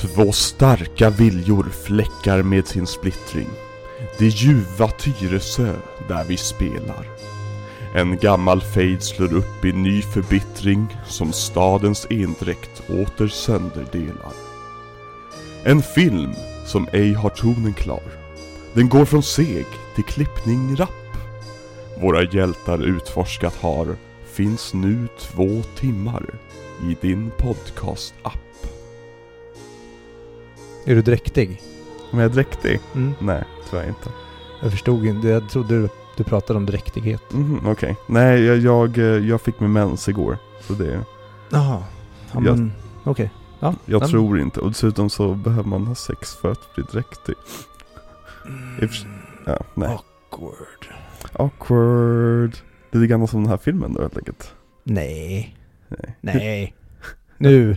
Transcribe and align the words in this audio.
Två 0.00 0.32
starka 0.32 1.10
viljor 1.10 1.66
fläckar 1.84 2.42
med 2.42 2.66
sin 2.66 2.86
splittring. 2.86 3.48
Det 4.18 4.26
ljuva 4.26 4.88
Tyresö 4.88 5.74
där 6.08 6.24
vi 6.24 6.36
spelar. 6.36 7.06
En 7.94 8.18
gammal 8.18 8.60
fejd 8.60 9.02
slår 9.02 9.34
upp 9.34 9.64
i 9.64 9.72
ny 9.72 10.02
förbittring 10.02 10.96
som 11.06 11.32
stadens 11.32 12.06
endräkt 12.10 12.82
åter 12.88 13.28
sönderdelar. 13.28 14.32
En 15.64 15.82
film 15.82 16.32
som 16.66 16.88
ej 16.92 17.12
har 17.12 17.30
tonen 17.30 17.74
klar. 17.74 18.12
Den 18.74 18.88
går 18.88 19.04
från 19.04 19.22
seg 19.22 19.66
till 19.94 20.04
klippning 20.04 20.76
rapp. 20.76 21.16
Våra 22.00 22.22
hjältar 22.22 22.82
utforskat 22.82 23.56
har 23.56 23.96
finns 24.32 24.74
nu 24.74 25.08
två 25.18 25.62
timmar 25.76 26.24
i 26.82 26.96
din 27.00 27.30
podcast-app. 27.38 28.47
Är 30.88 30.94
du 30.94 31.02
dräktig? 31.02 31.62
Om 32.10 32.18
jag 32.18 32.30
är 32.30 32.34
dräktig? 32.34 32.80
Mm. 32.94 33.14
Nej, 33.20 33.44
tyvärr 33.70 33.88
inte. 33.88 34.08
Jag 34.62 34.70
förstod 34.70 35.04
inte. 35.06 35.28
Jag 35.28 35.48
trodde 35.50 35.80
du, 35.82 35.88
du 36.16 36.24
pratade 36.24 36.56
om 36.56 36.66
dräktighet. 36.66 37.22
Mhm, 37.32 37.66
Okej. 37.66 37.96
Nej, 38.06 38.44
jag, 38.44 38.58
jag, 38.58 38.98
eh, 38.98 39.04
jag 39.04 39.40
fick 39.40 39.60
min 39.60 39.72
mens 39.72 40.08
igår. 40.08 40.38
Så 40.60 40.72
det, 40.72 41.00
Jaha. 41.50 41.82
Ja, 42.32 42.34
Jag- 42.34 42.42
men 42.42 42.72
okej. 43.04 43.30
Ja. 43.60 43.74
jag 43.84 44.02
Ja, 44.02 44.08
tror 44.08 44.40
inte. 44.40 44.60
Och 44.60 44.68
dessutom 44.68 45.10
så 45.10 45.34
behöver 45.34 45.68
man 45.68 45.86
ha 45.86 45.94
sex 45.94 46.34
för 46.36 46.52
att 46.52 46.74
bli 46.74 46.84
dräktig. 46.92 47.34
I 48.82 48.84
och 48.84 48.88
för 48.90 48.96
sig- 48.96 49.08
Ja, 49.46 49.58
nej. 49.74 49.88
Awkward. 49.88 50.86
Awkward. 51.32 52.50
Det 52.90 52.98
är 52.98 53.00
lite 53.00 53.10
grann 53.10 53.28
som 53.28 53.42
den 53.42 53.50
här 53.50 53.56
filmen 53.58 53.92
då 53.92 54.00
helt 54.00 54.16
enkelt. 54.16 54.54
Nej. 54.84 55.56
Nej. 55.88 56.16
Nej. 56.20 56.74
nu. 57.38 57.76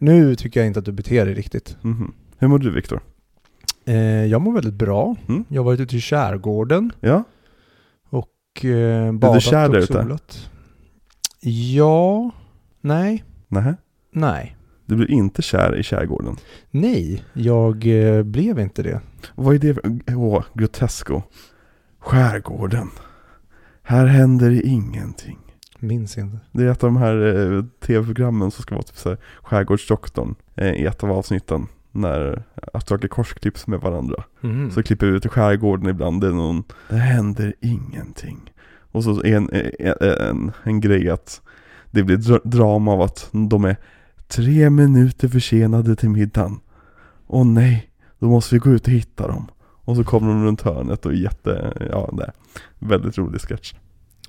Nu 0.00 0.34
tycker 0.36 0.60
jag 0.60 0.66
inte 0.66 0.78
att 0.78 0.84
du 0.84 0.92
beter 0.92 1.26
dig 1.26 1.34
riktigt. 1.34 1.76
Mhm. 1.82 2.12
Hur 2.38 2.48
mår 2.48 2.58
du 2.58 2.70
Viktor? 2.70 3.00
Eh, 3.84 3.96
jag 4.24 4.40
mår 4.42 4.52
väldigt 4.52 4.74
bra. 4.74 5.16
Mm. 5.28 5.44
Jag 5.48 5.60
har 5.60 5.64
varit 5.64 5.80
ute 5.80 5.96
i 5.96 6.00
skärgården 6.00 6.92
Ja? 7.00 7.24
och 8.10 8.64
eh, 8.64 9.12
badat 9.12 9.42
kär 9.42 9.68
där 9.68 9.76
och 9.78 9.82
ute? 9.82 9.92
solat. 9.92 10.50
Ja. 11.74 12.30
Nej. 12.80 13.24
Nej. 13.48 13.74
Nej. 14.12 14.56
Du 14.86 14.96
blir 14.96 15.10
inte 15.10 15.42
kär 15.42 15.76
i 15.78 15.82
skärgården. 15.82 16.36
Nej, 16.70 17.24
jag 17.32 17.86
eh, 17.86 18.22
blev 18.22 18.58
inte 18.58 18.82
det. 18.82 19.00
Vad 19.34 19.54
är 19.54 19.58
det 19.58 19.74
för... 19.74 20.14
Åh, 20.16 20.44
grotesco. 20.54 21.22
Skärgården. 21.98 22.88
Här 23.82 24.06
händer 24.06 24.66
ingenting. 24.66 25.38
Minns 25.80 26.18
inte. 26.18 26.38
Det 26.52 26.64
är 26.64 26.68
ett 26.68 26.84
av 26.84 26.92
de 26.92 26.96
här 26.96 27.52
eh, 27.56 27.64
tv-programmen 27.86 28.50
som 28.50 28.62
ska 28.62 28.74
vara 28.74 28.82
typ 28.82 28.96
såhär 28.96 29.18
Skärgårdsdoktorn 29.42 30.34
eh, 30.54 30.72
i 30.72 30.86
ett 30.86 31.04
av 31.04 31.12
avsnitten. 31.12 31.66
När 31.92 32.42
Astronauter 32.72 33.08
Kors 33.08 33.32
klipps 33.34 33.66
med 33.66 33.80
varandra. 33.80 34.24
Mhm. 34.40 34.70
Så 34.70 34.82
klipper 34.82 35.06
vi 35.06 35.16
ut 35.16 35.26
i 35.26 35.28
skärgården 35.28 35.88
ibland. 35.88 36.20
Det 36.20 36.26
är 36.26 36.32
någon, 36.32 36.64
det 36.88 36.96
händer 36.96 37.54
ingenting. 37.60 38.52
Och 38.92 39.04
så 39.04 39.22
är 39.22 39.36
en, 39.36 39.50
en, 39.78 39.94
en, 40.28 40.52
en 40.62 40.80
grej 40.80 41.10
att 41.10 41.40
det 41.90 42.02
blir 42.02 42.16
dra- 42.16 42.40
drama 42.44 42.92
av 42.92 43.00
att 43.00 43.28
de 43.32 43.64
är 43.64 43.76
tre 44.28 44.70
minuter 44.70 45.28
försenade 45.28 45.96
till 45.96 46.10
middagen. 46.10 46.60
Åh 47.26 47.46
nej, 47.46 47.90
då 48.18 48.26
måste 48.28 48.54
vi 48.54 48.58
gå 48.58 48.70
ut 48.70 48.86
och 48.86 48.92
hitta 48.92 49.28
dem. 49.28 49.46
Och 49.84 49.96
så 49.96 50.04
kommer 50.04 50.28
de 50.28 50.44
runt 50.44 50.62
hörnet 50.62 51.06
och 51.06 51.12
är 51.12 51.16
jätte, 51.16 51.72
ja 51.90 52.10
det 52.12 52.24
är 52.24 52.32
väldigt 52.78 53.18
rolig 53.18 53.40
sketch. 53.40 53.74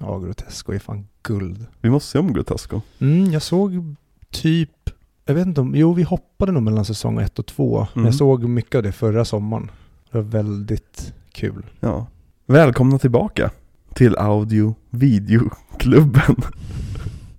Ja, 0.01 0.19
Grotesco 0.19 0.71
är 0.73 0.79
fan 0.79 1.07
guld. 1.23 1.65
Vi 1.81 1.89
måste 1.89 2.09
se 2.11 2.19
om 2.19 2.33
Grotesco. 2.33 2.81
Mm, 2.99 3.31
jag 3.31 3.41
såg 3.41 3.95
typ, 4.31 4.89
jag 5.25 5.33
vet 5.35 5.47
inte 5.47 5.61
om, 5.61 5.75
jo 5.75 5.93
vi 5.93 6.03
hoppade 6.03 6.51
nog 6.51 6.63
mellan 6.63 6.85
säsong 6.85 7.19
ett 7.21 7.39
och 7.39 7.45
två. 7.45 7.79
Men 7.79 7.87
Mm. 8.01 8.05
jag 8.05 8.15
såg 8.15 8.43
mycket 8.43 8.75
av 8.75 8.83
det 8.83 8.91
förra 8.91 9.25
sommaren. 9.25 9.71
Det 10.11 10.17
var 10.17 10.25
väldigt 10.25 11.13
kul. 11.31 11.65
Ja. 11.79 12.07
Välkomna 12.45 12.99
tillbaka 12.99 13.51
till 13.93 14.15
Audio 14.17 14.75
Videoklubben. 14.89 16.35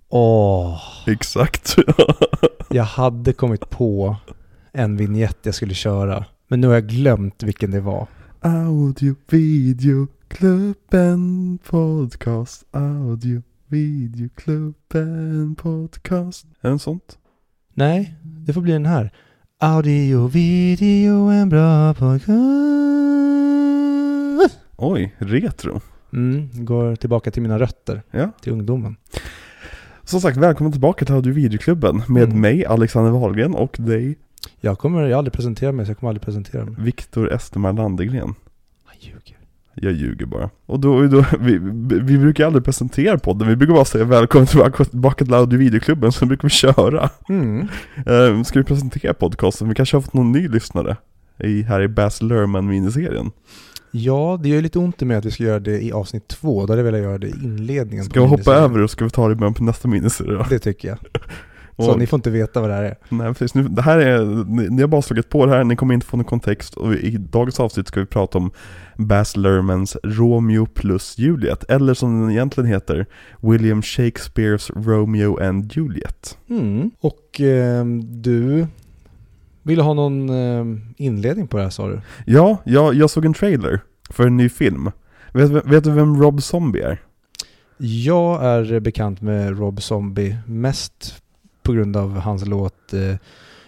Åh, 0.09 0.81
Exakt. 1.07 1.77
jag 2.71 2.85
hade 2.85 3.33
kommit 3.33 3.71
på 3.71 4.17
en 4.73 4.97
vignett 4.97 5.39
jag 5.43 5.55
skulle 5.55 5.75
köra. 5.75 6.25
Men 6.49 6.61
nu 6.61 6.67
har 6.67 6.75
jag 6.75 6.87
glömt 6.89 7.43
vilken 7.43 7.71
det 7.71 7.81
var. 7.81 8.07
Audio 8.41 9.15
Videoklubben 10.33 11.59
podcast. 11.71 12.65
Audio 12.71 13.43
Videoklubben 13.69 15.55
podcast. 15.55 16.45
Är 16.61 16.69
det 16.69 16.73
en 16.73 16.79
sånt? 16.79 17.19
Nej, 17.75 18.15
det 18.25 18.53
får 18.53 18.61
bli 18.61 18.73
den 18.73 18.87
här. 18.87 19.13
Audio, 19.59 20.27
video, 20.27 21.15
en 21.29 21.49
bra 21.49 21.95
podcast. 21.95 22.33
Oj, 24.77 25.15
retro. 25.19 25.81
Mm, 26.13 26.65
går 26.65 26.97
tillbaka 26.97 27.31
till 27.31 27.43
mina 27.43 27.59
rötter, 27.59 28.03
Ja. 28.11 28.31
till 28.43 28.53
ungdomen. 28.53 28.97
Som 30.05 30.21
sagt, 30.21 30.37
välkommen 30.37 30.73
tillbaka 30.73 31.05
till 31.05 31.15
Audio 31.15 31.33
Videoklubben 31.33 32.03
med 32.09 32.23
Mm. 32.25 32.41
mig, 32.41 32.65
Alexander 32.67 33.11
Wahlgren 33.11 33.55
och 33.55 33.77
dig, 33.79 34.19
Jag 34.61 34.79
kommer, 34.79 35.03
jag 35.03 35.09
har 35.11 35.19
aldrig 35.19 35.33
presenterat 35.33 35.75
mig 35.75 35.87
så 35.87 35.91
jag 35.91 35.99
kommer 35.99 36.09
aldrig 36.11 36.23
presentera 36.23 36.65
mig. 36.65 36.75
Viktor 36.79 37.33
Estermar 37.33 37.73
Landegren. 37.73 38.35
Han 38.85 38.97
ljuger. 39.01 39.42
Jag 39.75 39.93
ljuger 39.93 40.27
bara. 40.27 40.51
Och 40.67 40.81
då, 40.81 41.03
då 41.03 41.25
vi, 41.41 41.59
vi 42.03 42.19
brukar 42.19 42.47
aldrig 42.47 42.65
presentera 42.65 43.19
podden, 43.19 43.49
vi 43.49 43.57
brukar 43.57 43.75
bara 43.75 43.85
säga 43.85 44.05
välkommen 44.05 44.47
tillbaka, 44.47 44.85
tillbaka 44.85 45.25
till 45.25 45.35
Audio 45.35 45.59
Videoklubben, 45.59 46.13
så 46.13 46.27
brukar 46.27 46.43
vi 46.43 46.51
köra. 46.51 47.11
Mm. 47.29 47.69
Uh, 48.09 48.43
ska 48.43 48.59
vi 48.59 48.65
presentera 48.65 49.15
podcasten? 49.15 49.69
Vi 49.69 49.75
kanske 49.75 49.97
har 49.97 50.03
fått 50.03 50.15
någon 50.15 50.33
ny 50.33 50.49
lyssnare 50.49 50.97
i, 51.39 51.63
här 51.63 51.83
i 51.83 51.89
Baz 51.89 52.23
Luhrmann 52.23 52.67
miniserien. 52.67 53.31
Ja, 53.95 54.41
det 54.43 54.49
gör 54.49 54.63
lite 54.63 54.79
ont 54.79 55.03
i 55.03 55.05
mig 55.05 55.17
att 55.17 55.25
vi 55.25 55.31
ska 55.31 55.45
göra 55.45 55.61
det 55.61 55.83
i 55.83 55.93
avsnitt 55.93 56.29
två. 56.29 56.67
Då 56.67 56.73
hade 56.73 56.81
jag 56.81 56.85
velat 56.85 57.01
göra 57.01 57.19
det 57.19 57.29
i 57.29 57.35
inledningen. 57.43 58.05
Ska 58.05 58.21
vi 58.21 58.27
hoppa 58.27 58.55
över 58.55 58.83
och 58.83 58.91
ska 58.91 59.05
vi 59.05 59.11
ta 59.11 59.29
det 59.29 59.33
i 59.33 59.37
början 59.37 59.55
på 59.55 59.65
nästa 59.65 59.89
miniserie 59.89 60.33
då? 60.33 60.47
Det 60.49 60.59
tycker 60.59 60.89
jag. 60.89 60.99
Så 61.83 61.93
Och- 61.93 61.99
ni 61.99 62.07
får 62.07 62.17
inte 62.17 62.31
veta 62.31 62.61
vad 62.61 62.71
det 62.71 62.75
här 62.77 62.83
är. 62.83 62.97
Nej 63.09 63.29
precis, 63.29 63.55
nu, 63.55 63.63
det 63.63 63.83
här 63.83 63.99
är, 63.99 64.45
ni, 64.45 64.69
ni 64.71 64.81
har 64.83 64.89
bara 64.89 65.03
slagit 65.03 65.29
på 65.29 65.47
det 65.47 65.53
här, 65.53 65.65
ni 65.65 65.77
kommer 65.77 65.95
inte 65.95 66.07
få 66.07 66.17
någon 66.17 66.25
kontext 66.25 66.75
och 66.75 66.95
i 66.95 67.17
dagens 67.17 67.61
avsnitt 67.61 67.89
ska 67.89 68.01
vi 68.01 68.07
prata 68.07 68.39
om 68.39 68.51
Baz 68.97 69.37
Luhrmanns 69.37 69.97
Romeo 70.03 70.67
plus 70.67 71.19
Juliet, 71.19 71.65
eller 71.71 71.95
som 71.95 72.21
den 72.21 72.31
egentligen 72.31 72.71
heter, 72.71 73.07
William 73.41 73.83
Shakespeares 73.83 74.71
Romeo 74.71 75.43
and 75.43 75.73
Juliet. 75.77 76.39
Mm. 76.51 76.91
Och 77.01 77.41
ehm, 77.41 78.23
du 78.23 78.67
ville 79.63 79.83
ha 79.83 79.95
någon 79.95 80.29
ehm, 80.31 80.81
inledning 80.97 81.47
på 81.47 81.57
det 81.57 81.63
här 81.63 81.71
sa 81.71 81.89
du? 81.89 82.01
Ja, 82.27 82.59
jag, 82.65 82.95
jag 82.95 83.11
såg 83.11 83.25
en 83.25 83.35
trailer 83.35 83.81
för 84.11 84.27
en 84.27 84.37
ny 84.37 84.49
film. 84.49 84.91
Vet, 85.33 85.51
vet 85.51 85.85
du 85.85 85.91
vem 85.91 86.23
Rob 86.23 86.43
Zombie 86.43 86.81
är? 86.81 86.99
Jag 87.85 88.45
är 88.45 88.81
bekant 88.81 89.21
med 89.21 89.59
Rob 89.59 89.83
Zombie 89.83 90.37
mest 90.47 91.22
på 91.63 91.73
grund 91.73 91.97
av 91.97 92.19
hans 92.19 92.47
låt 92.47 92.93
eh, 92.93 93.17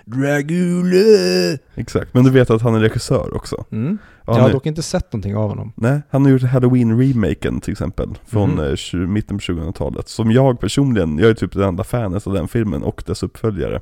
Dragula. 0.07 1.59
Exakt, 1.75 2.15
men 2.15 2.25
du 2.25 2.31
vet 2.31 2.51
att 2.51 2.63
han 2.63 2.75
är 2.75 2.81
regissör 2.81 3.37
också? 3.37 3.65
Mm. 3.73 3.99
Ja, 4.27 4.33
Jag 4.35 4.41
har 4.43 4.49
är- 4.49 4.53
dock 4.53 4.67
inte 4.67 4.83
sett 4.83 5.13
någonting 5.13 5.37
av 5.37 5.49
honom. 5.49 5.73
Nej, 5.77 6.01
han 6.11 6.25
har 6.25 6.31
gjort 6.33 6.43
Halloween-remaken 6.43 7.61
till 7.61 7.73
exempel, 7.73 8.09
från 8.27 8.59
eh, 8.71 8.75
20, 8.77 9.07
mitten 9.07 9.39
på 9.39 9.43
2000-talet. 9.43 10.09
Som 10.09 10.31
jag 10.33 10.61
personligen, 10.61 11.19
jag 11.19 11.31
är 11.31 11.35
typ 11.35 11.53
det 11.53 11.65
enda 11.67 11.85
fanet 11.85 12.27
av 12.27 12.33
den 12.35 12.49
filmen 12.49 12.83
och 12.83 13.03
dess 13.07 13.23
uppföljare. 13.23 13.77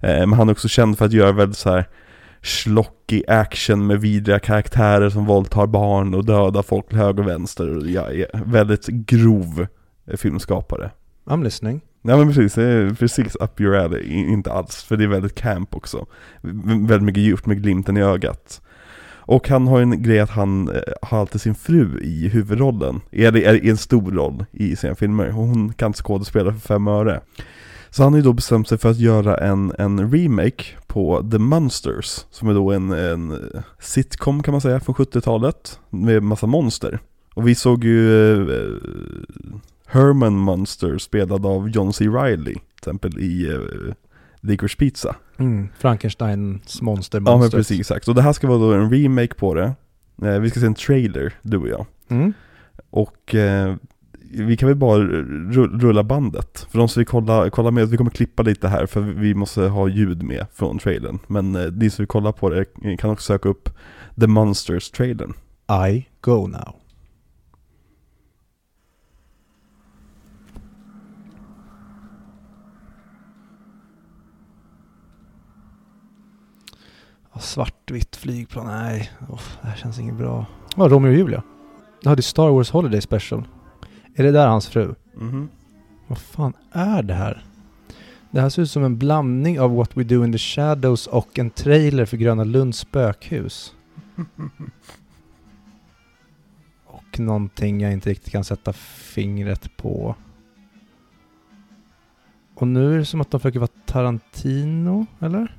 Eh, 0.00 0.18
men 0.26 0.32
han 0.32 0.48
är 0.48 0.52
också 0.52 0.68
känd 0.68 0.98
för 0.98 1.04
att 1.04 1.12
göra 1.12 1.32
väldigt 1.32 1.58
så 1.58 1.70
här 1.70 1.84
schlockig 2.42 3.24
action 3.28 3.86
med 3.86 4.00
vidriga 4.00 4.38
karaktärer 4.38 5.10
som 5.10 5.26
våldtar 5.26 5.66
barn 5.66 6.14
och 6.14 6.24
dödar 6.24 6.62
folk 6.62 6.88
till 6.88 6.98
höger 6.98 7.22
och 7.22 7.28
vänster. 7.28 7.76
Och 7.76 7.86
jag 7.86 8.14
är 8.20 8.26
väldigt 8.44 8.86
grov 8.86 9.66
eh, 10.06 10.16
filmskapare. 10.16 10.90
I'm 11.26 11.44
listening. 11.44 11.80
Nej 12.08 12.16
men 12.16 12.26
precis, 12.28 12.54
det 12.54 12.62
är 12.62 12.90
precis 12.90 13.36
up 13.40 13.60
your 13.60 13.76
alley, 13.76 14.12
inte 14.12 14.52
alls, 14.52 14.82
för 14.82 14.96
det 14.96 15.04
är 15.04 15.08
väldigt 15.08 15.34
camp 15.34 15.74
också. 15.74 16.06
Väldigt 16.40 17.02
mycket 17.02 17.22
djupt, 17.22 17.46
med 17.46 17.62
glimten 17.62 17.96
i 17.96 18.02
ögat. 18.02 18.60
Och 19.10 19.48
han 19.48 19.66
har 19.66 19.80
en 19.80 20.02
grej 20.02 20.20
att 20.20 20.30
han 20.30 20.68
eh, 20.68 20.82
har 21.02 21.20
alltid 21.20 21.40
sin 21.40 21.54
fru 21.54 22.00
i 22.00 22.28
huvudrollen, 22.28 23.00
eller 23.12 23.64
i 23.64 23.70
en 23.70 23.76
stor 23.76 24.10
roll 24.10 24.44
i 24.52 24.76
sina 24.76 24.94
filmer. 24.94 25.28
Och 25.28 25.34
hon 25.34 25.72
kan 25.72 25.86
inte 25.86 26.02
skådespela 26.02 26.52
för 26.52 26.60
fem 26.60 26.88
öre. 26.88 27.20
Så 27.90 28.02
han 28.02 28.12
har 28.12 28.18
ju 28.18 28.24
då 28.24 28.32
bestämt 28.32 28.68
sig 28.68 28.78
för 28.78 28.90
att 28.90 28.98
göra 28.98 29.36
en, 29.36 29.72
en 29.78 30.12
remake 30.12 30.64
på 30.86 31.28
The 31.30 31.38
Monsters, 31.38 32.24
som 32.30 32.48
är 32.48 32.54
då 32.54 32.72
en, 32.72 32.90
en 32.90 33.52
sitcom 33.78 34.42
kan 34.42 34.52
man 34.52 34.60
säga 34.60 34.80
från 34.80 34.94
70-talet, 34.94 35.80
med 35.90 36.22
massa 36.22 36.46
monster. 36.46 36.98
Och 37.34 37.48
vi 37.48 37.54
såg 37.54 37.84
ju 37.84 38.32
eh, 38.50 38.74
Herman 39.88 40.34
Monster 40.34 40.98
spelad 40.98 41.46
av 41.46 41.68
John 41.68 41.92
C. 41.92 42.08
Reilly, 42.08 42.54
till 42.54 42.62
exempel 42.78 43.18
i 43.18 43.46
uh, 43.46 43.92
Licorice 44.40 44.76
Pizza. 44.78 45.16
Mm. 45.38 45.68
Frankensteins 45.78 46.82
monster 46.82 47.22
Ja 47.26 47.36
men 47.36 47.50
precis, 47.50 47.80
exakt. 47.80 48.08
Och 48.08 48.14
det 48.14 48.22
här 48.22 48.32
ska 48.32 48.46
vara 48.46 48.58
då 48.58 48.72
en 48.72 48.90
remake 48.90 49.34
på 49.34 49.54
det. 49.54 49.72
Eh, 50.22 50.38
vi 50.38 50.50
ska 50.50 50.60
se 50.60 50.66
en 50.66 50.74
trailer, 50.74 51.32
du 51.42 51.56
och 51.56 51.68
jag. 51.68 51.86
Mm. 52.08 52.32
Och 52.90 53.34
eh, 53.34 53.74
vi 54.30 54.56
kan 54.56 54.68
väl 54.68 54.76
bara 54.76 54.98
ru- 54.98 55.80
rulla 55.80 56.04
bandet. 56.04 56.66
För 56.70 56.78
de 56.78 56.88
som 56.88 57.00
vill 57.00 57.06
kolla, 57.06 57.50
kolla 57.50 57.70
med, 57.70 57.88
vi 57.88 57.96
kommer 57.96 58.10
klippa 58.10 58.42
lite 58.42 58.68
här 58.68 58.86
för 58.86 59.00
vi 59.00 59.34
måste 59.34 59.62
ha 59.62 59.88
ljud 59.88 60.22
med 60.22 60.46
från 60.54 60.78
trailern. 60.78 61.18
Men 61.26 61.54
eh, 61.56 61.72
ni 61.72 61.90
som 61.90 62.02
vill 62.02 62.08
kolla 62.08 62.32
på 62.32 62.50
det 62.50 62.64
kan 62.98 63.10
också 63.10 63.26
söka 63.26 63.48
upp 63.48 63.68
The 64.20 64.26
Monsters-trailern. 64.26 65.32
I 65.88 66.06
go 66.20 66.46
now. 66.46 66.74
Svartvitt 77.38 78.16
flygplan, 78.16 78.66
nej. 78.66 79.10
Oh, 79.28 79.40
det 79.62 79.68
här 79.68 79.76
känns 79.76 79.98
inget 79.98 80.14
bra. 80.14 80.46
Ja, 80.76 80.88
Romeo 80.88 81.10
och 81.10 81.16
Julia. 81.16 81.42
Ja, 82.02 82.14
det 82.14 82.20
är 82.20 82.22
Star 82.22 82.50
Wars 82.50 82.70
Holiday 82.70 83.00
Special. 83.00 83.48
Är 84.14 84.22
det 84.22 84.30
där 84.30 84.46
hans 84.46 84.68
fru? 84.68 84.94
Mhm. 85.14 85.48
Vad 86.06 86.18
fan 86.18 86.52
är 86.72 87.02
det 87.02 87.14
här? 87.14 87.44
Det 88.30 88.40
här 88.40 88.48
ser 88.48 88.62
ut 88.62 88.70
som 88.70 88.84
en 88.84 88.98
blandning 88.98 89.60
av 89.60 89.74
What 89.76 89.96
We 89.96 90.04
Do 90.04 90.24
In 90.24 90.32
The 90.32 90.38
Shadows 90.38 91.06
och 91.06 91.38
en 91.38 91.50
trailer 91.50 92.04
för 92.04 92.16
Gröna 92.16 92.44
Lunds 92.44 92.78
spökhus. 92.78 93.74
Och 96.86 97.20
någonting 97.20 97.80
jag 97.80 97.92
inte 97.92 98.10
riktigt 98.10 98.32
kan 98.32 98.44
sätta 98.44 98.72
fingret 98.72 99.76
på. 99.76 100.14
Och 102.54 102.68
nu 102.68 102.94
är 102.94 102.98
det 102.98 103.04
som 103.04 103.20
att 103.20 103.30
de 103.30 103.40
försöker 103.40 103.58
vara 103.58 103.70
Tarantino, 103.86 105.06
eller? 105.20 105.57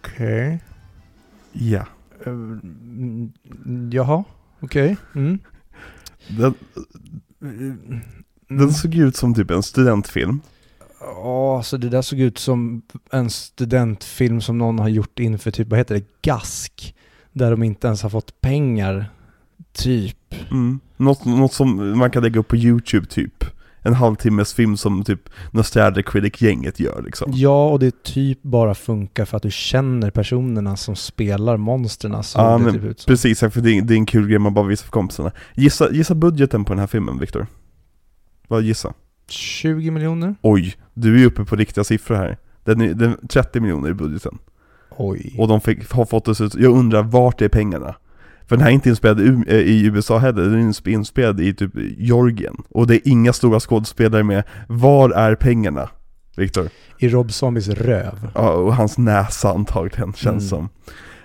Okej. 0.00 0.62
Ja. 1.52 1.86
Mm, 2.26 3.32
jaha, 3.92 4.24
okej. 4.60 4.96
Mm. 5.14 5.38
Den, 6.28 6.54
den 8.48 8.72
såg 8.72 8.94
ut 8.94 9.16
som 9.16 9.34
typ 9.34 9.50
en 9.50 9.62
studentfilm. 9.62 10.40
Ja, 11.00 11.62
så 11.64 11.76
det 11.76 11.88
där 11.88 12.02
såg 12.02 12.18
ut 12.18 12.38
som 12.38 12.82
en 13.10 13.30
studentfilm 13.30 14.40
som 14.40 14.58
någon 14.58 14.78
har 14.78 14.88
gjort 14.88 15.18
inför 15.18 15.50
typ, 15.50 15.68
vad 15.68 15.78
heter 15.78 15.94
det, 15.94 16.04
GASK. 16.22 16.94
Där 17.32 17.50
de 17.50 17.62
inte 17.62 17.86
ens 17.86 18.02
har 18.02 18.10
fått 18.10 18.40
pengar. 18.40 19.10
Typ. 19.72 20.34
Mm. 20.50 20.80
Något, 20.96 21.24
något 21.24 21.52
som 21.52 21.98
man 21.98 22.10
kan 22.10 22.22
lägga 22.22 22.40
upp 22.40 22.48
på 22.48 22.56
YouTube 22.56 23.06
typ. 23.06 23.44
En 23.88 23.94
halvtimmes 23.94 24.54
film 24.54 24.76
som 24.76 25.04
typ 25.04 25.20
Nostalgia 25.50 26.02
Critic-gänget 26.02 26.80
gör 26.80 27.02
liksom. 27.02 27.32
Ja, 27.34 27.68
och 27.68 27.78
det 27.78 28.02
typ 28.02 28.42
bara 28.42 28.74
funkar 28.74 29.24
för 29.24 29.36
att 29.36 29.42
du 29.42 29.50
känner 29.50 30.10
personerna 30.10 30.76
som 30.76 30.96
spelar 30.96 31.56
monstren. 31.56 32.22
Så 32.22 32.38
Ja, 32.38 32.58
men 32.58 32.74
typ. 32.74 33.06
Precis, 33.06 33.40
för 33.40 33.60
det 33.60 33.70
är, 33.70 33.82
det 33.82 33.94
är 33.94 33.96
en 33.96 34.06
kul 34.06 34.28
grej 34.28 34.38
man 34.38 34.54
bara 34.54 34.66
visar 34.66 34.84
för 34.84 34.92
kompisarna. 34.92 35.32
Gissa, 35.54 35.92
gissa 35.92 36.14
budgeten 36.14 36.64
på 36.64 36.72
den 36.72 36.80
här 36.80 36.86
filmen, 36.86 37.18
Viktor. 37.18 37.46
Vad 38.48 38.62
gissa? 38.62 38.94
20 39.28 39.90
miljoner? 39.90 40.34
Oj, 40.42 40.76
du 40.94 41.14
är 41.14 41.18
ju 41.18 41.26
uppe 41.26 41.44
på 41.44 41.56
riktiga 41.56 41.84
siffror 41.84 42.16
här. 42.16 42.38
Den 42.64 42.80
är, 42.80 42.94
den, 42.94 43.28
30 43.28 43.60
miljoner 43.60 43.90
i 43.90 43.94
budgeten. 43.94 44.38
Oj. 44.96 45.34
Och 45.38 45.48
de 45.48 45.60
fick, 45.60 45.92
har 45.92 46.04
fått 46.04 46.36
så 46.36 46.44
ut, 46.44 46.54
jag 46.54 46.76
undrar 46.76 47.02
vart 47.02 47.42
är 47.42 47.48
pengarna? 47.48 47.94
För 48.48 48.56
den 48.56 48.62
här 48.62 48.70
är 48.70 48.74
inte 48.74 48.88
inspelad 48.88 49.20
i, 49.20 49.24
U- 49.24 49.44
eh, 49.48 49.56
i 49.56 49.84
USA 49.86 50.18
heller, 50.18 50.42
den 50.42 50.54
är 50.54 50.58
insp- 50.72 50.88
inspelad 50.88 51.40
i 51.40 51.54
typ 51.54 51.70
Georgien. 51.98 52.56
Och 52.70 52.86
det 52.86 52.94
är 52.94 53.00
inga 53.12 53.32
stora 53.32 53.60
skådespelare 53.60 54.22
med. 54.22 54.44
Var 54.68 55.10
är 55.10 55.34
pengarna? 55.34 55.88
Viktor? 56.36 56.68
I 56.98 57.08
Rob 57.08 57.32
Zombies 57.32 57.68
röv. 57.68 58.30
Ja, 58.34 58.50
och 58.52 58.74
hans 58.74 58.98
näsa 58.98 59.50
antagligen 59.52 60.12
känns 60.12 60.26
Mm. 60.26 60.48
som. 60.48 60.68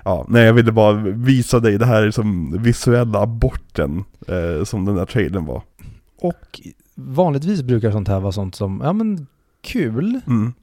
Ja, 0.06 0.26
nej 0.30 0.44
jag 0.44 0.54
ville 0.54 0.72
bara 0.72 0.94
visa 1.04 1.60
dig, 1.60 1.78
det 1.78 1.86
här 1.86 2.04
är 2.04 2.12
som 2.12 2.58
visuella 2.64 3.20
aborten 3.22 4.04
eh, 4.28 4.64
som 4.64 4.86
den 4.86 4.96
där 4.96 5.06
trailern 5.06 5.46
var. 5.46 5.62
Och 6.22 6.62
vanligtvis 6.96 7.62
brukar 7.62 7.92
sånt 7.92 8.08
här 8.08 8.20
vara 8.20 8.32
sånt 8.32 8.56
som, 8.56 8.82
ja 8.84 8.94
men 8.94 9.28
kul. 9.64 10.20
Mm. 10.28 10.54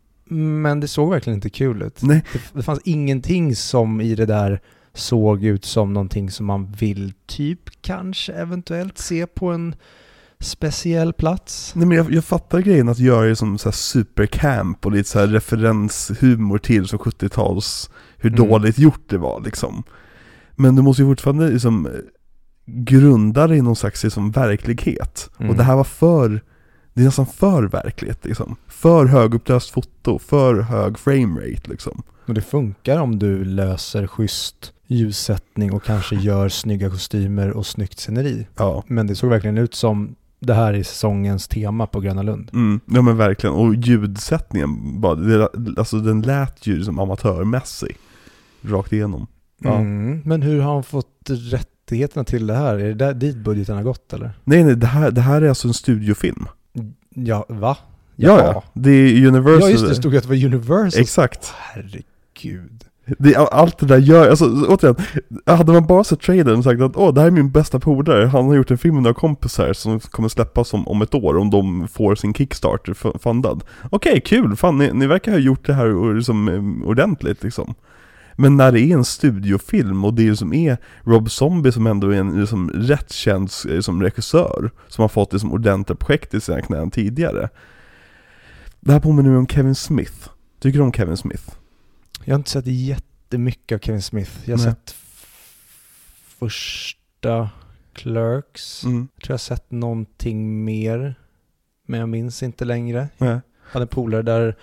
Men 0.62 0.80
det 0.80 0.88
såg 0.88 1.10
verkligen 1.10 1.34
inte 1.36 1.50
kul 1.50 1.82
ut. 1.82 2.02
Nej. 2.02 2.24
Det, 2.32 2.40
det 2.52 2.62
fanns 2.62 2.80
ingenting 2.84 3.56
som 3.56 4.00
i 4.00 4.14
det 4.14 4.26
där 4.26 4.60
såg 4.94 5.44
ut 5.44 5.64
som 5.64 5.92
någonting 5.92 6.30
som 6.30 6.46
man 6.46 6.72
vill 6.72 7.12
typ 7.26 7.82
kanske 7.82 8.32
eventuellt 8.32 8.98
se 8.98 9.26
på 9.26 9.46
en 9.50 9.74
speciell 10.40 11.12
plats. 11.12 11.72
Nej 11.74 11.86
men 11.86 11.96
jag, 11.96 12.12
jag 12.12 12.24
fattar 12.24 12.60
grejen 12.60 12.88
att 12.88 12.98
göra 12.98 13.26
det 13.26 13.36
som 13.36 13.58
så 13.58 13.72
supercamp 13.72 14.86
och 14.86 14.92
lite 14.92 15.08
så 15.08 15.26
referenshumor 15.26 16.58
till 16.58 16.86
som 16.86 16.98
70-tals, 16.98 17.90
hur 18.16 18.30
Mm. 18.30 18.48
dåligt 18.48 18.78
gjort 18.78 19.08
det 19.08 19.18
var 19.18 19.40
liksom. 19.40 19.82
Men 20.56 20.76
du 20.76 20.82
måste 20.82 21.02
ju 21.02 21.08
fortfarande 21.08 21.48
liksom 21.48 21.88
grunda 22.66 23.46
det 23.46 23.56
i 23.56 23.62
någon 23.62 23.76
slags 23.76 24.04
liksom, 24.04 24.30
verklighet. 24.30 25.30
Mm. 25.38 25.50
Och 25.50 25.56
det 25.56 25.62
här 25.62 25.76
var 25.76 25.84
för, 25.84 26.40
det 26.94 27.00
är 27.00 27.04
nästan 27.04 27.26
för 27.26 27.62
verklighet 27.62 28.24
liksom. 28.24 28.56
För 28.66 29.06
högupplöst 29.06 29.70
foto, 29.70 30.18
för 30.18 30.60
hög 30.60 30.98
framerate 30.98 31.70
liksom. 31.70 32.02
Och 32.30 32.34
det 32.34 32.40
funkar 32.40 32.98
om 32.98 33.18
du 33.18 33.44
löser 33.44 34.06
schysst 34.06 34.72
ljussättning 34.86 35.72
och 35.72 35.84
kanske 35.84 36.16
gör 36.16 36.48
snygga 36.48 36.90
kostymer 36.90 37.50
och 37.50 37.66
snyggt 37.66 37.98
sceneri. 37.98 38.46
Ja. 38.56 38.84
Men 38.86 39.06
det 39.06 39.14
såg 39.14 39.30
verkligen 39.30 39.58
ut 39.58 39.74
som 39.74 40.14
det 40.40 40.54
här 40.54 40.74
är 40.74 40.82
säsongens 40.82 41.48
tema 41.48 41.86
på 41.86 42.00
Gröna 42.00 42.22
Lund. 42.22 42.50
Mm, 42.52 42.80
ja 42.86 43.02
men 43.02 43.16
verkligen, 43.16 43.54
och 43.54 43.74
ljudsättningen 43.74 45.00
bara, 45.00 45.14
det, 45.14 45.48
alltså 45.76 45.98
den 45.98 46.22
lät 46.22 46.66
ju 46.66 46.84
som 46.84 46.98
amatörmässig. 46.98 47.96
Rakt 48.62 48.92
igenom. 48.92 49.26
Ja. 49.58 49.74
Mm. 49.76 50.22
Men 50.24 50.42
hur 50.42 50.60
har 50.60 50.74
han 50.74 50.82
fått 50.82 51.30
rättigheterna 51.30 52.24
till 52.24 52.46
det 52.46 52.54
här? 52.54 52.74
Är 52.74 52.88
det 52.88 52.94
där 52.94 53.14
dit 53.14 53.36
budgeten 53.36 53.76
har 53.76 53.82
gått 53.82 54.12
eller? 54.12 54.32
Nej 54.44 54.64
nej, 54.64 54.76
det 54.76 54.86
här, 54.86 55.10
det 55.10 55.20
här 55.20 55.42
är 55.42 55.48
alltså 55.48 55.68
en 55.68 55.74
studiofilm. 55.74 56.46
Ja, 57.14 57.46
va? 57.48 57.76
Ja, 58.22 58.40
ja. 58.40 58.62
Det 58.74 58.90
är 58.90 59.26
Universal. 59.26 59.60
Ja, 59.60 59.70
just 59.70 59.84
det. 59.84 59.88
Det 59.88 59.94
stod 59.94 60.12
ju 60.12 60.18
att 60.18 60.24
det 60.24 60.28
var 60.28 60.44
Universal. 60.44 61.00
Exakt. 61.00 61.52
Herregud. 61.56 62.04
Det, 63.18 63.36
allt 63.36 63.78
det 63.78 63.86
där 63.86 63.98
gör, 63.98 64.30
alltså 64.30 64.66
återigen, 64.68 64.96
hade 65.46 65.72
man 65.72 65.86
bara 65.86 66.04
sett 66.04 66.20
trailern 66.20 66.58
och 66.58 66.64
sagt 66.64 66.80
att 66.82 66.96
åh, 66.96 67.14
det 67.14 67.20
här 67.20 67.26
är 67.28 67.30
min 67.30 67.50
bästa 67.50 67.80
polare, 67.80 68.26
han 68.26 68.44
har 68.46 68.54
gjort 68.54 68.70
en 68.70 68.78
film 68.78 68.94
med 68.94 69.02
några 69.02 69.14
kompisar 69.14 69.72
som 69.72 70.00
kommer 70.00 70.28
släppas 70.28 70.74
om, 70.74 70.88
om 70.88 71.02
ett 71.02 71.14
år 71.14 71.36
om 71.36 71.50
de 71.50 71.88
får 71.88 72.14
sin 72.14 72.34
Kickstarter 72.34 73.18
fundad. 73.18 73.64
Okej, 73.90 74.20
kul, 74.20 74.56
fan 74.56 74.78
ni, 74.78 74.92
ni 74.92 75.06
verkar 75.06 75.32
ha 75.32 75.38
gjort 75.38 75.66
det 75.66 75.74
här 75.74 75.94
och- 75.94 76.14
liksom, 76.14 76.48
eh, 76.48 76.88
ordentligt 76.88 77.42
liksom. 77.42 77.74
Men 78.36 78.56
när 78.56 78.72
det 78.72 78.80
är 78.80 78.94
en 78.94 79.04
studiofilm 79.04 80.04
och 80.04 80.14
det 80.14 80.28
är 80.28 80.34
som 80.34 80.52
är 80.52 80.76
Rob 81.04 81.30
Zombie 81.30 81.72
som 81.72 81.86
ändå 81.86 82.10
är 82.10 82.16
en 82.20 82.40
liksom, 82.40 82.70
rätt 82.70 83.12
känd 83.12 83.50
liksom, 83.64 84.00
eh, 84.00 84.04
regissör, 84.04 84.70
som 84.88 85.02
har 85.02 85.08
fått 85.08 85.32
liksom, 85.32 85.52
ordentliga 85.52 85.96
projekt 85.96 86.34
i 86.34 86.40
sina 86.40 86.60
knän 86.60 86.90
tidigare. 86.90 87.48
Det 88.80 88.92
här 88.92 89.00
påminner 89.00 89.30
mig 89.30 89.38
om 89.38 89.46
Kevin 89.46 89.74
Smith. 89.74 90.28
Tycker 90.60 90.78
du 90.78 90.84
om 90.84 90.92
Kevin 90.92 91.16
Smith? 91.16 91.50
Jag 92.24 92.34
har 92.34 92.38
inte 92.38 92.50
sett 92.50 92.66
jättemycket 92.66 93.76
av 93.76 93.78
Kevin 93.80 94.02
Smith. 94.02 94.30
Jag 94.44 94.56
har 94.58 94.64
Nej. 94.64 94.74
sett 94.74 94.94
första 96.38 97.50
Clerks. 97.92 98.84
Mm. 98.84 99.08
Jag 99.14 99.22
tror 99.22 99.32
jag 99.32 99.34
har 99.34 99.38
sett 99.38 99.70
någonting 99.70 100.64
mer. 100.64 101.14
Men 101.86 102.00
jag 102.00 102.08
minns 102.08 102.42
inte 102.42 102.64
längre. 102.64 103.08
Nej. 103.18 103.28
Jag 103.30 103.40
hade 103.72 103.84
en 103.84 103.88
polare 103.88 104.22
där 104.22 104.56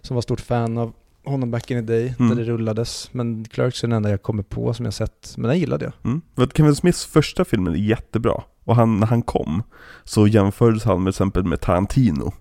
som 0.00 0.14
var 0.14 0.22
stort 0.22 0.40
fan 0.40 0.78
av 0.78 0.92
honom 1.24 1.50
back 1.50 1.70
in 1.70 1.86
the 1.86 1.92
day, 1.92 2.14
Mm. 2.18 2.28
där 2.36 2.44
det 2.44 2.50
rullades. 2.50 3.08
Men 3.12 3.44
Clerks 3.44 3.84
är 3.84 3.88
den 3.88 3.96
enda 3.96 4.10
jag 4.10 4.22
kommer 4.22 4.42
på 4.42 4.74
som 4.74 4.84
jag 4.84 4.94
sett. 4.94 5.34
Men 5.36 5.48
den 5.48 5.58
gillade 5.58 5.84
jag. 5.84 5.92
Mm. 6.04 6.20
Kevin 6.54 6.74
Smiths 6.74 7.06
första 7.06 7.44
film 7.44 7.66
är 7.66 7.74
jättebra. 7.74 8.42
Och 8.64 8.76
han, 8.76 9.00
när 9.00 9.06
han 9.06 9.22
kom 9.22 9.62
så 10.04 10.26
jämfördes 10.26 10.84
han 10.84 11.02
med 11.02 11.10
exempel 11.10 11.44
med 11.44 11.60
Tarantino. 11.60 12.32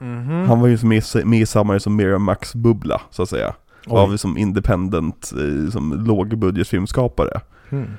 Mm. 0.00 0.48
Han 0.48 0.60
var 0.60 0.68
ju 0.68 0.78
med, 0.82 1.04
i- 1.14 1.24
med 1.24 1.40
i 1.40 1.46
samma 1.46 1.80
som 1.80 1.96
Mira 1.96 2.18
Max 2.18 2.54
bubbla, 2.54 3.00
så 3.10 3.22
att 3.22 3.28
säga. 3.28 3.54
Av 3.86 4.16
som 4.16 4.38
independent, 4.38 5.32
eh, 5.32 5.70
som 5.70 6.04
lågbudgetfilmskapare. 6.06 7.40
Mm. 7.70 7.90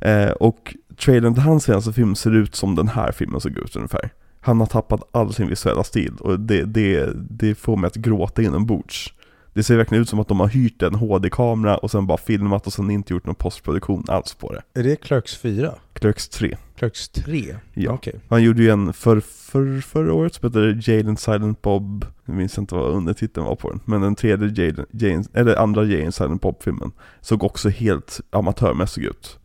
Eh, 0.00 0.30
och 0.30 0.76
trailern 0.96 1.34
till 1.34 1.42
hans 1.42 1.64
senaste 1.64 1.92
film 1.92 2.14
ser 2.14 2.34
ut 2.34 2.54
som 2.54 2.74
den 2.74 2.88
här 2.88 3.12
filmen 3.12 3.40
såg 3.40 3.58
ut 3.58 3.76
ungefär. 3.76 4.10
Han 4.40 4.60
har 4.60 4.66
tappat 4.66 5.08
all 5.12 5.32
sin 5.32 5.48
visuella 5.48 5.84
stil 5.84 6.12
och 6.20 6.40
det, 6.40 6.64
det, 6.64 7.10
det 7.14 7.54
får 7.54 7.76
mig 7.76 7.88
att 7.88 7.94
gråta 7.94 8.42
inombords. 8.42 9.14
Det 9.58 9.64
ser 9.64 9.76
verkligen 9.76 10.02
ut 10.02 10.08
som 10.08 10.20
att 10.20 10.28
de 10.28 10.40
har 10.40 10.48
hyrt 10.48 10.82
en 10.82 10.94
HD-kamera 10.94 11.76
och 11.76 11.90
sen 11.90 12.06
bara 12.06 12.18
filmat 12.18 12.66
och 12.66 12.72
sen 12.72 12.90
inte 12.90 13.12
gjort 13.12 13.26
någon 13.26 13.34
postproduktion 13.34 14.04
alls 14.08 14.34
på 14.34 14.52
det. 14.52 14.80
Är 14.80 14.84
det 14.84 14.96
Clerks 14.96 15.36
4? 15.36 15.74
Clerks 15.92 16.28
3. 16.28 16.56
Clerks 16.76 17.08
3? 17.08 17.56
Ja. 17.74 17.92
Okej. 17.92 18.20
Han 18.28 18.42
gjorde 18.42 18.62
ju 18.62 18.70
en 18.70 18.92
för, 18.92 19.20
för, 19.20 19.80
förra 19.80 20.12
året 20.12 20.34
som 20.34 20.48
heter 20.48 20.90
Jalen 20.90 21.16
Silent 21.16 21.62
Bob, 21.62 22.06
jag 22.24 22.36
minns 22.36 22.58
inte 22.58 22.74
vad 22.74 22.90
undertiteln 22.90 23.46
var 23.46 23.56
på 23.56 23.70
den, 23.70 23.80
men 23.84 24.00
den 24.00 24.14
tredje 24.14 24.64
Jalen, 24.64 24.86
Jane, 24.90 25.24
eller 25.32 25.56
andra 25.56 25.84
Jalen 25.84 26.12
Silent 26.12 26.42
Bob-filmen 26.42 26.92
såg 27.20 27.44
också 27.44 27.68
helt 27.68 28.20
amatörmässig 28.30 29.04
ut. 29.04 29.38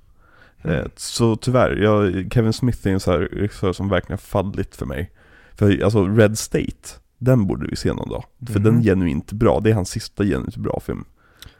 Mm. 0.63 0.77
Eh, 0.77 0.85
Så 0.95 1.35
tyvärr, 1.35 1.75
jag, 1.75 2.31
Kevin 2.33 2.53
Smith 2.53 2.87
är 2.87 2.91
en 2.91 2.99
sån 2.99 3.13
här 3.13 3.19
regissör 3.19 3.73
som 3.73 3.89
verkligen 3.89 4.13
har 4.13 4.41
fallit 4.41 4.75
för 4.75 4.85
mig. 4.85 5.11
För 5.55 5.83
alltså 5.83 6.05
Red 6.07 6.37
State, 6.37 6.89
den 7.23 7.47
borde 7.47 7.67
vi 7.69 7.75
se 7.75 7.93
någon 7.93 8.09
dag. 8.09 8.23
För 8.47 8.53
Mhm. 8.59 8.63
den 8.63 8.77
är 8.79 8.83
genuint 8.83 9.31
bra, 9.31 9.59
det 9.59 9.69
är 9.69 9.73
hans 9.73 9.89
sista 9.89 10.23
genuint 10.23 10.55
bra 10.57 10.79
film. 10.85 11.03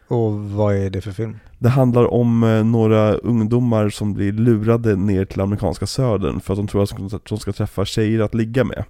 Och 0.08 0.34
vad 0.40 0.76
är 0.76 0.90
det 0.90 1.02
för 1.02 1.12
film? 1.12 1.38
Det 1.60 1.70
handlar 1.70 2.14
om 2.14 2.44
eh, 2.44 2.64
några 2.64 3.14
ungdomar 3.14 3.90
som 3.90 4.14
blir 4.14 4.32
lurade 4.32 4.96
ner 4.96 5.26
till 5.26 5.42
amerikanska 5.42 5.86
södern 5.86 6.40
för 6.40 6.54
att 6.54 6.58
de 6.60 6.68
tror 6.68 6.84
att 6.84 7.30
de 7.30 7.38
ska- 7.40 7.52
träffa 7.54 7.86
tjejer 7.86 8.20
att 8.20 8.34
ligga 8.36 8.64
med. 8.64 8.84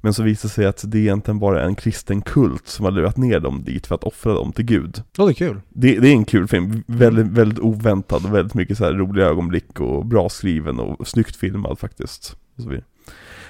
Men 0.00 0.14
så 0.14 0.22
visar 0.22 0.48
det 0.48 0.52
sig 0.52 0.66
att 0.66 0.84
det 0.86 0.98
egentligen 0.98 1.38
bara 1.38 1.62
är 1.62 1.66
en 1.66 1.74
kristen 1.74 2.22
kult 2.22 2.68
som 2.68 2.84
har 2.84 2.92
lurat 2.92 3.16
ner 3.16 3.40
dem 3.40 3.62
dit 3.64 3.86
för 3.86 3.94
att 3.94 4.04
offra 4.04 4.34
dem 4.34 4.52
till 4.52 4.64
Gud. 4.64 5.02
Ja, 5.16 5.24
det 5.24 5.32
är 5.32 5.34
kul. 5.34 5.60
Det, 5.68 5.98
det 5.98 6.08
är 6.08 6.12
en 6.12 6.24
kul 6.24 6.46
film, 6.48 6.82
väldigt, 6.86 7.26
väldigt 7.26 7.58
oväntad 7.58 8.24
och 8.26 8.34
väldigt 8.34 8.54
mycket 8.54 8.78
så 8.78 8.90
roliga 8.92 9.26
ögonblick 9.26 9.80
och 9.80 10.06
bra 10.06 10.28
skriven 10.28 10.80
och 10.80 11.08
snyggt 11.08 11.36
filmad 11.36 11.78
faktiskt. 11.78 12.36
Och 12.56 12.62
Så, 12.62 12.68
vidare. 12.68 12.84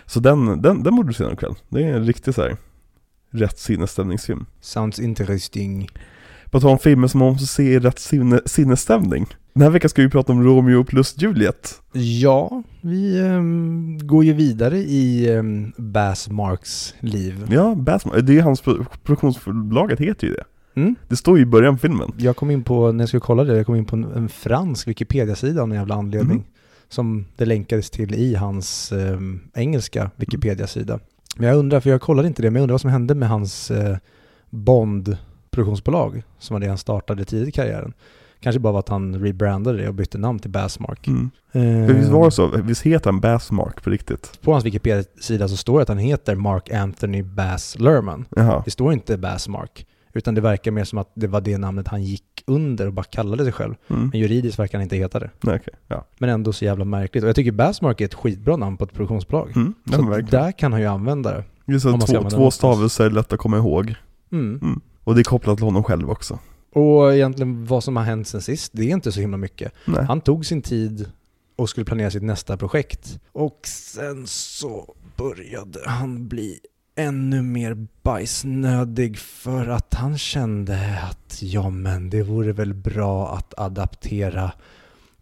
Så 0.09 0.21
den, 0.21 0.63
den, 0.63 0.83
den 0.83 0.97
borde 0.97 1.09
du 1.09 1.13
se 1.13 1.25
någon 1.25 1.37
kväll. 1.37 1.55
Det 1.69 1.83
är 1.85 1.93
en 1.95 2.05
riktig 2.05 2.35
så 2.35 2.43
här 2.43 2.57
rätt 3.31 3.59
sinnesstämningsfilm. 3.59 4.47
Sounds 4.61 5.01
interesting. 5.01 5.89
På 6.51 6.61
tal 6.61 6.71
om 6.71 6.79
filmer 6.79 7.09
som 7.09 7.21
man 7.21 7.29
måste 7.33 7.47
se 7.47 7.63
i 7.63 7.79
rätt 7.79 7.99
sinne, 7.99 8.41
sinnesstämning. 8.47 9.27
Den 9.53 9.63
här 9.63 9.71
veckan 9.71 9.91
ska 9.91 10.03
vi 10.03 10.09
prata 10.11 10.33
om 10.33 10.45
Romeo 10.45 10.85
plus 10.85 11.15
Juliet. 11.19 11.83
Ja, 11.93 12.63
vi 12.81 13.21
ehm, 13.21 13.99
går 14.03 14.25
ju 14.25 14.33
vidare 14.33 14.79
i 14.79 15.31
um, 15.37 15.73
Bass 15.77 16.31
Marks 16.31 16.95
liv. 17.01 17.47
Ja, 17.51 17.75
Batman, 17.75 18.27
det 18.27 18.39
är 18.39 18.43
hans 18.43 18.61
pro- 18.61 18.85
produktionsbolaget 19.05 20.01
heter 20.01 20.27
ju 20.27 20.35
det. 20.35 20.45
Mm? 20.81 20.95
Det 21.09 21.17
står 21.17 21.37
ju 21.37 21.43
i 21.43 21.47
början 21.47 21.75
på 21.75 21.81
filmen. 21.81 22.13
Jag 22.19 22.37
kom 22.37 22.51
in 22.51 22.65
på, 22.65 22.93
när 22.93 23.03
jag 23.03 23.09
skulle 23.09 23.21
kolla 23.21 23.45
det, 23.45 23.57
jag 23.57 23.67
kom 23.67 23.77
in 23.77 23.85
på 23.85 23.97
en, 23.97 24.05
en 24.05 24.29
fransk 24.29 24.89
Wikipedia-sida 24.89 25.63
av 25.63 25.69
någon 25.69 25.79
jävla 25.79 25.95
anledning. 25.95 26.37
Mhm. 26.37 26.47
Som 26.89 27.25
det 27.37 27.45
länkades 27.45 27.91
till 27.91 28.15
i 28.15 28.35
hans 28.35 28.93
ehm, 28.93 29.41
engelska 29.55 30.11
Wikipedia-sida. 30.17 30.99
Men 31.37 31.49
jag 31.49 31.59
undrar, 31.59 31.81
för 31.81 31.91
jag 31.91 32.01
kollade 32.01 32.29
inte 32.29 32.43
det, 32.43 32.51
men 32.51 32.57
jag 32.57 32.63
undrar 32.63 32.75
vad 32.75 32.81
som 32.81 32.91
hände 32.91 33.15
med 33.15 33.29
hans 33.29 33.71
eh, 33.71 33.97
Bond-produktionsbolag, 34.51 36.23
som 36.39 36.55
var 36.55 36.61
det 36.61 36.69
han 36.69 36.79
startade 36.79 37.25
tidigt 37.25 37.49
i 37.49 37.53
karriären. 37.53 37.93
Kanske 38.41 38.61
bara 38.61 38.73
var 38.73 38.81
att 38.81 38.89
han 38.89 39.21
rebrandade 39.21 39.79
det 39.79 39.89
och 39.89 39.95
bytte 39.95 40.19
namn 40.19 40.39
till 40.39 40.51
Bassmark. 40.51 41.07
Mm. 41.07 41.31
Eh, 41.53 41.97
visst 41.97 42.11
var 42.11 42.25
det 42.25 42.31
så? 42.31 42.47
Visst 42.49 42.83
heter 42.83 43.11
han 43.11 43.21
Bassmark 43.21 43.83
på 43.83 43.91
riktigt? 43.91 44.41
På 44.43 44.53
hans 44.53 44.65
Wikipedia-sida 44.65 45.49
så 45.49 45.57
står 45.57 45.79
det 45.79 45.83
att 45.83 45.89
han 45.89 45.99
heter 45.99 46.35
Mark 46.35 46.71
Anthony 46.71 47.23
Bass 47.23 47.79
Lerman. 47.79 48.25
Jaha. 48.37 48.63
Det 48.65 48.71
står 48.71 48.93
inte 48.93 49.19
Bassmark, 49.19 49.87
utan 50.13 50.35
det 50.35 50.41
verkar 50.41 50.71
mer 50.71 50.85
som 50.85 50.99
att 50.99 51.11
det 51.15 51.27
var 51.27 51.41
det 51.41 51.59
namnet 51.59 51.89
han 51.89 52.03
gick 52.03 52.25
under 52.49 52.87
och 52.87 52.93
bara 52.93 53.05
kallade 53.05 53.45
sig 53.45 53.53
själv. 53.53 53.75
Mm. 53.89 54.09
Men 54.09 54.21
juridiskt 54.21 54.59
verkar 54.59 54.79
han 54.79 54.83
inte 54.83 54.97
heta 54.97 55.19
det. 55.19 55.31
Nej, 55.41 55.57
okej. 55.61 55.75
Ja. 55.89 56.07
Men 56.19 56.31
ändå 56.31 56.53
så 56.53 56.65
jävla 56.65 56.85
märkligt. 56.85 57.25
Och 57.25 57.29
jag 57.29 57.37
tycker 57.37 57.53
Bassmark 57.53 58.01
är 58.01 58.05
ett 58.05 58.15
skitbra 58.15 58.57
namn 58.57 58.77
på 58.77 58.85
ett 58.85 58.93
produktionsbolag. 58.93 59.57
Mm. 59.57 59.75
Ja, 59.85 59.97
så 59.97 60.21
där 60.21 60.53
kan 60.53 60.73
han 60.73 60.81
ju 60.81 60.87
använda 60.87 61.31
det. 61.31 61.45
Just 61.73 61.89
ska 61.89 61.99
två, 61.99 62.31
två 62.31 62.51
stavelser 62.51 63.05
är 63.05 63.11
lätt 63.11 63.33
att 63.33 63.39
komma 63.39 63.57
ihåg. 63.57 63.95
Mm. 64.33 64.61
Mm. 64.63 64.81
Och 65.05 65.15
det 65.15 65.21
är 65.21 65.25
kopplat 65.25 65.57
till 65.57 65.65
honom 65.65 65.85
själv 65.85 66.11
också. 66.11 66.39
Och 66.73 67.15
egentligen 67.15 67.67
vad 67.67 67.85
som 67.85 67.97
har 67.97 68.05
hänt 68.05 68.29
sen 68.29 68.43
sist, 68.43 68.73
det 68.75 68.83
är 68.83 68.91
inte 68.91 69.13
så 69.13 69.21
himla 69.21 69.37
mycket. 69.37 69.73
Nej. 69.85 70.05
Han 70.05 70.21
tog 70.21 70.47
sin 70.47 70.63
tid 70.63 71.11
och 71.57 71.71
skulle 71.71 71.85
planera 71.85 72.11
sitt 72.11 72.23
nästa 72.23 72.57
projekt. 72.57 73.21
Och 73.33 73.61
sen 73.65 74.27
så 74.27 74.95
började 75.17 75.81
han 75.87 76.29
bli 76.29 76.59
ännu 76.99 77.43
mer 77.43 77.87
bajsnödig 78.03 79.19
för 79.19 79.69
att 79.69 79.95
han 79.95 80.19
kände 80.19 80.99
att 81.11 81.39
ja 81.43 81.71
men 81.71 82.11
det 82.11 82.23
vore 82.23 82.53
väl 82.53 82.75
bra 82.75 83.35
att 83.37 83.55
adaptera 83.59 84.53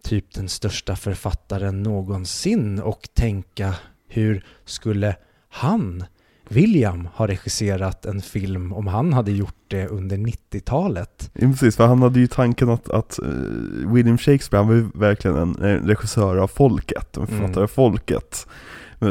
typ 0.03 0.35
den 0.35 0.49
största 0.49 0.97
författaren 0.97 1.83
någonsin 1.83 2.79
och 2.81 3.09
tänka 3.15 3.75
hur 4.09 4.45
skulle 4.65 5.17
han, 5.49 6.05
William, 6.49 7.09
ha 7.15 7.27
regisserat 7.27 8.07
en 8.07 8.23
film 8.23 8.73
om 8.73 8.87
han 8.87 9.13
hade 9.13 9.33
gjort 9.33 9.55
det 9.69 9.87
under 9.87 10.17
90-talet? 10.17 11.31
Ja, 11.33 11.49
precis, 11.49 11.77
för 11.77 11.87
han 11.87 12.03
hade 12.03 12.21
ju 12.21 12.27
tanken 12.27 12.69
att, 12.71 12.89
att 12.91 13.19
eh, 13.19 13.29
William 13.93 14.19
Shakespeare, 14.19 14.61
han 14.65 14.69
var 14.69 14.75
ju 14.75 14.89
verkligen 14.95 15.37
en, 15.37 15.55
regissör 15.89 16.37
av 16.37 16.49
folket, 16.49 17.17
en 17.17 17.27
författare 17.27 17.53
Mm. 17.53 17.63
av 17.63 17.67
folket. 17.67 18.47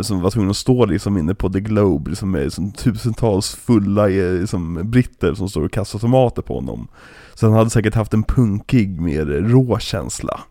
Som 0.03 0.21
var 0.21 0.31
tvungen 0.31 0.49
att 0.49 0.57
stå 0.57 0.85
liksom 0.85 1.17
inne 1.17 1.35
på 1.35 1.49
The 1.49 1.59
Globe, 1.59 2.09
liksom 2.09 2.31
med 2.31 2.43
liksom 2.43 2.71
tusentals 2.71 3.55
fulla 3.55 4.09
eh, 4.09 4.39
liksom, 4.39 4.91
britter 4.91 5.33
som 5.33 5.49
står 5.49 5.65
och 5.65 5.71
kastar 5.71 5.99
tomater 5.99 6.41
på 6.41 6.55
honom. 6.55 6.87
Så 7.33 7.45
han 7.45 7.55
hade 7.55 7.69
säkert 7.69 7.95
haft 7.95 8.13
en 8.13 8.23
punkig, 8.23 9.01
mer 9.01 9.25
rå 9.25 9.79
känsla. 9.79 10.41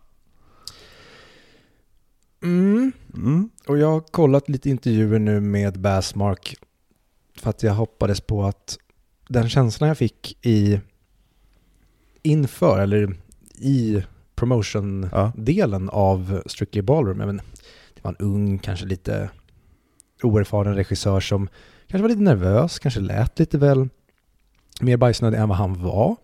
Mm. 2.43 2.91
Mm. 3.13 3.49
Och 3.67 3.77
jag 3.77 3.91
har 3.91 3.99
kollat 3.99 4.49
lite 4.49 4.69
intervjuer 4.69 5.19
nu 5.19 5.39
med 5.39 5.79
Bassmark 5.79 6.55
för 7.37 7.49
att 7.49 7.63
jag 7.63 7.73
hoppades 7.73 8.21
på 8.21 8.43
att 8.43 8.77
den 9.27 9.49
känslan 9.49 9.87
jag 9.87 9.97
fick 9.97 10.45
i 10.45 10.79
inför 12.21 12.79
eller 12.79 13.15
i 13.57 14.03
promotion-delen 14.35 15.89
av 15.89 16.41
Strictly 16.45 16.81
Ballroom, 16.81 17.17
det 17.17 17.39
var 18.05 18.15
en 18.19 18.25
ung, 18.25 18.57
kanske 18.59 18.85
lite 18.85 19.29
oerfaren 20.23 20.75
regissör 20.75 21.19
som 21.19 21.47
kanske 21.87 22.01
var 22.01 22.09
lite 22.09 22.21
nervös, 22.21 22.79
kanske 22.79 22.99
lät 22.99 23.39
lite 23.39 23.57
väl 23.57 23.89
mer 24.81 24.97
bajsnödig 24.97 25.37
än 25.37 25.49
vad 25.49 25.57
han 25.57 25.83
var. 25.83 26.15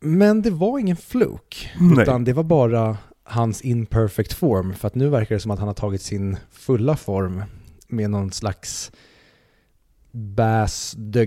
Men 0.00 0.42
det 0.42 0.50
var 0.50 0.78
ingen 0.78 0.96
fluk, 0.96 1.70
Nej. 1.80 2.02
utan 2.02 2.24
det 2.24 2.32
var 2.32 2.42
bara 2.42 2.98
hans 3.22 3.64
imperfect 3.64 4.32
form. 4.32 4.74
För 4.74 4.86
att 4.86 4.94
nu 4.94 5.08
verkar 5.08 5.34
det 5.34 5.40
som 5.40 5.50
att 5.50 5.58
han 5.58 5.68
har 5.68 5.74
tagit 5.74 6.02
sin 6.02 6.36
fulla 6.50 6.96
form 6.96 7.42
med 7.88 8.10
någon 8.10 8.32
slags 8.32 8.92
Bass 10.12 10.96
the 11.12 11.26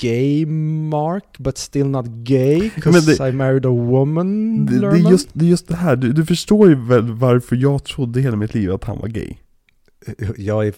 gay 0.00 0.46
mark 0.90 1.38
but 1.38 1.58
still 1.58 1.86
not 1.86 2.06
gay 2.06 2.70
because 2.74 3.28
I 3.28 3.32
married 3.32 3.66
a 3.66 3.70
woman. 3.70 4.66
Det, 4.66 4.78
det, 4.80 4.86
är 4.86 5.10
just, 5.10 5.28
det 5.32 5.44
är 5.44 5.48
just 5.48 5.68
det 5.68 5.76
här, 5.76 5.96
du, 5.96 6.12
du 6.12 6.26
förstår 6.26 6.68
ju 6.68 6.74
väl 6.74 7.12
varför 7.12 7.56
jag 7.56 7.84
trodde 7.84 8.20
hela 8.20 8.36
mitt 8.36 8.54
liv 8.54 8.72
att 8.72 8.84
han 8.84 8.98
var 8.98 9.08
gay? 9.08 9.34
jag, 10.36 10.66
är, 10.66 10.74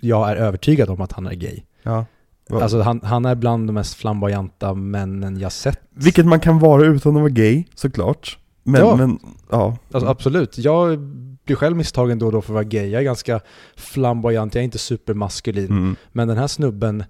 jag 0.00 0.30
är 0.30 0.36
övertygad 0.36 0.90
om 0.90 1.00
att 1.00 1.12
han 1.12 1.26
är 1.26 1.34
gay. 1.34 1.62
Ja. 1.82 2.04
Va- 2.48 2.62
Alltså 2.62 2.80
han, 2.80 3.00
han 3.04 3.24
är 3.24 3.34
bland 3.34 3.68
de 3.68 3.72
mest 3.72 3.94
flamboyanta 3.94 4.74
männen 4.74 5.38
jag 5.40 5.52
sett. 5.52 5.80
Vilket 5.94 6.26
man 6.26 6.40
kan 6.40 6.58
vara 6.58 6.84
utan 6.86 7.16
att 7.16 7.20
vara 7.22 7.28
gay, 7.30 7.64
såklart. 7.74 8.38
Men, 8.62 8.80
Ja. 8.80 8.96
men, 8.96 9.18
ja. 9.50 9.76
Alltså 9.92 10.10
absolut. 10.10 10.58
Jag 10.58 10.98
blir 11.44 11.56
själv 11.56 11.76
misstagen 11.76 12.18
då 12.18 12.26
och 12.26 12.32
då 12.32 12.42
för 12.42 12.52
att 12.52 12.54
vara 12.54 12.64
gay. 12.64 12.88
Jag 12.90 13.00
är 13.00 13.04
ganska 13.04 13.40
flamboyant, 13.76 14.54
jag 14.54 14.60
är 14.60 14.64
inte 14.64 14.78
supermaskulin. 14.78 15.66
Mm. 15.70 15.96
Men 16.12 16.28
den 16.28 16.36
här 16.36 16.46
snubben, 16.46 17.04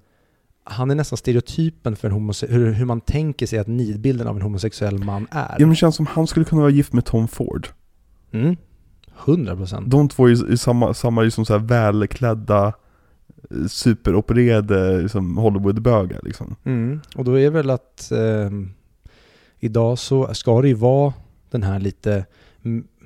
han 0.69 0.91
är 0.91 0.95
nästan 0.95 1.17
stereotypen 1.17 1.97
för 1.97 2.11
hur, 2.49 2.73
hur 2.73 2.85
man 2.85 3.01
tänker 3.01 3.47
sig 3.47 3.59
att 3.59 3.67
nidbilden 3.67 4.27
av 4.27 4.37
en 4.37 4.43
homosexuell 4.43 4.99
man 4.99 5.27
är. 5.31 5.49
Ja, 5.51 5.57
men 5.59 5.69
det 5.69 5.77
känns 5.77 5.97
som 5.97 6.07
han 6.07 6.27
skulle 6.27 6.45
kunna 6.45 6.63
vara 6.63 6.71
gift 6.71 6.93
med 6.93 7.05
Tom 7.05 7.29
Ford. 7.29 7.69
Mm. 8.33 8.57
100 9.25 9.57
procent. 9.57 9.91
De 9.91 10.09
två 10.09 10.29
är 10.29 10.53
i 10.53 10.59
samma, 10.59 10.95
samma 10.95 11.23
liksom 11.23 11.45
så 11.45 11.53
här 11.53 11.61
välklädda, 11.61 12.67
eh, 13.51 13.67
superopererade 13.69 15.03
liksom 15.03 15.37
Hollywoodbögar 15.37 16.21
liksom. 16.23 16.57
Mm. 16.65 17.01
Och 17.17 17.25
då 17.25 17.39
är 17.39 17.43
det 17.43 17.51
väl 17.51 17.71
att 17.71 18.11
ehm, 18.13 18.71
idag 19.59 19.99
så 19.99 20.35
ska 20.35 20.63
det 20.63 20.69
ju 20.69 20.75
vara 20.75 21.13
den 21.51 21.63
här 21.63 21.81
lite 21.81 22.25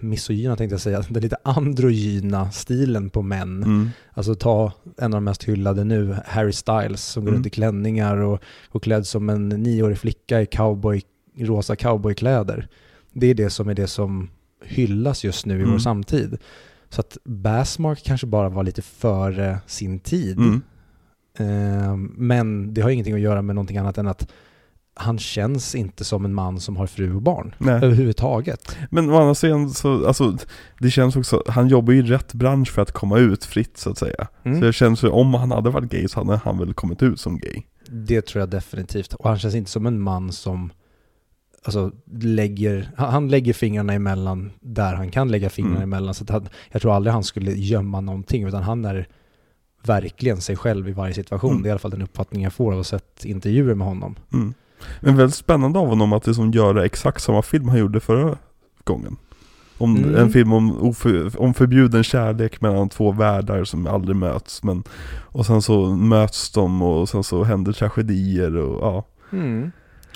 misogyna 0.03 0.57
tänkte 0.57 0.75
jag 0.75 0.81
säga, 0.81 1.05
den 1.09 1.23
lite 1.23 1.37
androgyna 1.45 2.51
stilen 2.51 3.11
på 3.11 3.23
män. 3.23 3.63
Mm. 3.63 3.91
Alltså 4.13 4.35
ta 4.35 4.73
en 4.99 5.05
av 5.05 5.11
de 5.17 5.25
mest 5.25 5.45
hyllade 5.45 5.85
nu, 5.85 6.17
Harry 6.27 6.53
Styles, 6.53 7.05
som 7.05 7.23
går 7.25 7.29
Mm. 7.29 7.37
runt 7.37 7.47
i 7.47 7.51
klänningar 7.51 8.17
och, 8.17 8.41
och 8.69 8.83
klädd 8.83 9.07
som 9.07 9.29
en 9.29 9.49
nioårig 9.49 9.99
flicka 9.99 10.41
i 10.41 10.47
cowboy, 10.47 11.03
rosa 11.39 11.77
cowboykläder. 11.77 12.69
Det 13.13 13.27
är 13.27 13.35
det 13.35 13.51
som 13.51 13.69
är 13.69 13.75
det 13.75 13.87
som 13.87 14.31
hyllas 14.65 15.25
just 15.25 15.47
nu 15.47 15.55
i 15.55 15.63
vår 15.63 15.67
Mm. 15.67 15.81
samtid. 15.81 16.39
Så 16.89 17.01
att 17.01 17.19
Bassmark 17.25 18.03
kanske 18.05 18.27
bara 18.27 18.49
var 18.49 18.63
lite 18.65 18.83
före 18.83 19.59
sin 19.67 19.99
tid. 20.01 20.39
Mm. 20.39 20.63
Eh, 21.39 21.97
men 22.17 22.75
det 22.75 22.81
har 22.81 22.91
ingenting 22.91 23.15
att 23.15 23.21
göra 23.21 23.43
med 23.43 23.55
någonting 23.55 23.77
annat 23.79 23.99
än 23.99 24.07
att 24.09 24.33
han 24.95 25.19
känns 25.19 25.75
inte 25.75 26.05
som 26.05 26.25
en 26.25 26.35
man 26.35 26.61
som 26.61 26.77
har 26.77 26.87
fru 26.87 27.15
och 27.15 27.23
barn 27.23 27.55
Nej. 27.59 27.75
överhuvudtaget. 27.75 28.77
Men 28.91 29.11
å 29.11 29.17
andra 29.21 29.35
sidan 29.35 29.71
så, 29.71 30.07
alltså, 30.07 30.37
det 30.79 30.91
känns 30.91 31.17
också, 31.17 31.43
han 31.47 31.69
jobbar 31.69 31.93
ju 31.93 31.99
i 31.99 32.03
rätt 32.03 32.35
bransch 32.35 32.71
för 32.73 32.83
att 32.83 32.93
komma 32.93 33.19
ut 33.19 33.45
fritt 33.45 33.77
så 33.77 33.91
att 33.91 33.99
säga. 33.99 34.29
Mm. 34.45 34.61
Så 34.61 34.67
det 34.67 34.73
känns 34.73 35.05
ju, 35.05 35.09
om 35.09 35.35
han 35.35 35.51
hade 35.51 35.71
varit 35.71 35.91
gay 35.91 36.09
så 36.09 36.21
hade 36.21 36.37
han 36.45 36.59
väl 36.59 36.75
kommit 36.75 37.03
ut 37.03 37.21
som 37.21 37.39
gay. 37.39 37.63
Det 37.89 38.23
tror 38.23 38.41
jag 38.41 38.49
definitivt. 38.51 39.15
Och 39.15 39.29
han 39.29 39.39
känns 39.39 39.55
inte 39.55 39.71
som 39.71 39.87
en 39.87 40.01
man 40.01 40.33
som 40.33 40.71
alltså, 41.65 41.93
lägger, 42.21 42.91
han 42.97 43.29
lägger 43.29 43.53
fingrarna 43.53 43.93
emellan 43.93 44.53
där 44.61 44.95
han 44.95 45.11
kan 45.11 45.29
lägga 45.31 45.51
fingrarna 45.51 45.77
Mm. 45.77 45.93
emellan. 45.93 46.15
Så 46.15 46.25
att 46.25 46.31
han, 46.31 46.49
jag 46.71 46.83
tror 46.83 46.95
aldrig 46.95 47.13
han 47.13 47.25
skulle 47.25 47.53
gömma 47.53 48.01
någonting, 48.01 48.45
utan 48.45 48.63
han 48.63 48.85
är 48.85 49.09
verkligen 49.85 50.41
sig 50.41 50.57
själv 50.57 50.89
i 50.89 50.93
varje 50.93 51.15
situation. 51.15 51.51
Mm. 51.51 51.63
Det 51.63 51.67
är 51.67 51.71
i 51.71 51.73
alla 51.73 51.79
fall 51.79 51.91
den 51.91 52.03
uppfattning 52.03 52.43
jag 52.43 52.53
får 52.53 52.73
av 52.73 52.81
att 52.81 52.91
ha 52.91 52.99
sett 52.99 53.25
intervjuer 53.25 53.75
med 53.75 53.87
honom. 53.87 54.17
Mm. 54.33 54.55
Men 55.01 55.17
väldigt 55.17 55.37
spännande 55.37 55.79
av 55.79 55.87
honom 55.87 56.13
att 56.13 56.27
liksom 56.27 56.51
göra 56.51 56.85
exakt 56.85 57.23
samma 57.23 57.43
film 57.43 57.69
han 57.69 57.79
gjorde 57.79 58.01
förra 58.01 58.39
gången. 58.85 59.17
Om 59.79 59.97
Mm. 59.97 60.15
En 60.15 60.31
film 60.31 60.53
om, 60.53 60.79
oför, 60.83 61.41
om 61.41 61.55
förbjuden 61.55 62.05
kärlek 62.05 62.61
mellan 62.61 62.89
två 62.89 63.13
världar 63.13 63.65
som 63.65 63.87
aldrig 63.87 64.17
möts. 64.17 64.63
Men, 64.63 64.83
och 65.21 65.47
sen 65.47 65.63
så 65.63 65.87
möts 65.95 66.51
de 66.53 66.83
och 66.83 67.09
sen 67.09 67.25
så 67.25 67.45
händer 67.45 67.73
tragedier 67.73 68.57
och 68.57 68.81
ja. 68.83 69.07
Mm. 69.33 69.71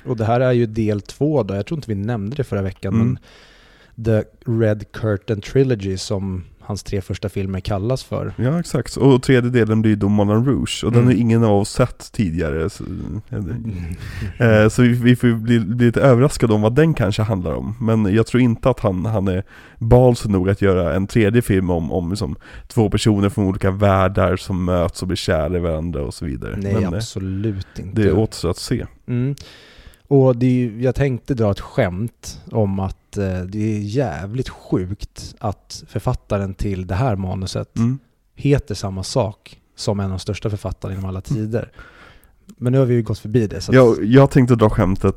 Och 0.04 0.16
det 0.16 0.24
här 0.24 0.40
är 0.40 0.52
ju 0.52 0.66
del 0.66 1.00
två 1.00 1.42
då, 1.42 1.54
jag 1.54 1.66
tror 1.66 1.78
inte 1.78 1.90
vi 1.90 1.94
nämnde 1.94 2.36
det 2.36 2.44
förra 2.44 2.62
veckan, 2.62 2.94
Mm. 2.94 3.06
men 3.06 4.04
The 4.04 4.22
Red 4.46 4.92
Curtain 4.92 5.40
Trilogy 5.40 5.96
som 5.96 6.44
hans 6.66 6.82
tre 6.82 7.00
första 7.00 7.28
filmer 7.28 7.60
kallas 7.60 8.04
för. 8.04 8.32
Ja 8.36 8.60
exakt, 8.60 8.96
och 8.96 9.22
tredje 9.22 9.50
delen 9.50 9.82
blir 9.82 9.96
då 9.96 10.08
Moulin 10.08 10.44
Rouge, 10.44 10.84
och 10.84 10.92
den 10.92 11.02
Mm. 11.02 11.14
har 11.14 11.20
ingen 11.20 11.44
av 11.44 11.56
oss 11.60 11.70
sett 11.70 12.12
tidigare. 12.12 12.70
Så, 12.70 12.84
eh, 14.38 14.68
så 14.68 14.82
vi, 14.82 14.88
vi 14.88 15.16
får 15.16 15.28
bli, 15.34 15.60
bli 15.60 15.86
lite 15.86 16.00
överraskade 16.00 16.52
om 16.54 16.62
vad 16.62 16.74
den 16.74 16.94
kanske 16.94 17.22
handlar 17.22 17.54
om. 17.54 17.74
Men 17.80 18.14
jag 18.14 18.26
tror 18.26 18.40
inte 18.42 18.70
att 18.70 18.80
han, 18.80 19.04
han 19.06 19.28
är 19.28 19.42
balsig 19.78 20.30
nog 20.30 20.50
att 20.50 20.62
göra 20.62 20.94
en 20.94 21.06
tredje 21.06 21.42
film 21.42 21.70
om, 21.70 21.92
om 21.92 22.10
liksom, 22.10 22.36
två 22.68 22.90
personer 22.90 23.28
från 23.28 23.44
olika 23.44 23.70
världar 23.70 24.36
som 24.36 24.64
möts 24.64 25.02
och 25.02 25.08
blir 25.08 25.16
kära 25.16 25.56
i 25.56 25.60
varandra 25.60 26.02
och 26.02 26.14
så 26.14 26.24
vidare. 26.24 26.56
Nej, 26.58 26.74
Men, 26.74 26.84
eh, 26.84 26.92
absolut 26.92 27.66
inte. 27.78 28.02
det 28.02 28.12
återstår 28.12 28.50
att 28.50 28.56
se. 28.58 28.86
Mm. 29.06 29.34
Och 30.08 30.36
det 30.36 30.72
jag 30.80 30.94
tänkte 30.94 31.34
dra 31.34 31.50
ett 31.50 31.60
skämt 31.60 32.40
om 32.50 32.80
att 32.80 32.96
eh, 33.18 33.40
det 33.40 33.76
är 33.76 33.78
jävligt 33.78 34.48
sjukt 34.48 35.34
att 35.38 35.84
författaren 35.88 36.54
till 36.54 36.86
det 36.86 36.94
här 36.94 37.16
manuset 37.16 37.76
Mm. 37.76 37.98
heter 38.34 38.74
samma 38.74 39.02
sak 39.02 39.60
som 39.76 40.00
en 40.00 40.04
av 40.06 40.10
de 40.10 40.18
största 40.18 40.50
författarna 40.50 40.94
genom 40.94 41.08
alla 41.08 41.20
tider. 41.20 41.72
Men 42.56 42.72
nu 42.72 42.78
har 42.78 42.86
vi 42.86 42.94
ju 42.94 43.02
gått 43.02 43.18
förbi 43.18 43.46
det. 43.46 43.60
Så 43.60 43.70
att, 43.72 43.76
Jag, 43.76 44.04
jag 44.04 44.30
tänkte 44.30 44.54
dra 44.54 44.70
skämtet, 44.70 45.14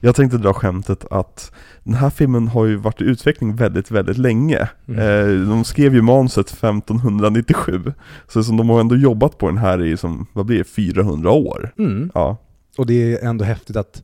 jag 0.00 0.14
tänkte 0.14 0.38
dra 0.38 0.52
skämtet 0.54 1.04
att 1.10 1.52
den 1.84 1.94
här 1.94 2.10
filmen 2.10 2.48
har 2.48 2.64
ju 2.66 2.76
varit 2.76 3.00
i 3.00 3.04
utveckling 3.04 3.56
väldigt, 3.56 3.90
väldigt 3.90 4.18
länge. 4.18 4.68
Mm. 4.88 5.00
Eh, 5.00 5.48
de 5.48 5.64
skrev 5.64 5.94
ju 5.94 6.02
manuset 6.02 6.46
1597, 6.50 7.92
så 8.28 8.44
som 8.44 8.56
de 8.56 8.68
har 8.68 8.80
ändå 8.80 8.96
jobbat 8.96 9.38
på 9.38 9.46
den 9.46 9.58
här 9.58 9.84
i, 9.84 9.96
som, 9.96 10.26
vad 10.32 10.46
blir 10.46 10.58
det, 10.58 10.64
400 10.64 11.30
år. 11.30 11.72
mm. 11.78 12.10
Ja, 12.14 12.36
Och 12.78 12.86
det 12.86 13.12
är 13.14 13.28
ändå 13.28 13.44
häftigt 13.44 13.76
att 13.76 14.02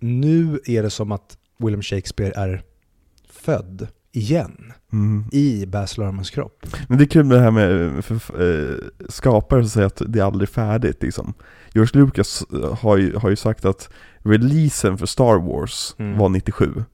nu 0.00 0.60
är 0.64 0.82
det 0.82 0.90
som 0.90 1.12
att 1.12 1.36
William 1.62 1.82
Shakespeare 1.82 2.32
är 2.36 2.62
född 3.30 3.88
igen 4.12 4.72
mm. 4.92 5.24
i 5.32 5.66
Baz 5.66 5.98
Luhrmanns 5.98 6.30
kropp. 6.30 6.66
Men 6.88 6.98
det 6.98 7.04
är 7.04 7.08
kul 7.08 7.24
med 7.24 7.36
det 7.36 7.42
här 7.42 7.50
med 7.50 7.96
eh, 7.96 8.00
för, 8.00 8.70
eh, 8.70 8.76
skapare 9.08 9.62
som 9.62 9.70
säger 9.70 9.86
att 9.86 10.02
det 10.06 10.18
är 10.18 10.24
aldrig 10.24 10.48
färdigt 10.48 11.02
liksom. 11.02 11.34
George 11.74 12.00
Lucas 12.00 12.44
eh, 12.52 12.78
har 12.78 12.96
ju, 12.96 13.16
har 13.16 13.30
ju 13.30 13.36
sagt 13.36 13.64
att 13.64 13.90
releasen 14.18 14.98
för 14.98 15.06
Star 15.06 15.38
Wars 15.38 15.94
Mm. 15.98 16.18
var 16.18 16.28
97. 16.28 16.84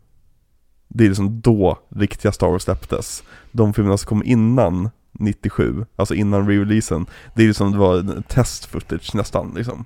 Det 0.88 1.04
är 1.04 1.08
liksom 1.08 1.40
då 1.40 1.78
riktiga 1.88 2.32
Star 2.32 2.48
Wars 2.48 2.62
släpptes. 2.62 3.22
De 3.52 3.75
filmerna 3.75 3.98
som 3.98 4.08
kom 4.08 4.22
innan 4.25 4.90
97, 5.12 5.87
alltså 5.96 6.14
innan 6.14 6.50
re-releasen, 6.50 7.06
det 7.34 7.42
är 7.42 7.46
liksom 7.46 7.72
det 7.72 7.78
var 7.78 8.22
test 8.28 8.64
footage 8.64 9.14
nästan 9.14 9.52
liksom. 9.56 9.84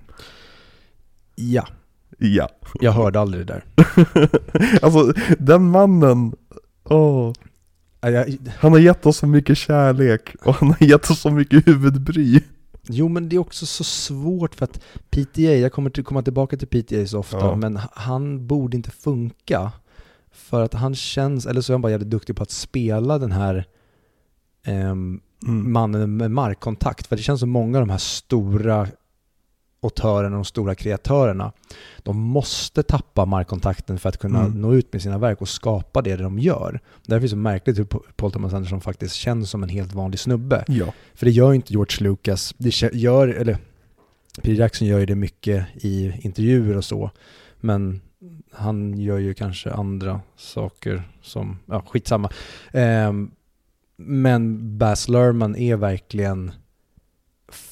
Ja, 1.35 1.67
Ja. 2.23 2.49
jag 2.81 2.93
hörde 2.93 3.21
aldrig 3.21 3.47
det 3.47 3.53
där. 3.53 3.65
alltså 4.83 5.13
den 5.39 5.63
mannen, 5.71 6.33
åh. 6.85 7.33
Han 8.59 8.73
har 8.73 8.79
gett 8.79 9.07
oss 9.07 9.17
så 9.17 9.27
mycket 9.27 9.59
kärlek 9.59 10.35
och 10.45 10.55
han 10.55 10.69
har 10.69 10.87
gett 10.87 11.11
oss 11.11 11.21
så 11.21 11.31
mycket 11.31 11.67
huvudbry. 11.69 12.41
Jo, 12.89 13.09
men 13.09 13.29
det 13.29 13.37
är 13.37 13.41
också 13.41 13.67
så 13.67 13.85
svårt 13.85 14.55
för 14.55 14.65
att 14.65 14.81
PTA, 15.11 15.41
jag 15.41 15.73
kommer 15.73 15.91
till, 15.91 16.05
komma 16.05 16.23
tillbaka 16.23 16.57
till 16.57 16.69
PTA 16.69 17.07
så 17.07 17.19
ofta, 17.19 17.39
Ja. 17.39 17.57
men 17.57 17.79
han 17.93 18.47
borde 18.47 18.77
inte 18.77 18.91
funka. 18.91 19.73
För 20.33 20.63
att 20.63 20.75
han 20.75 20.95
känns, 20.95 21.47
eller 21.47 21.61
så 21.61 21.73
är 21.73 21.75
han 21.75 21.81
bara 21.83 21.91
jävligt 21.91 22.11
duktig 22.11 22.37
på 22.37 22.43
att 22.43 22.51
spela 22.51 23.19
den 23.19 23.33
här 23.33 23.65
Mm. 24.67 25.21
mannen 25.73 26.17
med 26.17 26.31
markkontakt. 26.31 27.07
För 27.07 27.17
det 27.17 27.23
känns 27.23 27.41
som 27.41 27.51
många 27.51 27.79
av 27.79 27.87
de 27.87 27.91
här 27.91 27.99
stora 27.99 28.89
autörerna, 29.83 30.37
de 30.37 30.45
stora 30.45 30.75
kreatörerna, 30.75 31.53
de 32.03 32.17
måste 32.21 32.83
tappa 32.83 33.25
markkontakten 33.25 33.99
för 33.99 34.09
att 34.09 34.17
kunna 34.19 34.41
Mm. 34.45 34.61
nå 34.61 34.75
ut 34.75 34.93
med 34.93 35.03
sina 35.03 35.19
verk 35.19 35.41
och 35.41 35.49
skapa 35.49 36.03
det 36.03 36.17
de 36.17 36.39
gör. 36.39 36.81
Därför 37.07 37.17
är 37.17 37.21
det 37.21 37.29
så 37.29 37.37
märkligt 37.37 37.79
hur 37.79 37.85
Paul 38.17 38.33
Thomas 38.33 38.53
Anderson 38.55 38.81
faktiskt 38.81 39.15
känns 39.15 39.51
som 39.51 39.63
en 39.63 39.69
helt 39.69 39.93
vanlig 39.93 40.21
snubbe. 40.21 40.65
Ja. 40.69 40.93
För 41.15 41.27
det 41.27 41.33
gör 41.33 41.53
inte 41.53 41.73
George 41.73 42.09
Lucas. 42.09 42.55
Det 42.59 42.83
gör, 42.93 43.29
eller 43.29 43.59
Peter 44.43 44.53
Jackson 44.61 44.89
gör 44.89 44.99
ju 44.99 45.07
det 45.07 45.15
mycket 45.15 45.67
i 45.75 46.13
intervjuer 46.21 46.77
och 46.77 46.85
så. 46.85 47.11
Men 47.61 48.01
han 48.53 48.99
gör 49.01 49.19
ju 49.19 49.35
kanske 49.35 49.71
andra 49.73 50.21
saker 50.37 51.03
som, 51.23 51.59
ja 51.67 51.83
skitsamma. 51.89 52.31
Ehm, 52.73 53.31
men 53.97 54.79
Baz 54.79 55.09
Luhrmann 55.09 55.57
är 55.57 55.77
verkligen 55.77 56.53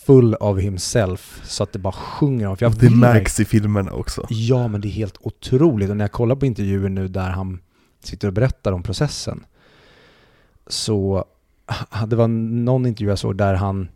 full 0.07 0.35
of 0.35 0.59
himself 0.59 1.41
så 1.45 1.63
att 1.63 1.73
det 1.73 1.79
bara 1.79 1.93
sjunger 1.93 2.47
av. 2.47 2.59
Jag 2.61 2.73
det 2.79 2.91
märks 2.91 3.41
i 3.41 3.45
filmerna 3.45 3.93
också. 3.93 4.27
Ja, 4.29 4.69
men 4.69 4.81
det 4.81 4.89
är 4.89 4.93
helt 4.93 5.17
otroligt. 5.21 5.91
Och 5.91 5.97
när 5.97 6.05
jag 6.05 6.13
kollar 6.13 6.37
på 6.37 6.47
intervjuer 6.47 6.89
nu 6.89 7.09
där 7.09 7.31
han 7.31 7.61
sitter 8.05 8.29
och 8.29 8.35
berättar 8.35 8.73
om 8.73 8.83
processen 8.83 9.45
så 10.67 11.25
det 12.07 12.17
var 12.17 12.29
någon 12.29 12.87
intervju 12.87 13.09
jag 13.09 13.19
såg 13.19 13.37
där 13.37 13.55
han 13.55 13.89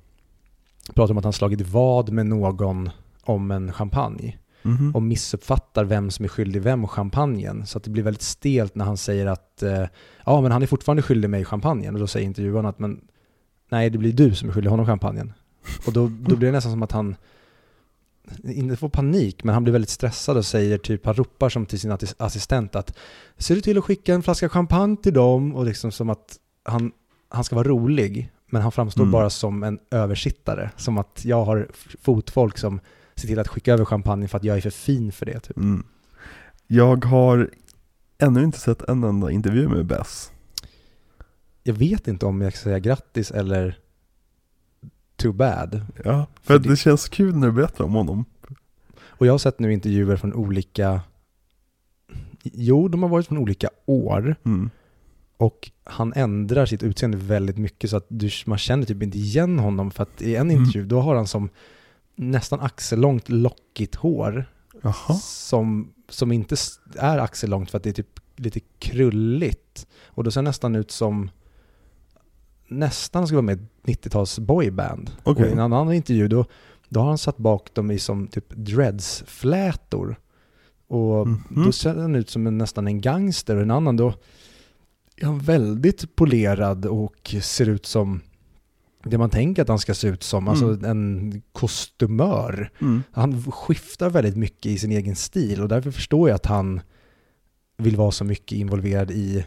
pratade 0.94 1.12
om 1.12 1.18
att 1.18 1.24
han 1.24 1.32
slagit 1.32 1.60
vad 1.60 2.10
med 2.10 2.26
någon 2.26 2.90
om 3.24 3.50
en 3.50 3.72
champagne 3.72 4.38
Mhm. 4.66 4.94
och 4.94 5.02
missuppfattar 5.02 5.84
vem 5.84 6.10
som 6.10 6.24
är 6.24 6.28
skyldig 6.28 6.62
vem 6.62 6.86
champagnen. 6.86 7.66
Så 7.66 7.78
att 7.78 7.84
det 7.84 7.90
blir 7.90 8.02
väldigt 8.02 8.22
stelt 8.22 8.74
när 8.74 8.84
han 8.84 8.96
säger 8.96 9.26
att 9.26 9.62
eh, 9.62 9.84
ja, 10.26 10.40
men 10.40 10.52
han 10.52 10.62
är 10.62 10.66
fortfarande 10.66 11.02
skyldig 11.02 11.30
mig 11.30 11.44
champagnen. 11.44 11.94
Och 11.94 12.00
då 12.00 12.06
säger 12.06 12.26
intervjuaren 12.26 12.66
att 12.66 12.78
men 12.78 13.00
nej, 13.70 13.90
det 13.90 13.98
blir 13.98 14.12
du 14.12 14.34
som 14.34 14.48
är 14.48 14.52
skyldig 14.52 14.70
honom 14.70 14.86
champagnen. 14.86 15.32
Och 15.86 15.92
då, 15.92 16.08
då 16.20 16.36
blir 16.36 16.48
det 16.48 16.52
nästan 16.52 16.72
som 16.72 16.82
att 16.82 16.92
han 16.92 17.16
inte 18.44 18.76
får 18.76 18.88
panik, 18.88 19.44
men 19.44 19.54
han 19.54 19.62
blir 19.64 19.72
väldigt 19.72 19.90
stressad 19.90 20.36
och 20.36 20.46
säger 20.46 20.78
typ, 20.78 21.06
han 21.06 21.14
ropar 21.14 21.48
som 21.48 21.66
till 21.66 21.80
sin 21.80 21.92
assis- 21.92 22.14
assistent 22.18 22.74
att 22.76 22.96
ser 23.38 23.54
du 23.54 23.60
till 23.60 23.78
att 23.78 23.84
skicka 23.84 24.14
en 24.14 24.22
flaska 24.22 24.48
champagne 24.48 24.96
till 24.96 25.14
dem? 25.14 25.54
Och 25.54 25.64
liksom 25.64 25.92
som 25.92 26.10
att 26.10 26.38
han, 26.64 26.92
han 27.28 27.44
ska 27.44 27.56
vara 27.56 27.68
rolig, 27.68 28.30
men 28.46 28.62
han 28.62 28.72
framstår 28.72 29.02
Mm. 29.02 29.12
bara 29.12 29.30
som 29.30 29.62
en 29.62 29.78
översittare. 29.90 30.70
Som 30.76 30.98
att 30.98 31.24
jag 31.24 31.44
har 31.44 31.68
fotfolk 32.02 32.58
som 32.58 32.80
ser 33.16 33.28
till 33.28 33.38
att 33.38 33.48
skicka 33.48 33.72
över 33.72 33.84
champagne 33.84 34.28
för 34.28 34.38
att 34.38 34.44
jag 34.44 34.56
är 34.56 34.60
för 34.60 34.70
fin 34.70 35.12
för 35.12 35.26
det. 35.26 35.40
Typ. 35.40 35.56
Mm. 35.56 35.86
Jag 36.66 37.04
har 37.04 37.50
ännu 38.18 38.44
inte 38.44 38.58
sett 38.60 38.82
en 38.82 39.04
enda 39.04 39.30
intervju 39.30 39.68
med 39.68 39.86
Bess. 39.86 40.30
Jag 41.62 41.74
vet 41.74 42.08
inte 42.08 42.26
om 42.26 42.40
jag 42.40 42.52
ska 42.52 42.62
säga 42.62 42.78
grattis 42.78 43.30
eller 43.30 43.78
too 45.24 45.32
bad. 45.32 45.80
Ja, 46.04 46.26
för, 46.42 46.58
det- 46.58 46.68
det 46.68 46.76
känns 46.76 47.08
kul 47.08 47.36
när 47.36 47.46
du 47.46 47.52
berättar 47.52 47.84
om 47.84 47.92
honom. 47.94 48.24
Och 49.06 49.26
jag 49.26 49.32
har 49.32 49.38
sett 49.38 49.58
nu 49.58 49.72
intervjuer 49.72 50.16
från 50.16 50.34
olika, 50.34 51.00
jo 52.42 52.88
de 52.88 53.02
har 53.02 53.10
varit 53.10 53.26
från 53.26 53.38
olika 53.38 53.68
år. 53.86 54.36
Mm. 54.44 54.70
Och 55.36 55.70
han 55.84 56.12
ändrar 56.16 56.66
sitt 56.66 56.82
utseende 56.82 57.16
väldigt 57.16 57.58
mycket 57.58 57.90
så 57.90 57.96
att 57.96 58.06
du, 58.08 58.30
man 58.46 58.58
känner 58.58 58.84
typ 58.86 59.02
inte 59.02 59.18
igen 59.18 59.58
honom 59.58 59.90
för 59.90 60.02
att 60.02 60.22
i 60.22 60.36
en 60.36 60.50
Mm. 60.50 60.62
intervju 60.64 60.86
då 60.86 61.00
har 61.00 61.14
han 61.14 61.26
som 61.26 61.48
nästan 62.16 62.60
axellångt 62.60 63.28
lockigt 63.28 63.94
hår 63.94 64.44
Jaha. 64.82 65.14
som, 65.22 65.92
som 66.08 66.32
inte 66.32 66.56
är 66.98 67.18
axellångt 67.18 67.70
för 67.70 67.76
att 67.78 67.82
det 67.84 67.90
är 67.90 67.94
typ 67.94 68.20
lite 68.36 68.60
krulligt. 68.78 69.86
Och 70.06 70.24
då 70.24 70.30
ser 70.30 70.42
nästan 70.42 70.76
ut 70.76 70.90
som 70.90 71.30
nästan 72.68 73.26
ska 73.26 73.36
vara 73.36 73.42
med 73.42 73.58
i 73.86 73.92
ett 73.92 73.98
90-tals 74.04 74.38
boyband. 74.38 75.10
Okej. 75.22 75.44
Och 75.44 75.48
i 75.50 75.52
en 75.52 75.58
annan 75.60 75.92
intervju 75.92 76.28
då, 76.28 76.44
då 76.88 77.00
har 77.00 77.06
han 77.08 77.18
satt 77.18 77.36
bak 77.36 77.74
dem 77.74 77.90
i 77.90 77.98
som 77.98 78.26
typ 78.26 78.44
dreadsflätor. 78.56 80.16
Och 80.88 81.28
Mhm. 81.28 81.42
då 81.64 81.72
ser 81.72 81.94
han 81.94 82.14
ut 82.14 82.30
som 82.30 82.46
en, 82.46 82.58
nästan 82.58 82.86
en 82.86 83.00
gangster 83.00 83.56
och 83.56 83.62
en 83.62 83.70
annan 83.70 83.96
då 83.96 84.14
är 85.16 85.26
han 85.26 85.38
väldigt 85.38 86.16
polerad 86.16 86.86
och 86.86 87.34
ser 87.42 87.68
ut 87.68 87.86
som 87.86 88.20
det 89.04 89.18
man 89.18 89.30
tänker 89.30 89.62
att 89.62 89.68
han 89.68 89.78
ska 89.78 89.94
se 89.94 90.08
ut 90.08 90.22
som, 90.22 90.48
alltså 90.48 90.64
Mm. 90.66 90.84
en 90.84 91.42
kostymör. 91.52 92.70
Mm. 92.80 93.02
Han 93.12 93.52
skiftar 93.52 94.10
väldigt 94.10 94.36
mycket 94.36 94.66
i 94.72 94.78
sin 94.78 94.92
egen 94.92 95.16
stil 95.16 95.60
och 95.62 95.68
därför 95.68 95.90
förstår 95.90 96.28
jag 96.28 96.36
att 96.36 96.46
han 96.46 96.80
vill 97.76 97.96
vara 97.96 98.10
så 98.10 98.24
mycket 98.24 98.58
involverad 98.58 99.10
i 99.10 99.44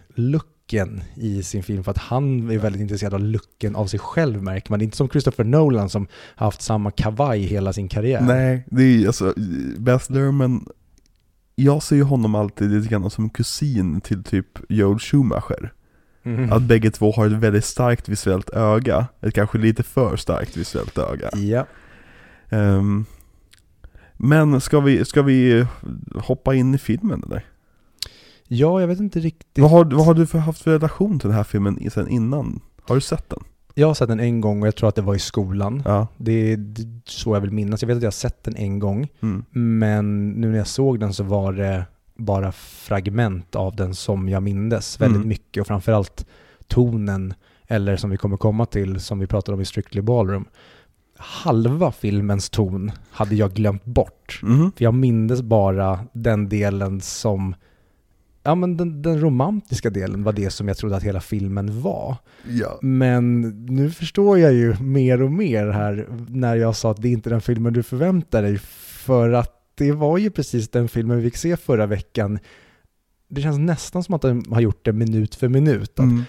looken 0.67 1.03
i 1.15 1.43
sin 1.43 1.63
film 1.63 1.83
för 1.83 1.91
att 1.91 1.97
han 1.97 2.49
är 2.51 2.57
väldigt 2.57 2.81
intresserad 2.81 3.13
av 3.13 3.19
looken 3.19 3.75
av 3.75 3.87
sig 3.87 3.99
själv 3.99 4.43
märker 4.43 4.71
man. 4.71 4.79
Det 4.79 4.83
är 4.83 4.85
inte 4.85 4.97
som 4.97 5.09
Christopher 5.09 5.43
Nolan 5.43 5.89
som 5.89 6.07
har 6.35 6.47
haft 6.47 6.61
samma 6.61 6.91
kavaj 6.91 7.41
hela 7.41 7.73
sin 7.73 7.87
karriär. 7.87 8.21
Nej, 8.21 8.65
det 8.69 8.83
är 8.83 8.87
ju 8.87 9.07
alltså, 9.07 9.33
Baz 9.77 10.09
Luhrmann, 10.09 10.67
jag 11.55 11.83
ser 11.83 11.95
ju 11.95 12.03
honom 12.03 12.35
alltid 12.35 12.71
lite 12.71 12.89
grann 12.89 13.09
som 13.09 13.29
kusin 13.29 14.01
till 14.01 14.23
typ 14.23 14.59
Joel 14.69 14.99
Schumacher. 14.99 15.73
Mhm. 16.23 16.51
Att 16.51 16.61
bägge 16.61 16.91
två 16.91 17.11
har 17.11 17.25
ett 17.25 17.31
väldigt 17.31 17.65
starkt 17.65 18.09
visuellt 18.09 18.49
öga, 18.49 19.07
ett 19.21 19.33
kanske 19.33 19.57
lite 19.57 19.83
för 19.83 20.17
starkt 20.17 20.57
visuellt 20.57 20.97
öga. 20.97 21.29
Ja. 21.33 21.65
Ehm, 22.49 23.05
men 24.17 24.61
ska 24.61 24.79
vi, 24.79 25.05
ska 25.05 25.21
vi 25.21 25.65
hoppa 26.15 26.55
in 26.55 26.75
i 26.75 26.77
filmen 26.77 27.23
eller? 27.25 27.45
Ja, 28.47 28.81
jag 28.81 28.87
vet 28.87 28.99
inte 28.99 29.19
riktigt. 29.19 29.59
Vad 29.63 29.71
har, 29.71 29.85
vad 29.85 30.05
har 30.05 30.13
du 30.13 30.25
för, 30.27 30.39
haft 30.39 30.61
för 30.61 30.71
relation 30.71 31.19
till 31.19 31.27
den 31.29 31.37
här 31.37 31.43
filmen 31.43 31.89
sen 31.91 32.07
innan? 32.07 32.59
Har 32.81 32.95
du 32.95 33.01
sett 33.01 33.29
den? 33.29 33.39
Jag 33.73 33.87
har 33.87 33.93
sett 33.93 34.07
den 34.07 34.19
en 34.19 34.41
gång 34.41 34.61
och 34.61 34.67
jag 34.67 34.75
tror 34.75 34.89
att 34.89 34.95
det 34.95 35.01
var 35.01 35.15
i 35.15 35.19
skolan. 35.19 35.81
Ja. 35.85 36.07
Det 36.17 36.31
är 36.53 36.59
så 37.05 37.35
jag 37.35 37.41
vill 37.41 37.51
minnas. 37.51 37.81
Jag 37.81 37.87
vet 37.87 37.97
att 37.97 38.03
jag 38.03 38.07
har 38.07 38.11
sett 38.11 38.43
den 38.43 38.55
en 38.55 38.79
gång. 38.79 39.07
Mm. 39.21 39.45
Men 39.79 40.29
nu 40.29 40.51
när 40.51 40.57
jag 40.57 40.67
såg 40.67 40.99
den 40.99 41.13
så 41.13 41.23
var 41.23 41.53
det 41.53 41.85
bara 42.15 42.51
fragment 42.51 43.55
av 43.55 43.75
den 43.75 43.95
som 43.95 44.29
jag 44.29 44.43
mindes 44.43 45.01
väldigt 45.01 45.15
Mm. 45.15 45.27
mycket 45.29 45.61
och 45.61 45.67
framförallt 45.67 46.25
tonen, 46.67 47.33
eller 47.67 47.97
som 47.97 48.09
vi 48.09 48.17
kommer 48.17 48.37
komma 48.37 48.65
till, 48.65 48.99
som 48.99 49.19
vi 49.19 49.27
pratade 49.27 49.55
om 49.55 49.61
i 49.61 49.65
Strictly 49.65 50.01
Ballroom. 50.01 50.45
Halva 51.17 51.91
filmens 51.91 52.49
ton 52.49 52.91
hade 53.11 53.35
jag 53.35 53.53
glömt 53.53 53.85
bort. 53.85 54.39
Mhm. 54.43 54.71
För 54.77 54.83
jag 54.83 54.93
mindes 54.93 55.41
bara 55.41 55.99
den 56.13 56.49
delen 56.49 57.01
som, 57.01 57.55
ja 58.47 58.55
men 58.55 58.77
den, 58.77 59.01
den 59.01 59.21
romantiska 59.21 59.89
delen 59.89 60.23
var 60.23 60.33
det 60.33 60.49
som 60.49 60.67
jag 60.67 60.77
trodde 60.77 60.95
att 60.95 61.03
hela 61.03 61.21
filmen 61.21 61.81
var. 61.81 62.15
Ja. 62.49 62.79
Men 62.81 63.41
nu 63.65 63.91
förstår 63.91 64.39
jag 64.39 64.53
ju 64.53 64.75
mer 64.79 65.21
och 65.21 65.31
mer 65.31 65.67
här 65.67 66.07
när 66.29 66.55
jag 66.55 66.75
sa 66.75 66.91
att 66.91 67.01
det 67.01 67.09
inte 67.09 67.29
är 67.29 67.31
den 67.31 67.41
filmen 67.41 67.73
du 67.73 67.83
förväntar 67.83 68.41
dig. 68.41 68.57
För 68.57 69.31
att 69.31 69.53
det 69.75 69.91
var 69.91 70.17
ju 70.17 70.29
precis 70.29 70.69
den 70.69 70.87
filmen 70.89 71.17
vi 71.17 71.23
fick 71.23 71.37
se 71.37 71.57
förra 71.57 71.85
veckan. 71.85 72.39
Det 73.29 73.41
känns 73.41 73.57
nästan 73.59 74.03
som 74.03 74.13
att 74.15 74.21
de 74.21 74.43
har 74.49 74.61
gjort 74.61 74.85
det 74.85 74.93
minut 74.93 75.35
för 75.35 75.47
minut. 75.47 75.99
Mm. 75.99 76.23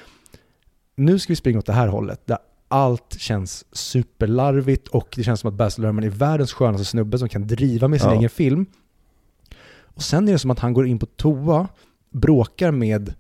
Nu 0.97 1.19
ska 1.19 1.33
vi 1.33 1.37
springa 1.37 1.59
åt 1.59 1.67
det 1.67 1.73
här 1.73 1.89
hållet. 1.89 2.27
Där 2.27 2.39
allt 2.69 3.15
känns 3.19 3.65
superlarvigt 3.73 4.89
och 4.89 5.09
det 5.17 5.23
känns 5.23 5.41
som 5.41 5.49
att 5.49 5.55
Baz 5.57 5.79
Luhrmann 5.79 6.05
är 6.05 6.11
världens 6.11 6.53
skönaste 6.53 6.85
snubbe 6.85 7.19
som 7.19 7.29
kan 7.29 7.47
driva 7.47 7.89
med 7.89 8.01
sin 8.01 8.11
Ja. 8.11 8.17
egen 8.19 8.31
film. 8.31 8.67
Och 9.81 10.03
sen 10.03 10.29
är 10.29 10.33
det 10.33 10.39
som 10.39 10.51
att 10.51 10.59
han 10.59 10.73
går 10.73 10.87
in 10.87 10.99
på 10.99 11.07
toa, 11.07 11.69
bråkar 12.11 12.71
med 12.73 13.15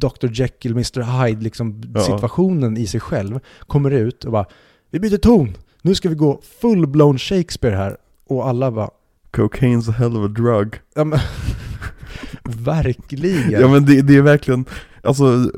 Dr. 0.00 0.28
Jekyll, 0.32 0.72
Mr. 0.72 1.00
Hyde, 1.26 1.40
liksom 1.42 1.82
Ja. 1.94 2.00
situationen 2.00 2.76
i 2.76 2.86
sig 2.86 3.00
själv, 3.00 3.40
kommer 3.60 3.90
ut 3.90 4.24
och 4.24 4.32
bara 4.32 4.46
Vi 4.90 5.00
byter 5.00 5.16
ton! 5.18 5.56
Nu 5.82 5.94
ska 5.94 6.08
vi 6.08 6.14
gå 6.14 6.40
full-blown 6.62 7.18
Shakespeare 7.18 7.76
här. 7.76 7.96
Och 8.26 8.48
alla 8.48 8.70
bara 8.70 8.90
Cocaine's 9.32 9.90
a 9.90 9.92
hell 9.92 10.16
of 10.16 10.24
a 10.24 10.28
drug. 10.28 10.74
ja, 10.94 11.04
men, 11.04 11.18
Verkligen! 12.44 13.50
Ja 13.60 13.68
men 13.68 13.84
det, 13.84 14.02
det 14.02 14.16
är 14.16 14.22
verkligen, 14.22 14.64
alltså 15.02 15.50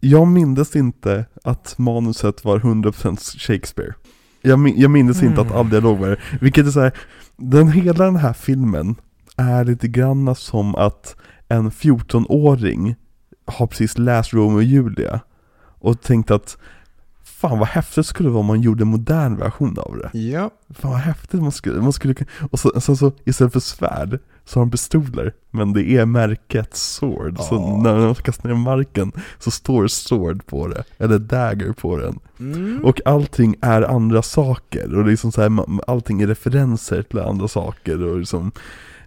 Jag 0.00 0.26
mindes 0.28 0.76
inte 0.76 1.24
att 1.44 1.78
manuset 1.78 2.44
var 2.44 2.58
100% 2.58 3.38
Shakespeare 3.38 3.92
Jag, 4.42 4.58
min, 4.58 4.80
jag 4.80 4.90
mindes 4.90 5.22
inte 5.22 5.40
att 5.40 5.46
Mm. 5.46 5.58
all 5.58 5.70
dialog 5.70 5.98
var 5.98 6.08
det, 6.08 6.16
vilket 6.40 6.66
är 6.66 6.70
så 6.70 6.80
här, 6.80 6.92
den, 7.36 7.68
hela 7.68 8.04
den 8.04 8.16
här 8.16 8.32
filmen 8.32 8.94
är 9.36 9.64
lite 9.64 9.88
granna 9.88 10.34
som 10.34 10.74
att 10.74 11.16
en 11.48 11.70
14-åring 11.70 12.94
har 13.46 13.66
precis 13.66 13.98
läst 13.98 14.32
Romeo 14.32 14.56
och 14.56 14.62
Julia 14.62 15.20
och 15.78 16.00
tänkt 16.00 16.30
att 16.30 16.56
Fan 17.24 17.58
vad 17.58 17.68
häftigt 17.68 18.06
skulle 18.06 18.28
det 18.28 18.32
vara 18.32 18.40
om 18.40 18.46
man 18.46 18.60
gjorde 18.60 18.82
en 18.82 18.88
modern 18.88 19.36
version 19.36 19.78
av 19.78 19.96
det 19.96 20.18
Ja, 20.18 20.50
Fan 20.70 20.90
vad 20.90 21.00
häftigt 21.00 21.42
man 21.42 21.52
skulle, 21.52 21.82
man 21.82 21.92
skulle 21.92 22.14
Och 22.50 22.58
så, 22.58 22.80
så, 22.80 22.96
så 22.96 23.12
istället 23.24 23.52
för 23.52 23.60
svärd 23.60 24.18
så 24.44 24.60
har 24.60 24.64
de 24.66 24.70
pistoler 24.70 25.32
Men 25.50 25.72
det 25.72 25.82
är 25.96 26.06
märket 26.06 26.76
Sword, 26.76 27.38
så 27.38 27.54
Ja. 27.54 27.80
när 27.82 28.06
de 28.06 28.14
kastar 28.14 28.48
ner 28.48 28.56
marken 28.56 29.12
så 29.38 29.50
står 29.50 29.86
Sword 29.88 30.46
på 30.46 30.68
det 30.68 30.84
Eller 30.98 31.18
Dagger 31.18 31.72
på 31.72 31.96
den 31.96 32.18
mm. 32.38 32.80
Och 32.84 33.00
allting 33.04 33.56
är 33.60 33.82
andra 33.82 34.22
saker 34.22 34.94
och 34.98 35.06
liksom 35.06 35.32
så 35.32 35.42
här, 35.42 35.50
allting 35.90 36.22
är 36.22 36.26
referenser 36.26 37.02
till 37.02 37.18
andra 37.18 37.48
saker 37.48 38.02
och 38.02 38.18
liksom 38.18 38.52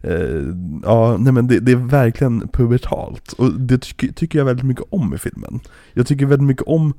eh, 0.07 0.43
Ja, 0.83 1.17
nej 1.19 1.33
men 1.33 1.47
det, 1.47 1.59
det 1.59 1.71
är 1.71 1.75
verkligen 1.75 2.47
pubertalt 2.47 3.33
och 3.33 3.59
det 3.59 3.77
tycker, 3.77 4.07
tycker 4.13 4.39
jag 4.39 4.45
väldigt 4.45 4.65
mycket 4.65 4.85
om 4.89 5.13
i 5.13 5.17
filmen 5.17 5.59
Jag 5.93 6.07
tycker 6.07 6.25
väldigt 6.25 6.47
mycket 6.47 6.67
om 6.67 6.93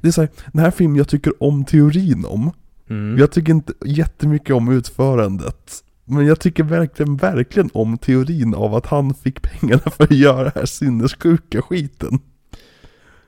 Det 0.00 0.08
är 0.08 0.12
så 0.12 0.20
här, 0.20 0.30
den 0.52 0.64
här 0.64 0.70
filmen 0.70 0.96
jag 0.96 1.08
tycker 1.08 1.42
om 1.42 1.64
teorin 1.64 2.24
om 2.24 2.50
Mm. 2.90 3.18
jag 3.18 3.30
tycker 3.32 3.52
inte 3.52 3.72
jättemycket 3.84 4.54
om 4.54 4.68
utförandet. 4.72 5.84
Men 6.04 6.26
jag 6.26 6.40
tycker 6.40 6.64
verkligen, 6.64 7.16
verkligen 7.16 7.70
om 7.72 7.98
teorin 7.98 8.54
av 8.54 8.74
att 8.74 8.86
han 8.86 9.14
fick 9.14 9.42
pengarna 9.42 9.80
för 9.80 10.04
att 10.04 10.10
göra 10.10 10.42
den 10.42 10.52
här 10.54 10.66
sinnessjuka 10.66 11.62
skiten. 11.62 12.18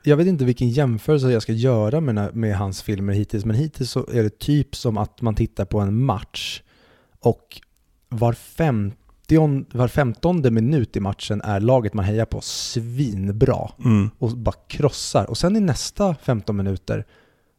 Jag 0.03 0.17
vet 0.17 0.27
inte 0.27 0.45
vilken 0.45 0.69
jämförelse 0.69 1.31
jag 1.31 1.41
ska 1.41 1.53
göra 1.53 2.01
med, 2.01 2.35
med 2.35 2.57
hans 2.57 2.81
filmer 2.81 3.13
hittills, 3.13 3.45
men 3.45 3.55
hittills 3.55 3.91
så 3.91 4.07
är 4.11 4.23
det 4.23 4.39
typ 4.39 4.75
som 4.75 4.97
att 4.97 5.21
man 5.21 5.35
tittar 5.35 5.65
på 5.65 5.79
en 5.79 6.03
match 6.05 6.61
och 7.19 7.61
var, 8.09 8.33
50, 8.33 8.97
var 9.77 9.87
femtonde 9.87 10.51
minut 10.51 10.95
i 10.95 10.99
matchen 10.99 11.41
är 11.41 11.59
laget 11.59 11.93
man 11.93 12.05
hejar 12.05 12.25
på 12.25 12.41
svinbra 12.41 13.69
Mm. 13.85 14.09
och 14.19 14.37
bara 14.37 14.55
krossar. 14.67 15.29
Och 15.29 15.37
sen 15.37 15.55
i 15.55 15.59
nästa 15.59 16.15
15 16.15 16.57
minuter, 16.57 17.05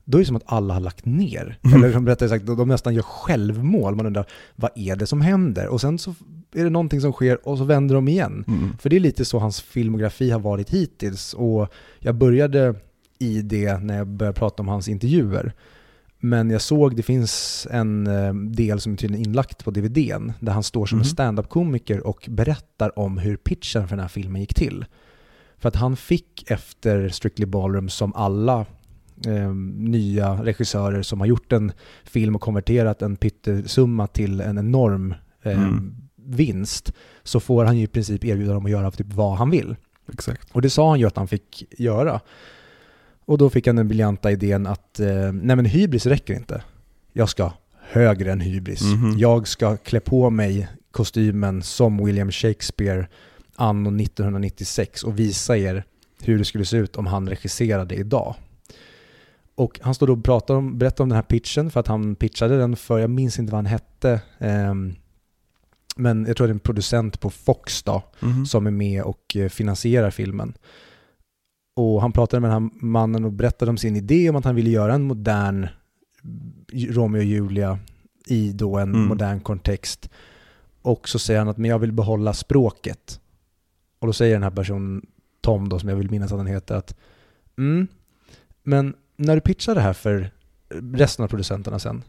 då 0.04 0.18
är 0.18 0.22
det 0.22 0.26
som 0.26 0.36
att 0.36 0.42
alla 0.52 0.74
har 0.74 0.80
lagt 0.80 1.04
ner. 1.04 1.58
Mm. 1.62 1.76
Eller 1.76 1.92
som 1.92 2.06
rättare 2.06 2.28
sagt, 2.28 2.46
de 2.46 2.68
nästan 2.68 2.94
gör 2.94 3.02
självmål. 3.02 3.94
Man 3.94 4.06
undrar, 4.06 4.26
vad 4.56 4.70
är 4.74 4.96
det 4.96 5.06
som 5.06 5.20
händer? 5.20 5.66
Och 5.68 5.80
sen 5.80 5.98
så 5.98 6.14
är 6.54 6.64
det 6.64 6.70
någonting 6.70 7.00
som 7.00 7.12
sker 7.12 7.48
och 7.48 7.58
så 7.58 7.64
vänder 7.64 7.94
de 7.94 8.08
igen. 8.08 8.44
Mm. 8.48 8.78
För 8.78 8.90
det 8.90 8.96
är 8.96 9.00
lite 9.00 9.24
så 9.24 9.38
hans 9.38 9.60
filmografi 9.60 10.30
har 10.30 10.40
varit 10.40 10.70
hittills. 10.70 11.34
Och 11.34 11.72
jag 11.98 12.14
började 12.14 12.74
i 13.18 13.42
det 13.42 13.78
när 13.78 13.96
jag 13.96 14.06
började 14.06 14.38
prata 14.38 14.62
om 14.62 14.68
hans 14.68 14.88
intervjuer. 14.88 15.52
Men 16.20 16.50
jag 16.50 16.60
såg, 16.60 16.96
det 16.96 17.02
finns 17.02 17.66
en 17.70 18.06
eh, 18.06 18.34
del 18.34 18.80
som 18.80 18.92
är 18.92 18.96
tydligen 18.96 19.26
inlagt 19.26 19.64
på 19.64 19.70
DVDn, 19.70 20.32
där 20.40 20.52
han 20.52 20.62
står 20.62 20.86
som 20.86 20.96
en 20.98 21.00
Mhm. 21.00 21.04
stand-up-komiker 21.10 22.06
och 22.06 22.26
berättar 22.30 22.98
om 22.98 23.18
hur 23.18 23.36
pitchen 23.36 23.88
för 23.88 23.96
den 23.96 24.02
här 24.02 24.08
filmen 24.08 24.40
gick 24.40 24.54
till. 24.54 24.84
För 25.58 25.68
att 25.68 25.76
han 25.76 25.96
fick 25.96 26.50
efter 26.50 27.08
Strictly 27.08 27.46
Ballroom, 27.46 27.88
som 27.88 28.14
alla 28.14 28.66
eh, 29.26 29.54
nya 29.76 30.44
regissörer 30.44 31.02
som 31.02 31.20
har 31.20 31.26
gjort 31.26 31.52
en 31.52 31.72
film 32.04 32.34
och 32.34 32.40
konverterat 32.40 33.02
en 33.02 33.16
pyttesumma 33.16 34.06
till 34.06 34.40
en 34.40 34.58
enorm 34.58 35.14
eh, 35.42 35.62
Mm. 35.62 35.94
vinst, 36.16 36.92
så 37.22 37.40
får 37.40 37.64
han 37.64 37.76
ju 37.78 37.84
i 37.84 37.86
princip 37.86 38.24
erbjuda 38.24 38.52
dem 38.52 38.64
att 38.64 38.70
göra 38.70 38.90
typ 38.90 39.12
vad 39.12 39.36
han 39.38 39.50
vill. 39.50 39.76
Exakt. 40.12 40.48
Och 40.52 40.62
det 40.62 40.70
sa 40.70 40.88
han 40.90 41.00
ju 41.00 41.06
att 41.06 41.16
han 41.16 41.28
fick 41.28 41.64
göra. 41.80 42.20
Och 43.28 43.38
då 43.38 43.50
fick 43.50 43.66
han 43.66 43.76
den 43.76 43.88
briljanta 43.88 44.30
idén 44.32 44.66
att 44.66 45.00
eh, 45.00 45.32
nej 45.32 45.56
men 45.56 45.64
hybris 45.64 46.06
räcker 46.06 46.34
inte. 46.34 46.62
Jag 47.12 47.28
ska 47.28 47.52
högre 47.80 48.32
än 48.32 48.40
hybris. 48.40 48.82
Mhm. 48.82 49.14
Jag 49.18 49.48
ska 49.48 49.76
klä 49.76 50.00
på 50.00 50.30
mig 50.30 50.68
kostymen 50.90 51.62
som 51.62 52.04
William 52.04 52.30
Shakespeare 52.30 53.06
anno 53.54 53.88
1996 54.02 55.04
och 55.04 55.18
visa 55.18 55.56
er 55.56 55.84
hur 56.22 56.38
det 56.38 56.44
skulle 56.44 56.64
se 56.64 56.76
ut 56.76 56.96
om 56.96 57.06
han 57.06 57.28
regisserade 57.28 57.94
idag. 57.94 58.34
Och 59.54 59.80
han 59.82 59.94
står 59.94 60.06
då 60.06 60.12
och 60.12 60.24
pratar 60.24 60.54
om, 60.54 60.78
berättar 60.78 61.04
om 61.04 61.08
den 61.08 61.16
här 61.16 61.22
pitchen 61.22 61.70
för 61.70 61.80
att 61.80 61.86
han 61.86 62.14
pitchade 62.16 62.58
den 62.58 62.76
för, 62.76 62.98
jag 62.98 63.10
minns 63.10 63.38
inte 63.38 63.52
vad 63.52 63.58
han 63.58 63.66
hette, 63.66 64.20
ehm, 64.38 64.94
men 65.96 66.24
jag 66.26 66.36
tror 66.36 66.46
det 66.46 66.50
är 66.50 66.54
en 66.54 66.58
producent 66.60 67.20
på 67.20 67.30
Fox 67.30 67.82
då, 67.82 68.02
Mhm. 68.20 68.46
som 68.46 68.66
är 68.66 68.70
med 68.70 69.02
och 69.02 69.36
eh, 69.36 69.48
finansierar 69.48 70.10
filmen. 70.10 70.54
Och 71.78 72.00
han 72.00 72.12
pratade 72.12 72.40
med 72.40 72.50
den 72.50 72.62
här 72.62 72.70
mannen 72.86 73.24
och 73.24 73.32
berättade 73.32 73.70
om 73.70 73.76
sin 73.76 73.96
idé 73.96 74.30
om 74.30 74.36
att 74.36 74.44
han 74.44 74.54
ville 74.54 74.70
göra 74.70 74.94
en 74.94 75.02
modern 75.02 75.68
Romeo 76.72 77.20
och 77.20 77.24
Julia 77.24 77.78
i 78.26 78.52
då 78.52 78.76
en 78.78 78.94
Mm. 78.94 79.06
modern 79.06 79.40
kontext. 79.40 80.10
Och 80.82 81.08
så 81.08 81.18
säger 81.18 81.40
han 81.40 81.48
att 81.48 81.58
men 81.58 81.70
jag 81.70 81.78
vill 81.78 81.92
behålla 81.92 82.32
språket. 82.32 83.20
Och 83.98 84.06
då 84.06 84.12
säger 84.12 84.34
den 84.34 84.42
här 84.42 84.50
personen, 84.50 85.06
Tom 85.40 85.68
då, 85.68 85.78
som 85.78 85.88
jag 85.88 85.96
vill 85.96 86.10
minnas 86.10 86.32
att 86.32 86.38
han 86.38 86.46
heter, 86.46 86.74
att 86.74 86.96
mm, 87.58 87.86
men 88.62 88.94
när 89.16 89.34
du 89.34 89.40
pitchar 89.40 89.74
det 89.74 89.80
här 89.80 89.92
för 89.92 90.30
resten 90.92 91.24
av 91.24 91.28
producenterna 91.28 91.78
sen, 91.78 92.02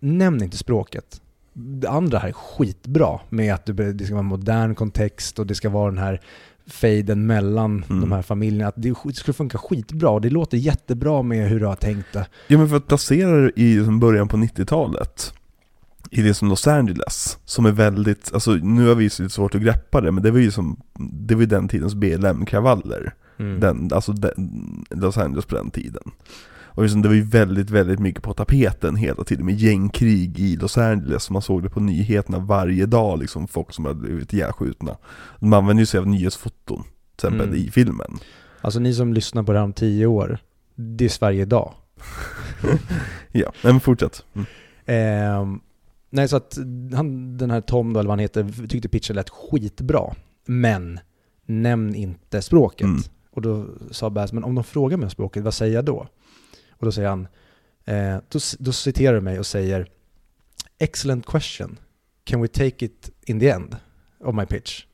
nämn 0.00 0.42
inte 0.42 0.56
språket. 0.56 1.22
Det 1.52 1.88
andra 1.88 2.18
här 2.18 2.28
är 2.28 2.32
skitbra 2.32 3.20
med 3.28 3.54
att 3.54 3.66
det 3.66 4.04
ska 4.04 4.14
vara 4.14 4.24
en 4.24 4.26
modern 4.26 4.74
kontext 4.74 5.38
och 5.38 5.46
det 5.46 5.54
ska 5.54 5.68
vara 5.68 5.90
den 5.90 5.98
här 5.98 6.20
fejden 6.66 7.26
mellan 7.26 7.84
Mm. 7.88 8.00
de 8.00 8.12
här 8.12 8.22
familjerna. 8.22 8.68
Att 8.68 8.74
det 8.76 8.88
sk- 8.92 9.08
det 9.08 9.14
skulle 9.14 9.34
funka 9.34 9.58
skitbra 9.58 10.10
och 10.10 10.20
det 10.20 10.30
låter 10.30 10.56
jättebra 10.58 11.22
med 11.22 11.48
hur 11.48 11.60
du 11.60 11.66
har 11.66 11.76
tänkt 11.76 12.12
det. 12.12 12.26
Ja 12.48 12.58
men 12.58 12.68
för 12.68 12.76
att 12.76 12.86
placera 12.86 13.30
det 13.40 13.60
i 13.60 13.80
början 14.00 14.28
på 14.28 14.36
90-talet 14.36 15.32
i 16.10 16.22
det 16.22 16.34
som 16.34 16.48
Los 16.48 16.66
Angeles, 16.66 17.38
som 17.44 17.66
är 17.66 17.72
väldigt, 17.72 18.30
alltså 18.34 18.50
nu 18.52 18.88
har 18.88 18.94
vi 18.94 19.04
ju 19.04 19.10
lite 19.10 19.28
svårt 19.28 19.54
att 19.54 19.60
greppa 19.62 20.00
det, 20.00 20.12
men 20.12 20.22
det 20.22 20.30
var 20.30 20.38
ju 20.38 20.50
som, 20.50 20.80
det 21.12 21.34
var 21.34 21.40
ju 21.40 21.46
den 21.46 21.68
tidens 21.68 21.94
BLM-kravaller. 21.94 23.14
Mm. 23.38 23.60
Den, 23.60 23.90
alltså 23.92 24.12
den, 24.12 24.84
Los 24.90 25.16
Angeles 25.18 25.46
på 25.46 25.54
den 25.54 25.70
tiden. 25.70 26.02
Och 26.74 26.82
liksom, 26.82 27.02
det 27.02 27.08
var 27.08 27.14
ju 27.14 27.22
väldigt, 27.22 27.70
väldigt 27.70 27.98
mycket 27.98 28.22
på 28.22 28.34
tapeten 28.34 28.96
hela 28.96 29.24
tiden 29.24 29.46
med 29.46 29.54
gängkrig 29.54 30.40
i 30.40 30.56
Los 30.56 30.78
Angeles. 30.78 31.30
Man 31.30 31.42
såg 31.42 31.62
det 31.62 31.70
på 31.70 31.80
nyheterna 31.80 32.38
varje 32.38 32.86
dag, 32.86 33.18
liksom 33.18 33.48
folk 33.48 33.72
som 33.72 33.84
hade 33.84 34.00
blivit 34.00 34.32
ihjälskjutna. 34.32 34.96
De 35.40 35.52
använde 35.52 35.82
ju 35.82 35.86
sig 35.86 36.00
av 36.00 36.06
nyhetsfoton, 36.06 36.82
till 36.82 37.26
exempel 37.26 37.48
Mm. 37.48 37.60
i 37.60 37.70
filmen. 37.70 38.18
Alltså 38.60 38.80
ni 38.80 38.94
som 38.94 39.12
lyssnar 39.12 39.42
på 39.42 39.52
det 39.52 39.58
här 39.58 39.64
om 39.64 39.72
tio 39.72 40.06
år, 40.06 40.38
det 40.74 41.04
är 41.04 41.08
Sverige 41.08 41.42
idag. 41.42 41.72
Ja, 43.32 43.52
men 43.62 43.80
fortsätt. 43.80 44.24
Mm. 44.34 44.46
Ehm, 44.86 45.60
nej, 46.10 46.28
så 46.28 46.36
att 46.36 46.58
han, 46.94 47.36
den 47.36 47.50
här 47.50 47.60
Tom 47.60 47.92
då, 47.92 48.00
eller 48.00 48.08
vad 48.08 48.12
han 48.12 48.22
heter, 48.22 48.66
tyckte 48.68 48.88
pitchen 48.88 49.16
lät 49.16 49.30
skitbra. 49.30 50.14
Men 50.46 51.00
nämn 51.46 51.94
inte 51.94 52.42
språket. 52.42 52.84
Mm. 52.84 53.00
Och 53.30 53.42
då 53.42 53.66
sa 53.90 54.10
Baz, 54.10 54.32
men 54.32 54.44
om 54.44 54.54
de 54.54 54.64
frågar 54.64 54.96
mig 54.96 55.04
om 55.04 55.10
språket, 55.10 55.42
vad 55.42 55.54
säger 55.54 55.74
jag 55.74 55.84
då? 55.84 56.06
Och 56.76 56.84
då 56.84 56.92
säger 56.92 57.08
han, 57.08 57.28
eh, 57.84 58.16
då, 58.28 58.38
då 58.58 58.72
citerar 58.72 59.14
du 59.14 59.20
mig 59.20 59.38
och 59.38 59.46
säger 59.46 59.88
Excellent 60.78 61.26
question. 61.26 61.78
Can 62.24 62.40
we 62.40 62.48
take 62.48 62.84
it 62.84 63.10
in 63.26 63.40
the 63.40 63.48
end 63.48 63.76
of 64.20 64.34
my 64.34 64.46
pitch? 64.46 64.86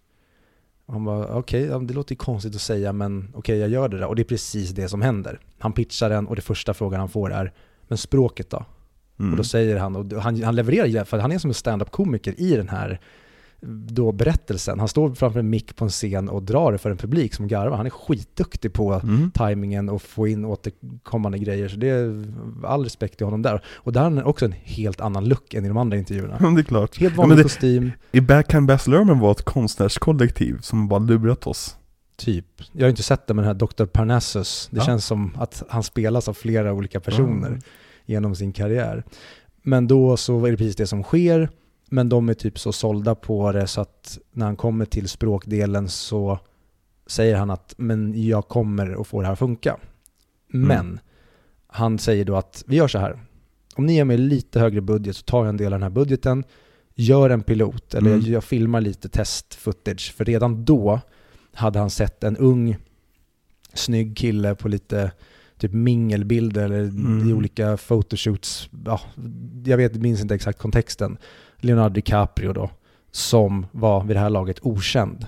Och 0.87 0.93
han 0.93 1.05
bara, 1.05 1.35
okej, 1.35 1.75
okay, 1.75 1.87
det 1.87 1.95
låter 1.95 2.13
ju 2.13 2.17
konstigt 2.17 2.55
att 2.55 2.61
säga, 2.61 2.93
men 2.93 3.29
okej, 3.29 3.39
okay, 3.39 3.57
jag 3.57 3.69
gör 3.69 3.89
det 3.89 3.99
där. 3.99 4.07
Och 4.07 4.17
det 4.17 4.23
är 4.23 4.25
precis 4.25 4.71
det 4.71 4.89
som 4.89 5.03
händer. 5.03 5.41
Han 5.59 5.73
pitchar 5.73 6.11
den 6.11 6.27
och 6.27 6.37
det 6.37 6.43
första 6.43 6.75
frågan 6.75 7.01
han 7.01 7.09
får 7.09 7.33
är, 7.33 7.53
men 7.89 7.99
språket 7.99 8.51
då? 8.51 8.65
Mm. 9.19 9.31
Och 9.31 9.37
då 9.37 9.45
säger 9.45 9.77
han, 9.77 9.97
och 9.97 10.23
han, 10.23 10.43
han 10.43 10.57
levererar, 10.57 11.05
för 11.05 11.19
han 11.19 11.33
är 11.33 11.39
som 11.39 11.51
en 11.51 11.55
stand-up-komiker 11.55 12.41
i 12.41 12.57
den 12.57 12.69
här 12.69 13.01
då 13.63 14.13
berättelsen. 14.13 14.79
Han 14.79 14.89
står 14.89 15.15
framför 15.15 15.41
en 15.41 15.51
mick 15.51 15.77
på 15.77 15.85
en 15.85 15.91
scen 15.91 16.29
och 16.29 16.43
drar 16.43 16.73
det 16.73 16.79
för 16.79 16.91
en 16.91 16.97
publik 16.97 17.35
som 17.35 17.49
garvar. 17.49 17.77
Han 17.77 17.87
är 17.87 17.91
skitduktig 17.91 18.73
på 18.73 18.93
mm. 18.93 19.31
tajmingen 19.31 19.89
och 19.89 20.03
få 20.03 20.29
in 20.29 20.45
återkommande 20.45 21.39
grejer. 21.39 21.69
Så 21.69 21.77
det 21.77 21.89
är 21.89 22.25
all 22.65 22.85
respekt 22.85 23.17
till 23.17 23.27
honom 23.27 23.43
där. 23.43 23.65
Och 23.67 23.93
där 23.93 24.01
har 24.01 24.11
han 24.11 24.23
också 24.25 24.45
en 24.45 24.53
helt 24.53 25.01
annan 25.01 25.29
look 25.29 25.55
än 25.55 25.65
i 25.65 25.69
de 25.69 25.77
andra 25.77 25.97
intervjuerna. 25.97 26.37
Ja, 26.41 26.49
det 26.49 26.61
är 26.61 26.63
klart. 26.63 26.99
Helt 27.01 27.17
vanlig 27.17 27.35
ja, 27.35 27.37
det, 27.37 27.43
kostym. 27.43 27.93
I 28.13 28.21
Backhand 28.21 28.67
Bass 28.67 28.87
Lerman 28.87 29.19
var 29.19 29.31
ett 29.31 29.43
konstnärskollektiv 29.43 30.59
som 30.61 30.89
bara 30.89 31.01
lurat 31.01 31.47
oss. 31.47 31.77
Typ. 32.17 32.47
Jag 32.73 32.83
har 32.83 32.91
inte 32.91 33.03
sett 33.03 33.27
det, 33.27 33.35
men 33.35 33.45
den 33.45 33.61
här 33.61 33.67
Dr. 33.67 33.85
Parnassus, 33.85 34.69
det 34.71 34.77
ja. 34.79 34.85
känns 34.85 35.07
som 35.07 35.37
att 35.39 35.63
han 35.69 35.83
spelas 35.83 36.29
av 36.29 36.35
flera 36.35 36.73
olika 36.73 37.01
personer 37.01 37.49
mm. 37.49 37.61
genom 38.07 38.35
sin 38.35 38.53
karriär. 38.53 39.05
Men 39.63 39.87
då 39.87 40.17
så 40.17 40.47
är 40.47 40.51
det 40.51 40.57
precis 40.57 40.77
det 40.77 40.87
som 40.87 41.03
sker. 41.03 41.49
Men 41.93 42.09
de 42.09 42.29
är 42.29 42.35
typ 42.35 42.59
så 42.59 42.73
sålda 42.73 43.15
på 43.15 43.53
det 43.53 43.67
så 43.67 43.81
att 43.81 44.19
när 44.33 44.47
han 44.47 44.57
kommer 44.57 44.85
till 44.85 45.09
språkdelen 45.09 45.89
så 45.89 46.39
säger 47.07 47.37
han 47.37 47.51
att 47.51 47.75
men 47.77 48.27
jag 48.27 48.49
kommer 48.49 49.01
att 49.01 49.07
få 49.07 49.21
det 49.21 49.27
här 49.27 49.33
att 49.33 49.39
funka. 49.39 49.77
Mm. 50.55 50.69
Men 50.69 51.01
han 51.67 51.99
säger 51.99 52.25
då 52.25 52.37
att 52.37 52.65
vi 52.67 52.77
gör 52.77 52.89
så 52.89 52.99
här. 52.99 53.19
Om 53.75 53.87
ni 53.87 53.95
ger 53.95 54.05
mig 54.05 54.19
lite 54.19 54.61
högre 54.61 54.81
budget 54.81 55.17
så 55.17 55.23
tar 55.23 55.39
jag 55.39 55.49
en 55.49 55.57
del 55.57 55.73
av 55.73 55.79
den 55.79 55.83
här 55.83 55.91
budgeten, 55.91 56.45
gör 56.95 57.31
en 57.31 57.43
pilot, 57.43 57.95
eller 57.95 58.15
mm. 58.15 58.33
jag 58.33 58.45
filmar 58.45 58.81
lite 58.81 59.09
test-footage. 59.09 60.13
För 60.13 60.25
redan 60.25 60.65
då 60.65 61.01
hade 61.53 61.79
han 61.79 61.91
sett 61.91 62.25
en 62.25 62.37
ung, 62.37 62.77
snygg 63.75 64.17
kille 64.17 64.55
på 64.55 64.69
lite 64.69 65.13
typ 65.59 65.73
mingelbilder 65.73 66.65
eller 66.65 66.81
mm. 66.81 67.31
i 67.31 67.33
olika 67.33 67.77
photoshoots. 67.77 68.71
Ja, 68.85 69.01
jag 69.65 69.77
vet, 69.77 69.95
minns 69.95 70.21
inte 70.21 70.35
exakt 70.35 70.59
kontexten. 70.59 71.19
Leonardo 71.61 71.95
DiCaprio 71.95 72.53
då, 72.53 72.71
som 73.11 73.67
var 73.73 74.05
vid 74.05 74.17
det 74.17 74.21
här 74.21 74.31
laget 74.31 74.59
okänd. 74.63 75.27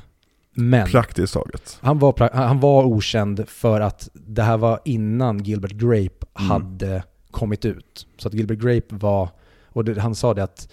Men 0.55 0.87
Praktiskt 0.87 1.35
taget. 1.35 1.79
Han 1.81 1.99
var, 1.99 2.31
han 2.35 2.61
var 2.61 2.85
okänd 2.85 3.49
för 3.49 3.81
att 3.81 4.09
det 4.13 4.43
här 4.43 4.57
var 4.57 4.81
innan 4.85 5.39
Gilbert 5.43 5.73
Grape 5.73 6.27
mm. 6.39 6.51
hade 6.51 7.03
kommit 7.31 7.65
ut. 7.65 8.07
Så 8.19 8.29
att 8.29 8.35
Gilbert 8.35 8.59
Grape 8.59 8.95
var, 8.95 9.29
och 9.69 9.85
det, 9.85 10.01
han 10.01 10.15
sa 10.15 10.35
det 10.35 10.45
att 10.45 10.69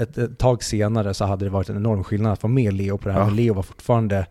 ett, 0.00 0.18
ett, 0.18 0.38
tag 0.38 0.62
senare 0.62 1.14
så 1.14 1.24
hade 1.24 1.44
det 1.44 1.50
varit 1.50 1.68
en 1.68 1.76
enorm 1.76 2.04
skillnad 2.04 2.32
att 2.32 2.40
få 2.40 2.48
med 2.48 2.72
Leo 2.72 2.98
på 2.98 3.08
det 3.08 3.14
här, 3.14 3.20
ja. 3.20 3.26
men 3.26 3.36
Leo 3.36 3.54
var 3.54 3.62
fortfarande 3.62 4.26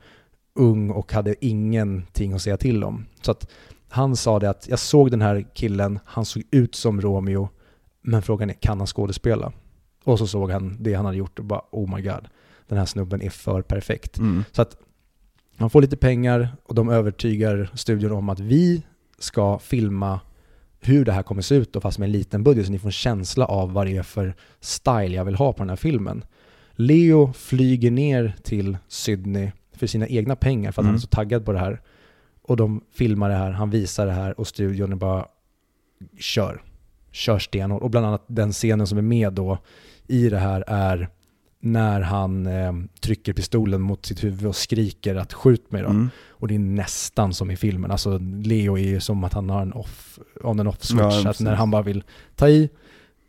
ung 0.56 0.90
och 0.90 1.14
hade 1.14 1.46
ingenting 1.46 2.34
att 2.34 2.42
säga 2.42 2.58
till 2.58 2.84
om. 2.84 3.06
Så 3.22 3.32
att 3.32 3.50
han 3.90 4.16
sa 4.16 4.40
det 4.40 4.50
att 4.50 4.68
jag 4.68 4.80
såg 4.80 5.12
den 5.12 5.22
här 5.22 5.48
killen, 5.54 6.00
han 6.06 6.26
såg 6.26 6.44
ut 6.52 6.76
som 6.76 7.02
Romeo, 7.02 7.50
men 8.02 8.22
frågan 8.22 8.50
är, 8.50 8.54
kan 8.54 8.78
han 8.78 8.88
skådespela? 8.88 9.52
Och 10.08 10.20
så 10.20 10.28
såg 10.28 10.52
han 10.52 10.78
det 10.80 10.94
han 10.94 11.06
hade 11.06 11.18
gjort 11.18 11.40
och 11.40 11.46
bara 11.46 11.62
oh 11.72 11.96
my 11.96 12.02
god, 12.02 12.28
den 12.68 12.78
här 12.78 12.86
snubben 12.86 13.22
är 13.22 13.30
för 13.30 13.62
perfekt. 13.62 14.18
Mm. 14.18 14.44
Så 14.52 14.62
att 14.62 14.78
han 15.58 15.70
får 15.70 15.82
lite 15.82 15.98
pengar 15.98 16.58
och 16.64 16.76
de 16.76 16.90
övertygar 16.90 17.70
studion 17.74 18.12
om 18.12 18.30
att 18.30 18.40
vi 18.40 18.84
ska 19.20 19.60
filma 19.60 20.20
hur 20.80 21.06
det 21.06 21.12
här 21.12 21.24
kommer 21.24 21.42
se 21.42 21.56
ut 21.56 21.74
då, 21.74 21.82
fast 21.82 22.00
med 22.00 22.06
en 22.08 22.12
liten 22.12 22.44
budget 22.44 22.66
så 22.66 22.72
ni 22.72 22.80
får 22.80 22.88
en 22.88 22.92
känsla 22.92 23.46
av 23.46 23.74
vad 23.74 23.88
det 23.88 23.98
är 23.98 24.04
för 24.04 24.36
style 24.60 25.16
jag 25.16 25.26
vill 25.26 25.36
ha 25.36 25.54
på 25.54 25.60
den 25.60 25.70
här 25.70 25.76
filmen. 25.76 26.24
Leo 26.72 27.34
flyger 27.34 27.92
ner 27.92 28.36
till 28.44 28.78
Sydney 28.88 29.52
för 29.72 29.88
sina 29.88 30.08
egna 30.08 30.36
pengar 30.36 30.72
för 30.72 30.82
att 30.82 30.84
mm. 30.84 30.90
han 30.90 30.96
är 30.96 31.02
så 31.02 31.08
taggad 31.08 31.46
på 31.46 31.52
det 31.52 31.60
här. 31.60 31.82
Och 32.42 32.58
de 32.58 32.82
filmar 32.94 33.30
det 33.30 33.36
här, 33.36 33.52
han 33.52 33.70
visar 33.70 34.06
det 34.06 34.12
här 34.12 34.40
och 34.40 34.48
studion 34.48 34.92
är 34.92 34.96
bara 34.96 35.26
kör. 36.20 36.62
Kör 37.12 37.40
stenhårt. 37.40 37.82
Och 37.82 37.90
bland 37.90 38.06
annat 38.06 38.24
den 38.28 38.52
scenen 38.52 38.88
som 38.88 38.98
är 38.98 39.02
med 39.02 39.34
då 39.34 39.58
i 40.08 40.30
det 40.30 40.38
här 40.38 40.64
är 40.68 41.10
när 41.60 42.02
han 42.02 42.48
eh, 42.48 42.74
trycker 43.00 43.34
pistolen 43.34 43.82
mot 43.82 44.06
sitt 44.06 44.24
huvud 44.24 44.46
och 44.46 44.56
skriker 44.56 45.16
att 45.16 45.34
skjut 45.34 45.72
mig 45.72 45.82
då. 45.82 45.90
Mm. 45.90 46.10
Och 46.30 46.48
det 46.48 46.56
är 46.56 46.60
nästan 46.60 47.34
som 47.34 47.52
i 47.52 47.58
filmen. 47.58 47.92
Alltså 47.92 48.18
Leo 48.44 48.78
är 48.78 48.84
ju 48.84 49.00
som 49.00 49.24
att 49.24 49.34
han 49.34 49.50
har 49.50 49.62
en 49.62 49.74
off, 49.74 50.20
on 50.44 50.60
and 50.60 50.70
off 50.70 50.84
switch. 50.84 51.24
Ja, 51.24 51.30
att 51.30 51.40
när 51.40 51.56
han 51.56 51.72
bara 51.72 51.82
vill 51.82 52.04
ta 52.36 52.50
i, 52.50 52.70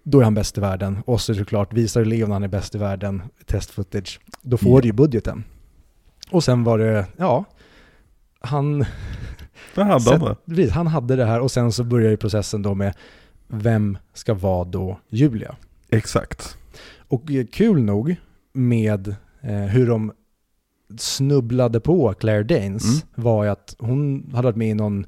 då 0.03 0.21
är 0.21 0.25
han 0.25 0.35
bäst 0.35 0.59
i 0.59 0.61
världen. 0.61 0.99
Och 1.07 1.21
så 1.21 1.33
är 1.33 1.37
det 1.37 1.45
klart, 1.45 1.73
visar 1.73 2.05
Leo 2.05 2.27
när 2.27 2.33
han 2.33 2.43
är 2.43 2.49
bäst 2.49 2.75
i 2.75 2.79
världen, 2.79 3.23
test 3.47 3.71
footage, 3.71 4.21
då 4.43 4.57
får 4.57 4.69
yeah. 4.69 4.81
du 4.81 4.89
ju 4.89 4.93
budgeten. 4.93 5.45
Och 6.31 6.45
sen 6.45 6.65
var 6.65 6.79
det, 6.79 7.07
ja, 7.17 7.45
han... 8.41 8.85
Det 9.75 9.85
hade 9.85 10.19
han 10.19 10.37
det. 10.45 10.71
Han 10.71 10.87
hade 10.87 11.17
det 11.17 11.25
här 11.25 11.41
och 11.41 11.51
sen 11.51 11.73
så 11.73 11.85
börjar 11.85 12.11
ju 12.11 12.17
processen 12.17 12.63
då 12.63 12.75
med 12.75 12.95
vem 13.47 13.99
ska 14.15 14.35
vara 14.35 14.65
då 14.65 14.99
Julia? 15.09 15.57
Exakt. 15.89 16.57
Och 17.09 17.31
kul 17.53 17.83
nog 17.83 18.17
med 18.53 19.09
eh, 19.41 19.55
hur 19.55 19.87
de 19.87 20.13
snubblade 20.97 21.81
på 21.81 22.15
Claire 22.15 22.43
Danes 22.43 22.85
mm. 22.85 23.09
var 23.15 23.45
ju 23.45 23.51
att 23.51 23.77
hon 23.79 24.31
hade 24.35 24.47
varit 24.47 24.57
med 24.57 24.69
i 24.69 24.75
någon 24.75 25.07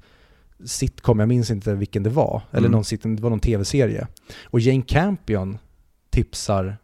sitcom, 0.65 1.19
jag 1.19 1.29
minns 1.29 1.51
inte 1.51 1.75
vilken 1.75 2.03
det 2.03 2.11
var, 2.11 2.43
eller 2.51 2.59
mm. 2.59 2.73
någon 2.73 2.85
sitcom, 2.85 3.17
det 3.17 3.23
var 3.23 3.31
någon 3.31 3.41
tv-serie. 3.41 4.07
Och 4.45 4.61
Jane 4.61 4.83
Campion 4.83 5.59
tipsar 6.11 6.77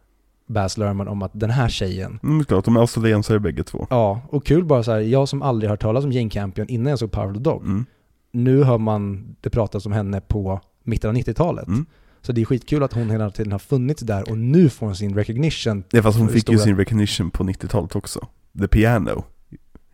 Baz 0.45 0.77
Luhrmann 0.77 1.07
om 1.07 1.21
att 1.21 1.31
den 1.33 1.49
här 1.49 1.69
tjejen... 1.69 2.19
Mm, 2.23 2.45
klart, 2.45 2.65
de 2.65 2.75
är 2.75 2.79
australiensare 2.79 3.39
bägge 3.39 3.63
två. 3.63 3.87
Ja, 3.89 4.21
och 4.29 4.45
kul 4.45 4.65
bara 4.65 4.83
så 4.83 4.91
här, 4.91 4.99
jag 4.99 5.29
som 5.29 5.41
aldrig 5.41 5.69
hört 5.69 5.81
talas 5.81 6.05
om 6.05 6.11
Jane 6.11 6.29
Campion 6.29 6.67
innan 6.69 6.89
jag 6.89 6.99
såg 6.99 7.11
Power 7.11 7.29
of 7.29 7.33
the 7.33 7.39
Dog. 7.39 7.61
Mm. 7.61 7.85
Nu 8.31 8.63
hör 8.63 8.77
man 8.77 9.35
det 9.41 9.49
pratas 9.49 9.85
om 9.85 9.91
henne 9.91 10.21
på 10.21 10.61
mitten 10.83 11.09
av 11.09 11.15
90-talet. 11.15 11.67
Mm. 11.67 11.85
Så 12.21 12.31
det 12.31 12.41
är 12.41 12.45
skitkul 12.45 12.83
att 12.83 12.93
hon 12.93 13.09
hela 13.09 13.31
tiden 13.31 13.51
har 13.51 13.59
funnits 13.59 14.01
där 14.01 14.29
och 14.29 14.37
nu 14.37 14.69
får 14.69 14.85
hon 14.85 14.95
sin 14.95 15.15
recognition. 15.15 15.83
Ja 15.91 16.03
fast 16.03 16.19
hon 16.19 16.29
fick 16.29 16.41
stora... 16.41 16.57
ju 16.57 16.63
sin 16.63 16.77
recognition 16.77 17.31
på 17.31 17.43
90-talet 17.43 17.95
också. 17.95 18.27
The 18.59 18.67
Piano 18.67 19.23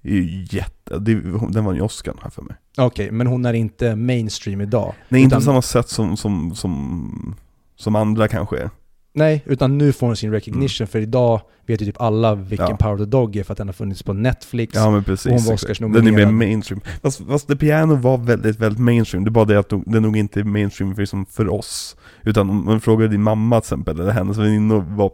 är 0.04 0.12
ju 0.12 0.48
jätte, 0.50 1.00
det, 1.00 1.14
den 1.50 1.66
var 1.66 1.74
ju 1.74 1.82
Oscar 1.82 2.14
här 2.24 2.30
för 2.30 2.42
mig. 2.42 2.56
Okej, 2.78 2.86
okay, 3.06 3.12
men 3.12 3.28
hon 3.28 3.46
är 3.46 3.54
inte 3.54 3.96
mainstream 3.96 4.62
idag? 4.62 4.94
Nej, 5.10 5.22
utan... 5.22 5.24
inte 5.24 5.36
på 5.36 5.42
samma 5.42 5.62
sätt 5.62 5.90
som, 5.90 6.18
som, 6.18 6.56
som, 6.56 7.36
som 7.76 7.96
andra 7.96 8.28
kanske 8.28 8.58
är. 8.58 8.70
Nej, 9.14 9.44
utan 9.46 9.78
nu 9.78 9.94
får 9.94 10.08
hon 10.08 10.16
sin 10.16 10.32
recognition, 10.32 10.84
mm. 10.84 10.88
för 10.88 11.00
idag 11.00 11.42
vet 11.66 11.82
ju 11.82 11.86
typ 11.86 12.02
alla 12.02 12.36
vilken 12.36 12.68
ja. 12.70 12.78
Power 12.78 12.94
of 12.94 13.00
the 13.00 13.06
Dog 13.06 13.36
är 13.36 13.44
för 13.44 13.54
att 13.54 13.58
den 13.58 13.68
har 13.68 13.74
funnits 13.74 14.04
på 14.04 14.14
Netflix. 14.14 14.76
Ja 14.76 14.92
men 14.92 15.04
precis. 15.04 15.26
Och 15.26 15.32
hon 15.32 15.46
var 15.46 15.54
Oscarsnominerad. 15.54 16.06
Den 16.06 16.14
är 16.14 16.26
mer 16.26 16.32
mainstream. 16.32 16.82
Fast, 17.02 17.28
fast 17.28 17.48
The 17.48 17.56
Piano 17.56 17.96
var 17.96 18.18
väldigt, 18.18 18.60
väldigt 18.60 18.80
mainstream. 18.80 19.24
Det 19.24 19.30
är 19.30 19.32
bara 19.32 19.46
det 19.46 19.60
att 19.60 19.70
den 19.70 20.04
nog 20.04 20.18
inte 20.18 20.40
är 20.40 20.44
mainstream 20.44 20.96
för, 20.96 21.02
liksom 21.02 21.26
för 21.26 21.54
oss. 21.54 21.96
Utan 22.24 22.50
om 22.50 22.66
man 22.66 22.82
frågar 22.82 23.08
din 23.08 23.24
mamma 23.24 23.62
till 23.62 23.66
exempel, 23.66 24.00
eller 24.00 24.12
hennes 24.12 24.38
väninnor 24.38 25.12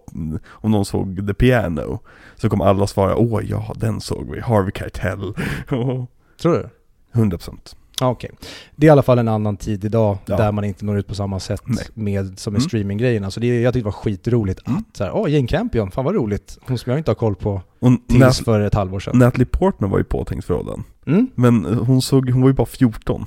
om 0.49 0.71
någon 0.71 0.85
såg 0.85 1.27
The 1.27 1.33
Piano, 1.33 1.99
så 2.35 2.49
kommer 2.49 2.65
alla 2.65 2.88
svara 2.88 3.15
åh 3.15 3.41
ja, 3.45 3.73
den 3.75 4.01
såg 4.01 4.31
vi, 4.31 4.39
Harvey 4.39 4.71
Keitel. 4.75 5.33
Tror 6.41 6.53
du? 6.53 6.69
100% 7.13 7.75
Okej. 8.01 8.29
Okay. 8.33 8.49
Det 8.75 8.85
är 8.85 8.88
i 8.88 8.91
alla 8.91 9.01
fall 9.01 9.19
en 9.19 9.27
annan 9.27 9.57
tid 9.57 9.85
idag 9.85 10.17
ja. 10.25 10.38
där 10.38 10.51
man 10.51 10.63
inte 10.63 10.85
når 10.85 10.97
ut 10.97 11.07
på 11.07 11.15
samma 11.15 11.39
sätt 11.39 11.62
Nej. 11.65 11.85
med 11.93 12.39
som 12.39 12.53
med 12.53 12.59
mm. 12.59 12.69
streaminggrejerna. 12.69 13.31
Så 13.31 13.39
det, 13.39 13.62
jag 13.62 13.73
tyckte 13.73 13.83
det 13.83 13.91
var 13.91 14.01
skitroligt 14.01 14.67
mm. 14.67 14.79
att 14.79 14.97
såhär, 14.97 15.12
åh 15.15 15.31
Jane 15.31 15.47
Campion, 15.47 15.91
fan 15.91 16.05
vad 16.05 16.15
roligt. 16.15 16.57
Hon 16.62 16.77
som 16.77 16.89
jag 16.89 16.99
inte 16.99 17.12
har 17.12 17.15
koll 17.15 17.35
på 17.35 17.62
och 17.79 17.91
tills 18.07 18.19
Nat 18.19 18.38
för 18.38 18.59
ett 18.59 18.73
halvår 18.73 18.99
sedan. 18.99 19.19
Natalie 19.19 19.45
Portman 19.45 19.89
var 19.89 19.97
ju 19.97 20.03
påtänkt 20.03 20.45
för 20.45 20.53
rollen. 20.53 20.83
Mm. 21.05 21.27
Men 21.35 21.65
hon, 21.65 22.01
såg, 22.01 22.29
hon 22.29 22.41
var 22.41 22.49
ju 22.49 22.53
bara 22.53 22.65
14. 22.65 23.25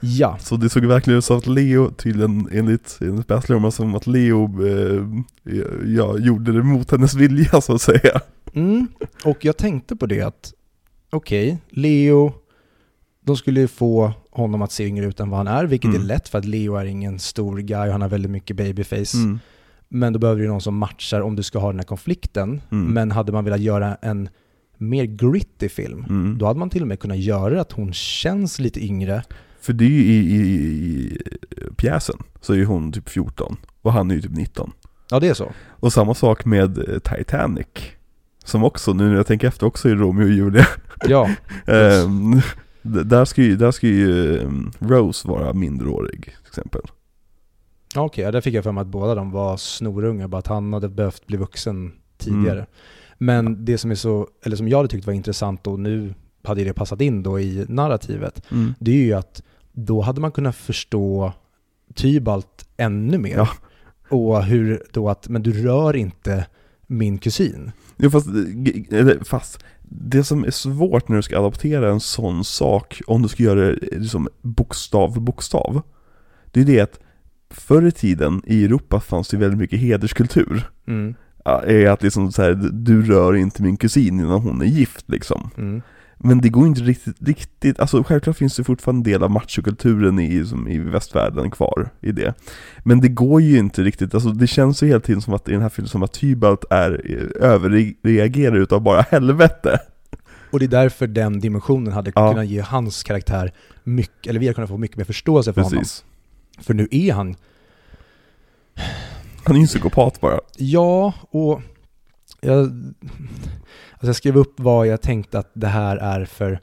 Ja. 0.00 0.38
Så 0.40 0.56
det 0.56 0.68
såg 0.68 0.84
verkligen 0.84 1.18
ut 1.18 1.24
som 1.24 1.38
att 1.38 1.46
Leo, 1.46 1.90
tydligen 1.90 2.48
enligt, 2.52 2.98
enligt 3.00 3.26
Bachelor, 3.26 3.70
som 3.70 3.94
att 3.94 4.06
Leo 4.06 4.66
eh, 4.66 5.04
ja, 5.86 6.18
gjorde 6.18 6.52
det 6.52 6.62
mot 6.62 6.90
hennes 6.90 7.14
vilja 7.14 7.60
så 7.60 7.74
att 7.74 7.82
säga. 7.82 8.20
Mm. 8.54 8.86
Och 9.24 9.44
jag 9.44 9.56
tänkte 9.56 9.96
på 9.96 10.06
det 10.06 10.20
att, 10.20 10.52
okej, 11.10 11.46
okay, 11.46 11.82
Leo 11.82 12.32
de 13.20 13.36
skulle 13.36 13.68
få 13.68 14.12
honom 14.30 14.62
att 14.62 14.72
se 14.72 14.84
yngre 14.84 15.06
ut 15.06 15.20
än 15.20 15.30
vad 15.30 15.38
han 15.38 15.46
är, 15.46 15.64
vilket 15.64 15.88
mm. 15.88 16.02
är 16.02 16.06
lätt 16.06 16.28
för 16.28 16.38
att 16.38 16.44
Leo 16.44 16.76
är 16.76 16.84
ingen 16.84 17.18
stor 17.18 17.58
guy 17.58 17.86
och 17.86 17.92
han 17.92 18.02
har 18.02 18.08
väldigt 18.08 18.30
mycket 18.30 18.56
babyface. 18.56 19.16
Mm. 19.16 19.38
Men 19.88 20.12
då 20.12 20.18
behöver 20.18 20.42
du 20.42 20.48
någon 20.48 20.60
som 20.60 20.76
matchar 20.76 21.20
om 21.20 21.36
du 21.36 21.42
ska 21.42 21.58
ha 21.58 21.68
den 21.68 21.78
här 21.78 21.86
konflikten. 21.86 22.62
Mm. 22.70 22.94
Men 22.94 23.10
hade 23.10 23.32
man 23.32 23.44
velat 23.44 23.60
göra 23.60 23.94
en 24.02 24.28
mer 24.76 25.04
gritty 25.04 25.68
film, 25.68 26.04
mm. 26.08 26.38
då 26.38 26.46
hade 26.46 26.58
man 26.58 26.70
till 26.70 26.82
och 26.82 26.88
med 26.88 27.00
kunnat 27.00 27.18
göra 27.18 27.60
att 27.60 27.72
hon 27.72 27.92
känns 27.92 28.58
lite 28.58 28.84
yngre. 28.84 29.22
För 29.60 29.72
det 29.72 29.84
är 29.84 29.88
ju 29.88 30.04
i, 30.04 30.16
i, 30.16 30.40
i 30.40 31.18
pjäsen, 31.76 32.16
så 32.40 32.52
är 32.52 32.56
ju 32.56 32.64
hon 32.64 32.92
typ 32.92 33.08
14 33.08 33.56
och 33.82 33.92
han 33.92 34.10
är 34.10 34.14
ju 34.14 34.22
typ 34.22 34.36
19. 34.36 34.72
Ja 35.10 35.20
det 35.20 35.28
är 35.28 35.34
så. 35.34 35.52
Och 35.68 35.92
samma 35.92 36.14
sak 36.14 36.44
med 36.44 36.78
eh, 36.78 36.98
Titanic. 36.98 37.66
Som 38.44 38.64
också, 38.64 38.92
nu 38.92 39.08
när 39.08 39.16
jag 39.16 39.26
tänker 39.26 39.48
efter, 39.48 39.66
också 39.66 39.88
är 39.88 39.94
Romeo 39.94 40.24
och 40.24 40.30
Julia. 40.30 40.66
Ja. 41.08 41.30
um, 41.66 42.40
D- 42.82 43.02
där 43.04 43.24
ska 43.24 43.42
ju, 43.42 43.56
där 43.56 43.70
ska 43.70 43.86
ju 43.86 44.38
um, 44.38 44.70
Rose 44.78 45.28
vara 45.28 45.52
mindreårig 45.52 46.22
till 46.24 46.46
exempel. 46.46 46.80
Okej, 47.96 48.24
ja, 48.24 48.30
där 48.30 48.40
fick 48.40 48.54
jag 48.54 48.64
för 48.64 48.72
mig 48.72 48.82
att 48.82 48.86
båda 48.88 49.14
de 49.14 49.30
var 49.30 49.56
snorunga, 49.56 50.28
bara 50.28 50.38
att 50.38 50.46
han 50.46 50.72
hade 50.72 50.88
behövt 50.88 51.26
bli 51.26 51.36
vuxen 51.36 51.92
tidigare. 52.18 52.58
Mm. 52.58 52.66
Men 53.18 53.64
det 53.64 53.78
som 53.78 53.90
är 53.90 53.94
så, 53.94 54.28
eller 54.42 54.56
som 54.56 54.68
jag 54.68 54.76
hade 54.78 54.88
tyckt 54.88 55.06
var 55.06 55.12
intressant 55.14 55.66
och 55.66 55.80
nu 55.80 56.14
hade 56.42 56.64
det 56.64 56.72
passat 56.72 57.00
in 57.00 57.22
då 57.22 57.40
i 57.40 57.64
narrativet, 57.68 58.42
Mm. 58.52 58.74
det 58.78 58.90
är 58.90 59.04
ju 59.04 59.12
att 59.12 59.42
då 59.72 60.00
hade 60.00 60.20
man 60.20 60.32
kunnat 60.32 60.56
förstå 60.56 61.32
Tybalt 61.94 62.68
ännu 62.76 63.18
mer. 63.18 63.36
Ja. 63.36 63.48
Och 64.08 64.44
hur 64.44 64.82
då 64.92 65.08
att, 65.08 65.28
men 65.28 65.42
du 65.42 65.52
rör 65.52 65.96
inte 65.96 66.46
min 66.86 67.18
kusin. 67.18 67.72
Ja, 67.96 68.10
fast, 68.10 68.26
fast 69.24 69.64
det 69.92 70.24
som 70.24 70.44
är 70.44 70.50
svårt 70.50 71.08
när 71.08 71.16
du 71.16 71.22
ska 71.22 71.38
adaptera 71.38 71.90
en 71.90 72.00
sån 72.00 72.44
sak, 72.44 73.00
om 73.06 73.22
du 73.22 73.28
ska 73.28 73.42
göra 73.42 73.60
det 73.60 73.78
liksom 73.98 74.28
bokstav 74.42 75.12
för 75.12 75.20
bokstav, 75.20 75.82
det 76.50 76.60
är 76.60 76.64
det 76.64 76.80
att 76.80 77.00
förr 77.50 77.86
i 77.86 77.92
tiden 77.92 78.42
i 78.46 78.64
Europa 78.64 79.00
fanns 79.00 79.28
det 79.28 79.36
väldigt 79.36 79.58
mycket 79.58 79.80
hederskultur. 79.80 80.70
Mm. 80.86 81.14
Att 81.92 82.02
liksom 82.02 82.32
så 82.32 82.42
här, 82.42 82.54
du 82.72 83.02
rör 83.02 83.36
inte 83.36 83.62
min 83.62 83.76
kusin 83.76 84.20
innan 84.20 84.40
hon 84.40 84.60
är 84.60 84.66
gift 84.66 85.04
liksom. 85.08 85.50
Mm. 85.56 85.82
Men 86.22 86.40
det 86.40 86.48
går 86.48 86.66
inte 86.66 86.80
riktigt, 86.80 87.16
riktigt, 87.20 87.80
alltså 87.80 88.02
självklart 88.02 88.36
finns 88.36 88.56
det 88.56 88.64
fortfarande 88.64 88.98
en 88.98 89.12
del 89.12 89.22
av 89.22 89.30
machokulturen 89.30 90.18
i, 90.18 90.44
som 90.46 90.68
i 90.68 90.78
västvärlden 90.78 91.50
kvar 91.50 91.90
i 92.00 92.12
det. 92.12 92.34
Men 92.84 93.00
det 93.00 93.08
går 93.08 93.40
ju 93.40 93.58
inte 93.58 93.82
riktigt, 93.82 94.14
alltså 94.14 94.30
det 94.30 94.46
känns 94.46 94.82
ju 94.82 94.86
hela 94.86 95.00
tiden 95.00 95.22
som 95.22 95.34
att 95.34 95.48
i 95.48 95.52
den 95.52 95.62
här 95.62 95.68
filmen 95.68 95.88
som 95.88 96.02
att 96.02 96.12
Tybalt 96.12 96.64
är 96.70 97.02
eh, 97.40 97.48
överreagerar 97.50 98.56
utav 98.56 98.80
bara 98.82 99.00
helvete. 99.00 99.78
Och 100.50 100.58
det 100.58 100.64
är 100.64 100.68
därför 100.68 101.06
den 101.06 101.40
dimensionen 101.40 101.92
hade 101.92 102.12
Ja. 102.14 102.30
kunnat 102.32 102.46
ge 102.46 102.60
hans 102.60 103.02
karaktär 103.02 103.52
mycket, 103.84 104.26
eller 104.26 104.40
vi 104.40 104.46
hade 104.46 104.54
kunnat 104.54 104.70
få 104.70 104.76
mycket 104.78 104.96
mer 104.96 105.04
förståelse 105.04 105.52
för 105.52 105.60
honom. 105.60 105.78
Precis. 105.78 106.04
För 106.60 106.74
nu 106.74 106.88
är 106.90 107.12
han 107.12 107.36
Han 109.44 109.56
är 109.56 109.60
ju 109.60 109.62
en 109.62 109.66
psykopat 109.66 110.20
bara. 110.20 110.40
Ja, 110.56 111.14
och 111.30 111.62
jag, 112.40 112.70
alltså 114.00 114.06
jag 114.08 114.16
skrev 114.16 114.36
upp 114.36 114.60
vad 114.60 114.86
jag 114.86 115.00
tänkte 115.00 115.38
att 115.38 115.50
det 115.52 115.66
här 115.66 115.96
är 115.96 116.24
för 116.24 116.60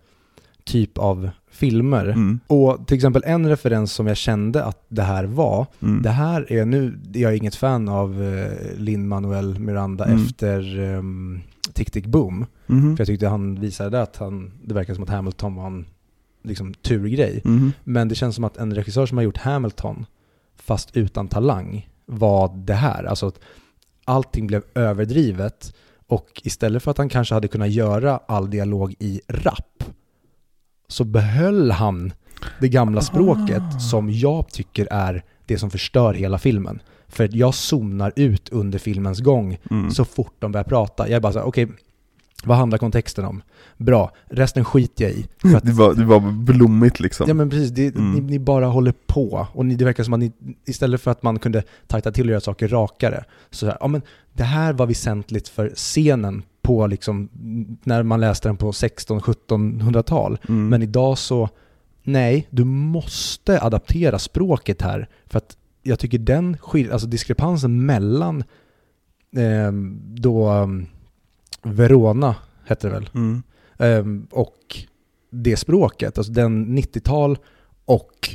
typ 0.64 0.98
av 0.98 1.30
filmer. 1.52 2.06
Mm. 2.06 2.40
Och 2.48 2.88
till 2.88 2.96
exempel 2.96 3.24
en 3.26 3.50
referens 3.50 3.94
som 3.94 4.08
jag 4.08 4.18
kände 4.18 4.64
att 4.64 4.86
det 4.88 5.02
här 5.04 5.24
var, 5.24 5.68
Mm. 5.82 6.02
det 6.02 6.10
här 6.10 6.52
är 6.52 6.66
nu, 6.66 7.00
jag 7.14 7.32
är 7.32 7.36
inget 7.38 7.56
fan 7.56 7.90
av 7.90 8.22
uh, 8.22 8.48
Lin-Manuel 8.78 9.60
Miranda 9.60 10.06
Mm. 10.06 10.26
efter 10.26 10.80
um, 10.80 11.42
Tick 11.74 11.92
Tick 11.92 12.06
Boom. 12.06 12.46
Mhm. 12.68 12.96
För 12.98 13.02
jag 13.02 13.08
tyckte 13.08 13.28
han 13.28 13.60
visade 13.60 14.02
att 14.02 14.18
han, 14.18 14.52
det 14.64 14.74
verkar 14.74 14.94
som 14.94 15.04
att 15.04 15.10
Hamilton 15.10 15.56
var 15.56 15.68
en 15.68 15.86
liksom, 16.44 16.74
turgrej. 16.74 17.42
Mhm. 17.46 17.72
Men 17.84 18.08
det 18.08 18.16
känns 18.16 18.36
som 18.36 18.44
att 18.44 18.58
en 18.58 18.76
regissör 18.76 19.06
som 19.06 19.18
har 19.18 19.24
gjort 19.24 19.38
Hamilton, 19.38 20.06
fast 20.56 20.98
utan 20.98 21.28
talang, 21.28 21.90
var 22.06 22.52
det 22.66 22.74
här. 22.74 23.04
Alltså 23.04 23.28
att 23.28 23.40
allting 24.06 24.48
blev 24.48 24.64
överdrivet 24.76 25.76
och 26.08 26.42
istället 26.44 26.84
för 26.84 26.92
att 26.92 26.98
han 26.98 27.10
kanske 27.10 27.34
hade 27.34 27.48
kunnat 27.48 27.70
göra 27.72 28.20
all 28.28 28.50
dialog 28.50 28.96
i 29.00 29.22
rap, 29.28 29.84
så 30.88 31.04
behöll 31.04 31.72
han 31.72 32.14
det 32.62 32.70
gamla 32.70 33.02
språket 33.02 33.64
Ah. 33.76 33.80
som 33.80 34.10
jag 34.12 34.50
tycker 34.50 34.88
är 34.92 35.24
det 35.46 35.58
som 35.58 35.70
förstör 35.70 36.14
hela 36.14 36.38
filmen. 36.40 36.82
För 37.08 37.30
jag 37.32 37.54
zonar 37.54 38.14
ut 38.16 38.50
under 38.50 38.80
filmens 38.80 39.20
gång 39.20 39.58
Mm. 39.72 39.92
så 39.92 40.06
fort 40.06 40.36
de 40.40 40.52
börjar 40.52 40.64
prata. 40.64 41.08
Jag 41.08 41.16
är 41.16 41.20
bara 41.20 41.34
så 41.34 41.40
här, 41.40 41.46
okej, 41.48 41.68
vad 42.48 42.58
handlar 42.58 42.78
kontexten 42.78 43.26
om? 43.26 43.42
Bra, 43.78 44.12
resten 44.30 44.66
skiter 44.66 45.04
jag 45.04 45.14
i. 45.14 45.28
För 45.42 45.58
att 45.58 45.64
Det 45.66 45.72
var, 45.72 45.94
det 45.94 46.06
var 46.06 46.20
blommigt 46.32 47.00
liksom. 47.00 47.26
Ja 47.28 47.34
men 47.34 47.50
precis, 47.50 47.70
det, 47.72 47.96
Mm. 47.96 48.12
ni, 48.14 48.22
ni 48.22 48.40
bara 48.40 48.66
håller 48.66 48.94
på. 49.08 49.48
Och 49.54 49.66
ni, 49.66 49.76
det 49.76 49.86
verkar 49.86 50.04
som 50.04 50.14
att 50.14 50.20
ni, 50.20 50.32
istället 50.66 51.02
för 51.02 51.12
att 51.12 51.24
man 51.24 51.40
kunde 51.40 51.64
tajta 51.88 52.12
till 52.12 52.26
och 52.26 52.32
göra 52.32 52.42
saker 52.42 52.68
rakare, 52.68 53.24
så 53.52 53.66
här, 53.66 53.78
ja 53.80 53.88
men 53.88 54.02
det 54.34 54.44
här 54.44 54.74
var 54.74 54.86
väsentligt 54.86 55.48
för 55.48 55.70
scenen 55.76 56.44
på 56.62 56.88
liksom, 56.88 57.30
när 57.84 58.04
man 58.04 58.20
läste 58.20 58.50
den 58.50 58.58
på 58.58 58.72
16-1700-tal. 58.72 60.38
Mm. 60.50 60.70
Men 60.70 60.82
idag 60.84 61.18
så, 61.18 61.50
nej, 62.04 62.48
du 62.50 62.64
måste 62.64 63.62
adaptera 63.62 64.20
språket 64.20 64.82
här. 64.82 65.10
För 65.26 65.38
att 65.38 65.58
jag 65.84 66.00
tycker 66.00 66.18
den 66.18 66.58
skil, 66.58 66.92
alltså 66.92 67.08
diskrepansen 67.08 67.86
mellan 67.86 68.44
eh, 69.36 69.72
då 70.22 70.52
um, 70.54 70.86
Verona, 71.64 72.36
hette 72.66 72.88
det 72.88 72.94
väl, 72.94 73.10
Mm. 73.14 73.44
Ehm, 73.80 74.28
och 74.32 74.58
det 75.30 75.58
språket, 75.58 76.18
alltså 76.18 76.34
den 76.34 76.78
90-tal 76.78 77.38
och 77.86 78.30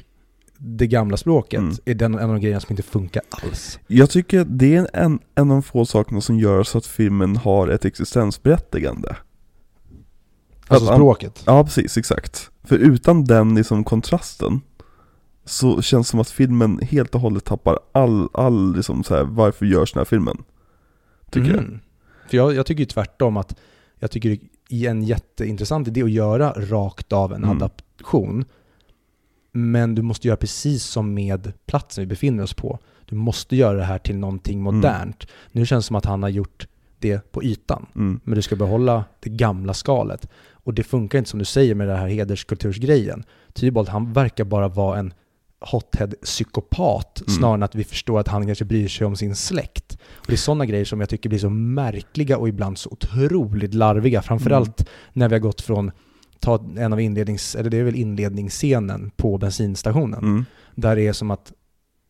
det 0.58 0.86
gamla 0.86 1.16
språket, 1.16 1.58
Mm. 1.60 1.74
är 1.84 1.94
den 1.94 2.14
en 2.14 2.20
av 2.20 2.28
de 2.34 2.40
grejerna 2.40 2.60
som 2.60 2.72
inte 2.72 2.82
funkar 2.82 3.22
alls. 3.30 3.78
Jag 3.86 4.10
tycker 4.10 4.40
att 4.40 4.58
det 4.58 4.76
är 4.76 4.86
en, 4.92 5.18
en 5.34 5.50
av 5.50 5.56
de 5.56 5.62
få 5.62 5.86
sakerna 5.86 6.20
som 6.20 6.38
gör 6.38 6.62
så 6.62 6.78
att 6.78 6.86
filmen 6.86 7.36
har 7.36 7.68
ett 7.68 7.84
existensberättigande. 7.84 9.16
Alltså 10.68 10.88
Att- 10.90 10.96
språket. 10.96 11.42
Ja, 11.46 11.64
precis, 11.64 11.96
exakt. 11.96 12.50
För 12.64 12.76
utan 12.78 13.24
den 13.24 13.54
liksom 13.54 13.84
kontrasten 13.84 14.60
så 15.44 15.82
känns 15.82 16.06
det 16.06 16.10
som 16.10 16.20
att 16.20 16.30
filmen 16.30 16.78
helt 16.82 17.14
och 17.14 17.20
hållet 17.20 17.44
tappar 17.44 17.78
all, 17.92 18.28
all 18.34 18.76
liksom 18.76 19.04
så 19.04 19.14
här, 19.16 19.24
varför 19.24 19.66
görs 19.66 19.92
den 19.92 20.00
här 20.00 20.04
filmen? 20.04 20.42
Tycker 21.30 21.50
jag. 21.50 21.78
För 22.32 22.36
jag, 22.36 22.54
jag 22.54 22.66
tycker 22.66 22.80
ju 22.80 22.86
tvärtom 22.86 23.36
att 23.36 23.58
jag 23.98 24.10
tycker 24.10 24.38
det 24.68 24.86
är 24.86 24.90
en 24.90 25.02
jätteintressant 25.02 25.88
idé 25.88 26.02
att 26.02 26.10
göra 26.10 26.52
rakt 26.56 27.12
av 27.12 27.32
en 27.32 27.44
Mm. 27.44 27.56
adaption. 27.56 28.44
Men 29.52 29.94
du 29.94 30.02
måste 30.02 30.26
göra 30.28 30.36
precis 30.36 30.84
som 30.84 31.14
med 31.14 31.52
platsen 31.66 32.02
vi 32.02 32.06
befinner 32.06 32.42
oss 32.42 32.54
på. 32.54 32.78
Du 33.06 33.16
måste 33.16 33.56
göra 33.56 33.76
det 33.76 33.84
här 33.84 33.98
till 33.98 34.16
någonting 34.16 34.60
Mm. 34.60 34.74
modernt. 34.74 35.26
Nu 35.52 35.66
känns 35.66 35.84
det 35.84 35.86
som 35.86 35.96
att 35.96 36.04
han 36.04 36.22
har 36.22 36.30
gjort 36.30 36.66
det 36.98 37.32
på 37.32 37.42
ytan. 37.44 37.86
Mm. 37.94 38.20
men 38.24 38.34
du 38.34 38.42
ska 38.42 38.56
behålla 38.56 39.04
det 39.20 39.30
gamla 39.30 39.74
skalet. 39.74 40.28
Och 40.50 40.74
det 40.74 40.82
funkar 40.82 41.18
inte 41.18 41.30
som 41.30 41.38
du 41.38 41.44
säger 41.44 41.74
med 41.74 41.88
den 41.88 41.96
här 41.98 42.08
hederskultursgrejen. 42.08 43.24
Tybalt, 43.52 43.88
han 43.88 44.12
verkar 44.12 44.44
bara 44.44 44.68
vara 44.68 44.98
en 44.98 45.14
hothead-psykopat 45.62 47.20
Mm. 47.26 47.38
snarare 47.38 47.54
än 47.54 47.62
att 47.62 47.74
vi 47.74 47.84
förstår 47.84 48.20
att 48.20 48.28
han 48.28 48.46
kanske 48.46 48.64
bryr 48.64 48.88
sig 48.88 49.06
om 49.06 49.16
sin 49.16 49.36
släkt. 49.36 49.98
Och 50.14 50.24
det 50.26 50.32
är 50.32 50.36
sådana 50.36 50.66
grejer 50.66 50.84
som 50.84 51.00
jag 51.00 51.08
tycker 51.08 51.28
blir 51.28 51.38
så 51.38 51.50
märkliga 51.50 52.36
och 52.38 52.48
ibland 52.48 52.78
så 52.78 52.90
otroligt 52.90 53.74
larviga. 53.74 54.22
Framförallt 54.22 54.88
när 55.12 55.28
vi 55.28 55.34
har 55.34 55.40
gått 55.40 55.60
från, 55.60 55.90
ta 56.40 56.64
en 56.76 56.92
av 56.92 57.00
inlednings, 57.00 57.54
eller 57.54 57.70
det 57.70 57.76
är 57.76 57.84
väl 57.84 57.94
inledningsscenen 57.94 59.10
på 59.16 59.38
bensinstationen, 59.38 60.18
Mm. 60.22 60.44
där 60.74 60.96
det 60.96 61.02
är 61.08 61.12
som 61.12 61.30
att 61.30 61.52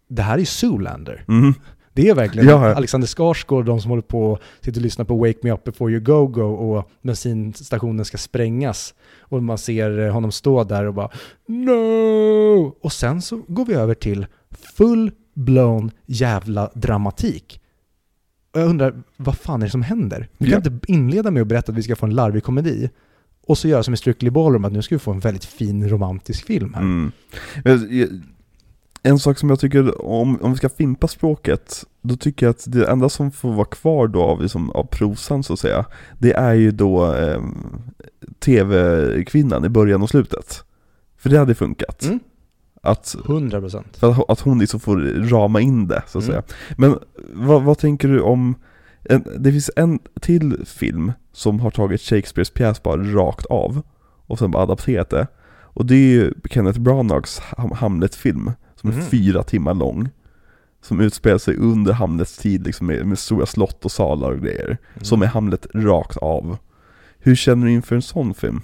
det 0.08 0.22
här 0.22 0.38
är 0.38 0.44
Zoolander. 0.44 1.24
Mm. 1.28 1.54
Det 1.94 2.08
är 2.08 2.14
verkligen 2.14 2.48
Ja. 2.48 2.74
Alexander 2.74 3.06
Skarsgård, 3.08 3.64
de 3.64 3.80
som 3.80 3.90
håller 3.90 4.02
på 4.02 4.38
sitter 4.60 4.80
och 4.80 4.82
lyssnar 4.82 5.04
på 5.04 5.16
Wake 5.16 5.38
Me 5.42 5.50
Up 5.52 5.64
Before 5.64 5.92
You 5.92 6.00
Go 6.00 6.26
Go 6.26 6.42
och 6.42 6.90
bensinstationen 7.02 8.04
ska 8.04 8.18
sprängas. 8.18 8.94
Och 9.20 9.42
man 9.42 9.58
ser 9.58 9.98
eh, 9.98 10.12
honom 10.12 10.32
stå 10.32 10.64
där 10.64 10.84
och 10.86 10.94
bara 10.94 11.08
No! 11.46 12.76
Och 12.80 12.92
sen 12.92 13.22
så 13.22 13.42
går 13.48 13.64
vi 13.66 13.74
över 13.74 13.94
till 13.94 14.26
full-blown 14.78 15.90
jävla 16.06 16.70
dramatik. 16.74 17.60
Och 18.54 18.60
jag 18.60 18.68
undrar, 18.68 19.02
vad 19.16 19.38
fan 19.38 19.62
är 19.62 19.66
det 19.66 19.70
som 19.70 19.82
händer? 19.82 20.28
Vi 20.38 20.50
kan 20.50 20.62
Ja. 20.64 20.70
inte 20.70 20.92
inleda 20.92 21.30
med 21.30 21.42
att 21.42 21.48
berätta 21.48 21.72
att 21.72 21.78
vi 21.78 21.82
ska 21.82 21.96
få 21.96 22.06
en 22.06 22.14
larvig 22.14 22.42
komedi. 22.44 22.90
Och 23.46 23.58
så 23.58 23.68
göra 23.68 23.82
som 23.82 23.94
i 23.94 23.96
Strictly 23.96 24.30
Ballroom, 24.30 24.64
att 24.64 24.72
nu 24.72 24.82
ska 24.82 24.94
vi 24.94 24.98
få 24.98 25.10
en 25.10 25.20
väldigt 25.20 25.44
fin 25.44 25.88
romantisk 25.88 26.46
film 26.46 26.74
här. 26.74 26.80
Mm. 26.82 27.12
En 29.02 29.18
sak 29.18 29.38
som 29.38 29.48
jag 29.50 29.60
tycker, 29.60 30.02
om, 30.06 30.42
om 30.42 30.50
vi 30.50 30.56
ska 30.56 30.68
fimpa 30.68 31.08
språket, 31.08 31.84
då 32.02 32.16
tycker 32.16 32.46
jag 32.46 32.50
att 32.50 32.64
det 32.72 32.86
enda 32.88 33.08
som 33.08 33.30
får 33.30 33.52
vara 33.52 33.64
kvar 33.64 34.08
då 34.08 34.22
av, 34.22 34.42
liksom, 34.42 34.70
av 34.70 34.84
prosan 34.86 35.42
så 35.42 35.52
att 35.52 35.58
säga, 35.58 35.84
det 36.18 36.32
är 36.32 36.54
ju 36.54 36.70
då 36.70 37.14
eh, 37.14 37.40
tv-kvinnan 38.40 39.64
i 39.64 39.68
början 39.68 40.02
och 40.02 40.08
slutet. 40.10 40.64
För 41.18 41.30
det 41.30 41.38
hade 41.38 41.54
funkat. 41.54 42.02
Mm. 42.04 42.20
Att, 42.82 43.16
100 43.26 43.60
procent. 43.60 43.96
för 43.96 44.10
att, 44.10 44.30
att 44.30 44.40
hon 44.40 44.58
liksom 44.58 44.80
får 44.80 44.96
rama 45.30 45.60
in 45.60 45.88
det, 45.88 46.02
så 46.06 46.18
att 46.18 46.24
Mm. 46.24 46.32
säga. 46.32 46.42
Men 46.76 46.98
vad, 47.34 47.62
vad 47.62 47.78
tänker 47.78 48.08
du 48.08 48.20
om, 48.20 48.54
en, 49.04 49.24
det 49.38 49.50
finns 49.52 49.70
en 49.76 49.98
till 50.20 50.66
film 50.66 51.12
som 51.32 51.60
har 51.60 51.70
tagit 51.70 52.00
Shakespeares 52.00 52.50
pjäs 52.50 52.82
bara 52.82 53.02
rakt 53.02 53.46
av, 53.46 53.82
och 54.26 54.38
sen 54.38 54.50
bara 54.50 54.62
adapterat 54.62 55.10
det. 55.10 55.26
Och 55.74 55.86
det 55.86 55.94
är 55.94 55.98
ju 56.12 56.34
Kenneth 56.50 56.80
Branaghs 56.80 57.40
Ham- 57.40 57.74
Hamlet-film, 57.74 58.50
som 58.82 58.90
är 58.90 58.94
Mhm. 58.94 59.04
fyra 59.06 59.42
timmar 59.42 59.74
lång. 59.74 60.08
Som 60.82 61.00
utspelar 61.00 61.38
sig 61.38 61.56
under 61.56 61.92
Hamlets 61.92 62.38
tid, 62.38 62.66
liksom 62.66 62.86
med, 62.86 63.06
med 63.06 63.18
stora 63.18 63.46
slott 63.46 63.84
och 63.84 63.92
salar 63.92 64.30
och 64.30 64.40
grejer. 64.40 64.66
Mm. 64.94 65.04
Som 65.04 65.22
är 65.22 65.26
Hamlet 65.26 65.66
rakt 65.74 66.16
av. 66.16 66.56
Hur 67.18 67.34
känner 67.34 67.66
du 67.66 67.72
inför 67.72 67.96
en 67.96 68.02
sån 68.02 68.34
film? 68.34 68.60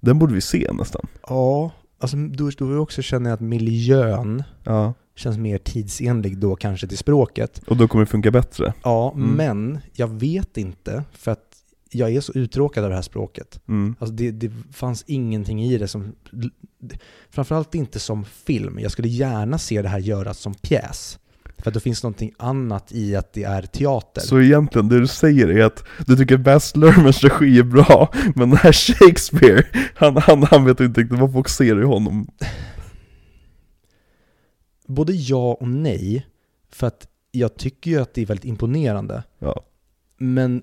Den 0.00 0.18
borde 0.18 0.34
vi 0.34 0.40
se 0.40 0.70
nästan. 0.72 1.06
Ja, 1.28 1.70
alltså 2.00 2.16
då, 2.16 2.50
då 2.58 2.78
också 2.78 3.02
känner 3.02 3.30
jag 3.30 3.34
att 3.34 3.40
miljön 3.40 4.42
Ja. 4.64 4.94
känns 5.16 5.38
mer 5.38 5.58
tidsenlig 5.58 6.38
då 6.38 6.56
kanske 6.56 6.86
till 6.88 6.98
språket. 6.98 7.62
Och 7.66 7.76
då 7.76 7.88
kommer 7.88 8.04
det 8.04 8.10
funka 8.10 8.30
bättre. 8.30 8.74
Ja, 8.84 9.12
Mm. 9.16 9.28
men 9.30 9.78
jag 9.92 10.08
vet 10.08 10.56
inte 10.56 11.04
för 11.12 11.30
att 11.32 11.51
jag 11.94 12.12
är 12.12 12.20
så 12.20 12.32
uttråkad 12.32 12.84
av 12.84 12.90
det 12.90 12.96
här 12.96 13.02
språket. 13.02 13.60
Mm. 13.68 13.96
Alltså 13.98 14.14
det, 14.14 14.30
det 14.30 14.52
fanns 14.72 15.04
ingenting 15.06 15.62
i 15.62 15.78
det 15.78 15.88
som, 15.88 16.12
framförallt 17.30 17.74
inte 17.74 18.00
som 18.00 18.24
film. 18.24 18.78
Jag 18.78 18.92
skulle 18.92 19.08
gärna 19.08 19.58
se 19.58 19.82
det 19.82 19.88
här 19.88 19.98
göras 19.98 20.38
som 20.38 20.54
pjäs. 20.54 21.18
För 21.58 21.70
att 21.70 21.74
det 21.74 21.80
finns 21.80 22.02
någonting 22.02 22.32
annat 22.36 22.92
i 22.92 23.16
att 23.16 23.32
det 23.32 23.44
är 23.44 23.62
teater. 23.62 24.20
Så 24.20 24.40
egentligen, 24.40 24.88
det 24.88 25.00
du 25.00 25.06
säger 25.06 25.48
är 25.48 25.64
att 25.64 25.84
du 26.06 26.16
tycker 26.16 26.36
Baz 26.36 26.76
Luhrmanns 26.76 27.24
regi 27.24 27.58
är 27.58 27.62
bra, 27.62 28.12
men 28.34 28.50
den 28.50 28.58
här 28.58 28.72
Shakespeare, 28.72 29.66
han, 29.94 30.16
han, 30.16 30.42
han 30.42 30.64
vet 30.64 30.80
inte 30.80 31.00
riktigt 31.00 31.18
vad 31.18 31.32
folk 31.32 31.48
ser 31.48 31.80
i 31.80 31.84
honom. 31.84 32.26
Både 34.86 35.12
ja 35.12 35.56
och 35.60 35.68
nej, 35.68 36.26
för 36.70 36.86
att 36.86 37.06
jag 37.30 37.56
tycker 37.56 37.90
ju 37.90 38.00
att 38.00 38.14
det 38.14 38.22
är 38.22 38.26
väldigt 38.26 38.44
imponerande. 38.44 39.22
Ja. 39.38 39.64
Men 40.18 40.62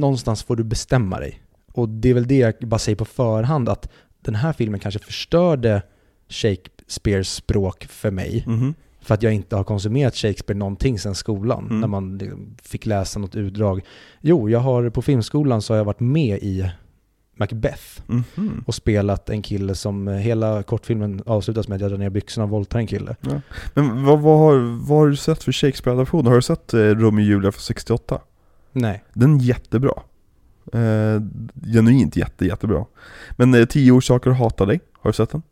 någonstans 0.00 0.42
får 0.42 0.56
du 0.56 0.64
bestämma 0.64 1.18
dig. 1.20 1.42
Och 1.72 1.88
det 1.88 2.10
är 2.10 2.14
väl 2.14 2.26
det 2.26 2.36
jag 2.36 2.54
bara 2.60 2.78
säger 2.78 2.96
på 2.96 3.04
förhand, 3.04 3.68
att 3.68 3.88
den 4.20 4.34
här 4.34 4.52
filmen 4.52 4.80
kanske 4.80 5.00
förstörde 5.00 5.82
Shakespeares 6.28 7.34
språk 7.34 7.84
för 7.90 8.10
mig. 8.10 8.44
Mhm. 8.46 8.74
För 9.00 9.14
att 9.14 9.22
jag 9.22 9.32
inte 9.32 9.56
har 9.56 9.64
konsumerat 9.64 10.14
Shakespeare 10.16 10.58
någonting 10.58 10.98
sedan 10.98 11.14
skolan, 11.14 11.64
Mm. 11.66 11.80
när 11.80 11.88
man 11.88 12.20
fick 12.62 12.86
läsa 12.86 13.18
något 13.18 13.34
utdrag. 13.36 13.80
Jo, 14.20 14.48
jag 14.50 14.58
har 14.58 14.90
på 14.90 15.02
filmskolan 15.02 15.62
så 15.62 15.72
har 15.72 15.78
jag 15.78 15.84
varit 15.84 16.00
med 16.00 16.38
i 16.42 16.70
Macbeth 17.36 17.82
Mhm. 18.06 18.64
och 18.66 18.74
spelat 18.74 19.30
en 19.30 19.42
kille 19.42 19.74
som 19.74 20.08
hela 20.08 20.62
kortfilmen 20.62 21.22
avslutas 21.26 21.68
med 21.68 21.76
att 21.76 21.82
jag 21.82 21.90
drar 21.90 21.98
ner 21.98 22.10
byxorna 22.10 22.44
och 22.44 22.50
våldtar 22.50 22.78
en 22.78 22.86
kille. 22.86 23.16
Men 23.74 24.04
vad, 24.04 24.20
vad, 24.20 24.38
har, 24.38 24.86
vad 24.86 24.98
har 24.98 25.08
du 25.08 25.16
sett 25.16 25.42
för 25.42 25.52
Shakespeare-adaption? 25.52 26.26
Har 26.26 26.34
du 26.36 26.42
sett 26.42 26.74
eh, 26.74 26.78
Romeo 26.80 27.22
och 27.22 27.26
Julia 27.26 27.52
från 27.52 27.60
68? 27.60 28.20
Nej. 28.72 29.04
Den 29.12 29.40
är 29.40 29.44
jättebra. 29.44 29.92
Eh, 30.72 31.20
genuint 31.72 32.16
jätte, 32.16 32.46
jättebra. 32.46 32.86
Men 33.30 33.54
eh, 33.54 33.64
10 33.64 33.92
orsaker 33.92 34.30
att 34.30 34.38
hata 34.38 34.66
dig, 34.66 34.80
har 35.00 35.10
du 35.10 35.14
sett 35.14 35.30
den? 35.30 35.42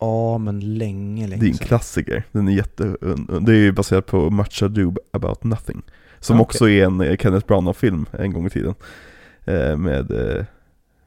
Ja, 0.00 0.38
men 0.38 0.74
länge, 0.78 1.26
länge 1.26 1.40
Det 1.40 1.46
är 1.46 1.50
en 1.50 1.56
sedan. 1.56 1.66
klassiker, 1.66 2.24
den 2.32 2.48
är 2.48 2.52
jätte, 2.52 2.96
det 3.40 3.52
är 3.52 3.56
ju 3.56 3.72
baserat 3.72 4.06
på 4.06 4.30
Much 4.30 4.62
Ado 4.62 4.94
About 5.12 5.44
Nothing 5.44 5.82
Som 6.20 6.36
Ah, 6.38 6.40
också 6.42 6.68
är 6.68 6.84
en 6.84 7.00
eh, 7.00 7.16
Kenneth 7.16 7.46
Branagh-film 7.46 8.06
en 8.12 8.32
gång 8.32 8.46
i 8.46 8.50
tiden 8.50 8.74
eh, 9.44 9.76
Med, 9.76 10.10
eh, 10.10 10.44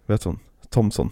vad 0.05 0.13
heter 0.15 0.30
hon? 0.30 0.39
Thompson 0.69 1.09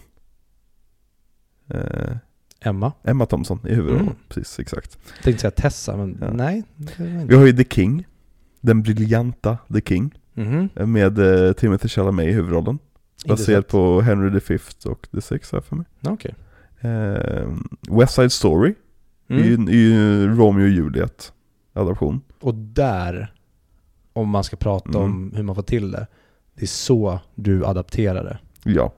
eh, 1.69 2.17
Emma. 2.65 2.91
Emma 3.03 3.25
Thompson 3.25 3.59
i 3.67 3.73
huvudrollen, 3.73 4.05
Mm. 4.07 4.15
precis 4.29 4.59
exakt 4.59 4.97
Tänkte 5.23 5.41
säga 5.41 5.51
Tessa, 5.51 5.97
men 5.97 6.17
Ja. 6.21 6.31
nej. 6.33 6.63
det 6.75 6.99
var 6.99 7.07
inte. 7.07 7.25
Vi 7.25 7.35
har 7.35 7.45
ju 7.45 7.53
The 7.53 7.65
King 7.75 8.05
Den 8.63 8.81
briljanta 8.83 9.57
The 9.73 9.81
King 9.81 10.11
Mhm. 10.33 10.69
eh, 10.75 10.85
Med 10.85 11.19
eh, 11.47 11.53
Timothy 11.53 11.87
Chalamet 11.89 12.25
i 12.27 12.31
huvudrollen 12.31 12.79
sett. 13.37 13.67
på 13.67 14.01
Henry 14.01 14.39
V 14.47 14.57
och 14.85 15.07
The 15.11 15.21
Six 15.21 15.53
jag 15.53 15.63
för 15.63 15.75
mig 15.75 15.85
Okej. 16.07 16.35
eh, 16.79 17.47
West 17.99 18.13
Side 18.15 18.31
Story 18.31 18.73
Mm. 19.29 19.67
är 19.67 19.71
ju 19.73 20.27
Romeo 20.35 20.63
och 20.63 20.69
Juliet 20.69 21.33
adaption 21.73 22.21
Och 22.41 22.55
där, 22.55 23.33
om 24.13 24.29
man 24.29 24.43
ska 24.43 24.55
prata 24.57 24.89
Mm. 24.89 25.01
om 25.01 25.33
hur 25.35 25.43
man 25.43 25.55
får 25.55 25.63
till 25.63 25.91
det, 25.91 26.07
det 26.55 26.63
är 26.63 26.67
så 26.67 27.19
du 27.35 27.65
adapterar 27.65 28.23
det. 28.23 28.37
Ja, 28.71 28.93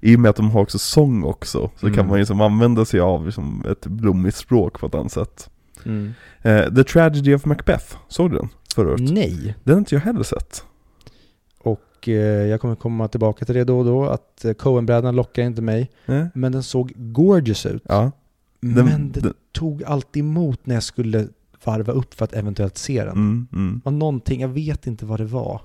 i 0.00 0.16
och 0.16 0.20
med 0.20 0.28
att 0.30 0.36
de 0.36 0.50
har 0.50 0.60
också 0.60 0.78
sång 0.78 1.24
också 1.24 1.70
så 1.76 1.86
Mm. 1.86 1.96
kan 1.96 2.06
man 2.06 2.14
ju 2.16 2.20
liksom 2.20 2.40
använda 2.40 2.84
sig 2.84 3.00
av 3.00 3.26
liksom 3.26 3.64
ett 3.70 3.86
blommigt 3.86 4.36
språk 4.36 4.80
på 4.80 4.86
ett 4.86 4.94
annat 4.94 5.12
sätt. 5.12 5.50
Mm. 5.84 6.12
Eh, 6.42 6.74
The 6.74 6.84
Tragedy 6.84 7.34
of 7.34 7.44
Macbeth, 7.44 7.96
såg 8.08 8.30
du 8.30 8.36
den 8.36 8.48
förra 8.74 8.90
året? 8.90 9.00
Nej. 9.00 9.54
Den 9.64 9.74
har 9.74 9.78
inte 9.78 9.94
jag 9.94 10.02
heller 10.02 10.22
sett. 10.22 10.64
Och 11.58 12.08
eh, 12.08 12.46
jag 12.46 12.60
kommer 12.60 12.74
komma 12.74 13.08
tillbaka 13.08 13.44
till 13.44 13.54
det 13.54 13.64
då 13.64 13.78
och 13.78 13.84
då, 13.84 14.04
att 14.06 14.44
eh, 14.44 14.52
Coen-bröderna 14.52 15.12
lockar 15.12 15.42
inte 15.42 15.62
mig. 15.62 15.90
Eh? 16.06 16.26
Men 16.34 16.52
den 16.52 16.62
såg 16.62 16.92
gorgeous 16.96 17.66
ut. 17.66 17.82
Ja. 17.88 18.12
Den, 18.60 18.84
men 18.84 19.12
det 19.12 19.20
den, 19.20 19.34
tog 19.52 19.84
alltid 19.84 20.20
emot 20.20 20.66
när 20.66 20.74
jag 20.74 20.82
skulle 20.82 21.28
varva 21.64 21.92
upp 21.92 22.14
för 22.14 22.24
att 22.24 22.32
eventuellt 22.32 22.78
se 22.78 23.04
den. 23.04 23.12
mm, 23.12 23.46
mm. 23.52 23.80
Var 23.84 23.92
någonting, 23.92 24.40
jag 24.40 24.48
vet 24.48 24.86
inte 24.86 25.06
vad 25.06 25.20
det 25.20 25.24
var. 25.24 25.60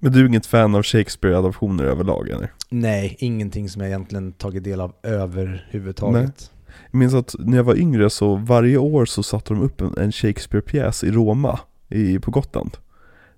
Men 0.00 0.12
du 0.12 0.20
är 0.20 0.26
inget 0.26 0.46
fan 0.46 0.74
av 0.74 0.82
Shakespeare-adaptioner 0.82 1.84
överlag 1.84 2.28
eller? 2.28 2.52
Nej, 2.68 3.16
ingenting 3.18 3.68
som 3.68 3.82
jag 3.82 3.88
egentligen 3.88 4.32
tagit 4.32 4.64
del 4.64 4.80
av 4.80 4.92
överhuvudtaget. 5.02 6.50
Jag 6.90 6.98
minns 6.98 7.14
att 7.14 7.34
när 7.38 7.56
jag 7.56 7.64
var 7.64 7.74
yngre 7.74 8.10
så 8.10 8.36
varje 8.36 8.76
år 8.76 9.06
så 9.06 9.22
satte 9.22 9.54
de 9.54 9.62
upp 9.62 9.80
en, 9.80 9.94
en 9.98 10.12
Shakespeare-pjäs 10.12 11.04
i 11.04 11.10
Roma, 11.10 11.60
i, 11.88 12.18
på 12.18 12.30
Gotland. 12.30 12.76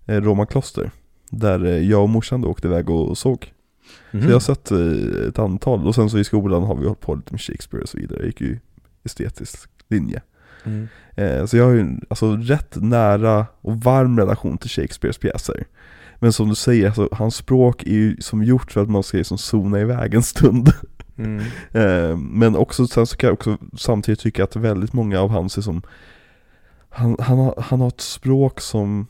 Eh, 0.07 0.20
Roma 0.20 0.46
kloster. 0.46 0.90
Där 1.30 1.64
eh, 1.64 1.78
jag 1.90 2.03
och 2.03 2.09
morsan 2.09 2.40
då 2.40 2.49
åkte 2.49 2.68
iväg 2.68 2.90
och 2.90 3.18
såg. 3.18 3.53
Mhm. 4.11 4.22
Så 4.22 4.28
jag 4.28 4.34
har 4.34 4.40
sett 4.40 4.70
eh, 4.70 5.28
ett 5.28 5.38
antal, 5.38 5.86
och 5.86 5.94
sen 5.94 6.11
så 6.11 6.18
i 6.18 6.24
skolan 6.24 6.62
har 6.62 6.74
vi 6.74 6.84
hållit 6.84 7.01
på 7.01 7.14
lite 7.14 7.32
med 7.32 7.40
Shakespeare 7.40 7.82
och 7.82 7.88
så 7.88 7.99
vidare. 7.99 8.18
Jag 8.18 8.26
gick 8.26 8.40
ju 8.40 8.59
estetisk 9.05 9.70
linje. 9.88 10.22
Mm. 10.64 10.88
Eh, 11.14 11.46
så 11.46 11.57
jag 11.57 11.64
har 11.64 11.72
ju 11.72 11.86
alltså 12.09 12.36
rätt 12.36 12.76
nära 12.76 13.46
och 13.61 13.80
varm 13.80 14.18
relation 14.18 14.59
till 14.59 14.70
Shakespeares 14.70 15.18
pjäser. 15.18 15.66
Men 16.18 16.32
som 16.32 16.49
du 16.49 16.55
säger, 16.55 16.86
alltså, 16.86 17.09
hans 17.12 17.36
språk 17.36 17.82
är 17.82 17.92
ju 17.92 18.16
som 18.20 18.42
gjort 18.42 18.72
för 18.72 18.82
att 18.82 18.90
man 18.90 19.03
ska 19.03 19.18
liksom 19.18 19.38
zona 19.38 19.80
iväg 19.80 20.14
en 20.14 20.22
stund. 20.22 20.72
Mm. 21.18 21.44
Eh, 21.72 22.16
men 22.16 22.56
också, 22.56 22.86
sen 22.86 23.06
så 23.06 23.16
kan 23.16 23.28
jag 23.28 23.34
också 23.34 23.58
samtidigt 23.76 24.20
tycka 24.20 24.44
att 24.44 24.56
väldigt 24.56 24.92
många 24.92 25.20
av 25.20 25.30
hans 25.30 25.58
är 25.58 25.62
som 25.62 25.82
han, 26.90 27.16
han, 27.18 27.38
har, 27.38 27.54
han 27.58 27.80
har 27.80 27.88
ett 27.88 28.00
språk 28.00 28.60
som 28.60 29.06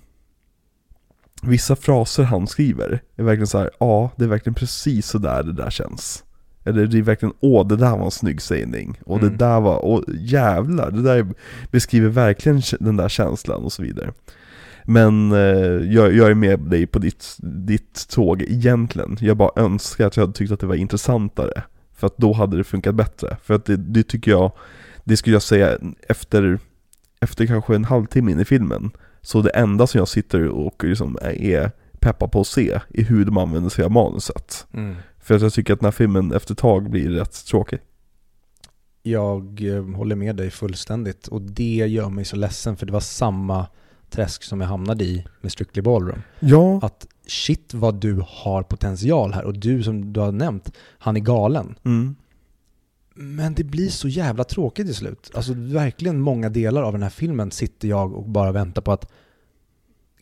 Vissa 1.43 1.77
fraser 1.77 2.23
han 2.23 2.47
skriver 2.47 3.03
är 3.17 3.23
verkligen 3.23 3.47
så 3.47 3.59
här, 3.59 3.71
ja 3.81 4.11
det 4.17 4.25
är 4.25 4.29
verkligen 4.29 4.55
precis 4.55 5.07
så 5.07 5.19
där 5.19 5.43
det 5.43 5.53
där 5.53 5.71
känns. 5.71 6.25
Eller 6.65 6.87
det 6.87 6.99
är 6.99 7.03
verkligen, 7.03 7.35
åh 7.41 7.67
det 7.67 7.77
där 7.77 7.97
var 7.97 8.05
en 8.05 8.11
snygg 8.11 8.43
sägning. 8.43 9.01
Och 9.05 9.19
Mm. 9.19 9.31
det 9.31 9.45
där 9.45 9.61
var, 9.61 9.85
åh 9.85 10.03
jävlar, 10.09 10.91
det 10.91 11.03
där 11.03 11.27
beskriver 11.71 12.09
verkligen 12.09 12.63
den 12.81 12.97
där 12.97 13.09
känslan 13.09 13.65
och 13.65 13.73
så 13.73 13.83
vidare. 13.83 14.13
Men 14.85 15.33
eh, 15.33 15.93
jag, 15.95 16.15
jag 16.15 16.31
är 16.31 16.35
med 16.35 16.61
dig 16.61 16.87
på 16.87 16.99
ditt, 16.99 17.37
ditt 17.43 18.09
tåg 18.09 18.43
egentligen. 18.43 19.17
Jag 19.21 19.37
bara 19.37 19.63
önskar 19.63 20.07
att 20.07 20.17
jag 20.17 20.23
hade 20.23 20.33
tyckt 20.33 20.53
att 20.53 20.61
det 20.61 20.67
var 20.67 20.75
intressantare 20.75 21.63
för 21.99 22.07
att 22.07 22.17
då 22.17 22.33
hade 22.33 22.57
det 22.57 22.65
funkat 22.65 22.95
bättre. 22.95 23.37
För 23.43 23.55
att 23.55 23.65
det, 23.65 23.77
det 23.77 24.03
tycker 24.03 24.31
jag, 24.31 24.53
det 25.05 25.17
skulle 25.17 25.35
jag 25.35 25.43
säga 25.43 25.79
efter, 26.09 26.59
efter 27.21 27.47
kanske 27.47 27.75
en 27.75 27.85
halvtimme 27.85 28.33
in 28.33 28.41
i 28.41 28.45
filmen, 28.45 28.91
så 29.23 29.43
det 29.43 29.51
enda 29.51 29.87
som 29.87 29.99
jag 29.99 30.09
sitter 30.09 30.49
och 30.49 30.85
liksom 30.85 31.19
är 31.23 31.71
peppad 32.01 32.33
på 32.33 32.41
att 32.41 32.47
se 32.47 32.81
är 32.95 33.05
hur 33.05 33.25
de 33.25 33.39
använder 33.39 33.71
sig 33.71 33.85
av 33.85 33.91
manuset. 33.91 34.67
Mm. 34.75 34.97
För 35.19 35.35
att 35.35 35.43
jag 35.43 35.53
tycker 35.53 35.73
att 35.73 35.81
den 35.81 35.87
här 35.87 35.93
filmen 35.93 36.33
efter 36.33 36.53
ett 36.53 36.59
tag 36.59 36.91
blir 36.91 37.11
rätt 37.11 37.47
tråkig. 37.47 37.79
Jag 39.03 39.63
eh, 39.63 39.85
håller 39.97 40.17
med 40.17 40.37
dig 40.37 40.51
fullständigt 40.51 41.29
och 41.29 41.43
det 41.43 41.87
gör 41.87 42.09
mig 42.09 42.25
så 42.25 42.37
ledsen 42.37 42.77
för 42.77 42.87
det 42.87 42.93
var 42.93 43.01
samma 43.01 43.67
träsk 44.11 44.43
som 44.43 44.61
jag 44.61 44.69
hamnade 44.69 45.05
i 45.05 45.25
med 45.41 45.53
Strictly 45.53 45.83
Ballroom. 45.83 46.23
Ja, 46.41 46.81
Att 46.83 47.07
shit 47.29 47.75
vad 47.75 47.95
du 48.01 48.23
har 48.29 48.63
potential 48.63 49.33
här 49.33 49.45
och 49.45 49.59
du 49.59 49.83
som 49.83 50.13
du 50.13 50.21
har 50.21 50.33
nämnt, 50.33 50.73
han 50.99 51.17
är 51.17 51.21
galen. 51.21 51.79
mm. 51.85 52.17
Men 53.21 53.55
det 53.55 53.65
blir 53.65 53.89
så 53.89 54.09
jävla 54.09 54.45
tråkigt 54.45 54.87
till 54.87 54.95
slut. 54.95 55.31
Alltså 55.35 55.53
verkligen 55.57 56.21
många 56.21 56.49
delar 56.49 56.83
av 56.83 56.93
den 56.93 57.03
här 57.03 57.11
filmen 57.11 57.51
sitter 57.51 57.89
jag 57.89 58.13
och 58.15 58.29
bara 58.29 58.53
väntar 58.53 58.83
på 58.83 58.93
att 58.93 59.11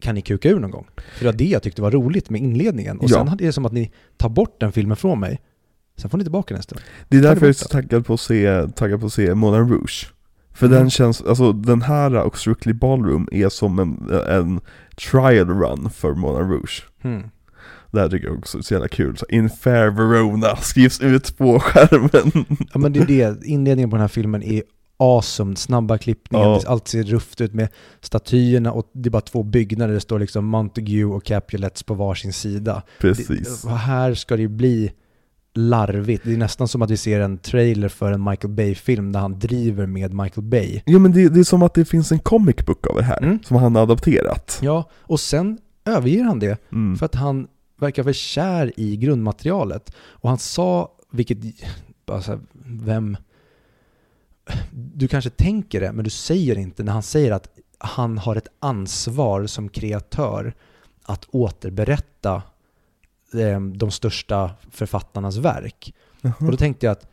kan 0.00 0.14
ni 0.14 0.22
kuka 0.22 0.48
ur 0.48 0.58
någon 0.60 0.70
gång? 0.70 0.86
För 0.96 1.24
det 1.24 1.30
var 1.32 1.38
det 1.38 1.44
jag 1.44 1.62
tyckte 1.62 1.82
var 1.82 1.90
roligt 1.90 2.30
med 2.30 2.40
inledningen. 2.40 2.98
Och 2.98 3.04
Ja. 3.10 3.16
sen 3.18 3.28
hade 3.28 3.44
det 3.44 3.52
som 3.52 3.66
att 3.66 3.72
ni 3.72 3.92
tar 4.16 4.28
bort 4.28 4.60
den 4.60 4.72
filmen 4.72 4.96
från 4.96 5.20
mig. 5.20 5.40
Sen 5.96 6.10
får 6.10 6.18
ni 6.18 6.24
tillbaka 6.24 6.54
nästa. 6.56 6.76
det 7.08 7.16
är 7.16 7.22
därför 7.22 7.40
jag 7.42 7.48
är 7.48 7.52
så 7.52 7.68
taggad 7.68 8.06
på 8.06 8.14
att 8.14 8.20
se, 8.20 8.68
taggad 8.68 9.00
på 9.00 9.06
att 9.06 9.12
se 9.12 9.34
Moulin 9.34 9.68
Rouge. 9.68 10.12
För 10.56 10.66
Mm. 10.66 10.78
den 10.78 10.90
känns, 10.90 11.22
alltså 11.22 11.52
den 11.52 11.82
här 11.82 12.14
och 12.14 12.38
Strictly 12.38 12.72
Ballroom 12.72 13.28
är 13.32 13.48
som 13.48 13.78
en, 13.78 14.10
en 14.28 14.60
trial 15.10 15.48
run 15.48 15.90
för 15.90 16.14
Moulin 16.14 16.50
Rouge. 16.50 16.84
Hmm. 17.02 17.22
Det 17.90 18.00
här 18.00 18.08
tycker 18.08 18.26
jag 18.26 18.38
också 18.38 18.58
är 18.58 18.62
så 18.62 18.74
jävla 18.74 18.88
kul. 18.88 19.16
Så 19.16 19.26
In 19.28 19.50
Fair 19.50 19.90
Verona 19.90 20.56
skrivs 20.56 21.00
ut 21.00 21.36
på 21.38 21.60
skärmen. 21.60 22.44
Ja 22.72 22.78
men 22.78 22.92
det 22.92 23.00
är 23.00 23.06
det, 23.06 23.46
inledningen 23.46 23.90
på 23.90 23.96
den 23.96 24.00
här 24.00 24.08
filmen 24.08 24.42
är 24.42 24.62
awesome, 24.98 25.56
snabba 25.56 25.98
klippningar, 25.98 26.44
Ja. 26.46 26.60
allt 26.66 26.88
ser 26.88 27.02
rufft 27.02 27.40
ut 27.40 27.54
med 27.54 27.68
statyerna 28.00 28.72
och 28.72 28.90
det 28.92 29.08
är 29.08 29.10
bara 29.10 29.20
två 29.20 29.42
byggnader, 29.42 29.94
det 29.94 30.00
står 30.00 30.18
liksom 30.18 30.44
Montague 30.44 31.04
och 31.04 31.24
Capulets 31.24 31.82
på 31.82 31.94
varsin 31.94 32.32
sida. 32.32 32.82
Precis. 33.00 33.62
Det, 33.62 33.70
här 33.70 34.14
ska 34.14 34.36
det 34.36 34.42
ju 34.42 34.48
bli 34.48 34.92
larvigt, 35.56 36.24
det 36.24 36.32
är 36.32 36.36
nästan 36.36 36.68
som 36.68 36.82
att 36.82 36.90
vi 36.90 36.96
ser 36.96 37.20
en 37.20 37.38
trailer 37.38 37.88
för 37.88 38.12
en 38.12 38.24
Michael 38.24 38.52
Bay-film 38.54 39.12
där 39.12 39.20
han 39.20 39.38
driver 39.38 39.86
med 39.86 40.14
Michael 40.14 40.44
Bay. 40.46 40.82
Jo 40.86 40.98
men 40.98 41.12
det, 41.12 41.28
det 41.28 41.40
är 41.40 41.44
som 41.44 41.62
att 41.62 41.74
det 41.74 41.84
finns 41.84 42.12
en 42.12 42.18
comic 42.18 42.56
book 42.66 42.86
av 42.86 42.96
det 42.96 43.02
här, 43.02 43.22
Mm. 43.22 43.38
som 43.42 43.56
han 43.56 43.74
har 43.74 43.82
adapterat. 43.82 44.58
Ja, 44.62 44.90
och 44.94 45.20
sen 45.20 45.58
överger 45.84 46.24
han 46.24 46.38
det 46.38 46.58
Mm. 46.72 46.96
för 46.96 47.06
att 47.06 47.14
han 47.14 47.46
verkar 47.80 48.02
för 48.02 48.12
kär 48.12 48.72
i 48.76 48.96
grundmaterialet. 48.96 49.92
Och 49.98 50.28
han 50.28 50.38
sa, 50.38 50.92
vilket, 51.12 51.38
bara 52.06 52.22
så 52.22 52.30
här, 52.32 52.40
vem, 52.64 53.16
du 54.72 55.08
kanske 55.08 55.30
tänker 55.30 55.80
det, 55.80 55.92
men 55.92 56.04
du 56.04 56.10
säger 56.10 56.58
inte 56.58 56.82
när 56.82 56.92
han 56.92 57.02
säger 57.02 57.32
att 57.32 57.48
han 57.78 58.18
har 58.18 58.36
ett 58.36 58.48
ansvar 58.58 59.46
som 59.46 59.68
kreatör 59.68 60.54
att 61.02 61.26
återberätta 61.30 62.42
de 63.74 63.90
största 63.90 64.50
författarnas 64.70 65.36
verk. 65.36 65.94
Och 66.38 66.50
då 66.50 66.56
tänkte 66.56 66.86
jag 66.86 66.92
att, 66.92 67.06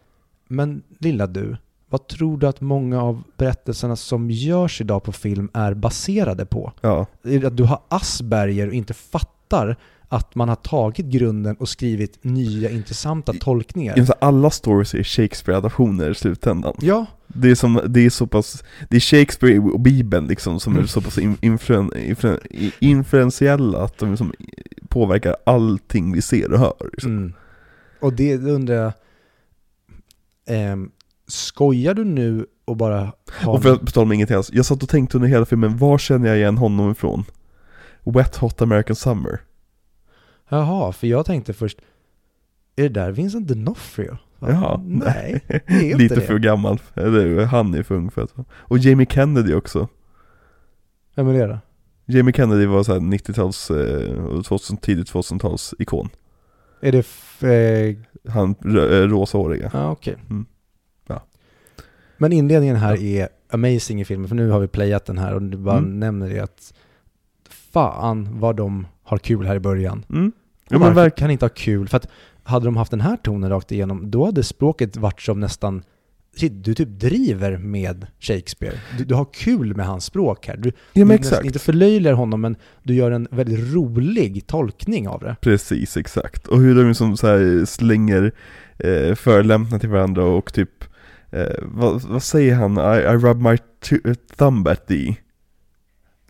men 0.47 0.83
lilla 0.99 1.27
du, 1.27 1.57
vad 1.89 2.07
tror 2.07 2.37
du 2.37 2.47
att 2.47 2.61
många 2.61 3.01
av 3.01 3.23
berättelserna 3.37 3.95
som 3.95 4.31
görs 4.31 4.81
idag 4.81 5.03
på 5.03 5.11
film 5.11 5.49
är 5.53 5.73
baserade 5.73 6.45
på? 6.45 6.71
Ja, 6.81 7.05
att 7.45 7.57
du 7.57 7.63
har 7.63 7.81
Asperger 7.87 8.67
och 8.67 8.73
inte 8.73 8.93
fattar 8.93 9.75
att 10.07 10.35
man 10.35 10.49
har 10.49 10.55
tagit 10.55 11.05
grunden 11.05 11.55
och 11.55 11.69
skrivit 11.69 12.23
nya 12.23 12.69
intressanta 12.69 13.33
tolkningar? 13.33 14.07
Alla 14.21 14.49
stories 14.49 14.93
är 14.93 15.03
Shakespeare-adaptioner 15.03 16.09
i 16.11 16.15
slutändan. 16.15 16.73
Ja, 16.81 17.05
Det 17.27 17.51
är, 17.51 17.55
som, 17.55 17.81
det 17.87 18.05
är 18.05 18.09
så 18.09 18.27
pass, 18.27 18.63
det 18.89 18.95
är 18.95 18.99
Shakespeare 18.99 19.59
och 19.59 19.79
Bibeln 19.79 20.27
liksom 20.27 20.59
som 20.59 20.77
är 20.77 20.85
så 20.85 21.01
pass 21.01 21.17
in- 21.17 21.37
influen, 21.41 21.91
influen, 21.97 22.39
influentiella 22.79 23.83
att 23.83 23.97
de 23.97 24.09
liksom 24.09 24.33
påverkar 24.93 25.35
allting 25.43 26.13
vi 26.13 26.21
ser 26.21 26.51
och 26.53 26.59
hör. 26.59 26.89
Liksom. 26.91 27.11
Mm. 27.11 27.33
Och 27.99 28.13
det 28.13 28.37
undrar 28.37 28.75
jag, 28.75 28.93
ehm, 30.45 30.91
skojar 31.27 31.93
du 31.93 32.03
nu 32.03 32.45
och 32.65 32.77
bara 32.77 33.13
har... 33.27 33.53
Och 33.53 33.63
för 33.63 33.73
att 33.73 33.93
tal 33.93 34.03
om 34.03 34.11
ingenting 34.11 34.37
alls, 34.37 34.49
jag 34.53 34.65
satt 34.65 34.83
och 34.83 34.89
tänkte 34.89 35.17
under 35.17 35.29
hela 35.29 35.45
filmen, 35.45 35.77
var 35.77 35.97
känner 35.97 36.27
jag 36.27 36.37
igen 36.37 36.57
honom 36.57 36.91
ifrån? 36.91 37.23
Wet 38.03 38.35
Hot 38.35 38.61
American 38.61 38.95
Summer. 38.95 39.39
Jaha, 40.49 40.91
för 40.91 41.07
jag 41.07 41.25
tänkte 41.25 41.53
först, 41.53 41.77
är 42.75 42.83
det 42.83 42.89
där 42.89 43.11
Vincent 43.11 43.51
D'Onofrio? 43.51 44.17
Va? 44.39 44.49
Ja, 44.51 44.81
Nej, 44.85 45.43
det 45.47 45.73
är 45.73 45.83
inte 45.83 45.97
Lite 45.97 46.15
det. 46.15 46.21
för 46.21 46.39
gammal, 46.39 46.79
eller 46.93 47.45
han 47.45 47.73
är 47.73 47.83
för 47.83 47.95
ung 47.95 48.11
för 48.11 48.21
att 48.21 48.33
Och 48.49 48.77
Jamie 48.77 49.07
Kennedy 49.09 49.53
också. 49.53 49.87
Vem 51.15 51.27
är 51.27 51.33
det 51.33 51.47
då? 51.47 51.59
Jamie 52.05 52.33
Kennedy 52.33 52.65
var 52.65 52.83
såhär 52.83 52.99
90-tals, 52.99 53.71
eh, 53.71 54.41
2000, 54.41 54.77
tidigt 54.77 55.11
2000-tals 55.13 55.73
ikon. 55.79 56.09
Är 56.81 56.91
det... 56.91 57.05
Eh, 57.49 57.95
Han 58.33 58.55
eh, 58.65 59.07
rosahåriga. 59.07 59.69
ja, 59.73 59.91
okej. 59.91 60.15
Mm. 60.29 60.45
Ja. 61.07 61.23
Men 62.17 62.33
inledningen 62.33 62.75
här 62.75 63.03
är 63.03 63.29
amazing 63.51 64.01
i 64.01 64.05
filmen, 64.05 64.27
för 64.29 64.35
nu 64.35 64.49
har 64.49 64.59
vi 64.59 64.67
playat 64.67 65.05
den 65.05 65.17
här 65.17 65.33
och 65.33 65.41
du 65.41 65.57
bara 65.57 65.77
Mm. 65.77 65.99
nämner 65.99 66.29
det 66.29 66.39
att 66.39 66.73
fan 67.47 68.39
vad 68.39 68.55
de 68.55 68.87
har 69.03 69.17
kul 69.17 69.45
här 69.47 69.55
i 69.55 69.59
början. 69.59 70.05
Mm. 70.09 70.27
Och 70.27 70.33
Ja 70.69 70.79
men 70.79 70.79
varför 70.79 70.95
verkligen. 70.95 71.27
kan 71.27 71.31
inte 71.31 71.45
ha 71.45 71.49
kul? 71.49 71.87
För 71.87 71.97
att 71.97 72.07
hade 72.43 72.65
de 72.65 72.77
haft 72.77 72.91
den 72.91 73.01
här 73.01 73.17
tonen 73.17 73.49
rakt 73.49 73.71
igenom, 73.71 74.11
då 74.11 74.25
hade 74.25 74.43
språket 74.43 74.97
varit 74.97 75.21
som 75.21 75.39
nästan 75.39 75.83
du 76.39 76.73
typ 76.73 76.89
driver 76.89 77.57
med 77.57 78.07
Shakespeare. 78.19 78.73
Du, 78.97 79.03
du 79.03 79.15
har 79.15 79.27
kul 79.33 79.75
med 79.75 79.85
hans 79.85 80.05
språk 80.05 80.47
här. 80.47 80.57
Du, 80.57 80.69
Ja 80.69 80.73
du 80.93 81.05
men 81.05 81.15
exakt. 81.17 81.45
inte 81.45 81.59
förlöjligar 81.59 82.13
honom, 82.13 82.41
men 82.41 82.55
du 82.83 82.93
gör 82.93 83.11
en 83.11 83.27
väldigt 83.31 83.73
rolig 83.73 84.47
tolkning 84.47 85.07
av 85.07 85.19
det. 85.19 85.35
Precis, 85.41 85.97
exakt. 85.97 86.47
Och 86.47 86.59
hur 86.61 86.75
de 86.75 86.87
liksom 86.87 87.17
så 87.17 87.65
slänger 87.65 88.31
eh, 88.79 89.15
förolämpningar 89.15 89.79
till 89.79 89.89
varandra 89.89 90.23
och 90.25 90.53
typ 90.53 90.83
eh, 91.31 91.53
vad, 91.61 92.01
vad 92.01 92.23
säger 92.23 92.55
han? 92.55 92.77
I, 92.77 92.99
I 92.99 93.17
rub 93.17 93.41
my 93.41 93.57
thumb 94.37 94.67
at 94.67 94.87
thee. 94.87 95.15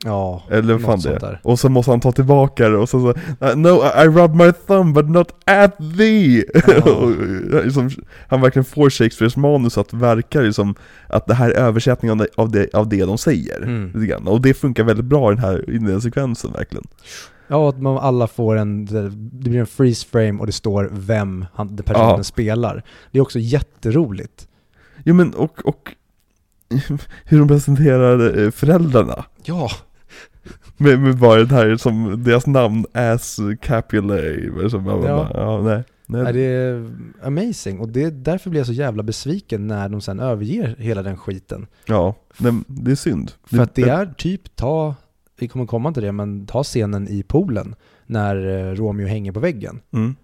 Ja, 0.06 0.44
Eller 0.50 0.78
fan 0.80 1.00
det 1.00 1.18
där. 1.20 1.40
Och 1.44 1.60
så 1.60 1.70
måste 1.70 1.92
han 1.92 2.00
ta 2.00 2.12
tillbaka 2.12 2.70
det 2.70 2.78
och 2.78 2.90
så, 2.90 3.00
så 3.40 3.46
uh, 3.48 3.56
No, 3.56 3.84
I 4.04 4.08
rub 4.08 4.36
my 4.36 4.52
thumb 4.68 4.96
but 4.96 5.10
not 5.10 5.28
at 5.46 5.78
thee! 5.98 6.44
Liksom, 7.64 7.90
han 8.28 8.42
verkligen 8.42 8.66
får 8.66 8.90
Shakespeares 8.90 9.38
manus 9.38 9.78
att 9.78 9.94
verka 9.94 10.42
liksom 10.42 10.76
att 11.08 11.28
det 11.28 11.34
här 11.34 11.50
är 11.50 11.54
översättningen 11.56 12.20
av 12.20 12.26
det, 12.26 12.28
av 12.38 12.52
det, 12.52 12.74
av 12.74 12.90
det 12.90 13.06
de 13.06 13.18
säger. 13.18 13.62
Mm. 13.64 14.28
Och 14.28 14.42
det 14.42 14.54
funkar 14.54 14.84
väldigt 14.84 15.06
bra 15.06 15.32
i 15.32 15.36
den 15.36 15.44
här 15.44 15.70
inledningssekvensen 15.70 16.52
verkligen. 16.52 16.84
Ja, 17.48 17.70
att 17.70 17.82
man 17.82 17.98
alla 17.98 18.28
får 18.28 18.56
en, 18.56 18.86
det 18.86 19.10
blir 19.50 19.60
en 19.60 19.66
freeze 19.66 20.08
frame 20.08 20.40
och 20.40 20.46
det 20.46 20.52
står 20.52 20.90
vem 20.92 21.46
han, 21.54 21.76
den 21.76 21.86
personen 21.86 22.10
Ja. 22.18 22.24
spelar. 22.24 22.84
Det 23.12 23.18
är 23.18 23.22
också 23.22 23.40
jätteroligt. 23.40 24.48
Jo 25.04 25.16
men 25.16 25.34
och, 25.34 25.66
och 25.66 25.94
hur 27.26 27.40
de 27.40 27.48
presenterar 27.48 28.40
eh, 28.44 28.52
föräldrarna. 28.52 29.26
Ja, 29.44 29.70
Med, 30.78 31.00
med 31.00 31.18
bara 31.18 31.44
det 31.44 31.56
här 31.56 31.78
som 31.78 32.24
deras 32.24 32.48
namn, 32.48 32.86
Ass 32.94 33.40
Capulet, 33.62 34.72
som 34.72 34.84
bara, 34.84 35.08
Ja. 35.08 35.30
ja. 35.34 35.40
ja 35.40 35.62
nej. 35.62 35.84
nej. 36.06 36.22
är 36.22 36.34
det 36.34 36.42
är 36.42 36.92
amazing. 37.24 37.80
Och 37.80 37.90
det, 37.90 38.10
därför 38.10 38.50
blir 38.50 38.60
jag 38.60 38.68
så 38.68 38.74
jävla 38.74 39.04
besviken 39.04 39.68
när 39.68 39.90
de 39.90 40.02
sen 40.02 40.20
överger 40.20 40.76
hela 40.80 41.04
den 41.04 41.18
skiten. 41.18 41.68
Ja, 41.86 42.16
nej, 42.38 42.54
det 42.68 42.92
är 42.92 42.96
synd. 42.96 43.32
För 43.44 43.60
att 43.60 43.76
det 43.76 43.82
är 43.82 44.14
typ, 44.18 44.56
ta, 44.56 44.96
vi 45.40 45.48
kommer 45.48 45.66
komma 45.66 45.94
till 45.94 46.04
det, 46.04 46.12
men 46.12 46.46
ta 46.46 46.64
scenen 46.64 47.08
i 47.08 47.24
poolen 47.24 47.76
när 48.06 48.48
eh, 48.48 48.76
Romeo 48.76 49.08
hänger 49.08 49.32
på 49.32 49.40
väggen. 49.40 49.82
Mm. 49.94 50.16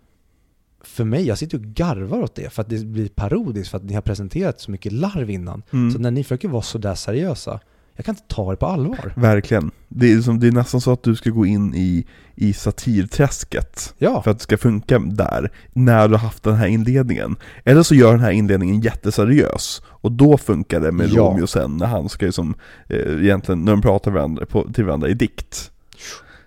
För 0.82 1.04
mig, 1.04 1.28
jag 1.28 1.38
sitter 1.38 1.58
och 1.58 1.64
garvar 1.64 2.22
åt 2.22 2.36
det 2.36 2.54
för 2.54 2.62
att 2.62 2.70
det 2.70 2.86
blir 2.86 3.08
parodiskt, 3.08 3.72
för 3.72 3.78
att 3.78 3.84
ni 3.84 3.94
har 3.94 4.02
presenterat 4.02 4.60
så 4.60 4.72
mycket 4.72 4.92
larv 4.92 5.30
innan. 5.30 5.64
Mm. 5.74 5.92
Så 5.92 6.00
när 6.00 6.12
ni 6.12 6.24
försöker 6.24 6.48
vara 6.48 6.62
sådär 6.62 6.96
seriösa, 6.96 7.60
jag 8.00 8.06
kan 8.06 8.16
inte 8.16 8.36
ta 8.36 8.52
er 8.52 8.56
på 8.56 8.66
allvar. 8.66 9.14
Verkligen. 9.16 9.72
Det 9.88 10.12
är, 10.12 10.22
som, 10.22 10.40
det 10.40 10.48
är 10.48 10.52
nästan 10.52 10.82
så 10.82 10.92
att 10.92 11.04
du 11.04 11.16
ska 11.16 11.30
gå 11.30 11.46
in 11.46 11.76
i, 11.76 12.06
i 12.36 12.54
satirträsket 12.54 13.94
Ja, 13.98 14.22
för 14.22 14.32
att 14.32 14.38
det 14.38 14.44
ska 14.44 14.58
funka 14.58 15.00
där, 15.00 15.52
när 15.74 16.08
du 16.08 16.14
har 16.14 16.20
haft 16.20 16.44
den 16.44 16.56
här 16.56 16.68
inledningen. 16.68 17.36
Eller 17.64 17.84
så 17.84 17.96
gör 17.96 18.12
den 18.12 18.20
här 18.20 18.32
inledningen 18.32 18.82
jätteseriös, 18.82 19.82
och 19.86 20.12
då 20.12 20.38
funkar 20.38 20.80
det 20.80 20.92
med 20.92 21.10
Ja. 21.10 21.22
Romeo 21.22 21.48
sen, 21.48 21.78
när 21.78 21.86
han 21.86 22.10
ska 22.10 22.26
ju 22.26 22.32
som, 22.32 22.56
eh, 22.88 23.24
egentligen, 23.24 23.66
när 23.66 23.72
de 23.72 23.82
pratar 23.82 24.12
varandra, 24.12 24.46
på, 24.46 24.74
till 24.74 24.86
varandra 24.86 25.10
i 25.10 25.14
dikt. 25.14 25.72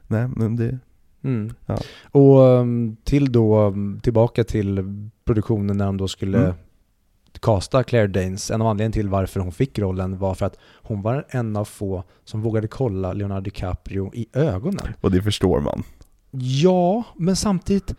Nej, 0.07 0.29
men 0.37 0.57
det, 0.57 0.79
Mm. 1.25 1.55
Ja. 1.67 1.79
Och 2.11 2.41
um, 2.41 2.97
till 3.05 3.33
då, 3.33 3.67
um, 3.67 4.01
tillbaka 4.03 4.45
till 4.45 4.85
produktionen 5.25 5.77
när 5.77 5.87
de 5.87 5.97
då 5.97 6.09
skulle 6.09 6.39
Mm. 6.39 6.55
Casta 7.43 7.83
Claire 7.83 8.07
Danes. 8.07 8.51
En 8.51 8.61
av 8.63 8.67
anledningarna 8.67 8.93
till 8.93 9.09
varför 9.09 9.41
hon 9.41 9.53
fick 9.53 9.79
rollen 9.79 10.19
var 10.19 10.35
för 10.35 10.47
att 10.47 10.59
hon 10.83 11.03
var 11.03 11.27
en 11.29 11.57
av 11.57 11.65
få 11.65 12.05
som 12.25 12.43
vågade 12.43 12.69
kolla 12.69 13.13
Leonardo 13.13 13.41
DiCaprio 13.41 14.11
i 14.15 14.27
ögonen. 14.33 14.95
och 15.01 15.11
det 15.11 15.23
förstår 15.23 15.61
man. 15.61 15.83
Ja, 16.63 17.05
men 17.17 17.37
samtidigt, 17.37 17.95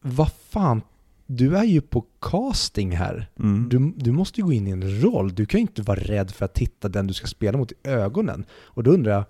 vad 0.00 0.32
fan, 0.32 0.82
du 1.26 1.56
är 1.56 1.64
ju 1.64 1.80
på 1.80 2.04
casting 2.20 2.96
här. 2.96 3.30
Mm. 3.38 3.68
Du, 3.68 3.92
du 4.04 4.12
måste 4.12 4.40
ju 4.40 4.46
gå 4.46 4.52
in 4.52 4.68
i 4.68 4.70
en 4.70 5.00
roll. 5.02 5.34
Du 5.34 5.46
kan 5.46 5.58
ju 5.58 5.62
inte 5.62 5.82
vara 5.82 6.00
rädd 6.00 6.30
för 6.30 6.44
att 6.44 6.54
titta 6.54 6.88
den 6.88 7.06
du 7.06 7.14
ska 7.14 7.26
spela 7.26 7.58
mot 7.58 7.72
i 7.72 7.74
ögonen. 7.84 8.44
Och 8.64 8.82
då 8.82 8.90
undrar 8.90 9.12
jag, 9.12 9.24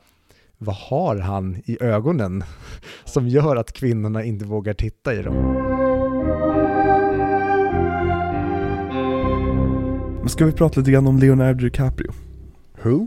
vad 0.58 0.76
har 0.76 1.16
han 1.16 1.62
i 1.64 1.82
ögonen 1.82 2.44
som 3.04 3.28
gör 3.28 3.56
att 3.56 3.72
kvinnorna 3.72 4.24
inte 4.24 4.44
vågar 4.44 4.74
titta 4.74 5.14
i 5.14 5.22
dem? 5.22 5.81
Men 10.22 10.28
ska 10.28 10.46
vi 10.46 10.52
prata 10.52 10.80
lite 10.80 10.90
grann 10.90 11.06
om 11.06 11.18
Leonardo 11.18 11.64
DiCaprio? 11.64 12.12
Who? 12.82 13.06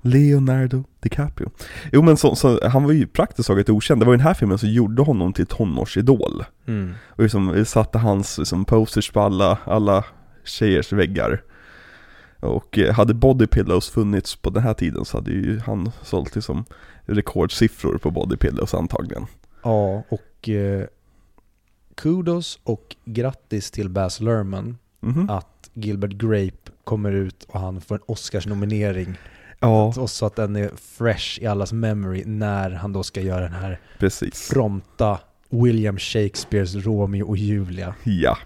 Leonardo 0.00 0.84
DiCaprio. 1.00 1.50
Jo 1.92 2.02
men 2.02 2.16
så, 2.16 2.34
så, 2.34 2.68
han 2.68 2.84
var 2.84 2.92
ju 2.92 3.06
praktiskt 3.06 3.46
taget 3.46 3.68
okänd. 3.68 4.00
Det 4.00 4.04
var 4.04 4.12
ju 4.12 4.16
den 4.16 4.26
här 4.26 4.34
filmen 4.34 4.58
som 4.58 4.68
gjorde 4.68 5.02
honom 5.02 5.32
till 5.32 5.46
tonårsidol. 5.46 6.44
Mm. 6.66 6.94
Och 7.08 7.22
liksom 7.22 7.64
satte 7.64 7.98
hans 7.98 8.38
liksom, 8.38 8.64
posters 8.64 9.10
på 9.10 9.20
alla, 9.20 9.58
alla 9.64 10.04
tjejers 10.44 10.92
väggar. 10.92 11.42
Och 12.40 12.78
eh, 12.78 12.94
hade 12.94 13.14
Body 13.14 13.46
Pillows 13.46 13.90
funnits 13.90 14.36
på 14.36 14.50
den 14.50 14.62
här 14.62 14.74
tiden 14.74 15.04
så 15.04 15.16
hade 15.16 15.30
ju 15.30 15.58
han 15.58 15.90
sålt 16.02 16.34
liksom 16.34 16.64
rekordsiffror 17.04 17.98
på 17.98 18.10
Body 18.10 18.36
Pillows 18.36 18.74
antagligen. 18.74 19.26
Ja, 19.62 20.02
och 20.08 20.48
eh, 20.48 20.86
kudos 21.94 22.58
och 22.64 22.96
grattis 23.04 23.70
till 23.70 23.88
Baz 23.88 24.20
Luhrmann 24.20 24.78
Mhm. 25.02 25.30
att 25.30 25.51
Gilbert 25.74 26.10
Grape 26.12 26.72
kommer 26.84 27.12
ut 27.12 27.44
och 27.48 27.60
han 27.60 27.80
får 27.80 27.94
en 27.94 28.00
Oscars-nominering. 28.06 29.14
Ja, 29.60 29.92
Och 29.98 30.10
så 30.10 30.26
att 30.26 30.36
den 30.36 30.56
är 30.56 30.70
fresh 30.76 31.42
i 31.42 31.46
allas 31.46 31.72
memory 31.72 32.22
när 32.26 32.70
han 32.70 32.92
då 32.92 33.02
ska 33.02 33.20
göra 33.20 33.40
den 33.40 33.52
här 33.52 33.80
precis. 33.98 34.48
fronta 34.48 35.18
William 35.50 35.98
Shakespeares 35.98 36.74
Romeo 36.74 37.28
och 37.28 37.36
Julia. 37.36 37.94
Ja. 38.04 38.38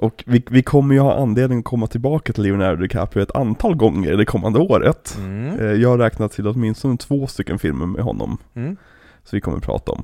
Och 0.00 0.24
vi, 0.26 0.42
vi 0.50 0.62
kommer 0.62 0.94
ju 0.94 1.00
ha 1.00 1.14
anledning 1.22 1.58
att 1.58 1.64
komma 1.64 1.86
tillbaka 1.86 2.32
till 2.32 2.42
Leonardo 2.42 2.82
DiCaprio 2.82 3.22
ett 3.22 3.36
antal 3.36 3.74
gånger 3.76 4.16
det 4.16 4.24
kommande 4.24 4.58
året. 4.58 5.16
Mm. 5.18 5.58
Eh, 5.60 5.72
Jag 5.72 5.88
har 5.88 5.98
räknat 5.98 6.32
till 6.32 6.46
åtminstone 6.46 6.96
två 6.96 7.26
stycken 7.26 7.58
filmer 7.58 7.86
med 7.86 8.04
honom. 8.04 8.38
Mm. 8.54 8.76
Så 9.24 9.36
vi 9.36 9.40
kommer 9.40 9.58
prata 9.58 9.92
om. 9.92 10.02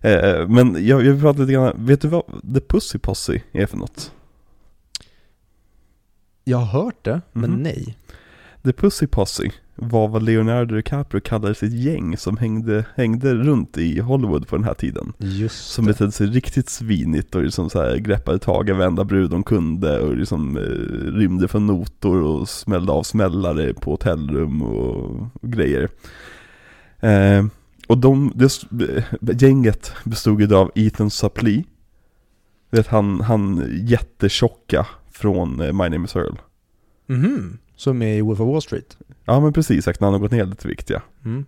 Eh, 0.00 0.48
Men 0.48 0.86
jag, 0.86 1.04
jag 1.04 1.12
vill 1.12 1.20
prata 1.20 1.40
lite 1.40 1.52
grann, 1.52 1.72
vet 1.86 2.00
du 2.00 2.08
vad 2.08 2.22
The 2.54 2.60
Pussy 2.60 2.98
Posse 2.98 3.42
är 3.52 3.66
för 3.66 3.76
något? 3.76 4.12
Jag 6.44 6.58
har 6.58 6.82
hört 6.84 7.04
det, 7.04 7.20
men 7.32 7.50
Mhm. 7.50 7.62
nej. 7.62 7.96
The 8.64 8.72
Pussy 8.72 9.06
Posse 9.06 9.50
var 9.74 10.08
vad 10.08 10.22
Leonardo 10.22 10.74
DiCaprio 10.74 11.20
kallade 11.20 11.54
sitt 11.54 11.72
gäng 11.72 12.16
som 12.16 12.36
hängde, 12.36 12.84
hängde 12.96 13.34
runt 13.34 13.78
i 13.78 14.00
Hollywood 14.00 14.48
på 14.48 14.56
den 14.56 14.64
här 14.64 14.74
tiden. 14.74 15.12
Just 15.18 15.66
Som 15.70 15.84
betedde 15.84 16.12
sig 16.12 16.26
riktigt 16.26 16.68
svinigt 16.68 17.34
och 17.34 17.42
liksom 17.42 17.70
så 17.70 17.82
här 17.82 17.96
greppade 17.96 18.38
tag 18.38 18.68
i 18.68 18.72
varenda 18.72 19.04
brud 19.04 19.30
de 19.30 19.42
kunde 19.42 20.00
och 20.00 20.16
liksom 20.16 20.56
eh, 20.56 20.62
rymde 21.18 21.48
från 21.48 21.66
notor 21.66 22.22
och 22.22 22.48
smällde 22.48 22.92
av 22.92 23.02
smällare 23.02 23.74
på 23.74 23.90
hotellrum 23.90 24.62
och, 24.62 25.10
och 25.42 25.50
grejer. 25.50 25.88
Eh, 27.00 27.44
Och 27.88 27.98
de, 27.98 28.32
det, 28.34 29.42
gänget 29.42 29.92
bestod 30.04 30.40
ju 30.40 30.54
av 30.54 30.70
Ethan 30.74 31.10
Suplee. 31.10 31.64
Vet 32.70 32.86
han, 32.86 33.20
han 33.20 33.68
jättetjocka 33.86 34.86
från 35.22 35.60
eh, 35.60 35.72
My 35.72 35.88
Name 35.88 36.04
Is 36.04 36.16
Earl. 36.16 36.34
Mhm. 37.06 37.58
Som 37.76 38.02
är 38.02 38.14
i 38.14 38.20
Wolf 38.20 38.40
of 38.40 38.48
Wall 38.48 38.62
Street. 38.62 38.96
Ja 39.24 39.40
men 39.40 39.52
precis, 39.52 39.78
exakt, 39.78 40.00
när 40.00 40.06
han 40.06 40.12
har 40.12 40.20
gått 40.20 40.30
ner 40.32 40.44
lite 40.44 40.68
vikt 40.68 40.90
ja. 40.90 41.00
Mm. 41.24 41.44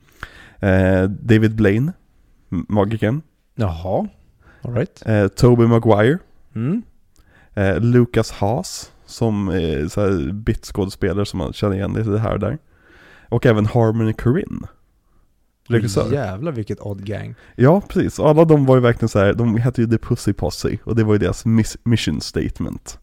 Eh, 0.60 1.10
David 1.10 1.54
Blaine, 1.54 1.92
m- 2.52 2.66
magikern. 2.68 3.22
Jaha. 3.54 4.08
Alright. 4.62 5.02
Eh, 5.06 5.28
Toby 5.28 5.66
Maguire. 5.66 6.18
Mm. 6.54 6.82
Eh, 7.54 7.80
Lucas 7.80 8.30
Haas, 8.30 8.92
som 9.06 9.48
är 9.48 9.88
så 9.88 10.00
här 10.00 10.32
bitskådespelare 10.32 11.26
som 11.26 11.38
man 11.38 11.52
känner 11.52 11.76
igen 11.76 11.92
lite 11.92 12.18
här 12.18 12.32
och 12.32 12.40
där. 12.40 12.58
Och 13.28 13.46
även 13.46 13.66
Harmony 13.66 14.12
Korine. 14.12 14.66
Regissör. 15.68 16.12
Jävlar 16.12 16.52
vilket 16.52 16.80
odd 16.80 17.04
gang. 17.06 17.34
Ja, 17.56 17.80
precis. 17.88 18.20
Alla 18.20 18.44
de 18.44 18.66
var 18.66 18.74
ju 18.76 18.80
verkligen 18.82 19.08
så 19.08 19.18
här, 19.18 19.34
de 19.34 19.56
hette 19.56 19.80
ju 19.80 19.86
The 19.86 19.98
Pussy 19.98 20.32
Posse 20.32 20.78
och 20.84 20.96
det 20.96 21.04
var 21.04 21.14
ju 21.14 21.18
deras 21.18 21.44
miss- 21.46 21.76
mission 21.84 22.20
statement. 22.20 22.98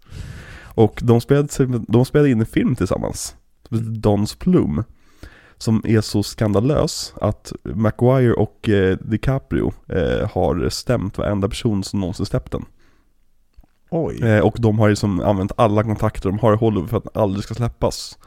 Och 0.73 0.99
de 1.03 1.21
spelade, 1.21 1.79
de 1.87 2.05
spelade 2.05 2.29
in 2.29 2.39
en 2.39 2.45
film 2.45 2.75
tillsammans, 2.75 3.35
Dons 3.99 4.35
Plum, 4.35 4.83
som 5.57 5.81
är 5.85 6.01
så 6.01 6.23
skandalös 6.23 7.13
att 7.21 7.53
Maguire 7.63 8.33
och 8.33 8.69
eh, 8.69 8.97
DiCaprio 8.97 9.73
eh, 9.87 10.29
har 10.31 10.69
stämt 10.69 11.17
varenda 11.17 11.49
person 11.49 11.83
som 11.83 11.99
någonsin 11.99 12.25
släppt 12.25 12.51
den. 12.51 12.65
Oj. 13.89 14.23
Eh, 14.23 14.39
och 14.39 14.55
de 14.59 14.79
har 14.79 14.87
ju 14.87 14.95
som 14.95 15.19
använt 15.19 15.51
alla 15.55 15.83
kontakter 15.83 16.29
de 16.29 16.39
har 16.39 16.53
i 16.53 16.57
Hollywood 16.57 16.89
för 16.89 16.97
att 16.97 17.03
den 17.03 17.21
aldrig 17.21 17.43
ska 17.43 17.53
släppas. 17.53 18.17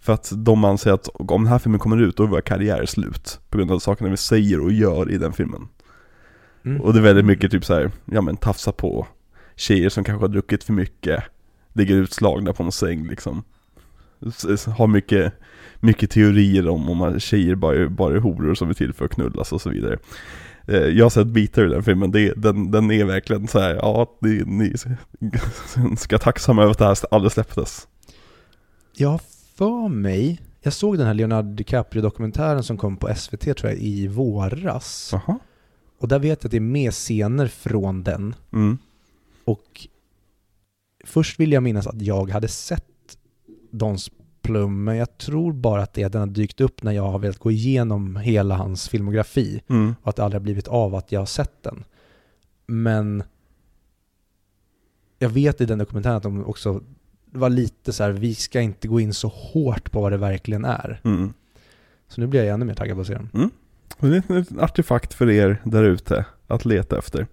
För 0.00 0.12
att 0.12 0.32
de 0.36 0.64
anser 0.64 0.92
att 0.92 1.08
om 1.08 1.42
den 1.42 1.52
här 1.52 1.58
filmen 1.58 1.80
kommer 1.80 2.02
ut, 2.02 2.16
då 2.16 2.22
är 2.22 2.26
vår 2.26 2.40
karriär 2.40 2.86
slut. 2.86 3.40
På 3.48 3.58
grund 3.58 3.70
av 3.70 3.78
sakerna 3.78 4.10
vi 4.10 4.16
säger 4.16 4.60
och 4.60 4.72
gör 4.72 5.10
i 5.10 5.18
den 5.18 5.32
filmen. 5.32 5.68
Mm. 6.64 6.80
Och 6.80 6.92
det 6.92 6.98
är 6.98 7.02
väldigt 7.02 7.24
mycket 7.24 7.50
typ 7.50 7.64
så 7.64 7.74
här, 7.74 7.90
ja 8.04 8.20
men 8.20 8.36
tafsa 8.36 8.72
på 8.72 9.06
tjejer 9.56 9.88
som 9.88 10.04
kanske 10.04 10.24
har 10.24 10.28
druckit 10.28 10.64
för 10.64 10.72
mycket, 10.72 11.24
ligger 11.74 11.94
utslagna 11.94 12.52
på 12.52 12.62
någon 12.62 12.72
säng 12.72 13.06
liksom. 13.08 13.42
Har 14.76 14.86
mycket, 14.86 15.32
mycket 15.80 16.10
teorier 16.10 16.68
om 16.68 16.88
om 16.88 17.02
att 17.02 17.22
tjejer 17.22 17.54
bara 17.54 17.76
är, 17.76 17.88
bara 17.88 18.14
är 18.14 18.20
horor 18.20 18.54
som 18.54 18.70
är 18.70 18.74
till 18.74 18.92
för 18.92 19.04
att 19.04 19.10
knullas 19.10 19.52
och 19.52 19.60
så 19.60 19.70
vidare. 19.70 19.98
Eh, 20.66 20.76
Jag 20.76 21.04
har 21.04 21.10
sett 21.10 21.26
bitar 21.26 21.66
i 21.66 21.68
den 21.68 21.82
filmen, 21.82 22.10
det, 22.10 22.32
den, 22.36 22.70
den 22.70 22.90
är 22.90 23.04
verkligen 23.04 23.48
så 23.48 23.58
här, 23.58 23.74
ja, 23.74 24.16
ni, 24.20 24.42
ni 24.46 24.74
ska 25.96 26.18
tacksamma 26.18 26.62
över 26.62 26.70
att 26.72 26.78
det 26.78 26.84
här 26.84 26.96
aldrig 27.10 27.32
släpptes. 27.32 27.88
Jag 28.96 29.20
för 29.56 29.88
mig, 29.88 30.40
jag 30.62 30.72
såg 30.72 30.98
den 30.98 31.06
här 31.06 31.14
Leonardo 31.14 31.54
DiCaprio-dokumentären 31.54 32.62
som 32.62 32.76
kom 32.76 32.96
på 32.96 33.14
SVT 33.14 33.40
tror 33.56 33.72
jag 33.72 33.78
i 33.78 34.06
våras. 34.08 35.10
Jaha. 35.12 35.38
Och 36.00 36.08
där 36.08 36.18
vet 36.18 36.42
jag 36.42 36.46
att 36.46 36.50
det 36.50 36.56
är 36.56 36.60
med 36.60 36.92
scener 36.92 37.46
från 37.46 38.02
den. 38.02 38.34
Mm. 38.52 38.78
Och 39.44 39.88
först 41.04 41.40
vill 41.40 41.52
jag 41.52 41.62
minnas 41.62 41.86
att 41.86 42.02
jag 42.02 42.30
hade 42.30 42.48
sett 42.48 42.84
Dons 43.70 44.10
Plum, 44.42 44.84
men 44.84 44.96
jag 44.96 45.18
tror 45.18 45.52
bara 45.52 45.82
att 45.82 45.94
det 45.94 46.02
är 46.02 46.06
att 46.06 46.12
den 46.12 46.20
har 46.20 46.26
dykt 46.26 46.60
upp 46.60 46.82
när 46.82 46.92
jag 46.92 47.02
har 47.02 47.18
velat 47.18 47.38
gå 47.38 47.50
igenom 47.50 48.16
hela 48.16 48.56
hans 48.56 48.88
filmografi 48.88 49.62
Mm. 49.68 49.94
och 50.02 50.08
att 50.08 50.16
det 50.16 50.24
aldrig 50.24 50.40
har 50.40 50.44
blivit 50.44 50.68
av 50.68 50.94
att 50.94 51.12
jag 51.12 51.20
har 51.20 51.26
sett 51.26 51.62
den. 51.62 51.84
Men 52.66 53.22
jag 55.18 55.28
vet 55.28 55.60
i 55.60 55.66
den 55.66 55.78
dokumentären 55.78 56.16
att 56.16 56.22
de 56.22 56.44
också 56.44 56.80
var 57.30 57.50
lite 57.50 57.92
så 57.92 58.02
här, 58.02 58.10
vi 58.10 58.34
ska 58.34 58.60
inte 58.60 58.88
gå 58.88 59.00
in 59.00 59.14
så 59.14 59.28
hårt 59.28 59.90
på 59.92 60.00
vad 60.00 60.12
det 60.12 60.18
verkligen 60.18 60.64
är. 60.64 61.00
Mm. 61.04 61.32
Så 62.08 62.20
nu 62.20 62.26
blir 62.26 62.44
jag 62.44 62.54
ännu 62.54 62.64
mer 62.64 62.74
taggad 62.74 62.96
på 62.96 63.00
att 63.00 63.06
se 63.06 63.14
den. 63.14 63.50
Och 63.98 64.08
det 64.08 64.16
är 64.16 64.32
en 64.52 64.60
artefakt 64.60 65.14
för 65.14 65.30
er 65.30 65.60
där 65.64 65.82
ute 65.84 66.26
att 66.46 66.64
leta 66.64 66.98
efter. 66.98 67.26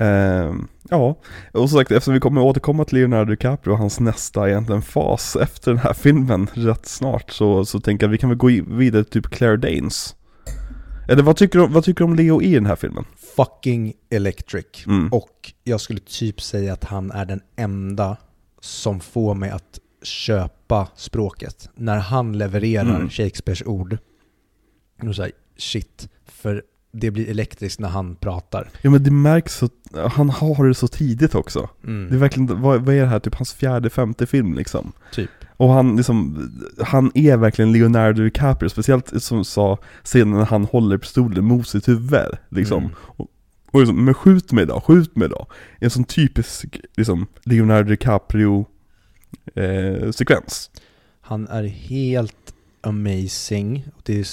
Ehm, 0.00 0.68
ja, 0.90 1.18
och 1.52 1.68
som 1.68 1.78
sagt 1.78 1.90
eftersom 1.90 2.14
vi 2.14 2.20
kommer 2.20 2.40
återkomma 2.40 2.84
till 2.84 2.98
Leonardo 2.98 3.30
DiCaprio 3.30 3.72
och 3.72 3.78
hans 3.78 4.00
nästa 4.00 4.48
egentligen 4.48 4.82
fas 4.82 5.36
efter 5.40 5.70
den 5.70 5.80
här 5.80 5.92
filmen 5.92 6.48
rätt 6.54 6.86
snart 6.86 7.30
så, 7.30 7.64
så 7.64 7.80
tänker 7.80 8.06
jag 8.06 8.08
att 8.10 8.14
vi 8.14 8.18
kan 8.18 8.30
väl 8.30 8.38
gå 8.38 8.50
vidare 8.66 9.04
till 9.04 9.22
typ 9.22 9.32
Claire 9.32 9.56
Danes. 9.56 10.14
Eller 11.08 11.22
vad 11.22 11.36
tycker 11.36 11.58
du, 11.58 11.66
vad 11.66 11.84
tycker 11.84 11.98
du 11.98 12.04
om 12.04 12.14
Leo 12.14 12.42
i 12.42 12.54
den 12.54 12.66
här 12.66 12.76
filmen? 12.76 13.04
Fucking 13.36 13.92
Electric. 14.10 14.86
Mm. 14.86 15.08
Och 15.12 15.52
jag 15.64 15.80
skulle 15.80 16.00
typ 16.00 16.40
säga 16.40 16.72
att 16.72 16.84
han 16.84 17.10
är 17.10 17.24
den 17.24 17.40
enda 17.56 18.16
som 18.60 19.00
får 19.00 19.34
mig 19.34 19.50
att 19.50 19.78
köpa 20.02 20.88
språket. 20.96 21.70
När 21.74 21.98
han 21.98 22.38
levererar 22.38 22.94
Mm. 22.96 23.10
Shakespeares 23.10 23.62
ord. 23.62 23.98
Så 25.14 25.22
här, 25.22 25.32
shit, 25.56 26.08
för 26.26 26.62
det 26.92 27.10
blir 27.10 27.30
elektriskt 27.30 27.80
när 27.80 27.88
han 27.88 28.16
pratar. 28.16 28.68
Ja 28.82 28.90
men 28.90 29.02
det 29.02 29.10
märks 29.10 29.56
så, 29.56 29.68
han 30.10 30.30
har 30.30 30.68
det 30.68 30.74
så 30.74 30.88
tidigt 30.88 31.34
också. 31.34 31.68
Mm. 31.84 32.08
Det 32.08 32.14
är 32.14 32.18
verkligen, 32.18 32.62
vad, 32.62 32.84
vad 32.84 32.94
är 32.94 33.00
det 33.00 33.06
här, 33.06 33.18
typ 33.18 33.34
hans 33.34 33.52
fjärde, 33.52 33.90
femte 33.90 34.26
film 34.26 34.54
liksom? 34.54 34.92
Typ. 35.12 35.30
Och 35.56 35.68
han 35.68 35.96
liksom, 35.96 36.50
han 36.82 37.12
är 37.14 37.36
verkligen 37.36 37.72
Leonardo 37.72 38.22
DiCaprio, 38.22 38.68
speciellt 38.68 39.22
som 39.22 39.44
sa 39.44 39.78
scenen 40.04 40.38
när 40.38 40.44
han 40.44 40.64
håller 40.64 40.98
pistolen 40.98 41.44
mot 41.44 41.68
sitt 41.68 41.88
huvud 41.88 42.36
liksom. 42.48 42.82
Mm. 42.84 42.94
Och 43.72 43.80
liksom, 43.80 44.04
men 44.04 44.14
skjut 44.14 44.52
mig 44.52 44.66
då, 44.66 44.80
skjut 44.80 45.16
mig 45.16 45.28
då. 45.28 45.46
En 45.78 45.90
sån 45.90 46.04
typisk 46.04 46.80
liksom 46.96 47.26
Leonardo 47.44 47.88
DiCaprio 47.88 48.66
eh, 49.54 50.10
sekvens. 50.10 50.70
Han 51.20 51.48
är 51.48 51.64
helt 51.64 52.54
amazing. 52.80 53.84
Och 53.96 54.02
det 54.04 54.20
är 54.20 54.26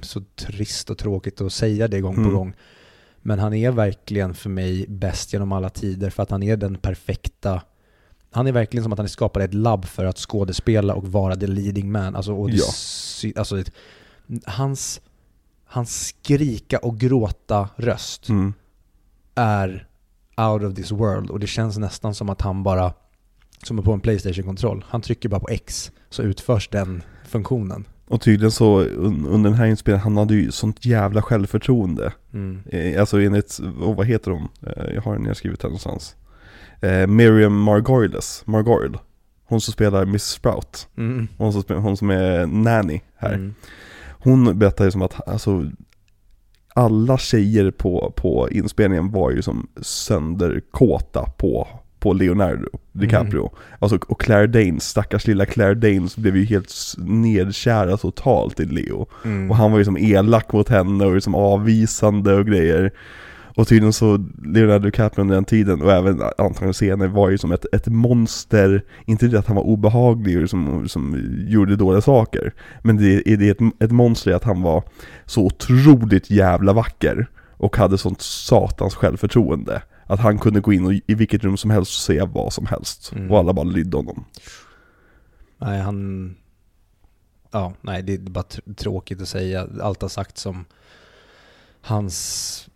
så 0.00 0.20
trist 0.36 0.90
och 0.90 0.98
tråkigt 0.98 1.40
att 1.40 1.52
säga 1.52 1.88
det 1.88 2.00
gång 2.00 2.14
Mm. 2.14 2.30
på 2.30 2.36
gång. 2.38 2.52
Men 3.22 3.38
han 3.38 3.54
är 3.54 3.70
verkligen 3.70 4.34
för 4.34 4.50
mig 4.50 4.86
bäst 4.88 5.32
genom 5.32 5.52
alla 5.52 5.70
tider 5.70 6.10
för 6.10 6.22
att 6.22 6.30
han 6.30 6.42
är 6.42 6.56
den 6.56 6.76
perfekta 6.78 7.62
han 8.30 8.46
är 8.46 8.52
verkligen 8.52 8.82
som 8.84 8.92
att 8.92 8.98
han 8.98 9.08
skapade 9.08 9.44
ett 9.44 9.54
labb 9.54 9.84
för 9.84 10.04
att 10.04 10.18
skådespela 10.18 10.94
och 10.94 11.12
vara 11.12 11.36
the 11.36 11.46
leading 11.46 11.92
man. 11.92 12.16
Alltså, 12.16 12.32
och 12.32 12.50
Ja. 12.50 12.64
alltså 13.36 13.62
hans, 14.46 15.00
hans 15.64 16.06
skrika 16.08 16.78
och 16.78 16.98
gråta 16.98 17.68
röst 17.76 18.28
Mm. 18.28 18.52
är 19.34 19.86
out 20.36 20.62
of 20.62 20.74
this 20.74 20.90
world 20.90 21.30
och 21.30 21.40
det 21.40 21.46
känns 21.46 21.78
nästan 21.78 22.14
som 22.14 22.28
att 22.28 22.40
han 22.40 22.62
bara, 22.62 22.92
som 23.62 23.82
på 23.82 23.92
en 23.92 24.00
Playstation-kontroll, 24.00 24.84
han 24.88 25.00
trycker 25.02 25.28
bara 25.28 25.40
på 25.40 25.48
X 25.48 25.92
så 26.10 26.22
utförs 26.22 26.68
den 26.68 27.02
funktionen. 27.26 27.84
Och 28.08 28.20
tydligen 28.20 28.50
så 28.50 28.80
un, 28.80 29.26
under 29.26 29.50
den 29.50 29.58
här 29.58 29.66
inspelningen, 29.66 30.02
han 30.02 30.16
hade 30.16 30.34
ju 30.34 30.50
sånt 30.50 30.84
jävla 30.84 31.22
självförtroende. 31.22 32.12
Mm. 32.32 32.62
Eh, 32.66 33.00
alltså 33.00 33.20
enligt, 33.20 33.60
oh, 33.60 33.96
vad 33.96 34.06
heter 34.06 34.30
hon? 34.30 34.48
Eh, 34.66 34.94
jag 34.94 35.02
har 35.02 35.12
den 35.12 35.22
nedskrivit 35.22 35.62
här 35.62 35.68
någonstans. 35.68 36.16
Eh, 36.80 37.06
Miriam 37.06 37.60
Margoyles, 37.60 38.42
Margoyle. 38.46 38.98
Hon 39.44 39.60
som 39.60 39.72
spelar 39.72 40.04
Miss 40.04 40.24
Sprout. 40.24 40.88
Mm. 40.96 41.28
Hon 41.36 41.52
som, 41.52 41.82
hon 41.82 41.96
som 41.96 42.10
är 42.10 42.46
nanny 42.46 43.00
här. 43.16 43.34
Mm. 43.34 43.54
Hon 44.20 44.58
berättade 44.58 44.86
ju 44.86 44.90
som 44.90 45.02
att 45.02 45.28
alltså, 45.28 45.70
alla 46.74 47.18
tjejer 47.18 47.70
på, 47.70 48.12
på 48.16 48.48
inspelningen 48.50 49.10
var 49.10 49.30
ju 49.30 49.42
som 49.42 49.68
sönderkåta 49.80 51.24
på, 51.36 51.68
på 51.98 52.12
Leonardo 52.12 52.68
DiCaprio. 52.92 53.50
Alltså, 53.78 53.98
och 54.08 54.20
Claire 54.20 54.46
Danes, 54.46 54.88
stackars 54.88 55.26
lilla 55.26 55.46
Claire 55.46 55.74
Danes 55.74 56.16
blev 56.16 56.36
ju 56.36 56.44
helt 56.44 56.72
nedkärad 56.98 58.00
totalt 58.00 58.60
i 58.60 58.64
Leo. 58.64 59.06
Mm. 59.24 59.50
Och 59.50 59.56
han 59.56 59.72
var 59.72 59.78
ju 59.78 59.84
som 59.84 59.96
elak 59.96 60.52
mot 60.52 60.68
henne 60.68 61.04
och 61.04 61.14
liksom 61.14 61.34
avvisande 61.34 62.34
och 62.34 62.46
grejer. 62.46 62.92
Och 63.58 63.68
tydligen 63.68 63.92
så, 63.92 64.24
Leonardo 64.44 64.84
DiCaprio 64.84 65.22
under 65.22 65.34
den 65.34 65.44
tiden 65.44 65.82
och 65.82 65.92
även 65.92 66.22
antagligen 66.38 66.74
senare 66.74 67.08
var 67.08 67.30
ju 67.30 67.38
som 67.38 67.52
ett, 67.52 67.66
ett 67.72 67.86
monster, 67.86 68.84
inte 69.06 69.26
det 69.26 69.38
att 69.38 69.46
han 69.46 69.56
var 69.56 69.62
obehaglig 69.62 70.42
och 70.42 70.50
som, 70.50 70.88
som 70.88 71.34
gjorde 71.48 71.76
dåliga 71.76 72.00
saker. 72.00 72.52
Men 72.82 72.96
det, 72.96 73.22
det 73.36 73.48
är 73.48 73.50
ett, 73.50 73.82
ett 73.82 73.90
monster 73.90 74.30
i 74.30 74.34
att 74.34 74.44
han 74.44 74.62
var 74.62 74.82
så 75.26 75.46
otroligt 75.46 76.30
jävla 76.30 76.72
vacker 76.72 77.26
och 77.56 77.76
hade 77.76 77.98
sånt 77.98 78.20
satans 78.20 78.94
självförtroende. 78.94 79.82
Att 80.08 80.20
han 80.20 80.38
kunde 80.38 80.60
gå 80.60 80.72
in 80.72 80.86
och, 80.86 80.92
i 80.92 81.14
vilket 81.14 81.44
rum 81.44 81.56
som 81.56 81.70
helst 81.70 81.90
och 81.90 82.02
säga 82.02 82.26
vad 82.26 82.52
som 82.52 82.66
helst. 82.66 83.12
Mm. 83.12 83.30
Och 83.30 83.38
alla 83.38 83.52
bara 83.52 83.64
lydde 83.64 83.96
honom. 83.96 84.24
Nej, 85.58 85.80
han... 85.80 86.36
Ja, 87.50 87.72
nej, 87.80 88.02
det 88.02 88.14
är 88.14 88.18
bara 88.18 88.44
tr- 88.44 88.74
tråkigt 88.74 89.22
att 89.22 89.28
säga. 89.28 89.68
Allt 89.82 90.02
har 90.02 90.08
sagt 90.08 90.38
som 90.38 90.64
hans... 91.80 92.68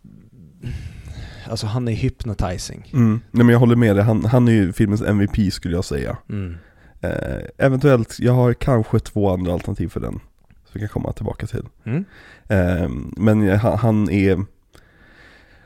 Alltså 1.49 1.67
han 1.67 1.87
är 1.87 1.91
hypnotizing. 1.91 2.89
Mm. 2.93 3.21
Nej 3.31 3.45
men 3.45 3.49
jag 3.49 3.59
håller 3.59 3.75
med 3.75 3.95
dig, 3.95 4.05
han, 4.05 4.25
han 4.25 4.47
är 4.47 4.51
ju 4.51 4.73
filmens 4.73 5.01
MVP 5.01 5.53
skulle 5.53 5.75
jag 5.75 5.85
säga. 5.85 6.17
Mm. 6.29 6.57
Eh, 7.01 7.41
eventuellt, 7.57 8.19
jag 8.19 8.33
har 8.33 8.53
kanske 8.53 8.99
två 8.99 9.29
andra 9.33 9.53
alternativ 9.53 9.87
för 9.87 9.99
den. 9.99 10.13
Som 10.49 10.71
vi 10.73 10.79
kan 10.79 10.89
komma 10.89 11.13
tillbaka 11.13 11.47
till. 11.47 11.65
Mm. 11.83 12.05
Eh, 12.47 12.89
men 13.17 13.59
han, 13.59 13.77
han 13.77 14.09
är... 14.09 14.45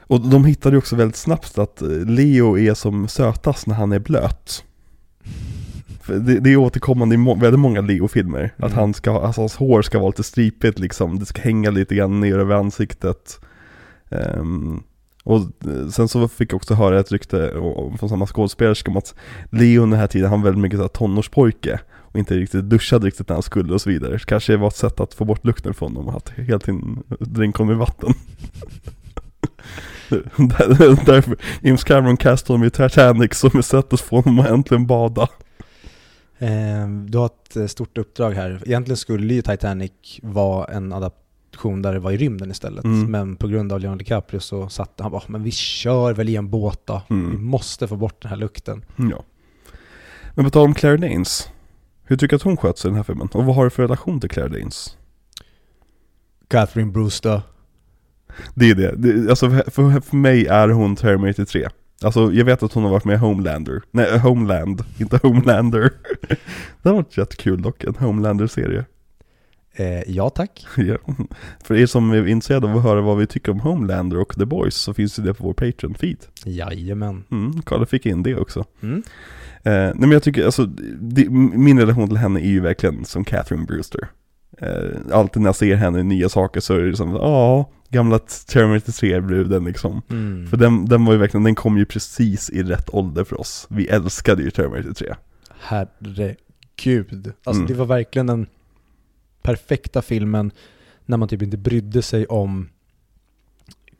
Och 0.07 0.21
de 0.29 0.45
hittade 0.45 0.73
ju 0.75 0.77
också 0.77 0.95
väldigt 0.95 1.15
snabbt 1.15 1.57
att 1.57 1.81
eh, 1.81 1.89
Leo 1.89 2.57
är 2.57 2.73
som 2.73 3.07
sötast 3.07 3.67
när 3.67 3.75
han 3.75 3.91
är 3.91 3.99
blöt. 3.99 4.63
Det, 6.07 6.39
det 6.39 6.49
är 6.53 6.57
återkommande 6.57 7.15
i 7.15 7.17
må, 7.17 7.35
väldigt 7.35 7.59
många 7.59 7.81
Leo-filmer. 7.81 8.53
Att 8.57 8.63
Mm. 8.71 8.77
han 8.77 8.93
ska, 8.93 9.21
alltså 9.21 9.41
hans 9.41 9.55
hår 9.55 9.81
ska 9.81 9.99
vara 9.99 10.09
lite 10.09 10.23
stripigt 10.23 10.79
liksom. 10.79 11.19
Det 11.19 11.25
ska 11.25 11.41
hänga 11.41 11.69
lite 11.71 11.95
grann 11.95 12.19
ner 12.19 12.39
över 12.39 12.55
ansiktet. 12.55 13.39
Ehm, 14.09 14.83
och 15.23 15.39
eh, 15.39 15.87
sen 15.91 16.07
så 16.07 16.27
fick 16.27 16.51
jag 16.53 16.55
också 16.57 16.73
höra 16.73 16.99
ett 16.99 17.11
rykte 17.11 17.51
från 17.99 18.09
samma 18.09 18.27
skådespelerska 18.27 18.91
om 18.91 18.97
att 18.97 19.15
Leo 19.51 19.81
den 19.81 19.93
här 19.93 20.07
tiden, 20.07 20.29
han 20.29 20.41
var 20.41 20.45
väldigt 20.45 20.61
mycket 20.61 20.77
så 20.79 20.83
här 20.83 20.89
tonårspojke. 20.89 21.79
Och 21.95 22.19
inte 22.19 22.33
riktigt 22.37 22.63
duschade 22.69 23.07
riktigt 23.07 23.29
när 23.29 23.35
han 23.35 23.43
skulle 23.43 23.73
och 23.73 23.81
så 23.81 23.89
vidare. 23.89 24.19
Så 24.19 24.25
kanske 24.25 24.53
det 24.53 24.57
var 24.57 24.67
ett 24.67 24.75
sätt 24.75 24.99
att 24.99 25.13
få 25.13 25.25
bort 25.25 25.45
lukten 25.45 25.73
från 25.73 25.95
honom, 25.95 26.15
att 26.15 26.29
hela 26.29 26.59
tiden 26.59 27.03
dränka 27.19 27.63
honom 27.63 27.75
i 27.75 27.79
vatten. 27.79 28.13
Där- 30.37 31.05
Därför, 31.05 31.37
James 31.61 31.83
Cameron 31.83 32.17
castade 32.17 32.53
honom 32.53 32.67
i 32.67 32.69
Titanic 32.69 33.33
som 33.37 33.59
ett 33.59 33.65
sätt 33.65 33.93
att 33.93 34.01
få 34.01 34.21
honom 34.21 34.39
att 34.39 34.47
äntligen 34.47 34.87
bada. 34.87 35.29
Eh, 36.39 36.87
du 37.07 37.17
har 37.17 37.25
ett 37.25 37.55
eh, 37.55 37.65
stort 37.67 37.97
uppdrag 37.97 38.31
här. 38.31 38.61
Egentligen 38.65 38.97
skulle 38.97 39.33
ju 39.33 39.41
Titanic 39.41 39.91
vara 40.21 40.65
en 40.65 40.93
adaption 40.93 41.81
där 41.81 41.93
det 41.93 41.99
var 41.99 42.11
i 42.11 42.17
rymden 42.17 42.51
istället. 42.51 42.83
Mm. 42.83 43.11
Men 43.11 43.35
på 43.35 43.47
grund 43.47 43.71
av 43.71 43.79
Leonardo 43.79 43.99
DiCaprio 43.99 44.39
så 44.39 44.69
satte 44.69 45.03
han 45.03 45.11
bara, 45.11 45.23
men 45.27 45.43
vi 45.43 45.51
kör 45.51 46.13
väl 46.13 46.29
i 46.29 46.35
en 46.35 46.49
båt 46.49 46.81
då. 46.85 47.01
Mm. 47.09 47.31
Vi 47.31 47.37
måste 47.37 47.87
få 47.87 47.95
bort 47.95 48.21
den 48.21 48.29
här 48.29 48.37
lukten. 48.37 48.85
Ja. 48.95 49.23
Men 50.35 50.45
på 50.45 50.51
tal 50.51 50.65
om 50.65 50.73
Claire 50.73 50.97
Danes. 50.97 51.49
Hur 52.03 52.15
tycker 52.17 52.29
du 52.29 52.35
att 52.35 52.41
hon 52.41 52.57
sköt 52.57 52.77
sig 52.77 52.87
i 52.87 52.89
den 52.89 52.95
här 52.95 53.03
filmen? 53.03 53.29
Och 53.33 53.45
vad 53.45 53.55
har 53.55 53.63
du 53.63 53.69
för 53.69 53.83
relation 53.83 54.19
till 54.19 54.29
Claire 54.29 54.59
Danes? 54.59 54.97
Catherine 56.47 56.91
Brewster. 56.91 57.41
Det 58.53 58.69
är 58.69 58.75
det. 58.75 58.93
det 58.97 59.29
alltså 59.29 59.49
för, 59.49 60.01
för, 60.01 60.15
mig 60.15 60.45
är 60.45 60.69
hon 60.69 60.95
Terminator 60.95 61.45
3. 61.45 61.67
Alltså 62.01 62.31
jag 62.33 62.45
vet 62.45 62.63
att 62.63 62.73
hon 62.73 62.83
har 62.83 62.91
varit 62.91 63.05
med 63.05 63.15
i 63.15 63.17
Homelander. 63.17 63.81
Nej, 63.91 64.19
Homeland. 64.19 64.83
Inte 64.97 65.19
Homelander. 65.23 65.91
det 66.81 66.89
har 66.89 66.95
varit 66.95 67.17
jättekul 67.17 67.61
dock, 67.61 67.83
en 67.83 67.95
Homelander-serie. 67.95 68.85
Eh, 69.73 70.11
ja 70.11 70.29
tack. 70.29 70.65
ja. 70.77 70.97
För 71.63 71.75
er 71.75 71.85
som 71.85 72.11
är 72.11 72.27
intresserade 72.27 72.67
av 72.67 72.77
att 72.77 72.83
höra 72.83 73.01
vad 73.01 73.17
vi 73.17 73.27
tycker 73.27 73.51
om 73.51 73.59
Homelander 73.59 74.19
och 74.19 74.35
The 74.35 74.45
Boys 74.45 74.75
så 74.75 74.93
finns 74.93 75.19
ju 75.19 75.23
det 75.23 75.33
på 75.33 75.43
vår 75.43 75.53
Patreon-feed. 75.53 76.17
Jajamän. 76.45 77.23
Mm, 77.31 77.61
Kalle 77.61 77.85
fick 77.85 78.05
in 78.05 78.23
det 78.23 78.35
också. 78.35 78.65
Mm. 78.81 79.03
Eh, 79.63 79.73
nej 79.73 79.95
men 79.95 80.11
jag 80.11 80.23
tycker, 80.23 80.45
alltså, 80.45 80.65
det, 80.99 81.29
min 81.29 81.79
relation 81.79 82.07
till 82.07 82.17
henne 82.17 82.39
är 82.39 82.49
ju 82.49 82.59
verkligen 82.59 83.05
som 83.05 83.23
Catherine 83.23 83.65
Brewster. 83.65 84.07
Eh, 84.57 84.89
alltid 85.11 85.41
när 85.41 85.47
jag 85.47 85.55
ser 85.55 85.75
henne 85.75 85.99
i 85.99 86.03
nya 86.03 86.29
saker 86.29 86.59
så 86.59 86.73
är 86.73 86.79
det 86.81 86.97
som, 86.97 87.11
ja, 87.11 87.69
gamla 87.89 88.19
Terminator 88.19 88.91
3-bruden 88.91 89.63
liksom. 89.65 90.01
Mm. 90.09 90.47
För 90.47 90.57
den, 90.57 90.85
den 90.85 91.05
var 91.05 91.13
ju 91.13 91.19
verkligen, 91.19 91.43
den 91.43 91.55
kom 91.55 91.77
ju 91.77 91.85
precis 91.85 92.49
i 92.49 92.63
rätt 92.63 92.89
ålder 92.93 93.23
för 93.23 93.39
oss. 93.39 93.67
Vi 93.69 93.87
älskade 93.87 94.43
ju 94.43 94.51
Terminator 94.51 94.93
3. 94.93 95.15
Herregud. 95.59 97.31
Alltså 97.43 97.61
Mm. 97.61 97.67
det 97.67 97.73
var 97.73 97.85
verkligen 97.85 98.27
den 98.27 98.47
perfekta 99.41 100.01
filmen 100.01 100.51
när 101.05 101.17
man 101.17 101.27
typ 101.27 101.41
inte 101.41 101.57
brydde 101.57 102.01
sig 102.01 102.25
om 102.25 102.69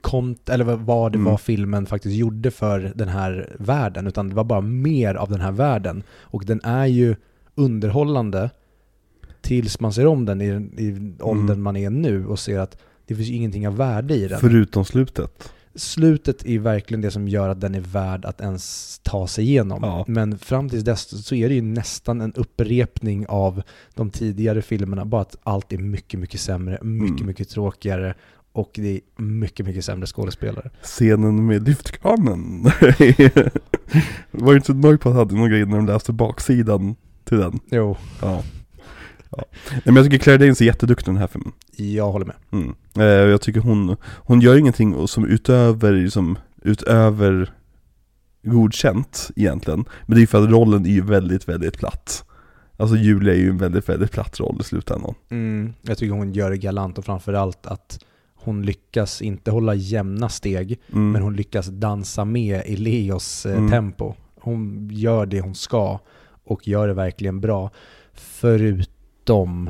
kont 0.01 0.49
eller 0.49 0.65
vad- 0.65 0.79
vad 0.79 1.11
det 1.11 1.17
Mm. 1.17 1.31
var 1.31 1.37
filmen 1.37 1.85
faktiskt 1.85 2.15
gjorde 2.15 2.51
för 2.51 2.91
den 2.95 3.07
här 3.07 3.55
världen, 3.59 4.07
utan 4.07 4.29
det 4.29 4.35
var 4.35 4.43
bara 4.43 4.61
mer 4.61 5.15
av 5.15 5.29
den 5.29 5.41
här 5.41 5.51
världen. 5.51 6.03
Och 6.21 6.45
den 6.45 6.61
är 6.63 6.85
ju 6.85 7.15
underhållande 7.55 8.49
tills 9.41 9.79
man 9.79 9.93
ser 9.93 10.05
om 10.07 10.25
den 10.25 10.41
i, 10.41 10.45
i 10.77 11.13
åldern 11.21 11.49
Mm. 11.49 11.63
man 11.63 11.75
är 11.77 11.89
nu 11.89 12.27
och 12.27 12.39
ser 12.39 12.59
att 12.59 12.77
det 13.07 13.15
finns 13.15 13.29
ingenting 13.29 13.67
av 13.67 13.77
värde 13.77 14.15
i 14.15 14.27
den. 14.27 14.39
Förutom 14.39 14.85
slutet. 14.85 15.51
Slutet 15.75 16.45
är 16.45 16.59
verkligen 16.59 17.01
det 17.01 17.11
som 17.11 17.27
gör 17.27 17.49
att 17.49 17.61
den 17.61 17.75
är 17.75 17.79
värd 17.79 18.25
att 18.25 18.41
ens 18.41 18.99
ta 19.03 19.27
sig 19.27 19.43
igenom. 19.45 19.79
Ja. 19.83 20.05
Men 20.07 20.37
fram 20.37 20.69
tills 20.69 20.83
dess 20.83 21.25
så 21.25 21.35
är 21.35 21.49
det 21.49 21.55
ju 21.55 21.61
nästan 21.61 22.21
en 22.21 22.33
upprepning 22.33 23.25
av 23.27 23.61
de 23.95 24.09
tidigare 24.09 24.61
filmerna, 24.61 25.05
bara 25.05 25.21
att 25.21 25.35
allt 25.43 25.73
är 25.73 25.77
mycket, 25.77 26.19
mycket 26.19 26.39
sämre, 26.39 26.79
mycket, 26.81 27.15
Mm. 27.17 27.27
mycket 27.27 27.49
tråkigare 27.49 28.15
och 28.51 28.71
det 28.73 28.87
är 29.17 29.21
mycket, 29.21 29.65
mycket 29.65 29.85
sämre 29.85 30.07
skådespelare. 30.07 30.69
Scenen 30.83 31.45
med 31.45 31.67
lyftkranen. 31.67 32.63
var 34.31 34.51
ju 34.51 34.57
inte 34.57 34.73
nöjd 34.73 35.01
på 35.01 35.09
att 35.09 35.15
jag 35.15 35.19
hade 35.19 35.35
någon 35.35 35.49
grej 35.49 35.65
när 35.65 35.75
de 35.77 35.85
läste 35.85 36.13
baksidan 36.13 36.95
till 37.23 37.37
den. 37.37 37.59
Jo, 37.71 37.97
Ja. 38.21 38.43
Ja. 39.31 39.43
Nej, 39.71 39.81
men 39.85 39.95
jag 39.95 40.05
tycker 40.05 40.17
Claire 40.17 40.37
Danes 40.45 40.61
är 40.61 40.65
jätteduktig 40.65 41.07
i 41.11 41.13
den 41.13 41.17
här 41.17 41.27
filmen. 41.27 41.51
jag 41.77 42.11
håller 42.11 42.25
med. 42.25 42.35
Mm. 42.51 42.75
Eh, 42.97 43.03
jag 43.05 43.41
tycker 43.41 43.59
hon, 43.59 43.95
hon 44.03 44.41
gör 44.41 44.57
ingenting 44.57 45.07
som 45.07 45.25
utöver, 45.25 45.91
liksom, 45.93 46.37
utöver 46.61 47.53
godkänt 48.43 49.29
egentligen. 49.35 49.85
Men 50.05 50.17
det 50.17 50.23
är 50.23 50.27
för 50.27 50.43
att 50.43 50.49
rollen 50.49 50.85
är 50.85 50.89
ju 50.89 51.01
väldigt, 51.01 51.49
väldigt 51.49 51.77
platt. 51.77 52.23
Alltså 52.77 52.95
Julia 52.95 53.33
är 53.33 53.37
ju 53.37 53.49
en 53.49 53.57
väldigt, 53.57 53.89
väldigt 53.89 54.11
platt 54.11 54.39
roll 54.39 54.57
i 54.61 54.63
slutändan. 54.63 55.13
Mm, 55.29 55.73
jag 55.81 55.97
tycker 55.97 56.13
hon 56.13 56.33
gör 56.33 56.49
det 56.51 56.57
galant 56.57 56.97
och 56.97 57.05
framförallt 57.05 57.65
att 57.65 57.99
hon 58.35 58.61
lyckas 58.65 59.21
inte 59.21 59.51
hålla 59.51 59.75
jämna 59.75 60.29
steg, 60.29 60.79
Mm. 60.93 61.11
men 61.11 61.21
hon 61.21 61.35
lyckas 61.35 61.67
dansa 61.67 62.25
med 62.25 62.61
i 62.65 62.75
Leos 62.75 63.45
eh, 63.45 63.57
Mm. 63.57 63.69
tempo. 63.71 64.13
Hon 64.41 64.89
gör 64.91 65.25
det 65.25 65.41
hon 65.41 65.55
ska 65.55 65.99
och 66.43 66.67
gör 66.67 66.87
det 66.87 66.93
verkligen 66.93 67.41
bra. 67.41 67.71
Förutom 69.27 69.69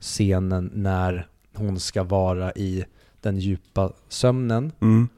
scenen 0.00 0.70
när 0.74 1.26
hon 1.54 1.80
ska 1.80 2.02
vara 2.02 2.52
i 2.52 2.84
den 3.20 3.38
djupa 3.38 3.92
sömnen 4.08 4.72
Mm. 4.80 5.08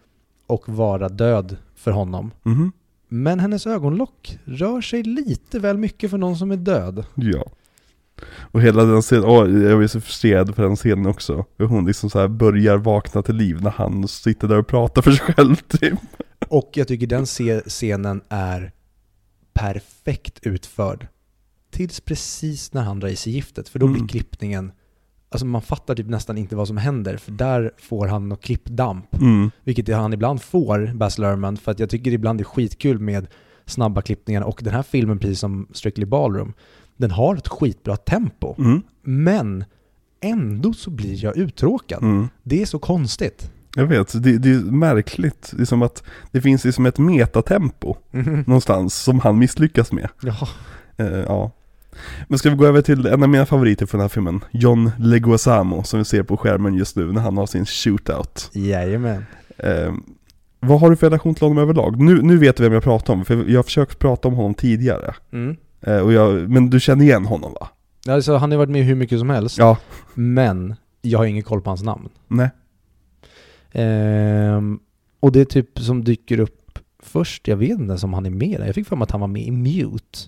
och 0.46 0.68
vara 0.68 1.08
död 1.08 1.56
för 1.74 1.90
honom. 1.90 2.30
Mhm. 2.42 2.72
Men 3.08 3.40
hennes 3.40 3.66
ögonlock 3.66 4.38
rör 4.44 4.80
sig 4.80 5.02
lite 5.02 5.58
väl 5.58 5.78
mycket 5.78 6.10
för 6.10 6.18
någon 6.18 6.36
som 6.36 6.50
är 6.50 6.56
död. 6.56 7.04
Ja. 7.14 7.44
Och 8.38 8.62
hela 8.62 8.84
den 8.84 9.02
scenen, 9.02 9.24
åh, 9.24 9.62
jag 9.62 9.82
är 9.82 9.86
så 9.86 10.00
frustrerad 10.00 10.54
för 10.54 10.62
den 10.62 10.76
scenen 10.76 11.06
också. 11.06 11.44
Hur 11.58 11.66
hon 11.66 11.86
liksom 11.86 12.10
så 12.10 12.18
här 12.18 12.28
börjar 12.28 12.76
vakna 12.76 13.22
till 13.22 13.34
liv 13.36 13.62
när 13.62 13.70
han 13.70 14.08
sitter 14.08 14.48
där 14.48 14.58
och 14.58 14.66
pratar 14.66 15.02
för 15.02 15.10
sig 15.10 15.34
själv 15.34 15.56
typ. 15.68 15.98
Och 16.48 16.70
jag 16.74 16.88
tycker 16.88 17.06
den 17.06 17.26
scenen 17.66 18.20
är 18.28 18.72
perfekt 19.52 20.38
utförd. 20.42 21.06
Tills 21.76 22.00
precis 22.00 22.72
när 22.72 22.82
han 22.82 23.00
drar 23.00 23.08
i 23.08 23.16
sig 23.16 23.32
giftet, 23.32 23.68
för 23.68 23.78
då 23.78 23.86
blir 23.86 23.96
Mm. 23.96 24.08
klippningen 24.08 24.72
Alltså 25.28 25.46
man 25.46 25.62
fattar 25.62 25.94
typ 25.94 26.08
nästan 26.08 26.38
inte 26.38 26.56
vad 26.56 26.68
som 26.68 26.76
händer, 26.76 27.16
för 27.16 27.32
där 27.32 27.70
får 27.78 28.06
han 28.06 28.28
något 28.28 28.42
klippdamp. 28.42 29.20
Mm. 29.20 29.50
Vilket 29.64 29.96
han 29.96 30.12
ibland 30.12 30.42
får, 30.42 30.92
Baz 30.94 31.18
Luhrmann, 31.18 31.56
för 31.56 31.72
att 31.72 31.78
jag 31.78 31.90
tycker 31.90 32.10
ibland 32.10 32.38
det 32.38 32.42
är 32.42 32.44
skitkul 32.44 32.98
med 32.98 33.26
snabba 33.66 34.02
klippningar. 34.02 34.42
Och 34.42 34.60
den 34.64 34.74
här 34.74 34.82
filmen, 34.82 35.18
precis 35.18 35.40
som 35.40 35.68
Strictly 35.72 36.04
Ballroom, 36.04 36.52
den 36.96 37.10
har 37.10 37.36
ett 37.36 37.48
skitbra 37.48 37.96
tempo. 37.96 38.54
Mm. 38.58 38.82
Men 39.02 39.64
ändå 40.20 40.72
så 40.72 40.90
blir 40.90 41.24
jag 41.24 41.36
uttråkad. 41.36 42.02
Mm. 42.02 42.28
Det 42.42 42.62
är 42.62 42.66
så 42.66 42.78
konstigt. 42.78 43.50
Jag 43.76 43.86
vet, 43.86 44.22
det, 44.22 44.38
det 44.38 44.50
är 44.50 44.58
märkligt. 44.58 45.52
Det 45.56 45.62
är 45.62 45.66
som 45.66 45.82
att 45.82 46.02
det 46.32 46.40
finns 46.40 46.64
liksom 46.64 46.86
ett 46.86 46.98
metatempo 46.98 47.96
någonstans 48.46 48.94
som 48.94 49.20
han 49.20 49.38
misslyckas 49.38 49.92
med. 49.92 50.08
Ja. 50.22 50.48
Eh, 50.96 51.06
ja. 51.06 51.50
Men 52.28 52.38
ska 52.38 52.50
vi 52.50 52.56
gå 52.56 52.66
över 52.66 52.82
till 52.82 53.06
en 53.06 53.22
av 53.22 53.28
mina 53.28 53.46
favoriter 53.46 53.86
från 53.86 53.98
den 53.98 54.04
här 54.04 54.08
filmen, 54.08 54.44
John 54.50 54.90
Leguizamo, 54.98 55.82
som 55.82 55.98
vi 55.98 56.04
ser 56.04 56.22
på 56.22 56.36
skärmen 56.36 56.74
just 56.74 56.96
nu 56.96 57.12
när 57.12 57.20
han 57.20 57.36
har 57.36 57.46
sin 57.46 57.66
shootout. 57.66 58.50
Jajamän. 58.52 59.24
Eh, 59.58 59.92
vad 60.60 60.80
har 60.80 60.90
du 60.90 60.96
för 60.96 61.06
relation 61.06 61.34
till 61.34 61.44
honom 61.44 61.58
överlag? 61.62 62.00
Nu, 62.00 62.22
nu 62.22 62.36
vet 62.36 62.56
du 62.56 62.62
vem 62.62 62.72
jag 62.72 62.82
pratar 62.82 63.12
om, 63.14 63.24
för 63.24 63.44
jag 63.50 63.58
har 63.58 63.62
försökt 63.62 63.98
prata 63.98 64.28
om 64.28 64.34
honom 64.34 64.54
tidigare. 64.54 65.14
Mm. 65.32 65.56
Eh, 65.80 65.98
och 65.98 66.12
jag, 66.12 66.50
men 66.50 66.70
du 66.70 66.80
känner 66.80 67.04
igen 67.04 67.24
honom 67.24 67.52
va? 67.60 67.68
Alltså, 68.08 68.36
han 68.36 68.50
har 68.50 68.58
varit 68.58 68.70
med 68.70 68.84
hur 68.84 68.94
mycket 68.94 69.18
som 69.18 69.30
helst, 69.30 69.58
Ja, 69.58 69.76
men 70.14 70.74
jag 71.02 71.18
har 71.18 71.24
ingen 71.26 71.42
koll 71.42 71.60
på 71.60 71.70
hans 71.70 71.82
namn. 71.82 72.08
nej. 72.28 72.50
Ehm, 73.72 74.78
och 75.20 75.32
det 75.32 75.40
är 75.40 75.44
typ 75.44 75.78
som 75.78 76.04
dyker 76.04 76.40
upp 76.40 76.78
först, 77.02 77.48
jag 77.48 77.56
vet 77.56 77.70
inte 77.70 77.84
ens 77.84 78.04
om 78.04 78.14
han 78.14 78.26
är 78.26 78.30
med 78.30 78.60
där. 78.60 78.66
Jag 78.66 78.74
fick 78.74 78.86
för 78.88 78.96
mig 78.96 79.02
att 79.04 79.10
han 79.10 79.20
var 79.20 79.28
med 79.28 79.42
i 79.42 79.50
Mute. 79.50 80.18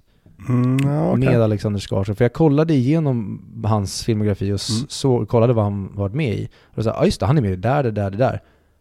Mm, 0.48 0.78
ja, 0.92 1.10
okej. 1.12 1.24
med 1.24 1.42
Alexander 1.42 1.80
Skarsgård. 1.80 2.16
För 2.16 2.24
jag 2.24 2.32
kollade 2.32 2.74
igenom 2.74 3.42
hans 3.64 4.04
filmografi 4.04 4.44
och 4.44 4.60
Mm. 4.70 4.86
så, 4.88 5.26
kollade 5.26 5.52
vad 5.52 5.64
han 5.64 5.94
varit 5.96 6.14
med 6.14 6.34
i. 6.34 6.48
Och 6.74 6.84
sa, 6.84 6.90
ja 6.90 7.04
just 7.04 7.20
det, 7.20 7.26
han 7.26 7.38
är 7.38 7.42
med 7.42 7.50
i 7.52 7.56
det 7.56 7.68
där, 7.68 7.82
det 7.82 7.90
där, 7.90 8.10
det 8.10 8.16
där. 8.16 8.40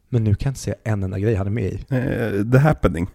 Men 0.09 0.23
nu 0.23 0.35
kan 0.35 0.45
jag 0.49 0.51
inte 0.51 0.59
säga 0.59 0.75
en 0.83 1.03
enda 1.03 1.19
grej 1.19 1.35
han 1.35 1.47
är 1.47 1.51
med 1.51 1.63
i. 1.63 1.85
Eh, 1.89 2.51
The 2.51 2.57
Happening. 2.57 3.07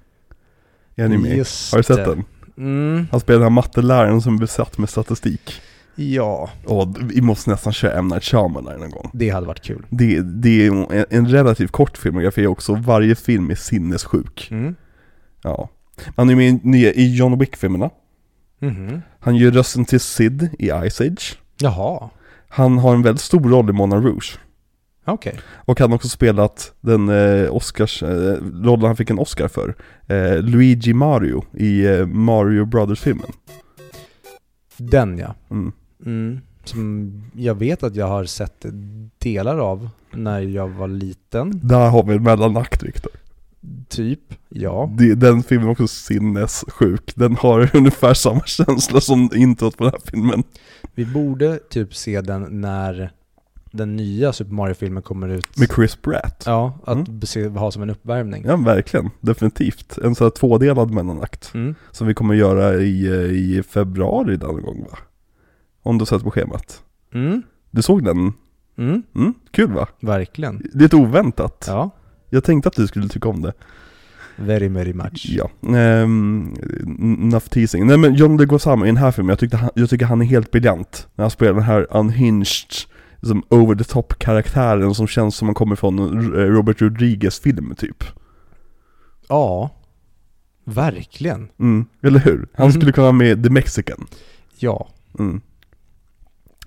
Är 0.96 1.08
ni 1.08 1.18
med? 1.18 1.36
Just 1.36 1.72
Har 1.72 1.78
du 1.78 1.82
sett 1.82 1.96
det. 1.96 2.04
den? 2.04 2.24
Mm, 2.56 3.06
Han 3.10 3.20
spelar 3.20 3.38
den 3.38 3.42
här 3.44 3.50
matteläraren 3.50 4.20
som 4.22 4.34
är 4.34 4.38
besatt 4.38 4.78
med 4.78 4.88
statistik. 4.88 5.60
ja, 5.94 6.50
Och 6.64 6.96
vi 7.02 7.20
måste 7.20 7.50
nästan 7.50 7.72
köra 7.72 7.92
M. 7.98 8.08
Night 8.08 8.24
Shyamalan 8.24 8.80
någon 8.80 8.90
gång. 8.90 9.10
det 9.14 9.30
hade 9.30 9.46
varit 9.46 9.62
kul. 9.62 9.86
Det, 9.90 10.20
det 10.20 10.66
är 10.66 10.70
en, 10.92 11.04
en 11.10 11.28
relativt 11.28 11.70
kort 11.72 11.98
filmografi 11.98 12.46
också, 12.46 12.74
varje 12.74 13.14
film 13.14 13.50
är 13.50 13.54
sinnessjuk. 13.54 14.48
Mm. 14.50 14.74
Ja. 15.42 15.68
Han 16.16 16.30
är 16.30 16.34
med 16.64 16.92
i 16.96 17.16
John 17.16 17.38
Wick-filmerna. 17.38 17.90
Mhm. 18.62 19.02
Han 19.20 19.36
gör 19.36 19.50
rösten 19.50 19.84
till 19.84 20.00
Sid 20.00 20.48
i 20.58 20.70
Ice 20.90 21.00
Age. 21.00 21.38
Jaha, 21.60 22.10
Han 22.48 22.78
har 22.78 22.94
en 22.94 23.02
väldigt 23.02 23.22
stor 23.22 23.50
roll 23.50 23.70
i 23.70 23.72
Moulin 23.72 24.02
Rouge. 24.02 24.38
okej. 25.04 25.38
Och 25.44 25.80
han 25.80 25.90
har 25.90 25.96
också 25.96 26.08
spelat 26.08 26.72
den 26.80 27.08
eh, 27.08 27.54
Oscars, 27.54 28.02
eh, 28.02 28.36
rollen 28.64 28.86
han 28.86 28.96
fick 28.96 29.10
en 29.10 29.18
Oscar 29.18 29.48
för. 29.48 29.74
Eh, 30.06 30.38
Luigi 30.42 30.92
Mario 30.94 31.44
i 31.52 31.86
eh, 31.86 32.06
Mario 32.06 32.64
Brothers-filmen. 32.64 33.32
Den 34.76 35.18
ja. 35.18 35.34
Mm. 35.50 35.72
Mm. 36.06 36.40
Som 36.64 37.12
jag 37.36 37.54
vet 37.54 37.82
att 37.82 37.96
jag 37.96 38.06
har 38.06 38.24
sett 38.24 38.66
delar 39.18 39.58
av 39.58 39.88
när 40.10 40.40
jag 40.40 40.68
var 40.68 40.88
liten. 40.88 41.60
Där 41.62 41.88
har 41.88 42.02
vi 42.04 42.14
en 42.14 42.22
mellanakt 42.22 42.82
Viktor. 42.82 43.12
Typ, 43.88 44.20
ja. 44.48 44.90
Det- 44.98 45.14
Den 45.14 45.42
filmen 45.42 45.68
är 45.68 45.72
också 45.72 45.86
sinnessjuk. 45.88 47.12
Den 47.14 47.36
har 47.36 47.70
ungefär 47.76 48.14
samma 48.14 48.44
känsla 48.44 49.00
som 49.00 49.30
introt 49.34 49.76
på 49.76 49.84
den 49.84 49.92
här 49.92 50.10
filmen. 50.10 50.42
Vi 50.94 51.06
borde 51.06 51.58
typ 51.70 51.94
se 51.94 52.20
den 52.20 52.60
när 52.60 53.12
den 53.72 53.96
nya 53.96 54.32
Super 54.32 54.52
Mario-filmen 54.54 55.02
kommer 55.02 55.28
ut. 55.28 55.58
Med 55.58 55.68
Chris 55.74 55.96
Pratt. 55.96 56.42
Ja, 56.46 56.78
att 56.84 57.08
Mm. 57.08 57.20
se, 57.22 57.48
ha 57.48 57.70
som 57.70 57.82
en 57.82 57.90
uppvärmning. 57.90 58.44
Ja, 58.46 58.56
verkligen. 58.56 59.10
Definitivt. 59.20 59.98
En 59.98 60.14
sån 60.14 60.24
här 60.24 60.30
tvådelad 60.30 60.90
mellanakt. 60.90 61.50
Mm. 61.54 61.74
Som 61.90 62.06
vi 62.06 62.14
kommer 62.14 62.34
göra 62.34 62.74
i, 62.74 63.06
eh, 63.06 63.12
i 63.58 63.62
februari 63.68 64.36
någon 64.36 64.62
gång 64.62 64.82
va? 64.90 64.98
Om 65.82 65.98
du 65.98 66.06
sett 66.06 66.22
på 66.22 66.30
schemat. 66.30 66.82
Mm. 67.14 67.42
Du 67.70 67.82
såg 67.82 68.04
den? 68.04 68.32
Mm. 68.78 69.02
Mm, 69.14 69.34
kul 69.50 69.72
va? 69.72 69.88
Verkligen. 70.00 70.62
Lite 70.74 70.96
oväntat. 70.96 71.64
Ja. 71.68 71.90
Jag 72.34 72.44
tänkte 72.44 72.68
att 72.68 72.76
du 72.76 72.86
skulle 72.86 73.08
tycka 73.08 73.28
om 73.28 73.42
det. 73.42 73.52
Very, 74.36 74.68
very 74.68 74.92
much. 74.92 75.26
Ja. 75.28 75.50
Um, 76.02 76.56
enough 77.22 77.46
teasing. 77.48 77.86
Nej 77.86 77.96
men 77.96 78.14
John 78.14 78.36
Leguizamo 78.36 78.84
i 78.84 78.88
den 78.88 78.96
här 78.96 79.10
filmen, 79.10 79.28
jag, 79.28 79.38
tyckte 79.38 79.56
han, 79.56 79.70
jag 79.74 79.90
tycker 79.90 80.06
han 80.06 80.20
är 80.22 80.26
helt 80.26 80.50
briljant. 80.50 81.08
När 81.14 81.22
han 81.24 81.30
spelar 81.30 81.52
den 81.52 81.62
här 81.62 81.86
unhinged, 81.96 82.46
liksom 83.20 83.42
over 83.48 83.74
the 83.74 83.84
top 83.84 84.18
karaktären 84.18 84.94
som 84.94 85.06
känns 85.06 85.36
som 85.36 85.48
han 85.48 85.54
kommer 85.54 85.76
från 85.76 85.98
R- 85.98 86.46
Robert 86.46 86.80
Rodriguez 86.82 87.40
film 87.40 87.74
typ. 87.78 88.04
Ja. 89.28 89.70
Verkligen. 90.64 91.48
Mm, 91.60 91.84
eller 92.02 92.18
hur? 92.18 92.48
Han 92.54 92.66
Mhm. 92.66 92.72
skulle 92.72 92.92
kunna 92.92 93.02
vara 93.04 93.12
med 93.12 93.44
The 93.44 93.50
Mexican. 93.50 94.06
Ja. 94.58 94.88
Mm. 95.18 95.40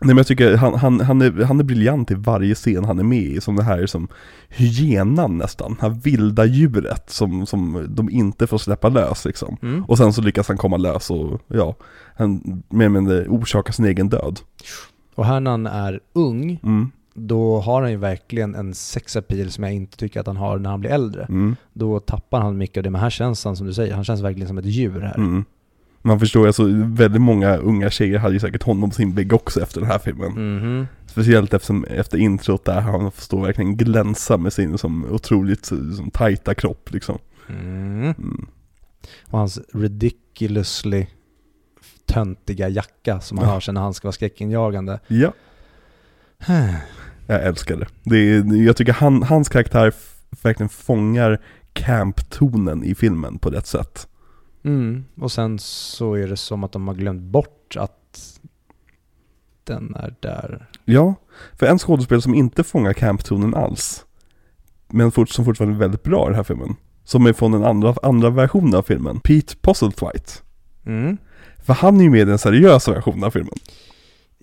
Nej 0.01 0.07
men 0.07 0.17
jag 0.17 0.27
tycker 0.27 0.55
han, 0.57 0.73
han, 0.73 0.99
han, 0.99 1.21
är, 1.21 1.43
han 1.43 1.59
är 1.59 1.63
briljant 1.63 2.11
i 2.11 2.13
varje 2.13 2.55
scen 2.55 2.85
han 2.85 2.99
är 2.99 3.03
med 3.03 3.21
i, 3.23 3.41
som 3.41 3.55
det 3.55 3.63
här 3.63 3.85
som 3.85 4.07
hyenan 4.49 5.37
nästan, 5.37 5.73
det 5.79 5.81
här 5.81 5.89
vilda 5.89 6.45
djuret 6.45 7.09
som, 7.09 7.45
som 7.45 7.85
de 7.89 8.09
inte 8.09 8.47
får 8.47 8.57
släppa 8.57 8.89
lös 8.89 9.25
liksom. 9.25 9.57
Mm. 9.61 9.83
Och 9.85 9.97
sen 9.97 10.13
så 10.13 10.21
lyckas 10.21 10.47
han 10.47 10.57
komma 10.57 10.77
lös 10.77 11.09
och 11.09 11.41
ja, 11.47 11.75
han 12.15 12.63
mer 12.69 12.85
eller 12.85 12.89
mindre 12.89 13.27
orsakar 13.27 13.73
sin 13.73 13.85
egen 13.85 14.09
död. 14.09 14.39
Och 15.15 15.25
här 15.25 15.39
när 15.39 15.51
han 15.51 15.65
är 15.67 15.99
ung, 16.13 16.59
Mm, 16.63 16.91
då 17.13 17.59
har 17.59 17.81
han 17.81 17.91
ju 17.91 17.97
verkligen 17.97 18.55
en 18.55 18.73
sexappeal 18.73 19.51
som 19.51 19.63
jag 19.63 19.73
inte 19.73 19.97
tycker 19.97 20.19
att 20.19 20.27
han 20.27 20.37
har 20.37 20.59
när 20.59 20.69
han 20.69 20.79
blir 20.79 20.89
äldre. 20.89 21.23
mm, 21.23 21.55
Då 21.73 21.99
tappar 21.99 22.41
han 22.41 22.57
mycket 22.57 22.77
av 22.77 22.83
det, 22.83 22.89
men 22.89 23.01
här 23.01 23.09
känns 23.09 23.45
han 23.45 23.55
som 23.55 23.67
du 23.67 23.73
säger, 23.73 23.93
han 23.95 24.03
känns 24.03 24.21
verkligen 24.21 24.47
som 24.47 24.57
ett 24.57 24.65
djur 24.65 24.99
här. 25.01 25.15
Mm. 26.05 26.11
Man 26.11 26.19
förstår 26.19 26.47
alltså, 26.47 26.63
väldigt 26.85 27.21
många 27.21 27.57
unga 27.57 27.89
tjejer 27.89 28.19
hade 28.19 28.33
ju 28.33 28.39
säkert 28.39 28.63
honom 28.63 28.89
på 28.89 28.95
sin 28.95 29.15
vägg 29.15 29.33
också 29.33 29.61
efter 29.61 29.81
den 29.81 29.89
här 29.89 29.99
filmen. 29.99 30.31
Mhm. 30.31 30.87
Speciellt 31.07 31.53
efter, 31.53 31.91
efter 31.91 32.17
introt 32.17 32.65
där 32.65 32.81
han 32.81 33.11
får 33.11 33.21
stå 33.21 33.41
verkligen 33.41 33.77
glänsa 33.77 34.37
med 34.37 34.53
sin 34.53 34.77
som 34.77 35.05
otroligt 35.05 35.65
som, 35.65 36.11
tajta 36.13 36.55
kropp 36.55 36.91
liksom. 36.91 37.17
Mm. 37.49 38.03
Mm. 38.03 38.47
Och 39.29 39.39
hans 39.39 39.59
ridiculously 39.73 41.05
töntiga 42.07 42.69
jacka 42.69 43.19
som 43.19 43.37
han 43.37 43.47
Ja. 43.47 43.53
har 43.53 43.59
sen 43.59 43.73
när 43.73 43.81
han 43.81 43.93
ska 43.93 44.07
vara 44.07 44.13
skräckinjagande. 44.13 44.99
Ja, 45.07 45.33
jag 47.27 47.43
älskar 47.43 47.75
det. 47.75 47.87
det 48.03 48.17
är, 48.17 48.65
jag 48.65 48.77
tycker 48.77 48.93
han, 48.93 49.23
hans 49.23 49.49
karaktär 49.49 49.93
verkligen 50.43 50.69
fångar 50.69 51.41
camp-tonen 51.73 52.83
i 52.83 52.95
filmen 52.95 53.37
på 53.37 53.49
rätt 53.49 53.67
sätt. 53.67 54.07
Mm. 54.65 55.05
Och 55.19 55.31
sen 55.31 55.59
så 55.59 56.13
är 56.13 56.27
det 56.27 56.37
som 56.37 56.63
att 56.63 56.71
de 56.71 56.87
har 56.87 56.95
glömt 56.95 57.21
bort 57.21 57.75
att 57.77 58.39
den 59.63 59.95
är 59.95 60.15
där. 60.19 60.69
Ja, 60.85 61.15
för 61.53 61.65
en 61.65 61.79
skådespelare 61.79 62.21
som 62.21 62.35
inte 62.35 62.63
fångar 62.63 62.93
camp-tonen 62.93 63.55
alls, 63.55 64.05
men 64.87 65.11
fort, 65.11 65.29
som 65.29 65.45
fortfarande 65.45 65.77
är 65.77 65.79
väldigt 65.79 66.03
bra 66.03 66.25
i 66.25 66.27
den 66.27 66.35
här 66.35 66.43
filmen, 66.43 66.75
som 67.03 67.25
är 67.25 67.33
från 67.33 67.51
den 67.51 67.63
andra, 67.63 67.95
andra 68.03 68.29
versionen 68.29 68.75
av 68.75 68.81
filmen, 68.81 69.19
Pete 69.19 69.55
Postlethwaite. 69.61 70.31
Mm. 70.85 71.17
För 71.63 71.73
han 71.73 71.99
är 71.99 72.03
ju 72.03 72.09
med 72.09 72.21
i 72.21 72.25
den 72.25 72.37
seriösa 72.37 72.91
versionen 72.91 73.23
av 73.23 73.31
filmen. 73.31 73.55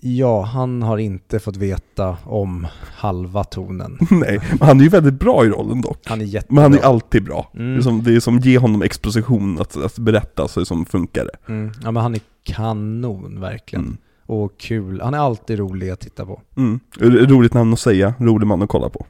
Ja, 0.05 0.41
han 0.41 0.81
har 0.81 0.97
inte 0.97 1.39
fått 1.39 1.57
veta 1.57 2.17
om 2.23 2.67
halva 2.95 3.43
tonen. 3.43 3.97
Nej, 4.11 4.39
men 4.49 4.67
han 4.67 4.79
är 4.79 4.83
ju 4.83 4.89
väldigt 4.89 5.13
bra 5.13 5.45
i 5.45 5.49
rollen 5.49 5.81
dock. 5.81 5.99
Han 6.05 6.21
är 6.21 6.25
jättebra. 6.25 6.55
Men 6.55 6.63
han 6.63 6.73
är 6.73 6.85
alltid 6.85 7.23
bra. 7.23 7.51
Mm. 7.53 7.73
Det, 7.73 7.79
är 7.79 7.81
som, 7.81 8.03
det 8.03 8.15
är 8.15 8.19
som 8.19 8.39
ge 8.39 8.57
honom 8.57 8.81
exposition 8.81 9.61
att, 9.61 9.77
att 9.77 9.99
berätta 9.99 10.47
så 10.47 10.59
det 10.59 10.65
som 10.65 10.85
funkar 10.85 11.25
det. 11.25 11.53
Mm. 11.53 11.71
Ja, 11.83 11.91
men 11.91 12.03
han 12.03 12.15
är 12.15 12.21
kanon 12.43 13.39
verkligen. 13.39 13.85
Mm. 13.85 13.97
Och 14.25 14.57
kul. 14.57 15.01
Han 15.01 15.13
är 15.13 15.17
alltid 15.17 15.59
rolig 15.59 15.89
att 15.89 15.99
titta 15.99 16.25
på. 16.25 16.41
Mm. 16.55 16.79
Roligt 16.99 17.53
namn 17.53 17.73
att 17.73 17.79
säga, 17.79 18.13
rolig 18.19 18.47
man 18.47 18.61
att 18.61 18.69
kolla 18.69 18.89
på. 18.89 19.05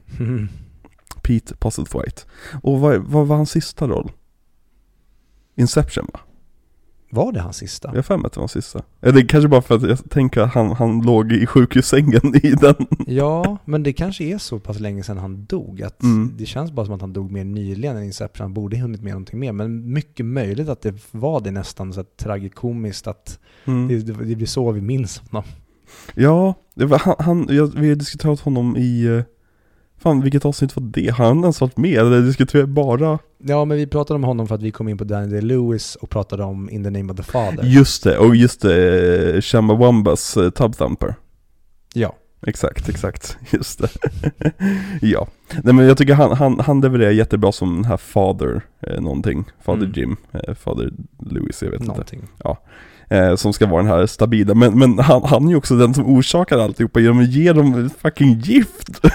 Pete 1.22 1.56
Postlethwaite. 1.56 2.22
Och 2.62 2.80
vad, 2.80 2.98
vad 2.98 3.26
var 3.26 3.36
hans 3.36 3.50
sista 3.50 3.86
roll? 3.86 4.12
Inception 5.56 6.06
va? 6.12 6.20
Var 7.14 7.32
det 7.32 7.40
hans 7.40 7.56
sista? 7.56 7.88
Jag 7.88 7.94
har 7.96 8.02
för 8.02 8.16
mig 8.16 8.26
att 8.26 8.32
det 8.32 8.38
var 8.38 8.42
hans 8.42 8.52
sista. 8.52 8.82
Eller 9.00 9.28
kanske 9.28 9.48
bara 9.48 9.62
för 9.62 9.74
att 9.74 9.82
jag 9.82 10.10
tänker 10.10 10.40
att 10.40 10.54
han, 10.54 10.70
han 10.72 11.00
låg 11.02 11.32
i 11.32 11.46
sjukhussängen 11.46 12.34
i 12.42 12.50
den. 12.50 12.74
Ja, 13.06 13.56
men 13.64 13.82
det 13.82 13.92
kanske 13.92 14.24
är 14.24 14.38
så 14.38 14.58
pass 14.58 14.80
länge 14.80 15.02
sedan 15.02 15.18
han 15.18 15.44
dog. 15.44 15.82
Att 15.82 16.02
Mm. 16.02 16.32
Det 16.38 16.46
känns 16.46 16.72
bara 16.72 16.86
som 16.86 16.94
att 16.94 17.00
han 17.00 17.12
dog 17.12 17.30
mer 17.30 17.44
nyligen 17.44 17.96
än 17.96 18.04
Inception. 18.04 18.44
Han 18.44 18.54
borde 18.54 18.76
hunnit 18.78 19.02
med 19.02 19.12
någonting 19.12 19.38
mer. 19.40 19.52
Men 19.52 19.92
mycket 19.92 20.26
möjligt 20.26 20.68
att 20.68 20.82
det 20.82 20.94
var 21.10 21.40
det 21.40 21.50
nästan 21.50 21.92
så 21.92 22.00
att 22.00 22.16
tragikomiskt 22.16 23.06
att 23.06 23.38
Mm. 23.64 23.88
det, 23.88 24.24
det, 24.24 24.34
blir 24.36 24.46
så 24.46 24.72
vi 24.72 24.80
minns 24.80 25.18
honom. 25.30 25.44
Ja, 26.14 26.54
var, 26.74 26.98
han, 26.98 27.14
han, 27.18 27.46
jag, 27.50 27.66
vi 27.66 27.88
har 27.88 27.96
diskuterat 27.96 28.40
honom 28.40 28.76
i, 28.76 29.04
eh, 29.04 29.22
fan 30.04 30.20
vilket 30.20 30.44
avsnitt 30.44 30.76
var 30.76 30.82
det? 30.82 31.10
Har 31.10 31.24
han 31.24 31.40
ens 31.40 31.60
varit 31.60 31.76
med? 31.76 31.98
Eller 31.98 32.20
diskuterar 32.20 32.66
bara? 32.66 33.18
Ja, 33.38 33.64
men 33.64 33.76
vi 33.76 33.86
pratade 33.86 34.16
om 34.16 34.24
honom 34.24 34.46
för 34.48 34.54
att 34.54 34.62
vi 34.62 34.70
kom 34.70 34.88
in 34.88 34.98
på 34.98 35.04
Danny 35.04 35.26
Day-Lewis 35.26 35.96
och 35.96 36.10
pratade 36.10 36.44
om 36.44 36.70
In 36.70 36.84
the 36.84 36.90
name 36.90 37.12
of 37.12 37.16
the 37.16 37.22
father. 37.22 37.64
Just 37.64 38.04
det, 38.04 38.18
och 38.18 38.36
just 38.36 38.62
det, 38.62 39.34
eh, 39.34 39.40
Chumbawambas 39.40 40.36
uh, 40.36 40.50
Tub 40.50 40.76
Thumper. 40.76 41.14
Ja. 41.94 42.14
Exakt, 42.46 42.88
exakt, 42.88 43.36
just 43.50 43.78
det. 43.78 43.88
ja. 45.02 45.26
Nej 45.62 45.74
men 45.74 45.86
jag 45.86 45.98
tycker 45.98 46.14
han, 46.14 46.32
han, 46.32 46.60
han 46.60 46.80
levererar 46.80 47.10
jättebra 47.10 47.52
som 47.52 47.74
den 47.74 47.84
här 47.84 47.96
Father, 47.96 48.60
eh, 48.80 49.00
någonting. 49.00 49.44
Father 49.62 49.84
Mm. 49.84 49.92
Jim, 49.96 50.16
eh, 50.32 50.54
Father 50.54 50.92
Louis, 51.18 51.62
jag 51.62 51.70
vet 51.70 51.80
inte. 51.80 51.92
Någonting. 51.92 52.22
Eh, 53.14 53.36
som 53.36 53.52
ska 53.52 53.66
vara 53.66 53.82
den 53.82 53.92
här 53.92 54.06
stabila, 54.06 54.54
men, 54.54 54.78
men 54.78 54.98
han, 54.98 55.22
han 55.24 55.46
är 55.46 55.50
ju 55.50 55.56
också 55.56 55.76
den 55.76 55.94
som 55.94 56.06
orsakar 56.06 56.58
alltihopa 56.58 57.00
genom 57.00 57.20
att 57.20 57.28
ge 57.28 57.52
dem 57.52 57.90
fucking 57.98 58.40
gift. 58.40 59.00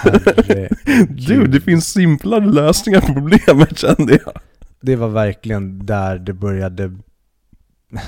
Du, 1.09 1.47
det 1.47 1.61
finns 1.61 1.87
simplare 1.87 2.45
lösningar 2.45 3.01
på 3.01 3.13
problemet 3.13 3.77
kände 3.77 4.19
jag. 4.25 4.33
Det 4.81 4.95
var 4.95 5.07
verkligen 5.07 5.85
där 5.85 6.19
det 6.19 6.33
började 6.33 6.91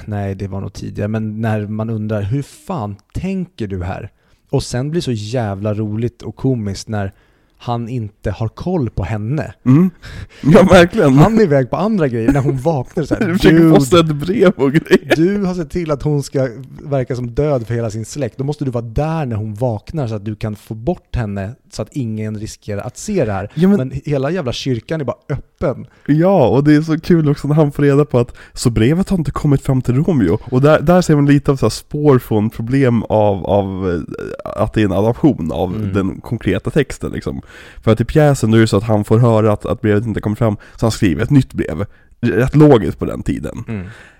Nej, 0.05 0.35
det 0.35 0.47
var 0.47 0.61
nog 0.61 0.73
tidigare, 0.73 1.07
men 1.07 1.41
när 1.41 1.67
man 1.67 1.89
undrar 1.89 2.21
hur 2.21 2.41
fan 2.41 2.95
tänker 3.13 3.67
du 3.67 3.83
här? 3.83 4.11
Och 4.49 4.63
sen 4.63 4.89
blir 4.91 5.01
det 5.01 5.05
så 5.05 5.11
jävla 5.11 5.73
roligt 5.73 6.21
och 6.21 6.35
komiskt 6.35 6.87
när 6.87 7.13
han 7.63 7.89
inte 7.89 8.31
har 8.31 8.47
koll 8.47 8.89
på 8.89 9.03
henne. 9.03 9.53
Mm. 9.65 9.89
Ja 10.43 10.63
verkligen. 10.63 11.13
Han 11.17 11.37
är 11.39 11.43
iväg 11.43 11.69
på 11.69 11.75
andra 11.77 12.07
grejer 12.07 12.31
när 12.31 12.41
hon 12.41 12.57
vaknar 12.57 13.03
så 13.03 13.15
här, 13.15 13.21
Du 13.27 13.33
försöker 13.37 13.57
"Dude, 13.59 13.75
posta 13.75 13.99
ett 13.99 14.15
brev 14.15 14.51
och 14.55 14.71
grejer. 14.71 15.15
du 15.15 15.43
har 15.45 15.53
sett 15.53 15.69
till 15.69 15.91
att 15.91 16.03
hon 16.03 16.23
ska 16.23 16.47
verka 16.83 17.15
som 17.15 17.31
död 17.31 17.67
för 17.67 17.73
hela 17.73 17.89
sin 17.89 18.05
släkt. 18.05 18.37
Då 18.37 18.43
måste 18.43 18.65
du 18.65 18.71
vara 18.71 18.83
där 18.85 19.25
när 19.25 19.35
hon 19.35 19.53
vaknar 19.53 20.07
så 20.07 20.15
att 20.15 20.25
du 20.25 20.35
kan 20.35 20.55
få 20.55 20.73
bort 20.73 21.15
henne 21.15 21.55
så 21.71 21.81
att 21.81 21.89
ingen 21.91 22.37
riskerar 22.39 22.81
att 22.81 22.97
se 22.97 23.25
det 23.25 23.31
här. 23.31 23.51
Ja, 23.53 23.67
men- 23.67 23.77
men... 23.77 23.91
hela 24.05 24.31
jävla 24.31 24.51
kyrkan 24.53 25.01
är 25.01 25.05
bara 25.05 25.17
öppen. 25.29 25.85
Ja, 26.05 26.47
och 26.47 26.63
det 26.63 26.75
är 26.75 26.81
så 26.81 26.99
kul 26.99 27.29
också 27.29 27.47
när 27.47 27.55
han 27.55 27.71
får 27.71 27.83
reda 27.83 28.05
på 28.05 28.19
att 28.19 28.35
så 28.53 28.69
brevet 28.69 29.09
har 29.09 29.17
inte 29.17 29.31
kommit 29.31 29.61
fram 29.61 29.81
till 29.81 29.95
Romeo. 30.03 30.39
Och 30.51 30.61
där, 30.61 30.81
där 30.81 31.01
ser 31.01 31.15
man 31.15 31.25
lite 31.25 31.51
av 31.51 31.55
så 31.55 31.69
spår 31.69 32.19
från 32.19 32.49
problem 32.49 33.03
av, 33.03 33.45
av 33.45 33.89
eh, 33.91 34.61
att 34.61 34.73
det 34.73 34.81
är 34.81 34.85
en 34.85 34.91
adaption 34.91 35.51
av 35.51 35.75
Mm. 35.75 35.93
den 35.93 36.21
konkreta 36.21 36.69
texten 36.69 37.11
liksom. 37.11 37.41
För 37.81 37.91
att 37.91 38.01
i 38.01 38.05
pjäsen 38.05 38.51
då 38.51 38.57
är 38.57 38.61
det 38.61 38.67
så 38.67 38.77
att 38.77 38.83
han 38.83 39.03
får 39.03 39.17
höra 39.17 39.53
att, 39.53 39.65
att 39.65 39.81
brevet 39.81 40.05
inte 40.05 40.21
kommer 40.21 40.35
fram, 40.35 40.57
så 40.75 40.85
han 40.85 40.91
skriver 40.91 41.23
ett 41.23 41.29
nytt 41.29 41.53
brev. 41.53 41.85
Rätt 42.21 42.55
logiskt 42.55 42.99
på 42.99 43.05
den 43.05 43.23
tiden. 43.23 43.65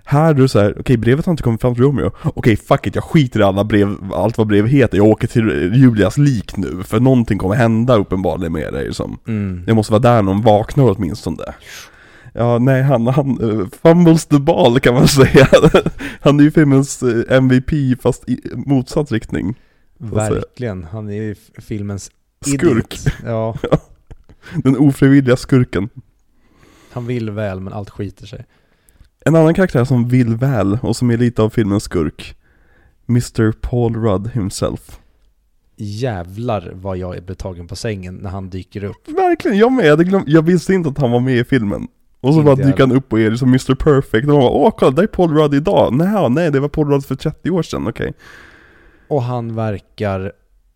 Här 0.04 0.30
är 0.30 0.34
det 0.34 0.50
så 0.50 0.60
här, 0.60 0.76
okej 0.80 0.98
brevet 0.98 1.26
har 1.26 1.34
inte 1.34 1.44
kommit 1.44 1.62
fram 1.62 1.76
till 1.76 1.84
Romeo. 1.84 2.12
Okej 2.24 2.56
fuck 2.58 2.88
it, 2.88 2.96
jag 2.96 3.04
skiter 3.04 3.40
i 3.40 3.44
alla 3.44 3.64
brev, 3.64 3.96
allt 4.14 4.38
vad 4.38 4.48
brev 4.48 4.68
heter. 4.68 4.98
Jag 4.98 5.08
åker 5.08 5.28
till 5.28 5.72
Julias 5.76 6.18
lik 6.18 6.58
nu, 6.58 6.84
för 6.84 7.00
någonting 7.00 7.38
kommer 7.38 7.56
hända 7.56 7.98
uppenbarligen 7.98 8.54
med 8.54 8.74
det 8.74 8.84
liksom. 8.84 9.20
Mm. 9.28 9.64
Jag 9.68 9.76
måste 9.76 9.92
vara 9.92 10.02
där 10.02 10.22
när 10.22 10.32
de 10.32 10.42
vaknar 10.42 10.96
åtminstone. 10.96 11.44
Ja, 12.34 12.60
nej 12.60 12.82
han, 12.82 13.08
han 13.08 13.42
uh, 13.42 13.68
fumbles 13.82 14.26
the 14.26 14.40
ball 14.40 14.80
kan 14.80 14.94
man 14.94 15.08
säga. 15.22 15.48
han 16.22 16.40
är 16.40 16.44
ju 16.44 16.52
filmens 16.52 17.04
eh, 17.04 17.38
MVP 17.38 18.02
fast 18.02 18.30
i 18.30 18.42
motsatt 18.56 19.12
riktning. 19.12 19.56
Verkligen. 19.98 20.84
Han 20.84 21.10
är 21.10 21.14
ju 21.14 21.36
filmens 21.58 22.12
Skurk. 22.46 22.94
idiot. 22.94 23.06
Ja, 23.26 23.56
Den 24.64 24.78
ofrivilliga 24.78 25.36
skurken. 25.38 25.90
han 26.92 27.08
vill 27.08 27.30
väl 27.32 27.60
men 27.60 27.74
allt 27.74 27.90
skiter 27.90 28.26
sig. 28.26 28.46
En 29.26 29.36
annan 29.36 29.54
karaktär 29.54 29.86
som 29.86 30.08
vill 30.08 30.36
väl 30.36 30.78
och 30.82 30.96
som 30.96 31.10
är 31.12 31.18
lite 31.18 31.42
av 31.42 31.50
filmens 31.50 31.84
skurk 31.84 32.36
Mr 33.10 33.52
Paul 33.52 33.96
Rudd 33.96 34.30
himself. 34.34 35.00
Jävlar 35.76 36.72
vad 36.76 36.98
jag 36.98 37.24
blev 37.24 37.36
tagen 37.36 37.68
på 37.68 37.76
sängen 37.76 38.16
när 38.16 38.30
han 38.30 38.50
dyker 38.50 38.84
upp. 38.84 39.08
Verkligen, 39.10 39.58
jag 39.58 39.72
med. 39.72 39.86
Jag, 39.86 40.00
glömt, 40.06 40.28
jag 40.28 40.42
visste 40.42 40.74
inte 40.74 40.90
att 40.90 40.98
han 40.98 41.12
var 41.12 41.20
med 41.20 41.38
i 41.38 41.44
filmen. 41.44 41.88
Och 42.22 42.34
så 42.34 42.40
Inte 42.40 42.46
bara 42.56 42.68
dyker 42.68 42.80
han 42.80 42.92
upp 42.92 43.14
och 43.14 43.20
är 43.20 43.36
som 43.36 43.50
Mr 43.50 43.76
Perfect. 43.76 44.28
Och 44.28 44.34
man 44.34 44.40
bara, 44.42 44.50
åh 44.52 44.72
kolla, 44.78 44.92
där 44.92 45.04
är 45.04 45.08
Paul 45.08 45.34
Rudd 45.38 45.54
idag. 45.54 45.94
Nej, 45.94 46.30
nej, 46.30 46.52
det 46.52 46.60
var 46.60 46.70
Paul 46.70 46.90
Rudd 46.90 47.06
för 47.06 47.16
30 47.16 47.50
år 47.52 47.64
sedan, 47.64 47.88
okej. 47.88 48.14
Och 49.08 49.24
han 49.24 49.56
verkar 49.56 50.32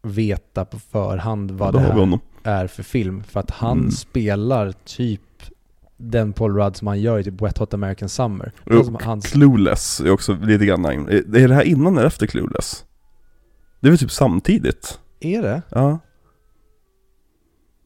veta 0.05 0.65
på 0.65 0.79
förhand 0.79 1.51
vad 1.51 1.73
Då 1.73 1.79
det 1.79 1.85
här 1.85 2.19
är 2.43 2.67
för 2.67 2.83
film. 2.83 3.23
För 3.23 3.39
att 3.39 3.51
han 3.51 3.77
Mm. 3.79 3.91
spelar 3.91 4.71
typ 4.85 5.21
den 5.97 6.33
Paul 6.33 6.55
Rudd 6.57 6.75
som 6.75 6.87
han 6.87 7.01
gör 7.01 7.19
i 7.19 7.23
typ 7.23 7.41
Wet 7.41 7.57
Hot 7.57 7.73
American 7.73 8.09
Summer. 8.09 8.51
Som, 8.85 8.97
hans, 9.01 9.31
Clueless 9.31 9.99
är 9.99 10.09
också 10.11 10.33
lite 10.35 10.65
grann, 10.65 10.85
är 10.85 11.47
det 11.47 11.53
här 11.55 11.63
innan 11.63 11.97
eller 11.97 12.07
efter 12.07 12.27
Clueless? 12.27 12.85
Det 13.79 13.87
är 13.87 13.91
väl 13.91 13.99
typ 13.99 14.11
samtidigt? 14.11 14.99
är 15.19 15.41
det? 15.41 15.61
Ja. 15.69 15.99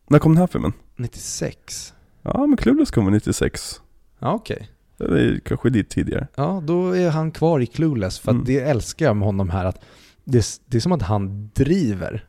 När 0.09 0.19
kom 0.19 0.31
den 0.31 0.39
här 0.39 0.47
filmen? 0.47 0.73
96? 0.95 1.93
Ja, 2.21 2.45
men 2.45 2.57
Clueless 2.57 2.91
kom 2.91 3.05
väl 3.05 3.13
96? 3.13 3.81
Ja 4.19 4.33
okej. 4.33 4.69
Det 4.97 5.05
är 5.05 5.39
kanske 5.39 5.69
lite 5.69 5.89
tidigare. 5.95 6.27
Ja, 6.35 6.63
då 6.65 6.95
är 6.97 7.09
han 7.09 7.31
kvar 7.31 7.59
i 7.59 7.65
Clueless. 7.65 8.19
För 8.19 8.31
att 8.31 8.35
Mm. 8.35 8.45
det 8.45 8.59
älskar 8.59 9.05
jag 9.05 9.15
med 9.17 9.25
honom 9.25 9.49
här. 9.49 9.65
Att 9.65 9.81
det, 10.31 10.37
är- 10.37 10.69
det 10.71 10.77
är 10.77 10.81
som 10.81 10.91
att 10.91 11.01
han 11.01 11.49
driver. 11.55 12.23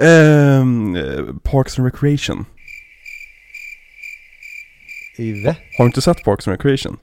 Ehm, 0.00 0.96
eh, 0.96 1.24
Parks 1.42 1.78
and 1.78 1.86
Recreation. 1.86 2.44
I 5.18 5.32
ve? 5.32 5.48
Har 5.78 5.84
du 5.84 5.86
inte 5.86 6.02
sett 6.02 6.24
Parks 6.24 6.48
and 6.48 6.56
Recreation? 6.56 6.96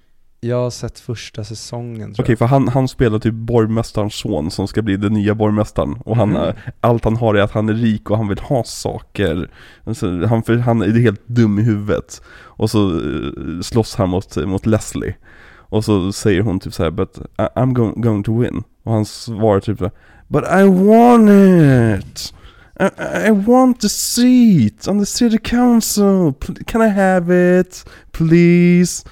Jag 0.44 0.58
har 0.58 0.70
sett 0.70 1.00
första 1.00 1.44
säsongen 1.44 2.16
Okej, 2.20 2.36
för 2.36 2.46
han, 2.46 2.68
han 2.68 2.88
spelar 2.88 3.20
typ 3.20 3.34
borgmästarens 3.34 4.16
son 4.16 4.52
som 4.52 4.68
ska 4.68 4.82
bli 4.82 4.98
den 4.98 5.14
nya 5.14 5.36
borgmästaren. 5.36 5.94
Och 6.06 6.16
han, 6.18 6.30
Mhm. 6.30 6.38
eh, 6.38 6.54
allt 6.82 7.04
han 7.04 7.16
har 7.18 7.36
är 7.36 7.42
att 7.42 7.52
han 7.52 7.70
är 7.70 7.74
rik 7.74 8.10
och 8.10 8.18
han 8.18 8.28
vill 8.28 8.40
ha 8.40 8.64
saker. 8.64 9.50
Alltså, 9.84 10.26
han, 10.26 10.44
för 10.44 10.58
han 10.58 10.82
är 10.82 11.00
helt 11.00 11.28
dum 11.28 11.60
i 11.60 11.62
huvudet. 11.64 12.22
Och 12.32 12.70
så 12.70 12.90
eh, 13.00 13.62
slåss 13.62 13.96
han 13.96 14.10
mot, 14.10 14.36
mot 14.36 14.66
Leslie. 14.66 15.16
Och 15.54 15.86
så 15.86 16.12
säger 16.12 16.42
hon 16.42 16.60
typ 16.60 16.74
så 16.74 16.84
här, 16.84 16.92
but 16.92 17.20
I'm 17.38 17.74
going, 17.74 18.02
going 18.02 18.24
to 18.24 18.42
win. 18.42 18.64
Och 18.84 18.92
han 18.94 19.06
svarar 19.06 19.60
typ 19.60 19.78
så 19.78 19.84
här, 19.84 19.92
but 20.28 20.44
I 20.44 20.64
want 20.88 21.30
it! 21.30 22.34
I, 22.80 23.28
I 23.28 23.32
want 23.32 23.82
the 23.82 23.90
seat 23.90 24.88
on 24.88 25.00
the 25.00 25.06
city 25.06 25.38
council. 25.44 26.34
Can 26.66 26.82
I 26.82 26.88
have 26.90 27.60
it? 27.60 27.86
Please? 28.12 29.06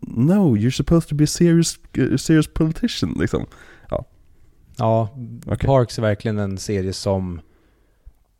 No, 0.00 0.56
you're 0.56 0.70
supposed 0.76 1.08
to 1.08 1.14
be 1.14 1.24
a 1.24 1.26
serious, 1.26 1.78
serious 2.16 2.46
politician 2.54 3.16
liksom. 3.20 3.46
Ja, 4.78 5.08
Okej. 5.46 5.66
Parks 5.66 5.98
är 5.98 6.02
verkligen 6.02 6.38
en 6.38 6.58
serie 6.58 6.92
som 6.92 7.40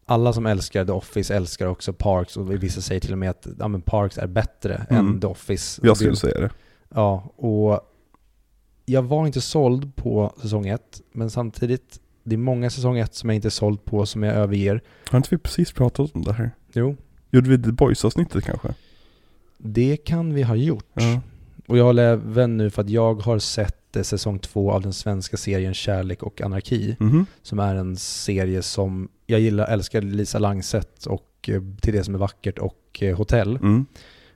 alla 0.07 0.33
som 0.33 0.47
älskar 0.47 0.85
The 0.85 0.93
Office 0.93 1.35
älskar 1.35 1.67
också 1.67 1.93
Parks 1.93 2.37
och 2.37 2.63
vissa 2.63 2.81
säger 2.81 3.01
till 3.01 3.13
och 3.13 3.19
med 3.19 3.31
att 3.31 3.47
ja, 3.59 3.81
Parks 3.85 4.19
är 4.19 4.27
bättre 4.27 4.87
Mm. 4.91 5.07
än 5.07 5.21
The 5.21 5.27
Office. 5.27 5.81
Jag 5.85 5.97
skulle 5.97 6.17
säga 6.17 6.41
det. 6.41 6.51
Ja, 6.95 7.33
och 7.37 7.81
jag 8.85 9.03
var 9.03 9.27
inte 9.27 9.41
såld 9.41 9.97
på 9.97 10.35
säsong 10.43 10.67
ett, 10.69 11.01
men 11.13 11.31
samtidigt, 11.31 12.01
det 12.25 12.35
är 12.35 12.39
många 12.39 12.71
säsong 12.71 12.99
ett 12.99 13.15
som 13.15 13.29
jag 13.29 13.35
inte 13.35 13.49
är 13.49 13.51
såld 13.51 13.85
på 13.85 14.07
som 14.07 14.23
jag 14.23 14.35
överger. 14.37 14.83
Har 15.11 15.17
inte 15.17 15.29
vi 15.31 15.39
precis 15.39 15.73
pratat 15.73 16.15
om 16.15 16.23
det 16.23 16.33
här? 16.33 16.51
Jo, 16.73 16.97
Gjorde 17.31 17.51
vi 17.51 17.63
The 17.63 17.73
Boys-avsnittet 17.73 18.45
kanske? 18.45 18.75
det 19.59 19.97
kan 19.97 20.35
vi 20.35 20.43
ha 20.43 20.55
gjort. 20.55 20.87
Ja. 20.95 21.21
Och 21.67 21.79
jag 21.79 21.85
håller 21.85 22.13
även 22.13 22.57
nu 22.57 22.71
för 22.71 22.83
att 22.83 22.91
jag 22.91 23.15
har 23.15 23.39
sett 23.39 23.97
eh, 23.97 24.03
säsong 24.03 24.39
två 24.39 24.73
av 24.73 24.83
den 24.83 24.93
svenska 24.93 25.37
serien 25.37 25.75
Kärlek 25.75 26.23
och 26.23 26.41
anarki. 26.41 26.97
Mhm. 27.01 27.27
Som 27.43 27.59
är 27.59 27.75
en 27.75 27.97
serie 27.97 28.63
som 28.63 29.09
jag 29.27 29.41
gillar, 29.41 29.67
älskar 29.67 30.03
Lisa 30.03 30.39
Langset 30.39 31.07
och 31.07 31.49
eh, 31.49 31.63
Till 31.81 31.95
det 31.95 32.05
som 32.05 32.15
är 32.15 32.19
vackert 32.19 32.59
och 32.59 32.99
eh, 33.01 33.17
Hotell. 33.17 33.57
Mm. 33.57 33.87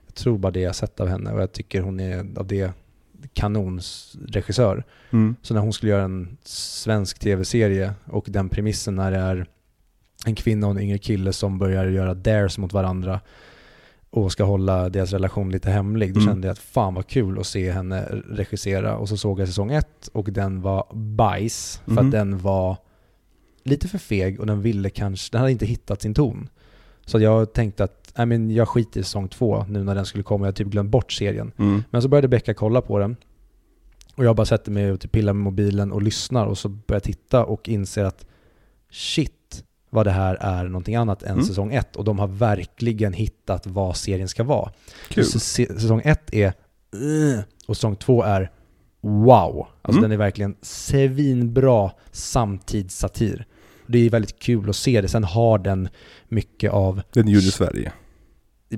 Jag 0.06 0.14
tror 0.14 0.38
bara 0.38 0.52
det 0.52 0.60
jag 0.60 0.74
sett 0.76 1.00
av 1.00 1.08
henne 1.08 1.32
och 1.32 1.40
jag 1.40 1.52
tycker 1.52 1.80
hon 1.82 2.00
är 2.00 2.26
av 2.36 2.46
det 2.46 2.72
kanonsregissör. 3.32 4.84
Mm. 5.10 5.36
Så 5.42 5.54
när 5.54 5.60
hon 5.60 5.72
skulle 5.72 5.92
göra 5.92 6.02
en 6.02 6.36
svensk 6.44 7.18
tv-serie 7.18 7.94
och 8.04 8.24
den 8.28 8.48
premissen 8.48 8.94
när 8.94 9.10
det 9.10 9.18
är 9.18 9.46
en 10.26 10.34
kvinna 10.34 10.66
och 10.66 10.72
en 10.72 10.80
yngre 10.80 10.98
kille 10.98 11.32
som 11.32 11.58
börjar 11.58 11.84
göra 11.86 12.14
dares 12.14 12.58
mot 12.58 12.72
varandra 12.72 13.20
och 14.10 14.32
ska 14.32 14.44
hålla 14.44 14.88
deras 14.88 15.12
relation 15.12 15.50
lite 15.50 15.70
hemlig. 15.70 16.14
Då 16.14 16.20
Mm. 16.20 16.32
kände 16.32 16.46
jag 16.48 16.52
att 16.52 16.58
fan 16.58 16.94
vad 16.94 17.06
kul 17.06 17.38
att 17.38 17.46
se 17.46 17.70
henne 17.70 18.04
regissera. 18.30 18.96
Och 18.96 19.08
så 19.08 19.16
såg 19.16 19.40
jag 19.40 19.48
säsong 19.48 19.72
ett 19.72 20.08
och 20.12 20.28
den 20.32 20.60
var 20.62 20.86
bajs. 20.94 21.80
För 21.84 21.92
Mhm. 21.92 22.06
att 22.06 22.10
den 22.12 22.38
var 22.38 22.76
lite 23.64 23.88
för 23.88 23.98
feg 23.98 24.40
och 24.40 24.46
den 24.46 24.62
ville 24.62 24.90
kanske, 24.90 25.32
den 25.32 25.40
hade 25.40 25.52
inte 25.52 25.66
hittat 25.66 26.02
sin 26.02 26.14
ton. 26.14 26.48
Så 27.06 27.20
jag 27.20 27.52
tänkte 27.52 27.84
att, 27.84 28.03
nej 28.16 28.26
men 28.26 28.50
jag 28.50 28.68
skiter 28.68 29.00
i 29.00 29.02
säsong 29.02 29.28
två 29.28 29.64
nu 29.68 29.84
när 29.84 29.94
den 29.94 30.06
skulle 30.06 30.24
komma. 30.24 30.44
Jag 30.44 30.52
har 30.52 30.52
typ 30.52 30.68
glömt 30.68 30.90
bort 30.90 31.12
serien. 31.12 31.52
Mm. 31.58 31.84
Men 31.90 32.02
så 32.02 32.08
började 32.08 32.28
Becka 32.28 32.54
kolla 32.54 32.80
på 32.80 32.98
den. 32.98 33.16
Och 34.14 34.24
jag 34.24 34.36
bara 34.36 34.46
sätter 34.46 34.70
mig 34.72 34.92
och 34.92 35.00
typ 35.00 35.12
pillar 35.12 35.32
med 35.32 35.42
mobilen 35.44 35.92
och 35.92 36.02
lyssnar 36.02 36.46
och 36.46 36.58
så 36.58 36.68
börjar 36.68 36.96
jag 36.96 37.02
titta 37.02 37.44
och 37.44 37.68
inser 37.68 38.04
att 38.04 38.26
shit 38.90 39.64
vad 39.90 40.06
det 40.06 40.10
här 40.10 40.34
är 40.34 40.64
någonting 40.64 40.94
annat 40.96 41.22
än 41.22 41.32
Mm. 41.32 41.44
säsong 41.44 41.72
ett. 41.74 41.96
Och 41.96 42.04
de 42.04 42.18
har 42.18 42.26
verkligen 42.26 43.12
hittat 43.12 43.66
vad 43.66 43.96
serien 43.96 44.28
ska 44.28 44.44
vara. 44.44 44.72
Säsong 45.10 46.00
ett 46.04 46.34
är 46.34 46.52
"Ugh", 46.92 47.40
och 47.66 47.76
säsong 47.76 47.96
två 47.96 48.22
är 48.22 48.50
wow. 49.00 49.66
Alltså 49.82 49.98
Mm. 49.98 50.02
den 50.02 50.12
är 50.12 50.16
verkligen 50.16 50.56
svinbra 50.62 51.90
samtidssatir. 52.12 53.46
Det 53.86 53.98
är 53.98 54.10
väldigt 54.10 54.38
kul 54.38 54.70
att 54.70 54.76
se 54.76 55.00
det. 55.00 55.08
Sen 55.08 55.24
har 55.24 55.58
den 55.58 55.88
mycket 56.28 56.72
av 56.72 57.02
Den 57.12 57.28
gjorde 57.28 57.46
Sverige. 57.46 57.92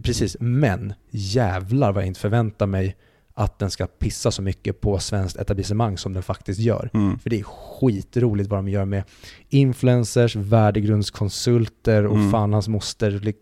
Precis, 0.03 0.37
men 0.41 0.93
jävlar 1.11 1.93
vad 1.93 2.03
jag 2.03 2.07
inte 2.09 2.21
förväntar 2.21 2.67
mig 2.67 2.97
att 3.39 3.59
den 3.59 3.71
ska 3.71 3.87
pissa 3.87 4.31
så 4.31 4.43
mycket 4.43 4.81
på 4.81 4.99
svenskt 4.99 5.37
etablissemang 5.37 5.99
som 5.99 6.13
den 6.13 6.23
faktiskt 6.23 6.61
gör. 6.61 6.91
Mm. 6.95 7.19
För 7.19 7.31
det 7.31 7.39
är 7.41 7.43
skitroligt 7.43 8.51
vad 8.51 8.59
de 8.59 8.69
gör 8.69 8.85
med 8.85 9.03
influencers, 9.49 10.37
värdegrundskonsulter 10.37 12.07
och 12.07 12.17
Mm. 12.17 12.31
fan 12.31 12.53
hans 12.53 12.69
moster. 12.69 13.33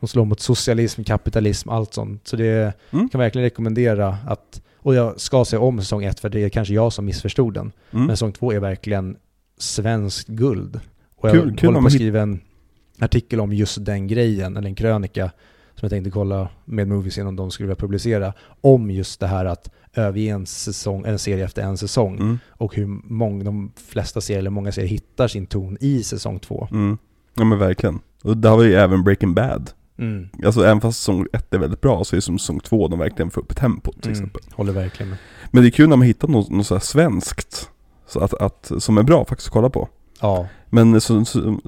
De 0.00 0.08
slår 0.08 0.24
mot 0.24 0.40
socialism, 0.40 1.02
kapitalism, 1.04 1.68
allt 1.68 1.94
sånt. 1.94 2.28
Så 2.28 2.36
det 2.36 2.72
Mm. 2.90 3.08
kan 3.08 3.18
verkligen 3.18 3.44
rekommendera 3.44 4.18
att, 4.26 4.62
och 4.76 4.94
jag 4.94 5.20
ska 5.20 5.44
se 5.44 5.56
om 5.56 5.78
säsong 5.80 6.04
ett 6.04 6.20
för 6.20 6.28
det 6.28 6.40
är 6.44 6.48
kanske 6.48 6.74
jag 6.74 6.92
som 6.92 7.04
missförstod 7.04 7.54
den. 7.54 7.72
Mm. 7.90 8.06
Men 8.06 8.16
säsong 8.16 8.32
två 8.32 8.52
är 8.52 8.60
verkligen 8.60 9.16
svenskt 9.58 10.28
guld. 10.28 10.80
Och 11.16 11.28
jag 11.28 11.34
Kul- 11.34 11.56
kul 11.56 11.66
håller 11.66 11.78
om 11.78 11.84
på 11.84 11.86
att 11.88 11.92
skriva 11.92 12.20
en 12.20 12.40
artikel 12.98 13.40
om 13.40 13.52
just 13.52 13.84
den 13.84 14.06
grejen, 14.06 14.56
eller 14.56 14.68
en 14.68 14.74
krönika, 14.74 15.30
som 15.88 15.96
jag 15.96 16.04
tänkte 16.04 16.10
kolla 16.10 16.48
med 16.64 16.88
Movies 16.88 17.18
om 17.18 17.36
de 17.36 17.50
skulle 17.50 17.66
vilja 17.66 17.76
publicera, 17.80 18.32
om 18.60 18.90
just 18.90 19.20
det 19.20 19.26
här 19.26 19.44
att 19.44 19.70
överge 19.94 20.28
en, 20.30 20.46
säsong, 20.46 21.04
en 21.06 21.18
serie 21.18 21.44
efter 21.44 21.62
en 21.62 21.78
säsong 21.78 22.16
Mm. 22.18 22.38
och 22.48 22.74
hur 22.76 22.86
många, 23.04 23.44
de 23.44 23.72
flesta 23.76 24.20
serier, 24.20 24.38
eller 24.38 24.50
många 24.50 24.72
serier, 24.72 24.88
hittar 24.88 25.28
sin 25.28 25.46
ton 25.46 25.76
i 25.80 26.02
säsong 26.02 26.38
två. 26.38 26.68
Mm. 26.70 26.98
Ja 27.34 27.44
men 27.44 27.58
verkligen. 27.58 28.00
Och 28.22 28.36
där 28.36 28.50
har 28.50 28.58
vi 28.58 28.64
ju 28.66 28.74
även 28.74 29.04
Breaking 29.04 29.34
Bad. 29.34 29.70
Mm. 29.98 30.28
Alltså 30.44 30.64
även 30.64 30.80
fast 30.80 30.98
säsong 30.98 31.26
ett 31.32 31.54
är 31.54 31.58
väldigt 31.58 31.80
bra 31.80 32.04
så 32.04 32.16
är 32.16 32.20
som 32.20 32.38
säsong 32.38 32.60
två 32.60 32.88
de 32.88 32.98
verkligen 32.98 33.30
får 33.30 33.40
upp 33.40 33.56
tempot 33.56 34.02
till 34.02 34.10
Mm. 34.12 34.12
exempel. 34.24 34.42
Håller 34.54 34.72
verkligen 34.72 35.10
med. 35.10 35.18
Men 35.50 35.62
det 35.62 35.68
är 35.68 35.70
kul 35.70 35.88
när 35.88 35.96
man 35.96 36.06
hittar 36.06 36.28
något, 36.28 36.50
något 36.50 36.66
så 36.66 36.80
svenskt. 36.80 37.70
Så 38.06 38.20
att, 38.20 38.34
att, 38.34 38.72
som 38.78 38.98
är 38.98 39.02
bra 39.02 39.24
faktiskt 39.24 39.48
att 39.48 39.52
kolla 39.52 39.70
på. 39.70 39.88
Ja, 40.20 40.46
Men 40.70 41.00
så, 41.00 41.24
så, 41.24 41.60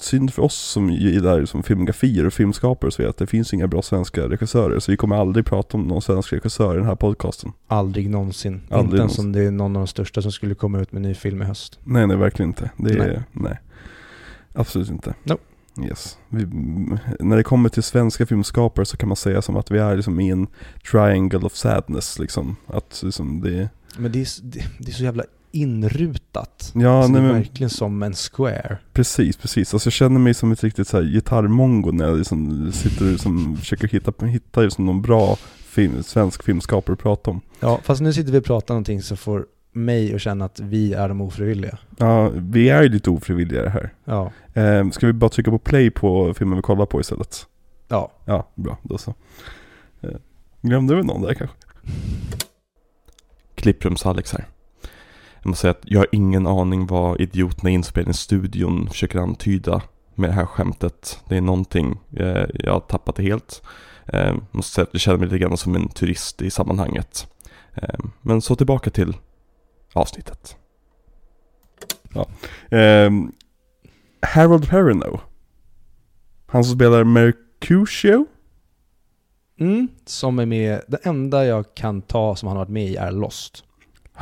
synd 0.00 0.34
för 0.34 0.42
oss 0.42 0.54
som 0.54 0.90
gillar 0.90 1.44
som 1.44 1.62
filmografier 1.62 2.26
och 2.26 2.32
filmskapare 2.32 2.90
så 2.90 3.08
att 3.08 3.16
det 3.16 3.26
finns 3.26 3.54
inga 3.54 3.66
bra 3.66 3.82
svenska 3.82 4.28
regissörer. 4.28 4.78
Så 4.78 4.90
vi 4.90 4.96
kommer 4.96 5.16
aldrig 5.16 5.46
prata 5.46 5.76
om 5.76 5.82
någon 5.82 6.02
svensk 6.02 6.32
regissör 6.32 6.74
i 6.74 6.76
den 6.76 6.86
här 6.86 6.94
podcasten. 6.94 7.52
aldrig 7.68 8.10
någonsin. 8.10 8.62
Aldrig 8.70 8.86
inte 8.86 8.96
ens 8.96 9.18
om 9.18 9.32
det 9.32 9.44
är 9.44 9.50
någon 9.50 9.76
av 9.76 9.80
de 9.80 9.86
största 9.86 10.22
som 10.22 10.32
skulle 10.32 10.54
komma 10.54 10.80
ut 10.80 10.92
med 10.92 10.98
en 10.98 11.08
ny 11.08 11.14
film 11.14 11.42
i 11.42 11.44
höst. 11.44 11.78
Nej, 11.84 12.06
nej 12.06 12.16
verkligen 12.16 12.50
inte. 12.50 12.70
Det 12.76 12.90
är, 12.90 12.98
Nej. 12.98 13.22
nej. 13.32 13.58
Absolut 14.52 14.90
inte. 14.90 15.14
Nope. 15.24 15.42
Yes. 15.80 16.18
Vi, 16.28 16.46
när 17.20 17.36
det 17.36 17.42
kommer 17.42 17.68
till 17.68 17.82
svenska 17.82 18.26
filmskapare 18.26 18.86
så 18.86 18.96
kan 18.96 19.08
man 19.08 19.16
säga 19.16 19.42
som 19.42 19.56
att 19.56 19.70
vi 19.70 19.78
är 19.78 19.96
liksom 19.96 20.20
i 20.20 20.30
en 20.30 20.46
triangle 20.90 21.38
of 21.38 21.54
sadness 21.54 22.18
liksom. 22.18 22.56
Att 22.66 23.00
liksom 23.02 23.40
det 23.40 23.68
Men 23.98 24.12
det 24.12 24.20
är, 24.20 24.42
det, 24.42 24.64
det 24.78 24.90
är 24.90 24.94
så 24.94 25.04
jävla 25.04 25.24
inrutat. 25.52 26.72
Ja, 26.74 26.96
alltså, 26.98 27.12
nej 27.12 27.20
det 27.20 27.28
är 27.28 27.32
men 27.32 27.42
verkligen 27.42 27.70
som 27.70 28.02
en 28.02 28.14
square. 28.14 28.78
precis, 28.92 29.36
precis. 29.36 29.74
Alltså 29.74 29.86
jag 29.86 29.92
känner 29.92 30.20
mig 30.20 30.34
som 30.34 30.52
ett 30.52 30.64
riktigt 30.64 30.88
så 30.88 30.96
här 30.96 31.04
gitarrmongo 31.04 31.92
när 31.92 32.04
jag 32.08 32.18
liksom 32.18 32.72
sitter 32.72 33.04
och 33.04 33.12
liksom 33.12 33.56
försöker 33.56 33.88
hitta, 33.88 34.26
hitta 34.26 34.60
liksom 34.60 34.86
någon 34.86 35.02
bra 35.02 35.36
film, 35.64 36.02
svensk 36.02 36.42
filmskapare 36.42 36.92
att 36.92 36.98
prata 36.98 37.30
om. 37.30 37.40
Ja, 37.60 37.80
fast 37.82 38.00
nu 38.00 38.12
sitter 38.12 38.32
vi 38.32 38.38
och 38.38 38.44
pratar 38.44 38.74
någonting 38.74 39.02
som 39.02 39.16
får 39.16 39.46
mig 39.72 40.14
att 40.14 40.20
känna 40.20 40.44
att 40.44 40.60
vi 40.60 40.92
är 40.92 41.08
de 41.08 41.20
ofrivilliga. 41.20 41.78
Ja, 41.98 42.28
vi 42.34 42.68
är 42.68 42.82
ju 42.82 42.88
lite 42.88 43.10
ofrivilliga 43.10 43.68
här. 43.68 43.94
Ja. 44.04 44.32
Eh, 44.54 44.90
ska 44.90 45.06
vi 45.06 45.12
bara 45.12 45.30
trycka 45.30 45.50
på 45.50 45.58
play 45.58 45.90
på 45.90 46.34
filmen 46.34 46.56
vi 46.56 46.62
kollar 46.62 46.86
på 46.86 47.00
istället? 47.00 47.46
Ja. 47.88 48.12
Ja, 48.24 48.48
bra. 48.54 48.78
Då 48.82 48.98
så. 48.98 49.14
Eh, 50.00 50.10
glömde 50.62 50.94
vi 50.94 51.02
någon 51.02 51.22
där 51.22 51.34
kanske? 51.34 51.56
Klipprums-Alex 53.56 54.32
här. 54.32 54.46
Jag 55.42 55.48
måste 55.48 55.62
säga 55.62 55.70
att 55.70 55.82
jag 55.84 56.00
har 56.00 56.06
ingen 56.12 56.46
aning 56.46 56.86
vad 56.86 57.20
idioterna 57.20 57.70
i 57.70 57.74
inspelningsstudion 57.74 58.88
försöker 58.88 59.18
antyda 59.18 59.82
med 60.14 60.30
det 60.30 60.34
här 60.34 60.46
skämtet. 60.46 61.20
Det 61.28 61.36
är 61.36 61.40
någonting, 61.40 62.00
eh, 62.16 62.44
jag 62.54 62.72
har 62.72 62.80
tappat 62.80 63.16
det 63.16 63.22
helt. 63.22 63.62
Eh, 64.06 64.34
måste 64.50 64.74
säga 64.74 64.82
att 64.82 64.88
jag 64.92 65.00
känner 65.00 65.18
mig 65.18 65.28
lite 65.28 65.38
grann 65.38 65.56
som 65.56 65.74
en 65.74 65.88
turist 65.88 66.42
i 66.42 66.50
sammanhanget. 66.50 67.26
Eh, 67.74 67.98
men 68.20 68.42
så 68.42 68.56
tillbaka 68.56 68.90
till 68.90 69.16
avsnittet. 69.92 70.56
Ja. 72.14 72.26
Eh, 72.78 73.10
Harold 74.22 74.68
Perrineau. 74.68 75.18
Han 76.46 76.64
som 76.64 76.74
spelar 76.74 77.04
Mercutio. 77.04 78.26
Mm, 79.60 79.88
som 80.06 80.38
är 80.38 80.46
med, 80.46 80.80
det 80.88 81.06
enda 81.06 81.46
jag 81.46 81.74
kan 81.74 82.02
ta 82.02 82.36
som 82.36 82.48
han 82.48 82.56
har 82.56 82.64
varit 82.64 82.72
med 82.72 82.86
i 82.86 82.96
är 82.96 83.10
Lost. 83.10 83.64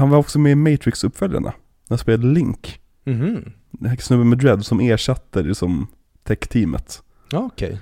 Han 0.01 0.11
var 0.11 0.19
också 0.19 0.39
med 0.39 0.53
i 0.53 0.55
Matrix-uppföljarna. 0.55 1.53
Han 1.89 1.99
spelade 1.99 2.27
Link. 2.27 2.81
Mhm. 3.05 3.53
Den 3.71 3.91
här 3.91 3.97
snubben 3.97 4.29
med 4.29 4.39
dread 4.39 4.65
som 4.67 4.81
ersatte 4.81 5.43
liksom 5.43 5.87
tech-teamet. 6.25 7.03
Ja, 7.31 7.39
okej. 7.53 7.79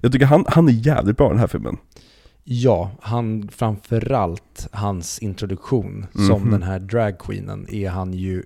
Jag 0.00 0.12
tycker 0.12 0.26
han, 0.26 0.44
han 0.48 0.68
är 0.68 0.72
jävligt 0.72 1.16
bra 1.16 1.26
i 1.26 1.30
den 1.30 1.38
här 1.38 1.46
filmen. 1.46 1.76
Ja, 2.44 2.90
han 3.00 3.48
framförallt 3.52 4.68
hans 4.72 5.18
introduktion 5.18 6.06
som 6.12 6.42
Mhm. 6.42 6.50
den 6.50 6.62
här 6.62 6.78
dragqueenen 6.78 7.66
är 7.70 7.90
han 7.90 8.14
ju 8.14 8.42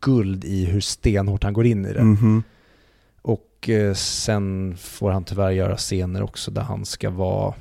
guld 0.00 0.44
i 0.44 0.64
hur 0.64 0.80
stenhårt 0.80 1.42
han 1.44 1.52
går 1.52 1.66
in 1.66 1.86
i 1.86 1.92
det. 1.92 2.04
Mhm. 2.04 2.42
Och 3.22 3.68
eh, 3.68 3.94
sen 3.94 4.76
får 4.76 5.10
han 5.10 5.24
tyvärr 5.24 5.50
göra 5.50 5.76
scener 5.76 6.22
också 6.22 6.50
där 6.50 6.62
han 6.62 6.84
ska 6.84 7.10
vara 7.10 7.54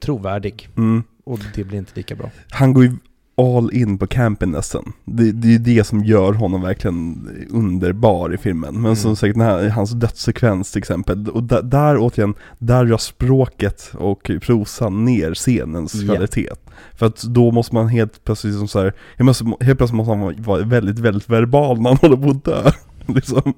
trovärdig. 0.00 0.68
Mm. 0.76 1.02
Och 1.24 1.38
det 1.54 1.64
blir 1.64 1.78
inte 1.78 1.92
lika 1.94 2.14
bra. 2.14 2.30
Han 2.50 2.72
går 2.72 2.84
ju 2.84 2.96
all 3.36 3.74
in 3.74 3.98
på 3.98 4.06
campinessen. 4.06 4.92
Det, 5.04 5.32
det 5.32 5.48
är 5.48 5.52
ju 5.52 5.58
det 5.58 5.84
som 5.84 6.04
gör 6.04 6.32
honom 6.32 6.62
verkligen 6.62 7.28
underbar 7.50 8.34
i 8.34 8.36
filmen. 8.36 8.82
Men 8.82 8.96
som 8.96 9.08
Mm. 9.08 9.16
sagt, 9.16 9.34
den 9.34 9.42
här, 9.42 9.68
hans 9.68 9.90
dödssekvens 9.90 10.72
till 10.72 10.78
exempel. 10.78 11.28
Och 11.28 11.42
där, 11.42 11.62
där 11.62 11.96
återigen, 12.00 12.34
där 12.58 12.84
drar 12.84 12.98
språket 12.98 13.90
och 13.98 14.30
prosan 14.42 15.04
ner 15.04 15.34
scenens 15.34 15.94
Ja. 15.94 16.14
kvalitet. 16.14 16.48
För 16.94 17.06
att 17.06 17.22
då 17.22 17.50
måste 17.50 17.74
man 17.74 17.88
helt 17.88 18.24
plötsligt 18.24 18.54
som 18.58 18.68
så 18.68 18.78
här, 18.78 18.84
helt 19.16 19.26
plötsligt, 19.26 19.62
helt 19.62 19.78
plötsligt 19.78 19.96
måste 19.96 20.10
han 20.14 20.34
vara 20.42 20.64
väldigt, 20.64 20.98
väldigt 20.98 21.28
verbal 21.30 21.80
när 21.80 21.90
han 21.90 21.98
håller 22.00 22.16
på 22.16 22.30
att 22.30 22.44
dö. 22.44 22.70
liksom. 23.14 23.54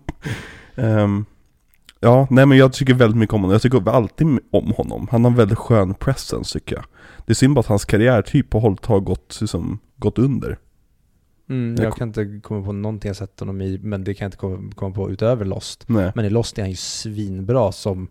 Ehm, 0.76 1.24
ja, 2.00 2.26
nej 2.30 2.46
men 2.46 2.58
jag 2.58 2.72
tycker 2.72 2.94
väldigt 2.94 3.18
mycket 3.18 3.34
om 3.34 3.40
honom. 3.40 3.52
Jag 3.52 3.62
tycker 3.62 3.88
alltid 3.90 4.38
om 4.52 4.72
honom. 4.76 5.08
Han 5.10 5.24
har 5.24 5.30
en 5.30 5.36
väldigt 5.36 5.58
skön 5.58 5.94
presence 5.94 6.52
tycker 6.58 6.76
jag. 6.76 6.84
Det 7.26 7.32
är 7.32 7.34
synd 7.34 7.54
bara 7.54 7.60
att 7.60 7.66
hans 7.66 7.84
karriär 7.84 8.22
typ 8.22 8.50
på 8.50 8.60
hållet 8.60 8.86
har 8.86 9.00
gått, 9.00 9.38
liksom, 9.40 9.78
gått 9.96 10.18
under. 10.18 10.58
Mm, 11.48 11.74
Jag 11.78 11.86
jag 11.86 11.96
kan 11.96 12.08
inte 12.08 12.40
komma 12.42 12.66
på 12.66 12.72
någonting 12.72 13.08
jag 13.08 13.16
sett 13.16 13.40
honom 13.40 13.60
i, 13.60 13.78
men 13.82 14.04
det 14.04 14.14
kan 14.14 14.24
jag 14.24 14.28
inte 14.28 14.38
komma, 14.38 14.72
komma 14.74 14.94
på 14.94 15.10
utöver 15.10 15.44
Lost. 15.44 15.84
Nej. 15.88 16.12
Men 16.14 16.24
i 16.24 16.30
Lost 16.30 16.58
är 16.58 16.62
han 16.62 16.70
ju 16.70 16.76
svinbra 16.76 17.72
som 17.72 18.08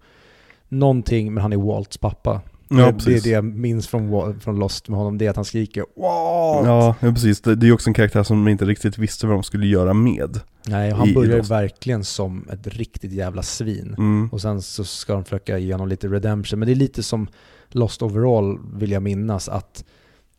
någonting, 0.69 1.33
men 1.33 1.41
han 1.41 1.53
är 1.53 1.57
Walts 1.57 1.97
pappa. 1.97 2.41
Ja, 2.69 2.91
det, 3.05 3.15
är 3.15 3.21
det 3.23 3.29
jag 3.29 3.43
minns 3.45 3.87
från, 3.87 4.39
från 4.39 4.59
Lost 4.59 4.89
med 4.89 4.97
honom, 4.97 5.17
det 5.17 5.25
är 5.25 5.29
att 5.29 5.35
han 5.35 5.45
skriker 5.45 5.81
Walt! 5.95 6.67
Ja, 6.67 6.95
ja, 7.01 7.11
precis. 7.13 7.41
Det, 7.41 7.55
det 7.55 7.67
är 7.67 7.71
också 7.73 7.89
en 7.89 7.93
karaktär 7.93 8.23
som 8.23 8.45
de 8.45 8.51
inte 8.51 8.65
riktigt 8.65 8.97
visste 8.97 9.27
vad 9.27 9.35
de 9.35 9.43
skulle 9.43 9.67
göra 9.67 9.93
med. 9.93 10.39
Nej, 10.67 10.91
han 10.91 11.07
i- 11.07 11.11
i 11.11 11.13
börjar 11.13 11.37
Lost. 11.37 11.51
verkligen 11.51 12.03
som 12.03 12.47
ett 12.51 12.67
riktigt 12.67 13.11
jävla 13.11 13.43
svin. 13.43 13.95
Mm. 13.97 14.29
Och 14.31 14.41
sen 14.41 14.61
så 14.61 14.83
ska 14.83 15.13
de 15.13 15.23
försöka 15.23 15.57
ge 15.57 15.71
honom 15.73 15.87
lite 15.87 16.07
redemption. 16.07 16.59
Men 16.59 16.65
det 16.67 16.73
är 16.73 16.75
lite 16.75 17.03
som 17.03 17.27
Lost 17.69 18.01
Overall 18.01 18.59
vill 18.75 18.91
jag 18.91 19.03
minnas 19.03 19.49
att 19.49 19.83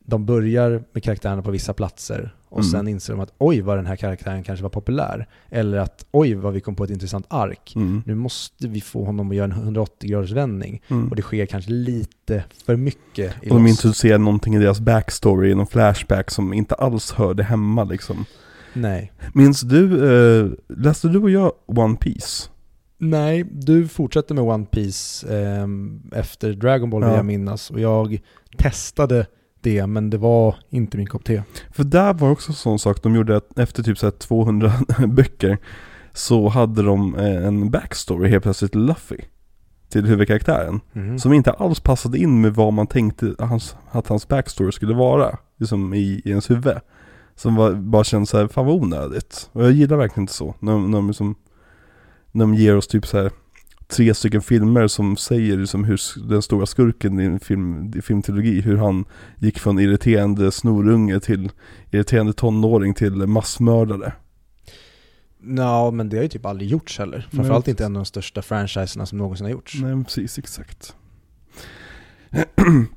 de 0.05 0.27
börjar 0.27 0.85
med 0.93 1.03
karaktärerna 1.03 1.43
på 1.43 1.51
vissa 1.51 1.73
platser 1.75 2.35
och 2.57 2.63
Mm. 2.63 2.71
sen 2.71 2.89
inser 2.89 3.13
de 3.13 3.21
att 3.23 3.33
oj 3.39 3.61
vad 3.61 3.79
den 3.79 3.87
här 3.87 3.97
karaktären 3.97 4.43
kanske 4.43 4.63
var 4.63 4.71
populär. 4.71 5.27
Eller 5.51 5.79
att 5.79 6.07
oj 6.11 6.35
vad 6.35 6.53
vi 6.53 6.61
kom 6.61 6.75
på 6.75 6.85
ett 6.85 6.91
intressant 6.91 7.27
ark. 7.29 7.73
Mm. 7.77 8.03
Nu 8.07 8.15
måste 8.15 8.69
vi 8.69 8.81
få 8.81 9.05
honom 9.05 9.31
att 9.31 9.37
göra 9.37 9.45
en 9.45 9.53
180 9.53 10.11
graders 10.11 10.33
vändning. 10.33 10.83
Mm. 10.89 11.09
Och 11.09 11.17
det 11.17 11.23
sker 11.23 11.47
kanske 11.47 11.71
lite 11.71 12.45
för 12.67 12.77
mycket 12.77 13.35
i 13.43 13.51
Och 13.51 13.55
de 13.57 13.67
introducerar 13.67 14.19
någonting 14.19 14.55
i 14.55 14.59
deras 14.59 14.81
backstory, 14.81 15.55
någon 15.55 15.67
flashback 15.67 16.31
som 16.31 16.53
inte 16.53 16.75
alls 16.75 17.13
hörde 17.13 17.43
hemma 17.43 17.85
liksom. 17.85 18.25
Nej. 18.73 19.13
Minns 19.35 19.61
du, 19.61 20.11
eh, 20.41 20.51
läste 20.69 21.09
du 21.09 21.19
och 21.19 21.31
jag 21.31 21.53
One 21.67 21.97
Piece? 21.97 22.51
Nej, 22.99 23.45
du 23.53 23.89
fortsätter 23.89 24.35
med 24.35 24.45
One 24.45 24.67
Piece 24.67 25.27
ehm, 25.31 26.03
efter 26.13 26.53
Dragon 26.53 26.91
Ball 26.91 27.01
vill 27.03 27.11
Ja. 27.11 27.17
jag 27.17 27.25
minnas. 27.25 27.71
Och 27.71 27.81
jag 27.81 28.19
testade 28.59 29.27
det, 29.67 29.87
men 29.87 30.11
det 30.11 30.19
var 30.19 30.57
inte 30.71 30.97
min 30.97 31.07
kopp 31.07 31.25
te. 31.25 31.43
För 31.71 31.85
där 31.85 32.15
var 32.15 32.31
också 32.31 32.51
en 32.51 32.57
sån 32.57 32.79
sak, 32.79 33.03
de 33.03 33.15
gjorde 33.15 33.37
att 33.37 33.59
efter 33.59 33.83
typ 33.83 33.99
så 33.99 34.07
här 34.07 34.11
200 34.11 34.73
böcker 35.07 35.59
så 36.13 36.49
hade 36.49 36.83
de 36.83 37.15
eh, 37.15 37.47
en 37.47 37.71
backstory 37.71 38.29
helt 38.29 38.43
plötsligt 38.43 38.75
Luffy 38.75 39.17
till 39.89 40.07
huvudkaraktären. 40.07 40.81
Mhm. 40.93 41.19
Som 41.19 41.33
inte 41.33 41.51
alls 41.51 41.81
passade 41.81 42.19
in 42.19 42.41
med 42.41 42.55
vad 42.55 42.73
man 42.73 42.87
tänkte 42.87 43.35
hans, 43.39 43.77
att 43.91 44.09
hans 44.09 44.29
backstory 44.29 44.73
skulle 44.73 44.95
vara. 44.95 45.39
Liksom 45.59 45.95
i, 45.95 46.23
i 46.25 46.29
ens 46.31 46.51
huvud. 46.51 46.77
Som 47.35 47.55
var, 47.55 47.73
bara 47.73 48.05
kändes 48.05 48.31
såhär, 48.31 48.49
fan 48.49 48.67
vad 48.67 48.75
onödigt. 48.75 49.51
Och 49.53 49.65
jag 49.65 49.73
gillar 49.73 49.97
verkligen 49.97 50.23
inte 50.23 50.33
så. 50.33 50.55
När, 50.59 50.79
när, 50.79 50.99
de, 50.99 51.07
liksom, 51.07 51.35
när 52.33 52.45
de 52.45 52.55
ger 52.55 52.77
oss 52.77 52.87
typ 52.87 53.07
så 53.07 53.19
här 53.19 53.31
tre 53.89 54.15
stycken 54.15 54.43
filmer 54.43 54.87
som 54.87 55.17
säger 55.17 55.57
liksom 55.57 55.85
hur 55.85 56.01
den 56.29 56.43
stora 56.43 56.67
skurken 56.67 57.21
i 57.21 57.25
en 57.25 57.41
film, 57.41 57.93
i 57.97 58.03
filmtrilogi, 58.03 58.61
hur 58.61 58.77
han 58.77 59.05
gick 59.39 59.59
från 59.59 59.79
irriterande 59.79 60.53
snorunge 60.53 61.21
till 61.21 61.51
irriterande 61.91 62.33
tonåring 62.33 62.95
till 62.95 63.13
massmördare. 63.13 64.13
Ja, 65.57 65.91
men 65.91 66.09
det 66.09 66.17
har 66.17 66.23
ju 66.23 66.29
typ 66.29 66.47
aldrig 66.47 66.71
gjorts 66.71 66.99
heller. 66.99 67.19
Nej, 67.19 67.27
Framförallt 67.31 67.65
precis. 67.65 67.73
inte 67.73 67.85
en 67.85 67.97
av 67.97 68.01
de 68.01 68.07
största 68.07 68.43
franchiserna 68.43 69.07
som 69.07 69.19
någonsin 69.19 69.45
har 69.45 69.53
gjorts. 69.53 69.75
Nej 69.83 70.05
precis, 70.05 70.39
exakt. 70.39 70.95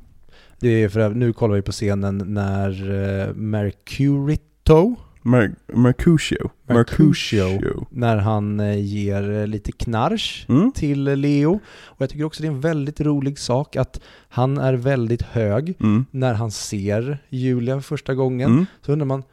Det 0.59 0.83
är 0.83 0.89
för 0.89 1.09
nu 1.09 1.33
kollar 1.33 1.55
vi 1.55 1.61
på 1.61 1.71
scenen 1.71 2.17
när 2.17 2.91
uh, 2.91 3.33
Mercurito, 3.33 4.95
Mer- 5.21 5.55
Mercutio. 5.67 6.49
Mercutio. 6.67 7.85
när 7.89 8.17
han 8.17 8.59
eh, 8.59 8.79
ger 8.85 9.31
eh, 9.31 9.47
lite 9.47 9.71
knarsch 9.71 10.45
Mm? 10.49 10.71
till 10.71 11.03
Leo. 11.03 11.59
Och 11.85 12.01
jag 12.01 12.09
tycker 12.09 12.23
också 12.23 12.41
det 12.41 12.47
är 12.47 12.51
en 12.51 12.61
väldigt 12.61 13.01
rolig 13.01 13.39
sak 13.39 13.75
att 13.75 14.01
han 14.29 14.57
är 14.57 14.73
väldigt 14.73 15.21
hög. 15.21 15.75
Mm. 15.79 16.05
När 16.11 16.33
han 16.33 16.51
ser 16.51 17.17
Julia 17.29 17.81
första 17.81 18.15
gången 18.15 18.51
Mm. 18.51 18.65
så 18.85 18.91
undrar 18.91 19.05
man, 19.05 19.23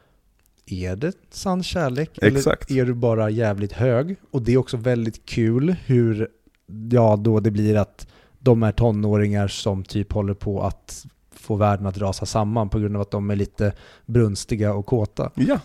är 0.67 0.97
det 0.97 1.13
sann 1.31 1.63
kärlek? 1.63 2.19
Exakt. 2.23 2.71
Eller 2.71 2.81
är 2.83 2.87
du 2.87 2.95
bara 2.95 3.31
jävligt 3.31 3.73
hög? 3.73 4.17
Och 4.31 4.43
det 4.43 4.53
är 4.53 4.57
också 4.57 4.77
väldigt 4.77 5.27
kul 5.27 5.77
hur, 5.87 6.29
ja 6.91 7.17
då 7.17 7.41
det 7.41 7.51
blir 7.51 7.77
att 7.77 8.07
de 8.39 8.63
är 8.63 8.73
tonåringar 8.73 9.49
som 9.49 9.85
typ 9.85 10.13
håller 10.13 10.35
på 10.35 10.63
att 10.63 11.07
få 11.33 11.57
världen 11.57 11.87
att 11.87 11.99
rasa 11.99 12.27
samman 12.27 12.69
på 12.69 12.79
grund 12.79 12.97
av 12.97 13.03
att 13.03 13.11
de 13.11 13.31
är 13.31 13.37
lite 13.37 13.73
brunstiga 14.07 14.75
och 14.75 14.87
kåta. 14.87 15.31
Ja, 15.35 15.59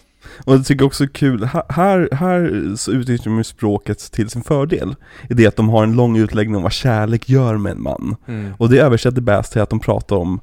och 0.45 0.53
jag 0.53 0.65
tycker 0.65 0.85
också 0.85 1.07
kul, 1.07 1.43
här, 1.69 2.09
här, 2.11 2.73
så 2.75 2.91
utnyttjar 2.91 3.31
de 3.31 3.37
ju 3.37 3.43
språket 3.43 4.11
till 4.11 4.29
sin 4.29 4.43
fördel. 4.43 4.95
I 5.29 5.33
det 5.33 5.47
att 5.47 5.55
de 5.55 5.69
har 5.69 5.83
en 5.83 5.93
lång 5.95 6.17
utläggning 6.17 6.55
om 6.55 6.63
vad 6.63 6.71
kärlek 6.71 7.29
gör 7.29 7.57
med 7.57 7.71
en 7.71 7.81
man. 7.81 8.15
Och 8.57 8.69
det 8.69 8.79
översätter 8.79 9.21
bäst 9.21 9.51
till 9.51 9.61
att 9.61 9.69
de 9.69 9.79
pratar 9.79 10.15
om 10.15 10.39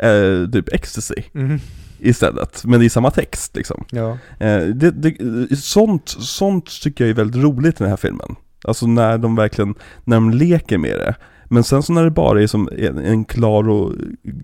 eh, 0.00 0.50
typ 0.52 0.68
ecstasy 0.74 1.22
Mhm. 1.32 1.60
istället, 1.98 2.64
men 2.64 2.80
det 2.80 2.86
är 2.86 2.90
samma 2.90 3.10
text 3.10 3.56
liksom. 3.56 3.84
Ja. 3.90 4.18
Eh, 4.38 4.60
det, 4.66 4.90
det, 4.90 5.56
sånt, 5.56 6.08
sånt 6.08 6.82
tycker 6.82 7.04
jag 7.04 7.10
är 7.10 7.14
väldigt 7.14 7.42
roligt 7.42 7.74
i 7.80 7.82
den 7.84 7.90
här 7.90 7.96
filmen. 7.96 8.36
Alltså 8.64 8.86
när 8.86 9.18
de 9.18 9.36
verkligen, 9.36 9.74
när 10.04 10.16
de 10.16 10.30
leker 10.30 10.78
med 10.78 10.98
det. 10.98 11.14
Men 11.48 11.64
sen 11.64 11.82
så 11.82 11.92
när 11.92 12.04
det 12.04 12.10
bara 12.10 12.42
är 12.42 12.46
som 12.46 12.68
en, 12.78 12.98
en 12.98 13.24
klar 13.24 13.68
och 13.68 13.92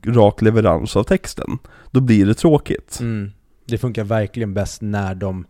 rak 0.06 0.42
leverans 0.42 0.96
av 0.96 1.02
texten, 1.04 1.58
då 1.90 2.00
blir 2.00 2.26
det 2.26 2.34
tråkigt. 2.34 2.98
Mm. 3.00 3.30
Det 3.64 3.78
funkar 3.78 4.04
verkligen 4.04 4.54
bäst 4.54 4.82
när 4.82 5.14
de 5.14 5.44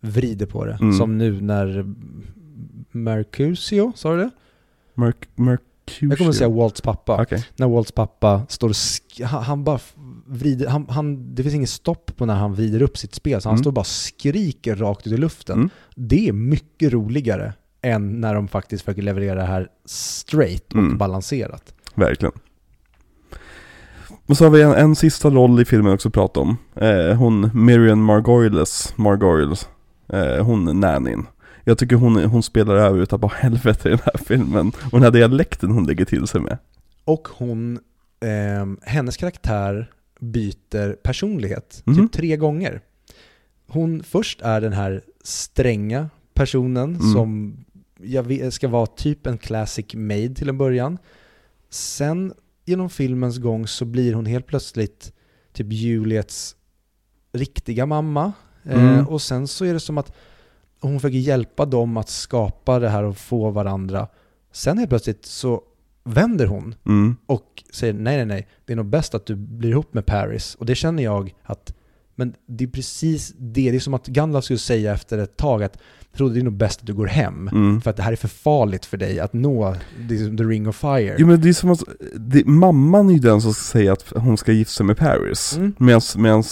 vrider 0.00 0.46
på 0.46 0.64
det. 0.64 0.78
Mm. 0.80 0.92
Som 0.92 1.18
nu 1.18 1.40
när 1.40 1.84
Mercutio, 2.90 3.92
sa 3.96 4.14
du 4.14 4.20
det? 4.22 4.30
Merc, 4.94 5.16
Mercutio. 5.34 6.08
Jag 6.08 6.18
kommer 6.18 6.30
att 6.30 6.36
säga 6.36 6.48
Walts 6.48 6.80
pappa. 6.80 7.22
Okej. 7.22 7.46
När 7.56 7.68
Walts 7.68 7.92
pappa 7.92 8.46
står 8.48 8.68
och 8.68 8.74
han, 9.26 9.42
han 9.42 9.64
bara 9.64 9.78
vrider, 10.26 10.66
han, 10.68 10.86
han, 10.88 11.34
det 11.34 11.42
finns 11.42 11.54
inget 11.54 11.68
stopp 11.70 12.16
på 12.16 12.26
när 12.26 12.34
han 12.34 12.54
vrider 12.54 12.82
upp 12.82 12.98
sitt 12.98 13.14
spel, 13.14 13.40
så 13.40 13.48
han 13.48 13.54
Mm. 13.54 13.62
står 13.62 13.70
och 13.70 13.74
bara 13.74 13.84
skriker 13.84 14.76
rakt 14.76 15.06
ut 15.06 15.12
i 15.12 15.16
luften. 15.16 15.56
Mm. 15.58 15.70
Det 15.94 16.28
är 16.28 16.32
mycket 16.32 16.92
roligare 16.92 17.52
än 17.82 18.20
när 18.20 18.34
de 18.34 18.48
faktiskt 18.48 18.84
försöker 18.84 19.02
leverera 19.02 19.34
det 19.34 19.46
här 19.46 19.68
straight 19.84 20.72
och 20.72 20.78
Mm. 20.78 20.98
balanserat. 20.98 21.74
Verkligen. 21.94 22.32
Och 24.26 24.36
så 24.36 24.44
har 24.44 24.50
vi 24.50 24.62
en, 24.62 24.72
en 24.72 24.96
sista 24.96 25.30
roll 25.30 25.60
i 25.60 25.64
filmen 25.64 25.92
också 25.92 26.08
att 26.08 26.14
prata 26.14 26.40
om. 26.40 26.56
Eh, 26.76 27.14
hon 27.16 27.50
Miriam 27.54 28.02
Margoyles, 28.04 28.92
Margoyles, 28.96 29.68
eh, 30.12 30.44
hon 30.44 30.80
Nannyn. 30.80 31.26
Jag 31.64 31.78
tycker 31.78 31.96
hon, 31.96 32.24
hon 32.24 32.42
spelar 32.42 32.74
över 32.76 33.00
utav 33.02 33.18
bara 33.20 33.32
helvete 33.40 33.88
i 33.88 33.90
den 33.90 34.00
här 34.04 34.24
filmen. 34.26 34.68
Och 34.84 34.90
den 34.90 35.02
här 35.02 35.10
dialekten 35.10 35.70
hon 35.70 35.86
lägger 35.86 36.04
till 36.04 36.26
sig 36.26 36.40
med. 36.40 36.58
Och 37.04 37.28
hon, 37.36 37.78
ehm, 38.20 38.78
hennes 38.82 39.16
karaktär 39.16 39.90
byter 40.20 40.92
personlighet 40.92 41.82
Mhm. 41.84 41.96
typ 41.96 42.12
tre 42.12 42.36
gånger. 42.36 42.80
hon 43.68 44.02
först 44.02 44.42
är 44.42 44.60
den 44.60 44.72
här 44.72 45.02
stränga 45.24 46.10
personen 46.34 46.96
Mm. 46.96 47.12
som 47.12 47.56
jag 48.02 48.52
ska 48.52 48.68
vara 48.68 48.86
typ 48.86 49.26
en 49.26 49.38
classic 49.38 49.86
maid 49.94 50.36
till 50.36 50.48
en 50.48 50.58
början. 50.58 50.98
Sen 51.70 52.32
genom 52.64 52.90
filmens 52.90 53.38
gång 53.38 53.66
så 53.66 53.84
blir 53.84 54.14
hon 54.14 54.26
helt 54.26 54.46
plötsligt 54.46 55.12
typ 55.52 55.72
Juliets 55.72 56.56
riktiga 57.32 57.86
mamma. 57.86 58.32
Mm. 58.64 58.98
Eh, 58.98 59.08
och 59.08 59.22
sen 59.22 59.48
så 59.48 59.64
är 59.64 59.72
det 59.72 59.80
som 59.80 59.98
att 59.98 60.12
hon 60.80 61.00
försöker 61.00 61.18
hjälpa 61.18 61.64
dem 61.66 61.96
att 61.96 62.08
skapa 62.08 62.78
det 62.78 62.88
här 62.88 63.02
och 63.02 63.16
få 63.16 63.50
varandra. 63.50 64.08
Sen 64.52 64.78
helt 64.78 64.90
plötsligt 64.90 65.26
så 65.26 65.62
vänder 66.04 66.46
hon 66.46 66.74
Mm. 66.86 67.16
och 67.26 67.64
säger 67.72 67.92
nej, 67.92 68.16
nej, 68.16 68.26
nej, 68.26 68.48
det 68.64 68.72
är 68.72 68.76
nog 68.76 68.86
bäst 68.86 69.14
att 69.14 69.26
du 69.26 69.34
blir 69.34 69.70
ihop 69.70 69.94
med 69.94 70.06
Paris. 70.06 70.54
Och 70.54 70.66
det 70.66 70.74
känner 70.74 71.02
jag 71.02 71.34
att, 71.42 71.74
men 72.14 72.34
det 72.46 72.64
är 72.64 72.68
precis 72.68 73.34
det, 73.38 73.70
det 73.70 73.76
är 73.76 73.80
som 73.80 73.94
att 73.94 74.06
Gandalf 74.06 74.44
skulle 74.44 74.58
säga 74.58 74.92
efter 74.92 75.18
ett 75.18 75.36
tag 75.36 75.62
att 75.62 75.78
Frodo, 76.14 76.34
det 76.34 76.40
är 76.40 76.44
nog 76.44 76.56
bäst 76.56 76.80
att 76.80 76.86
du 76.86 76.94
går 76.94 77.06
hem. 77.06 77.48
Mm. 77.48 77.80
För 77.80 77.90
att 77.90 77.96
det 77.96 78.02
här 78.02 78.12
är 78.12 78.16
för 78.16 78.28
farligt 78.28 78.86
för 78.86 78.96
dig 78.96 79.20
att 79.20 79.32
nå 79.32 79.74
the, 80.08 80.44
ring 80.44 80.68
of 80.68 80.76
fire. 80.76 81.16
Jo 81.18 81.26
men 81.26 81.40
det 81.40 81.48
är 81.48 81.52
som 81.52 81.70
att, 81.70 81.82
det, 82.14 82.46
mamman 82.46 83.08
är 83.08 83.12
ju 83.12 83.18
den 83.18 83.40
som 83.40 83.54
ska 83.54 83.62
säga 83.62 83.92
att 83.92 84.12
hon 84.16 84.36
ska 84.36 84.52
gifta 84.52 84.72
sig 84.72 84.86
med 84.86 84.96
Paris. 84.96 85.56
Mm. 85.56 85.74
Medan 86.16 86.42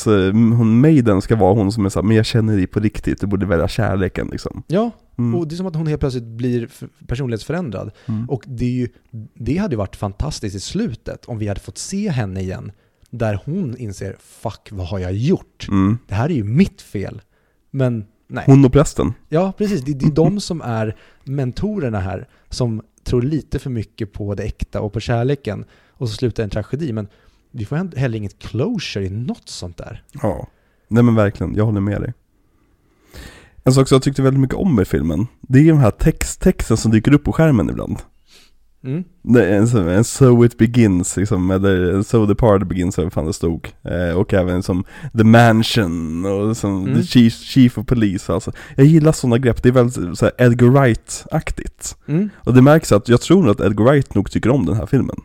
hon 0.53 0.81
Maiden 0.81 1.23
ska 1.23 1.37
vara 1.37 1.55
hon 1.55 1.73
som 1.73 1.85
är 1.87 1.89
såhär, 1.89 2.07
men 2.07 2.17
jag 2.17 2.27
känner 2.27 2.57
dig 2.57 2.67
på 2.67 2.81
riktigt, 2.81 3.21
du 3.21 3.27
borde 3.27 3.47
välja 3.47 3.69
kärleken 3.69 4.29
liksom. 4.33 4.63
Ja, 4.67 4.91
Mm. 5.19 5.35
och 5.35 5.49
det 5.49 5.55
är 5.55 5.57
som 5.57 5.67
att 5.67 5.77
hon 5.77 5.87
helt 5.87 6.01
plötsligt 6.01 6.25
blir 6.25 6.69
personlighetsförändrad. 7.07 7.91
Mm. 8.07 8.31
Och 8.31 8.45
det, 8.47 8.65
är 8.65 8.71
ju, 8.71 8.89
det 9.35 9.57
hade 9.57 9.73
ju 9.73 9.79
varit 9.79 9.97
fantastiskt 9.97 10.57
i 10.57 10.61
slutet 10.61 11.25
om 11.25 11.39
vi 11.39 11.49
hade 11.49 11.61
fått 11.61 11.79
se 11.79 12.11
henne 12.11 12.41
igen. 12.41 12.73
Där 13.11 13.41
hon 13.45 13.77
inser, 13.77 14.17
fuck 14.21 14.69
vad 14.71 14.87
har 14.87 14.99
jag 14.99 15.13
gjort? 15.13 15.67
Mm. 15.69 15.99
Det 16.09 16.15
här 16.15 16.31
är 16.31 16.35
ju 16.35 16.45
mitt 16.45 16.83
fel. 16.83 17.23
Men 17.71 18.05
nej. 18.31 18.45
Hon 18.47 18.65
och 18.65 18.73
prästen. 18.73 19.13
Ja, 19.29 19.53
precis. 19.59 19.83
Det, 19.83 19.95
det 19.95 20.07
är 20.07 20.11
de 20.11 20.41
som 20.41 20.61
är 20.61 20.97
mentorerna 21.25 22.01
här, 22.01 22.29
som 22.49 22.83
tror 23.05 23.23
lite 23.23 23.59
för 23.59 23.71
mycket 23.71 24.13
på 24.13 24.35
det 24.35 24.43
äkta 24.43 24.81
och 24.81 24.93
på 24.93 25.01
kärleken. 25.01 25.65
Och 25.89 26.09
så 26.09 26.15
slutar 26.15 26.43
en 26.43 26.51
tragedi. 26.51 26.93
Men 26.93 27.09
vi 27.51 27.65
får 27.65 27.77
he- 27.77 27.97
heller 27.97 28.19
inget 28.19 28.39
closure 28.39 29.05
i 29.07 29.11
något 29.11 29.49
sånt 29.49 29.77
där. 29.77 30.03
Ja. 30.23 30.47
Nej 30.89 31.03
men 31.03 31.15
verkligen, 31.15 31.55
jag 31.55 31.65
håller 31.65 31.81
med 31.81 32.01
dig. 32.01 32.13
En 33.65 33.73
sak 33.73 33.89
som 33.89 33.95
jag 33.95 34.03
tyckte 34.03 34.23
väldigt 34.23 34.41
mycket 34.41 34.57
om 34.57 34.81
i 34.81 34.85
filmen, 34.85 35.27
det 35.41 35.59
är 35.59 35.65
den 35.65 35.79
här 35.79 35.91
text, 35.91 36.41
texten 36.41 36.77
som 36.77 36.91
dyker 36.91 37.15
upp 37.15 37.25
på 37.25 37.33
skärmen 37.33 37.71
ibland. 37.71 37.99
Mm. 38.85 39.05
Det 39.23 39.47
är 39.47 39.57
en, 39.59 39.69
så- 39.69 39.79
en 39.89 40.05
So 40.05 40.45
It 40.45 40.59
Begins 40.59 41.17
liksom, 41.17 41.51
eller 41.51 41.93
en 41.95 42.05
So 42.05 42.27
The 42.27 42.35
Party 42.35 42.65
Begins, 42.65 42.99
eller 42.99 43.11
fan 43.11 43.27
det 43.27 43.33
stod. 43.33 43.69
Eh, 43.83 44.17
och 44.17 44.35
även 44.35 44.63
som 44.63 44.85
The 45.19 45.25
Mansion 45.25 46.27
och 46.27 46.57
som 46.57 46.83
Mm. 46.87 46.95
The 47.01 47.03
Chief, 47.07 47.35
Chief 47.35 47.79
of 47.79 47.87
Police 47.87 48.33
alltså. 48.33 48.53
Jag 48.77 48.87
gillar 48.87 49.13
sådana 49.13 49.39
grepp, 49.39 49.63
det 49.63 49.69
är 49.69 49.73
väldigt 49.73 50.19
så 50.19 50.31
Edgar 50.39 50.67
Wright-aktigt. 50.69 51.97
Mm. 52.07 52.31
Och 52.37 52.55
det 52.55 52.63
märks 52.63 52.93
att 52.93 53.09
jag 53.09 53.21
tror 53.21 53.51
att 53.51 53.61
Edgar 53.61 53.85
Wright 53.85 54.15
nog 54.15 54.31
tycker 54.31 54.51
om 54.51 54.67
den 54.67 54.77
här 54.77 54.87
filmen. 54.87 55.17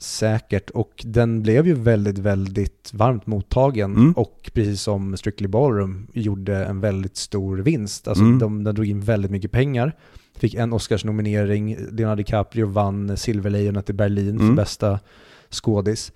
Säkert, 0.00 0.70
och 0.70 0.92
den 1.04 1.42
blev 1.42 1.66
ju 1.66 1.74
väldigt, 1.74 2.18
väldigt 2.18 2.90
varmt 2.94 3.26
mottagen. 3.26 3.96
Mm. 3.96 4.12
Och 4.12 4.50
precis 4.54 4.82
som 4.82 5.16
Strictly 5.16 5.48
Ballroom 5.48 6.06
gjorde 6.12 6.64
en 6.64 6.80
väldigt 6.80 7.16
stor 7.16 7.56
vinst. 7.58 8.08
Alltså 8.08 8.24
Mm. 8.24 8.38
de, 8.38 8.64
de 8.64 8.74
drog 8.74 8.86
in 8.86 9.00
väldigt 9.00 9.30
mycket 9.30 9.52
pengar. 9.52 9.92
Fick 10.38 10.54
en 10.54 10.72
Oscarsnominering, 10.72 11.76
Leonardo 11.90 12.16
DiCaprio 12.16 12.66
vann 12.66 13.16
Silverlejonet 13.16 13.90
i 13.90 13.92
Berlin 13.92 14.38
för 14.38 14.44
Mm. 14.44 14.56
bästa 14.56 15.00
skådis. 15.50 16.12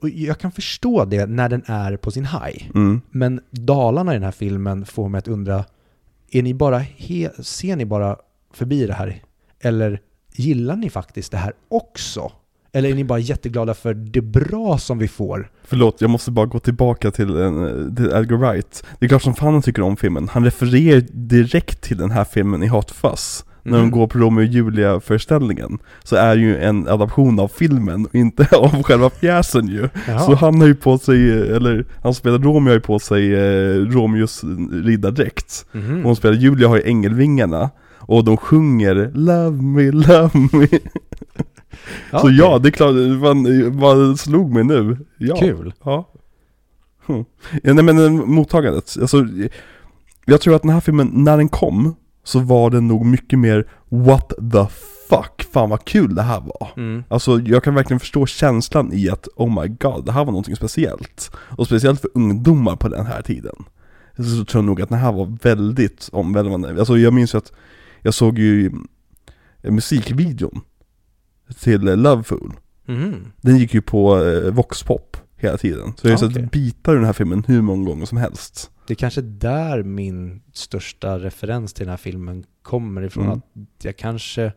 Och 0.00 0.08
jag 0.08 0.38
kan 0.38 0.52
förstå 0.52 1.04
det 1.04 1.26
när 1.26 1.48
den 1.48 1.62
är 1.66 1.96
på 1.96 2.10
sin 2.10 2.24
high. 2.26 2.70
Mm. 2.74 3.00
Men 3.10 3.40
dalarna 3.50 4.12
i 4.12 4.16
den 4.16 4.22
här 4.22 4.30
filmen 4.30 4.86
får 4.86 5.08
mig 5.08 5.18
att 5.18 5.28
undra, 5.28 5.64
är 6.30 6.42
ni 6.42 6.54
bara 6.54 6.82
ser 7.42 7.76
ni 7.76 7.84
bara 7.84 8.16
förbi 8.52 8.86
det 8.86 8.94
här? 8.94 9.22
Eller 9.60 10.00
gillar 10.34 10.76
ni 10.76 10.90
faktiskt 10.90 11.32
det 11.32 11.38
här 11.38 11.52
också? 11.68 12.32
Eller 12.72 12.88
är 12.90 12.94
ni 12.94 13.04
bara 13.04 13.18
jätteglada 13.18 13.74
för 13.74 13.94
det 13.94 14.20
bra 14.20 14.78
som 14.78 14.98
vi 14.98 15.08
får? 15.08 15.50
Förlåt, 15.64 16.00
jag 16.00 16.10
måste 16.10 16.30
bara 16.30 16.46
gå 16.46 16.58
tillbaka 16.58 17.10
till, 17.10 17.36
en, 17.36 17.96
till 17.96 18.04
Edgar 18.06 18.36
Wright. 18.36 18.84
Det 18.98 19.06
är 19.06 19.08
klart 19.08 19.22
som 19.22 19.34
fan 19.34 19.52
han 19.52 19.62
tycker 19.62 19.82
om 19.82 19.96
filmen. 19.96 20.28
Han 20.28 20.44
refererar 20.44 21.00
direkt 21.12 21.80
till 21.80 21.96
den 21.98 22.10
här 22.10 22.24
filmen 22.24 22.62
i 22.62 22.66
Hot 22.66 22.90
Fuzz. 22.90 23.44
När 23.62 23.72
de 23.72 23.78
Mm. 23.78 23.90
går 23.90 24.06
på 24.06 24.18
Romeo 24.18 24.42
och 24.44 24.52
Julia-föreställningen. 24.52 25.78
Så 26.04 26.16
är 26.16 26.36
det 26.36 26.42
ju 26.42 26.56
en 26.58 26.88
adaption 26.88 27.40
av 27.40 27.48
filmen 27.48 28.06
och 28.06 28.14
inte 28.14 28.46
av 28.56 28.82
själva 28.82 29.10
pjäsen 29.10 29.68
ju. 29.68 29.88
Jaha. 30.08 30.18
Så 30.20 30.34
han 30.34 30.60
har 30.60 30.66
ju 30.68 30.74
på 30.74 30.98
sig, 30.98 31.30
eller 31.30 31.84
han 32.02 32.14
spelar 32.14 32.38
Romeo 32.38 32.68
har 32.70 32.74
ju 32.74 32.80
på 32.80 32.98
sig 32.98 33.34
eh, 33.34 33.74
Romeos 33.76 34.44
riddardräkt. 34.84 35.66
Mhm. 35.72 35.98
Och 35.98 36.04
hon 36.04 36.16
spelar 36.16 36.34
Julia 36.36 36.68
har 36.68 36.76
ju 36.76 36.82
ängelvingarna. 36.82 37.70
Och 38.10 38.24
de 38.24 38.36
sjunger 38.36 39.10
'Love 39.14 39.62
me, 39.62 39.90
love 39.90 40.30
me' 40.34 40.78
Så 42.10 42.18
okej. 42.18 42.36
ja, 42.36 42.58
det 42.58 42.68
är 42.68 42.70
klart, 42.70 42.94
vad 43.72 44.20
slog 44.20 44.54
mig 44.54 44.64
nu? 44.64 44.96
Ja. 45.18 45.36
Kul. 45.36 45.74
Ja. 45.84 46.08
Hm. 47.06 47.24
ja 47.62 47.74
nej 47.74 47.84
men 47.84 48.04
eh, 48.04 48.10
mottagandet, 48.10 48.96
alltså 49.00 49.26
Jag 50.24 50.40
tror 50.40 50.54
att 50.54 50.62
den 50.62 50.70
här 50.70 50.80
filmen, 50.80 51.10
när 51.12 51.36
den 51.36 51.48
kom 51.48 51.94
Så 52.24 52.38
var 52.38 52.70
den 52.70 52.88
nog 52.88 53.06
mycket 53.06 53.38
mer 53.38 53.68
What 53.88 54.28
the 54.28 54.66
fuck, 55.08 55.46
fan 55.52 55.70
vad 55.70 55.84
kul 55.84 56.14
det 56.14 56.22
här 56.22 56.40
var 56.40 56.68
Mm. 56.76 57.04
Alltså 57.08 57.40
jag 57.40 57.64
kan 57.64 57.74
verkligen 57.74 58.00
förstå 58.00 58.26
känslan 58.26 58.92
i 58.92 59.10
att 59.10 59.28
Oh 59.36 59.62
my 59.62 59.68
god, 59.68 60.04
det 60.04 60.12
här 60.12 60.24
var 60.24 60.32
någonting 60.32 60.56
speciellt 60.56 61.30
Och 61.56 61.66
speciellt 61.66 62.00
för 62.00 62.10
ungdomar 62.14 62.76
på 62.76 62.88
den 62.88 63.06
här 63.06 63.22
tiden 63.22 63.54
Så 64.16 64.44
tror 64.44 64.62
jag 64.62 64.64
nog 64.64 64.82
att 64.82 64.88
den 64.88 64.98
här 64.98 65.12
var 65.12 65.38
väldigt 65.42 66.08
omvälvande 66.12 66.68
Alltså 66.78 66.98
jag 66.98 67.12
minns 67.12 67.34
ju 67.34 67.38
att 67.38 67.52
Jag 68.02 68.14
såg 68.14 68.38
ju 68.38 68.70
musikvideon 69.62 70.60
Till 71.60 71.80
Loveful 71.80 72.52
Mhm. 72.86 73.32
den 73.40 73.56
gick 73.58 73.74
ju 73.74 73.82
på 73.82 74.24
eh, 74.24 74.52
Voxpop 74.54 75.16
hela 75.36 75.56
tiden. 75.58 75.92
Så 75.96 76.08
jag 76.08 76.18
har 76.18 76.26
Ah, 76.26 76.30
sett 76.32 76.50
bitar 76.50 76.92
ur 76.92 76.96
den 76.96 77.04
här 77.04 77.12
filmen 77.12 77.44
hur 77.48 77.62
många 77.62 77.84
gånger 77.90 78.06
som 78.06 78.18
helst. 78.18 78.70
Det 78.86 78.92
är 78.92 78.96
kanske 78.96 79.20
där 79.20 79.82
min 79.82 80.42
största 80.52 81.18
referens 81.18 81.72
till 81.72 81.84
den 81.86 81.90
här 81.90 81.96
filmen 81.96 82.44
kommer 82.62 83.02
ifrån. 83.02 83.24
Mm. 83.24 83.38
Att 83.78 83.84
jag 83.84 83.96
kanske, 83.96 84.52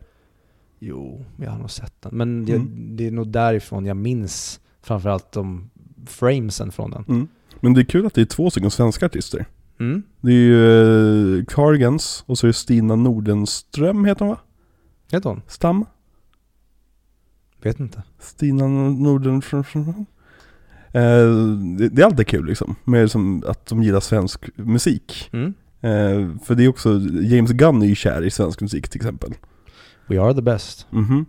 jo, 0.78 1.24
jag 1.36 1.50
har 1.50 1.58
nog 1.58 1.70
sett 1.70 2.02
den. 2.02 2.16
Men 2.16 2.46
jag, 2.46 2.56
Mm. 2.56 2.96
det 2.96 3.06
är 3.06 3.10
nog 3.10 3.28
därifrån 3.28 3.86
jag 3.86 3.96
minns 3.96 4.60
framförallt 4.82 5.32
de 5.32 5.70
framesen 6.06 6.72
från 6.72 6.90
den. 6.90 7.28
Men 7.60 7.74
det 7.74 7.80
är 7.80 7.84
kul 7.84 8.06
att 8.06 8.14
det 8.14 8.20
är 8.20 8.24
två 8.26 8.50
stycken 8.50 8.70
svenska 8.70 9.06
artister. 9.06 9.46
Mm. 9.80 10.02
Det 10.20 10.30
är 10.30 10.34
ju 10.34 11.38
eh, 11.38 11.44
Cardigans 11.44 12.24
och 12.26 12.38
så 12.38 12.46
är 12.46 12.48
det 12.48 12.54
Stina 12.54 12.96
Nordenström 12.96 14.04
heter 14.04 14.24
hon 14.24 14.34
va? 14.34 14.40
Heter 15.12 15.28
hon? 15.30 15.42
Stam? 15.46 15.86
Vet 17.62 17.80
inte. 17.80 18.02
Stina 18.18 18.68
Nordenström? 18.68 19.64
Eh, 20.94 21.26
det, 21.92 22.02
är 22.02 22.04
alltid 22.04 22.26
kul 22.26 22.46
liksom, 22.46 22.76
med 22.84 23.10
som 23.10 23.44
att 23.46 23.66
de 23.66 23.82
gillar 23.82 24.00
svensk 24.00 24.50
musik. 24.56 25.30
Mm. 25.32 25.54
Eh, 25.80 26.38
för 26.44 26.54
det 26.54 26.64
är 26.64 26.68
också, 26.68 27.00
James 27.22 27.50
Gunn 27.50 27.82
är 27.82 27.86
ju 27.86 27.94
kär 27.94 28.22
i 28.22 28.30
svensk 28.30 28.60
musik 28.60 28.88
till 28.88 29.00
exempel. 29.00 29.34
We 30.06 30.22
are 30.22 30.34
the 30.34 30.42
best. 30.42 30.86
Mhm. 30.90 31.26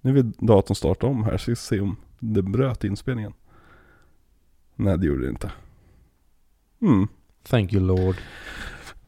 Nu 0.00 0.12
vill 0.12 0.32
datorn 0.38 0.74
starta 0.74 1.06
om 1.06 1.24
här, 1.24 1.38
så 1.38 1.50
vi 1.50 1.56
ska 1.56 1.74
se 1.74 1.80
om 1.80 1.96
det 2.18 2.42
bröt 2.42 2.84
inspelningen. 2.84 3.32
Nej, 4.76 4.98
det 4.98 5.06
gjorde 5.06 5.22
det 5.22 5.30
inte. 5.30 5.52
Mm. 6.82 7.08
Thank 7.48 7.72
you 7.72 7.82
Lord. 7.82 8.16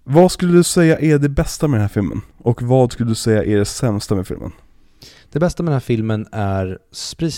Vad 0.04 0.32
skulle 0.32 0.52
du 0.52 0.62
säga 0.62 0.98
är 0.98 1.18
det 1.18 1.28
bästa 1.28 1.68
med 1.68 1.74
den 1.80 1.82
här 1.82 1.88
filmen? 1.88 2.20
Och 2.38 2.62
vad 2.62 2.92
skulle 2.92 3.08
du 3.10 3.14
säga 3.14 3.44
är 3.44 3.58
det 3.58 3.64
sämsta 3.64 4.14
med 4.14 4.26
filmen? 4.26 4.52
Det 5.32 5.38
bästa 5.38 5.62
med 5.62 5.70
den 5.70 5.74
här 5.74 5.80
filmen 5.80 6.26
är, 6.32 6.78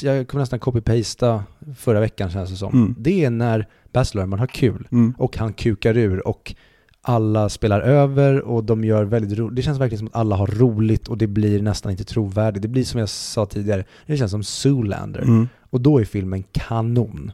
jag 0.03 0.29
kommer 0.29 0.43
nästan 0.43 0.61
copy-pasta 0.61 1.43
förra 1.79 2.01
veckan 2.01 2.31
känns 2.31 2.51
det 2.51 2.57
som. 2.57 2.73
Mm. 2.73 2.95
Det 2.99 3.25
är 3.25 3.31
när 3.31 3.69
Baz 3.93 4.15
Luhrmann 4.15 4.39
har 4.39 4.47
kul 4.47 4.89
Mm. 4.93 5.15
och 5.19 5.37
han 5.37 5.53
kukar 5.53 5.97
ur 5.97 6.29
och 6.29 6.55
alla 7.03 7.49
spelar 7.49 7.81
över 7.81 8.41
och 8.41 8.65
de 8.65 8.85
gör 8.85 9.05
väldigt 9.05 9.39
roligt. 9.39 9.57
Det 9.57 9.62
känns 9.62 9.81
verkligen 9.81 9.99
som 9.99 10.07
att 10.09 10.16
alla 10.16 10.37
har 10.37 10.47
roligt 10.47 11.09
och 11.09 11.19
det 11.19 11.27
blir 11.27 11.62
nästan 11.62 11.93
inte 11.93 12.05
trovärdigt. 12.05 12.62
Det 12.62 12.69
blir 12.69 12.85
som 12.85 13.01
jag 13.01 13.09
sa 13.09 13.47
tidigare, 13.47 13.85
det 14.07 14.16
känns 14.16 14.31
som 14.31 14.45
Zoolander. 14.45 15.23
Mm. 15.23 15.49
Och 15.71 15.81
då 15.81 15.99
är 16.01 16.05
filmen 16.05 16.45
kanon. 16.53 17.33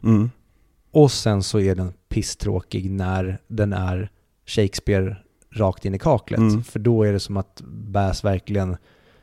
Och 0.91 1.11
sen 1.11 1.43
så 1.43 1.59
är 1.59 1.75
den 1.75 1.93
pisstråkig 2.09 2.91
när 2.91 3.41
den 3.47 3.73
är 3.73 4.11
Shakespeare 4.45 5.15
rakt 5.49 5.85
in 5.85 5.95
i 5.95 5.99
kaklet. 5.99 6.39
Mm. 6.39 6.63
För 6.63 6.79
då 6.79 7.03
är 7.03 7.13
det 7.13 7.19
som 7.19 7.37
att 7.37 7.61
Bass 7.65 8.23
verkligen, 8.23 8.77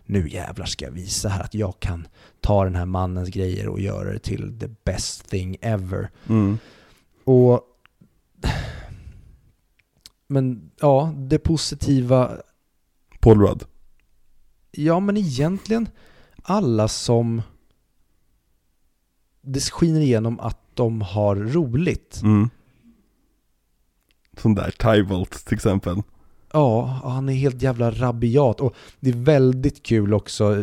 nu 0.05 0.29
jävlar 0.29 0.67
ska 0.67 0.85
jag 0.85 0.93
visa 0.93 1.29
här 1.29 1.45
att 1.45 1.55
jag 1.55 1.81
kan 1.81 2.09
ta 2.41 2.65
den 2.65 2.75
här 2.75 2.87
mannens 2.87 3.29
grejer 3.29 3.69
och 3.69 3.81
göra 3.81 4.13
det 4.13 4.19
till 4.19 4.59
the 4.61 4.69
best 4.85 5.31
thing 5.31 5.57
ever. 5.61 6.11
Mm. 6.29 6.59
Och 7.25 7.61
men 10.27 10.71
ja, 10.81 11.15
det 11.17 11.39
positiva, 11.39 12.31
Paul 13.21 13.41
Rudd. 13.41 13.65
ja 14.71 15.01
men 15.01 15.17
egentligen 15.17 15.89
alla 16.43 16.89
som 16.89 17.43
det 19.53 19.61
skiner 19.61 20.01
igenom 20.01 20.41
att 20.41 20.59
de 20.75 21.01
har 21.01 21.37
roligt. 21.37 22.21
Mm. 22.23 22.51
Sån 24.37 24.55
där 24.55 24.71
Tybolt 24.71 25.47
till 25.47 25.55
exempel. 25.55 26.03
Ja, 26.53 27.01
han 27.05 27.29
är 27.29 27.33
helt 27.33 27.63
jävla 27.63 27.91
rabiat 27.91 28.61
och 28.61 28.75
det 29.01 29.11
är 29.11 29.15
väldigt 29.15 29.83
kul 29.83 30.15
också. 30.15 30.57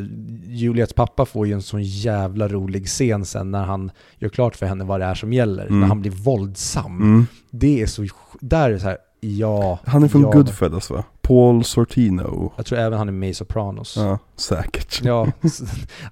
Juliets 0.48 0.94
pappa 0.94 1.26
får 1.26 1.48
ju 1.48 1.54
en 1.54 1.62
sån 1.62 1.84
jävla 1.84 2.48
rolig 2.48 2.88
scen 2.88 3.26
sen 3.26 3.52
när 3.52 3.64
han 3.64 3.92
gör 4.18 4.30
klart 4.30 4.56
för 4.56 4.66
henne 4.66 4.84
vad 4.84 5.00
det 5.00 5.06
är 5.06 5.16
som 5.16 5.34
gäller. 5.34 5.66
Mm. 5.66 5.80
När 5.80 5.88
han 5.88 6.02
blir 6.02 6.12
våldsam. 6.12 7.02
Mm. 7.02 7.26
Det 7.50 7.82
är 7.82 7.86
så, 7.86 8.06
där 8.40 8.70
är 8.70 8.74
det 8.74 8.80
så 8.80 8.88
här, 8.88 8.98
ja. 9.26 9.80
Han 9.86 10.04
är 10.04 10.08
från 10.08 10.22
ja. 10.22 10.32
Goodfellas 10.32 10.90
va? 10.90 11.04
Paul 11.22 11.64
Sortino. 11.64 12.54
Jag 12.56 12.66
tror 12.66 12.80
även 12.80 12.98
han 12.98 13.08
är 13.08 13.14
med 13.14 13.30
i 13.30 13.34
Sopranos. 13.34 13.98
Ja, 13.98 14.20
säkert. 14.36 15.02
Ja, 15.04 15.32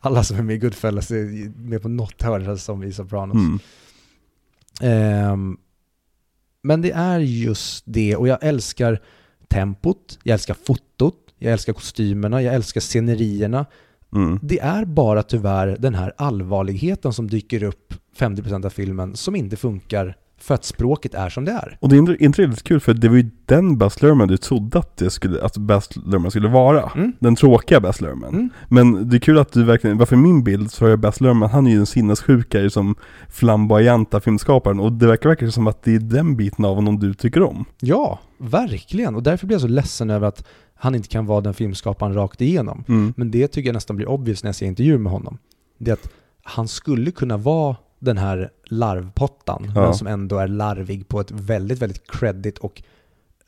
alla 0.02 0.24
som 0.24 0.38
är 0.38 0.42
med 0.42 0.56
i 0.56 0.60
Goodfellas 0.60 1.12
är 1.12 1.50
med 1.58 1.82
på 1.82 1.90
något 1.90 2.22
hörn 2.22 2.58
som 2.58 2.84
i 2.84 2.94
Sopranos. 2.94 3.36
Mm. 3.36 3.60
Ehm, 4.82 5.58
men 6.64 6.82
det 6.82 6.92
är 6.92 7.20
just 7.20 7.84
det, 7.88 8.16
och 8.16 8.28
jag 8.28 8.38
älskar 8.42 9.02
tempot, 9.48 10.20
jag 10.24 10.34
älskar 10.34 10.58
fotot, 10.66 11.16
jag 11.38 11.54
älskar 11.54 11.74
kostymerna, 11.74 12.42
jag 12.42 12.56
älskar 12.56 12.82
scenerierna. 12.82 13.66
Mm. 14.16 14.40
Det 14.42 14.60
är 14.60 14.86
bara 14.86 15.24
tyvärr 15.24 15.78
den 15.80 15.96
här 15.96 16.14
allvarligheten 16.18 17.14
som 17.14 17.30
dyker 17.30 17.64
upp 17.64 17.94
50% 18.18 18.66
av 18.66 18.70
filmen 18.70 19.16
som 19.16 19.36
inte 19.36 19.56
funkar 19.56 20.18
för 20.44 20.54
att 20.54 20.66
språket 20.66 21.14
är 21.14 21.30
som 21.30 21.46
det 21.46 21.52
är. 21.52 21.78
Och 21.80 21.90
det 21.90 21.96
är 21.96 22.24
inte, 22.24 22.42
riktigt 22.42 22.64
kul 22.64 22.80
för 22.80 22.94
det 22.94 23.10
var 23.10 23.16
ju 23.16 23.30
den 23.46 23.78
Baz 23.78 24.02
Luhrmann 24.02 24.28
du 24.28 24.38
trodde 24.38 24.80
att, 24.80 24.98
det 24.98 25.10
skulle, 25.10 25.44
att 25.44 25.58
Baz 25.58 25.90
Luhrmann 25.96 26.32
skulle 26.32 26.48
vara. 26.48 26.92
Mm. 26.96 27.14
Den 27.20 27.36
tråkiga 27.36 27.80
Baz 27.80 28.02
Luhrmann. 28.02 28.34
Mm. 28.34 28.50
Men 28.70 29.10
det 29.10 29.18
är 29.18 29.20
kul 29.20 29.38
att 29.38 29.52
du 29.52 29.64
verkligen, 29.64 29.98
varför 29.98 30.16
min 30.16 30.44
bild 30.44 30.72
så 30.72 30.86
har 30.86 30.90
jag 30.90 31.00
Baz 31.00 31.22
Luhrmann, 31.22 31.50
han 31.50 31.68
är 31.68 31.72
ju 31.72 31.78
en 31.78 31.86
sinnessjukare 31.86 32.70
som 32.70 32.96
flamboyanta 33.30 34.20
filmskaparen 34.20 34.80
och 34.80 34.92
det 34.92 35.08
verkar 35.08 35.30
verkligen 35.30 35.52
som 35.52 35.68
att 35.68 35.84
det 35.84 35.96
är 35.96 36.00
den 36.00 36.38
biten 36.38 36.66
av 36.66 36.76
honom 36.76 37.00
du 37.00 37.14
tycker 37.14 37.44
om. 37.44 37.66
Ja, 37.80 38.20
verkligen. 38.38 39.16
Och 39.16 39.24
därför 39.24 39.48
blir 39.48 39.56
jag 39.56 39.62
så 39.62 39.68
ledsen 39.68 40.10
över 40.10 40.28
att 40.28 40.48
han 40.76 40.96
inte 40.96 41.08
kan 41.08 41.26
vara 41.26 41.42
den 41.42 41.54
filmskaparen 41.54 42.14
rakt 42.14 42.42
igenom. 42.42 42.84
Mm. 42.88 43.14
Men 43.18 43.32
det 43.32 43.48
tycker 43.48 43.70
jag 43.70 43.74
nästan 43.74 43.96
blir 43.96 44.10
obvious 44.10 44.44
när 44.44 44.48
jag 44.48 44.56
ser 44.56 44.66
intervjuer 44.66 44.98
med 44.98 45.12
honom. 45.12 45.38
Det 45.78 45.92
är 45.92 45.94
att 45.94 46.10
han 46.44 46.68
skulle 46.68 47.12
kunna 47.12 47.38
vara 47.38 47.76
den 48.04 48.18
här 48.18 48.50
larvpottan, 48.66 49.72
Ja. 49.76 49.82
men 49.82 49.94
som 49.94 50.08
ändå 50.08 50.38
är 50.38 50.48
larvig 50.48 51.08
på 51.08 51.20
ett 51.20 51.32
väldigt, 51.32 51.80
väldigt 51.80 52.12
credit 52.12 52.58
och 52.58 52.84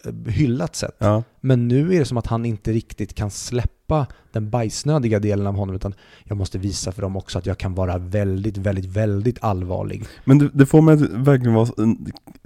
eh, 0.06 0.32
hyllat 0.32 0.76
sätt. 0.76 0.96
Ja. 0.98 1.24
Men 1.42 1.68
nu 1.68 1.94
är 1.96 2.00
det 2.00 2.06
som 2.06 2.18
att 2.18 2.28
han 2.28 2.46
inte 2.46 2.72
riktigt 2.72 3.14
kan 3.16 3.32
släppa 3.32 4.08
den 4.32 4.50
bajsnödiga 4.50 5.20
delen 5.20 5.48
av 5.48 5.56
honom, 5.56 5.76
utan 5.76 5.94
jag 6.24 6.38
måste 6.38 6.58
visa 6.58 6.92
för 6.92 7.02
dem 7.02 7.16
också 7.16 7.38
att 7.40 7.46
jag 7.46 7.58
kan 7.58 7.74
vara 7.76 7.98
väldigt, 7.98 8.58
väldigt, 8.58 8.86
väldigt 8.86 9.44
allvarlig. 9.44 10.06
Men 10.26 10.38
det, 10.40 10.50
det 10.54 10.66
får 10.66 10.82
mig 10.82 10.96
verkligen 11.12 11.54
vara 11.54 11.70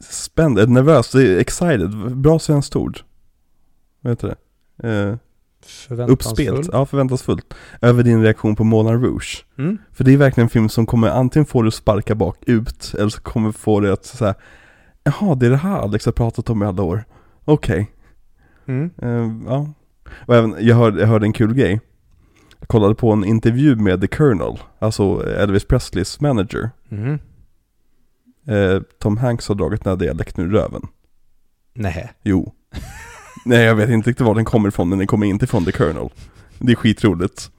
spänd, 0.10 0.70
nervös, 0.70 1.16
excited, 1.16 2.18
bra 2.18 2.40
svenskt 2.40 2.76
ord. 2.76 3.00
Vad 4.02 4.12
heter 4.12 4.36
det? 4.78 4.90
Eh, 4.90 5.16
Förväntansfull. 5.88 6.14
uppspelt, 6.14 6.70
ja 6.74 6.86
förväntansfullt. 6.86 7.54
Över 7.82 8.04
din 8.04 8.24
reaktion 8.24 8.56
på 8.56 8.64
Moulin 8.64 9.02
Rouge. 9.02 9.46
Mm. 9.58 9.78
För 9.92 10.04
det 10.04 10.14
är 10.14 10.18
verkligen 10.18 10.46
en 10.46 10.50
film 10.50 10.70
som 10.70 10.86
kommer 10.86 11.08
antingen 11.08 11.46
få 11.46 11.62
dig 11.62 11.68
att 11.68 11.74
sparka 11.74 12.16
bakut, 12.16 12.94
eller 13.00 13.10
så 13.10 13.22
kommer 13.22 13.52
få 13.52 13.80
dig 13.80 13.92
att 13.92 14.06
säga 14.06 14.36
Jaha, 15.04 15.36
det 15.36 15.46
är 15.46 15.50
det 15.50 15.58
här 15.58 15.78
Alex 15.78 16.06
har 16.06 16.12
pratat 16.12 16.50
om 16.50 16.64
i 16.64 16.66
alla 16.66 16.84
år. 16.84 17.04
Okej. 17.46 17.92
Mm. 18.66 18.92
Eh, 19.02 19.52
ja. 19.52 19.74
Och 20.12 20.36
även, 20.36 20.56
jag 20.60 20.76
hörde, 20.76 21.00
jag 21.00 21.08
hörde 21.08 21.26
en 21.26 21.34
kul 21.34 21.54
grej. 21.54 21.80
Jag 22.60 22.68
kollade 22.68 22.96
på 22.96 23.12
en 23.12 23.26
intervju 23.26 23.76
med 23.76 24.02
The 24.02 24.08
Colonel, 24.08 24.60
alltså 24.80 25.28
Elvis 25.28 25.66
Presleys 25.66 26.22
manager. 26.22 26.70
Mm. 26.92 27.20
Eh, 28.48 28.82
Tom 29.00 29.18
Hanks 29.18 29.48
har 29.48 29.56
dragit 29.56 29.84
den 29.84 29.92
här 29.92 29.98
dialekten 29.98 30.46
ur 30.46 30.52
röven. 30.52 30.82
Nej. 31.74 32.12
Jo. 32.24 32.54
Nej, 33.46 33.64
jag 33.66 33.76
vet 33.76 33.90
inte 33.90 34.10
riktigt 34.10 34.26
var 34.26 34.36
den 34.36 34.46
kommer 34.46 34.70
ifrån, 34.70 34.90
men 34.90 34.98
den 34.98 35.08
kommer 35.08 35.28
inte 35.28 35.48
från 35.48 35.66
The 35.66 35.72
Colonel. 35.72 36.10
Det 36.60 36.72
är 36.72 36.76
skitroligt. 36.76 37.52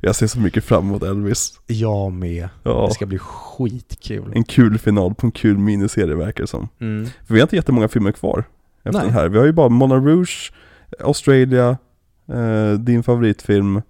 Jag 0.00 0.16
ser 0.16 0.26
så 0.26 0.40
mycket 0.40 0.64
fram 0.64 0.84
emot 0.88 1.02
Elvis. 1.02 1.60
Jag 1.66 2.12
med. 2.12 2.48
Ja, 2.62 2.86
Det 2.88 2.94
ska 2.94 3.06
bli 3.06 3.18
skitkul. 3.18 4.32
en 4.34 4.44
kul 4.44 4.78
final 4.78 5.14
på 5.14 5.26
en 5.26 5.30
kul 5.32 5.58
miniserie 5.58 6.14
verkar 6.14 6.44
det 6.44 6.48
som. 6.48 6.68
Mm. 6.80 7.06
För 7.26 7.34
vi 7.34 7.40
har 7.40 7.46
inte 7.46 7.56
jättemånga 7.56 7.88
filmer 7.88 8.12
kvar 8.12 8.44
efter 8.84 8.92
Nej. 8.98 9.04
den 9.04 9.12
här. 9.14 9.28
Vi 9.28 9.38
har 9.38 9.44
ju 9.44 9.52
bara 9.52 9.68
Moulin 9.68 10.04
Rouge, 10.04 10.52
Australia, 11.00 11.76
eh, 12.28 12.72
din 12.72 13.02
favoritfilm 13.02 13.82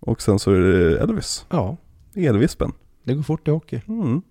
och 0.00 0.22
sen 0.22 0.38
så 0.38 0.52
är 0.52 0.60
det 0.60 0.98
Elvis. 0.98 1.46
Ja, 1.50 1.76
Elvispen. 2.14 2.72
det 3.04 3.14
går 3.14 3.22
fort 3.22 3.48
i 3.48 3.50
hockey. 3.50 3.80
Mm. 3.88 4.22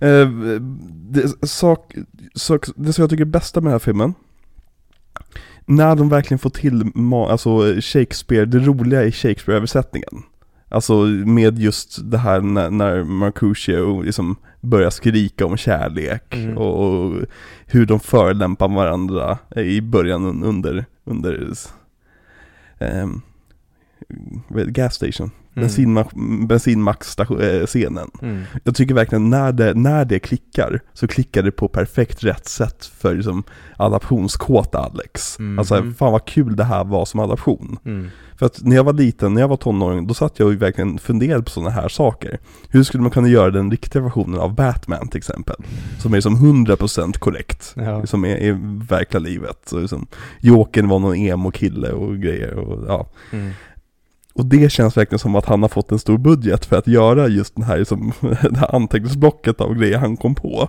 Eh, 0.00 0.28
det, 0.92 1.48
sak, 1.48 1.94
sak, 2.34 2.66
det 2.76 2.92
som 2.92 3.02
jag 3.02 3.10
tycker 3.10 3.24
är 3.24 3.26
bästa 3.28 3.60
med 3.60 3.66
den 3.66 3.72
här 3.74 3.78
filmen 3.78 4.14
När 5.70 5.96
de 5.96 6.08
verkligen 6.08 6.38
får 6.38 6.50
till 6.50 6.92
alltså 7.30 7.74
Shakespeare, 7.80 8.44
det 8.44 8.58
roliga 8.58 9.04
i 9.04 9.12
Shakespeare-översättningen 9.12 10.22
Alltså 10.68 10.94
med 11.26 11.58
just 11.58 12.10
det 12.10 12.18
här 12.18 12.40
när, 12.40 12.70
när 12.70 13.04
Mercutio 13.04 14.02
liksom 14.02 14.36
börjar 14.60 14.90
skrika 14.90 15.46
om 15.46 15.56
kärlek 15.56 16.34
Mm. 16.36 16.58
och, 16.58 16.84
och 17.04 17.14
hur 17.66 17.86
de 17.86 18.00
förelämpar 18.00 18.68
varandra 18.68 19.38
i 19.56 19.80
början 19.80 20.26
un- 20.26 20.44
under, 20.44 20.84
under 21.04 21.52
ehm, 22.78 23.20
vad 24.48 24.60
station, 25.50 25.96
Mm. 25.96 26.04
bensinma- 26.06 26.46
bensinmackscenen. 26.46 28.10
Mm. 28.22 28.42
Jag 28.64 28.74
tycker 28.74 28.94
verkligen 28.94 29.30
när 29.30 29.52
det, 29.52 29.74
när 29.74 30.04
det 30.04 30.18
klickar, 30.18 30.80
så 30.92 31.08
klickar 31.08 31.42
det 31.42 31.50
på 31.50 31.68
perfekt 31.68 32.24
rätt 32.24 32.48
sätt 32.48 32.90
för 32.98 33.14
liksom 33.14 33.42
adaptionskåta 33.76 34.78
Alex. 34.78 35.38
Mhm. 35.38 35.58
Alltså 35.58 35.74
fan 35.98 36.12
vad 36.12 36.24
kul 36.24 36.56
det 36.56 36.64
här 36.64 36.84
var 36.84 37.04
som 37.04 37.20
adaption. 37.20 37.78
Mm. 37.84 38.08
För 38.38 38.46
att 38.46 38.62
när 38.64 38.76
jag 38.76 38.84
var 38.84 38.92
liten, 38.92 39.34
när 39.34 39.40
jag 39.40 39.48
var 39.48 39.56
tonåring, 39.56 40.06
då 40.06 40.14
satt 40.14 40.38
jag 40.38 40.48
och 40.48 40.62
verkligen 40.62 40.98
funderade 40.98 41.42
på 41.42 41.50
sådana 41.50 41.70
här 41.70 41.88
saker. 41.88 42.38
Hur 42.68 42.82
skulle 42.82 43.02
man 43.02 43.10
kunna 43.10 43.28
göra 43.28 43.50
den 43.50 43.70
riktiga 43.70 44.02
versionen 44.02 44.40
av 44.40 44.54
Batman 44.54 45.08
till 45.08 45.18
exempel? 45.18 45.56
Som 45.98 46.14
är 46.14 46.20
som 46.20 46.36
100% 46.36 47.18
korrekt. 47.18 47.72
Ja. 47.76 48.06
Som 48.06 48.24
är 48.24 48.36
i 48.36 48.50
verkliga 48.88 49.20
livet. 49.20 49.58
Så 49.66 49.78
liksom, 49.80 50.06
Jokern 50.40 50.88
var 50.88 50.98
någon 50.98 51.16
emo-kille 51.16 51.92
och 51.92 52.16
grejer 52.18 52.54
och 52.54 52.84
ja. 52.88 53.08
Mm. 53.32 53.50
Och 54.34 54.46
det 54.46 54.72
känns 54.72 54.96
verkligen 54.96 55.18
som 55.18 55.36
att 55.36 55.46
han 55.46 55.62
har 55.62 55.68
fått 55.68 55.92
en 55.92 55.98
stor 55.98 56.18
budget 56.18 56.64
för 56.64 56.76
att 56.76 56.86
göra 56.86 57.28
just 57.28 57.56
den 57.56 57.64
här, 57.64 57.78
liksom, 57.78 58.12
det 58.20 58.58
här 58.58 58.74
anteckningsblocket 58.74 59.60
av 59.60 59.74
grejer 59.74 59.98
han 59.98 60.16
kom 60.16 60.34
på. 60.34 60.68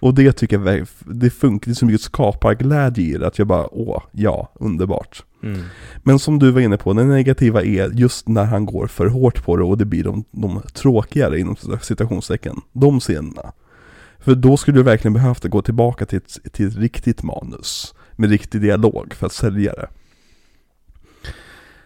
Och 0.00 0.14
det 0.14 0.32
tycker 0.32 0.60
jag, 0.60 0.86
det 1.04 1.30
funkar, 1.30 1.66
det 1.66 1.72
är 1.72 1.74
så 1.74 1.86
mycket 1.86 2.00
skaparglädje 2.00 3.04
i 3.04 3.18
det 3.18 3.26
att 3.26 3.38
jag 3.38 3.46
bara, 3.46 3.74
åh, 3.74 4.02
ja, 4.12 4.52
underbart. 4.54 5.24
Mm. 5.42 5.60
Men 6.02 6.18
som 6.18 6.38
du 6.38 6.50
var 6.50 6.60
inne 6.60 6.76
på, 6.76 6.92
den 6.92 7.08
negativa 7.08 7.62
är 7.62 7.90
just 7.90 8.28
när 8.28 8.44
han 8.44 8.66
går 8.66 8.86
för 8.86 9.06
hårt 9.06 9.44
på 9.44 9.56
det 9.56 9.64
och 9.64 9.78
det 9.78 9.84
blir 9.84 10.04
de, 10.04 10.24
de 10.30 10.62
tråkigare 10.74 11.40
inom 11.40 11.56
citationstecken, 11.82 12.60
de 12.72 13.00
scenerna. 13.00 13.52
För 14.18 14.34
då 14.34 14.56
skulle 14.56 14.78
du 14.78 14.82
verkligen 14.82 15.12
behövt 15.12 15.44
gå 15.44 15.62
tillbaka 15.62 16.06
till 16.06 16.18
ett, 16.18 16.52
till 16.52 16.68
ett 16.68 16.76
riktigt 16.76 17.22
manus, 17.22 17.94
med 18.16 18.30
riktig 18.30 18.60
dialog 18.60 19.14
för 19.14 19.26
att 19.26 19.32
sälja 19.32 19.72
det. 19.72 19.88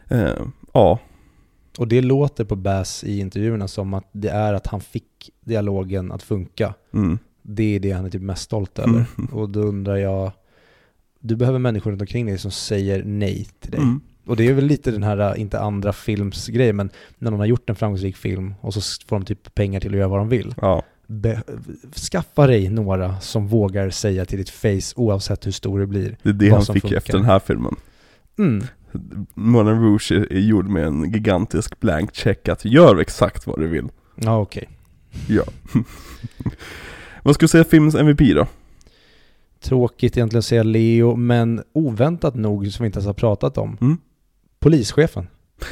Eh, 0.08 0.46
ja, 0.72 1.00
Och 1.78 1.88
det 1.88 2.00
låter 2.02 2.44
på 2.44 2.56
Bass 2.56 3.04
i 3.04 3.18
intervjuerna 3.20 3.68
som 3.68 3.94
att 3.94 4.08
det 4.12 4.28
är 4.28 4.54
att 4.54 4.66
han 4.66 4.80
fick 4.80 5.30
dialogen 5.44 6.12
att 6.12 6.22
funka. 6.22 6.74
mm, 6.94 7.18
Det 7.42 7.76
är 7.76 7.80
det 7.80 7.90
han 7.90 8.04
är 8.04 8.10
typ 8.10 8.22
mest 8.22 8.42
stolt 8.42 8.78
över. 8.78 9.04
Mm. 9.18 9.26
Och 9.32 9.48
då 9.50 9.60
undrar 9.60 9.96
jag, 9.96 10.32
du 11.20 11.36
behöver 11.36 11.58
människor 11.58 11.90
runt 11.90 12.00
omkring 12.02 12.26
dig 12.26 12.38
som 12.38 12.50
säger 12.50 13.04
nej 13.04 13.48
till 13.60 13.70
dig. 13.70 13.80
mm. 13.80 14.00
Och 14.26 14.36
det 14.36 14.48
är 14.48 14.52
väl 14.52 14.64
lite 14.64 14.90
den 14.90 15.02
här, 15.02 15.18
äh, 15.34 15.40
inte 15.40 15.60
andra 15.60 15.92
films 15.92 16.46
grej, 16.48 16.72
men 16.72 16.90
när 17.18 17.30
någon 17.30 17.40
har 17.40 17.46
gjort 17.46 17.70
en 17.70 17.76
framgångsrik 17.76 18.16
film 18.16 18.54
och 18.60 18.74
så 18.74 18.80
får 19.06 19.16
de 19.18 19.24
typ 19.24 19.54
pengar 19.54 19.80
till 19.80 19.90
att 19.90 19.96
göra 19.96 20.08
vad 20.08 20.18
de 20.18 20.28
vill. 20.28 20.54
ja. 20.60 20.82
Be- 21.06 21.42
skaffa 22.12 22.46
dig 22.46 22.68
några 22.70 23.20
som 23.20 23.46
vågar 23.48 23.90
säga 23.90 24.24
till 24.24 24.38
ditt 24.38 24.50
face 24.50 24.92
oavsett 24.96 25.46
hur 25.46 25.52
stor 25.52 25.80
det 25.80 25.86
blir. 25.86 26.16
Det 26.22 26.28
är 26.28 26.32
det 26.32 26.48
han 26.50 26.62
fick 26.64 26.82
funkar. 26.82 26.96
efter 26.96 27.12
den 27.12 27.24
här 27.24 27.38
filmen. 27.38 27.76
Mm. 28.38 28.64
Moulin 29.34 29.82
Rouge 29.82 30.12
är, 30.12 30.32
är 30.32 30.40
gjord 30.40 30.68
med 30.68 30.86
en 30.86 31.12
gigantisk 31.12 31.80
blank 31.80 32.14
check 32.14 32.48
att 32.48 32.64
gör 32.64 32.96
exakt 32.96 33.46
vad 33.46 33.58
du 33.58 33.66
vill. 33.66 33.88
Ja, 34.14 34.38
okej. 34.38 34.68
Ja. 35.28 35.42
vad 37.22 37.34
ska 37.34 37.44
du 37.44 37.48
säga 37.48 37.64
filmens 37.64 37.94
MVP 37.94 38.18
då? 38.34 38.46
Tråkigt 39.62 40.16
egentligen 40.16 40.38
att 40.38 40.44
säga 40.44 40.62
Leo, 40.62 41.16
men 41.16 41.62
oväntat 41.72 42.34
nog 42.34 42.72
som 42.72 42.82
vi 42.82 42.86
inte 42.86 42.96
ens 42.98 43.06
har 43.06 43.14
pratat 43.14 43.58
om. 43.58 43.78
Mm. 43.80 43.96
Polischefen. 44.60 45.26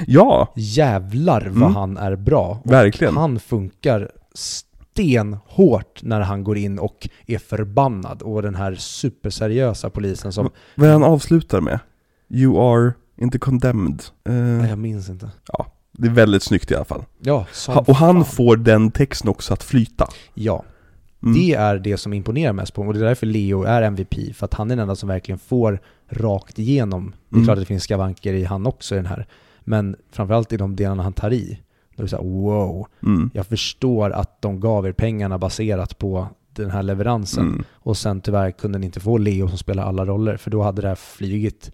Ja, 0.06 0.52
Jävlar 0.56 1.40
vad 1.40 1.56
Mm. 1.62 1.74
han 1.74 1.96
är 1.96 2.16
bra. 2.16 2.60
Och 2.64 2.72
verkligen. 2.72 3.16
Han 3.16 3.40
funkar 3.40 4.10
stenhårt 4.34 6.02
när 6.02 6.20
han 6.20 6.44
går 6.44 6.56
in 6.56 6.78
och 6.78 7.08
är 7.26 7.38
förbannad. 7.38 8.22
Och 8.22 8.42
den 8.42 8.54
här 8.54 8.74
superseriösa 8.74 9.90
polisen 9.90 10.32
som... 10.32 10.50
Vad 10.74 10.90
han 10.90 11.02
avslutar 11.04 11.60
med? 11.60 11.78
You 12.28 12.60
are 12.60 12.92
inte 13.22 13.38
condemned. 13.38 14.02
Eh, 14.24 14.32
Nej, 14.34 14.68
jag 14.70 14.78
minns 14.78 15.08
inte. 15.08 15.30
det 15.92 16.08
är 16.08 16.12
väldigt 16.12 16.42
snyggt 16.42 16.70
i 16.70 16.74
alla 16.74 16.84
fall. 16.84 17.04
Ja, 17.20 17.46
som 17.52 17.74
Ha, 17.74 17.80
och 17.80 17.96
han 17.96 18.14
fan. 18.14 18.24
får 18.24 18.56
den 18.56 18.90
texten 18.90 19.30
också 19.30 19.52
att 19.54 19.62
flyta. 19.62 20.08
Ja. 20.34 20.64
Mm. 21.22 21.34
Det 21.34 21.54
är 21.54 21.78
det 21.78 21.96
som 21.96 22.12
imponerar 22.12 22.52
mest 22.52 22.74
på 22.74 22.82
mig 22.82 22.88
och 22.88 22.94
det 22.94 23.00
är 23.00 23.04
därför 23.04 23.26
Leo 23.26 23.62
är 23.62 23.82
MVP, 23.82 24.14
för 24.34 24.44
att 24.44 24.54
han 24.54 24.70
är 24.70 24.76
den 24.76 24.82
enda 24.82 24.96
som 24.96 25.08
verkligen 25.08 25.38
får 25.38 25.80
rakt 26.10 26.58
igenom. 26.58 27.12
Det 27.28 27.34
är 27.34 27.36
Mm. 27.36 27.44
klart 27.46 27.56
att 27.56 27.62
det 27.62 27.66
finns 27.66 27.82
skavanker 27.84 28.32
i 28.32 28.44
han 28.44 28.66
också 28.66 28.94
i 28.94 28.98
den 28.98 29.06
här, 29.06 29.26
men 29.60 29.96
framförallt 30.10 30.52
i 30.52 30.56
de 30.56 30.76
delarna 30.76 31.02
han 31.02 31.12
tar 31.12 31.32
i. 31.32 31.58
Då 31.96 32.00
är 32.00 32.02
det 32.02 32.08
såhär 32.08 32.24
wow, 32.24 32.86
Mm. 33.02 33.30
jag 33.34 33.46
förstår 33.46 34.10
att 34.10 34.42
de 34.42 34.60
gav 34.60 34.86
er 34.86 34.92
pengarna 34.92 35.38
baserat 35.38 35.98
på 35.98 36.26
den 36.54 36.70
här 36.70 36.82
leveransen. 36.82 37.46
Mm. 37.48 37.64
Och 37.72 37.96
sen 37.96 38.20
tyvärr 38.20 38.50
kunde 38.50 38.78
ni 38.78 38.86
inte 38.86 39.00
få 39.00 39.18
Leo 39.18 39.48
som 39.48 39.58
spelar 39.58 39.84
alla 39.84 40.04
roller, 40.04 40.36
för 40.36 40.50
då 40.50 40.62
hade 40.62 40.82
det 40.82 40.88
här 40.88 40.94
flygit 40.94 41.70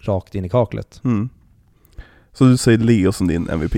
rakt 0.00 0.34
in 0.34 0.44
i 0.44 0.48
kaklet. 0.48 1.00
Mm. 1.04 1.28
Så 2.32 2.44
du 2.44 2.56
säger 2.56 2.78
Leo 2.78 3.12
som 3.12 3.28
din 3.28 3.48
MVP? 3.48 3.74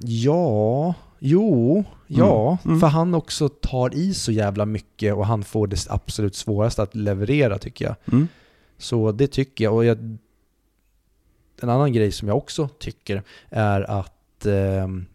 Ja, 0.00 0.94
jo, 1.18 1.84
ja. 2.06 2.58
Mm. 2.64 2.80
För 2.80 2.86
han 2.86 3.14
också 3.14 3.48
tar 3.48 3.94
i 3.94 4.14
så 4.14 4.32
jävla 4.32 4.66
mycket 4.66 5.14
och 5.14 5.26
han 5.26 5.44
får 5.44 5.66
det 5.66 5.86
absolut 5.88 6.34
svåraste 6.34 6.82
att 6.82 6.94
leverera 6.94 7.58
tycker 7.58 7.84
jag. 7.84 7.94
Mm. 8.12 8.28
Så 8.78 9.12
det 9.12 9.26
tycker 9.26 9.64
jag. 9.64 9.74
Och 9.74 9.84
jag, 9.84 9.98
en 11.60 11.68
annan 11.68 11.92
grej 11.92 12.12
som 12.12 12.28
jag 12.28 12.36
också 12.36 12.68
tycker 12.68 13.22
är 13.50 13.90
att 13.90 14.46
ehm, 14.46 15.06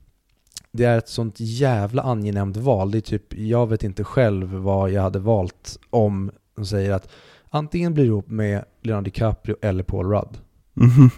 det 0.72 0.86
är 0.86 0.98
ett 0.98 1.10
sånt 1.10 1.36
jävla 1.38 2.02
angenämt 2.02 2.58
val. 2.58 2.92
Det 2.92 2.98
är 2.98 3.02
typ, 3.02 3.34
jag 3.34 3.68
vet 3.68 3.84
inte 3.84 4.04
själv 4.04 4.54
vad 4.54 4.92
jag 4.92 5.02
hade 5.02 5.20
valt 5.20 5.80
om 5.90 6.32
de 6.62 6.68
säger 6.68 6.92
att 6.92 7.10
antingen 7.50 7.94
blir 7.94 8.04
du 8.04 8.10
ihop 8.10 8.30
med 8.30 8.66
Leonardo 8.82 9.06
DiCaprio 9.06 9.56
eller 9.62 9.84
Paul 9.84 10.06
Rudd. 10.06 10.38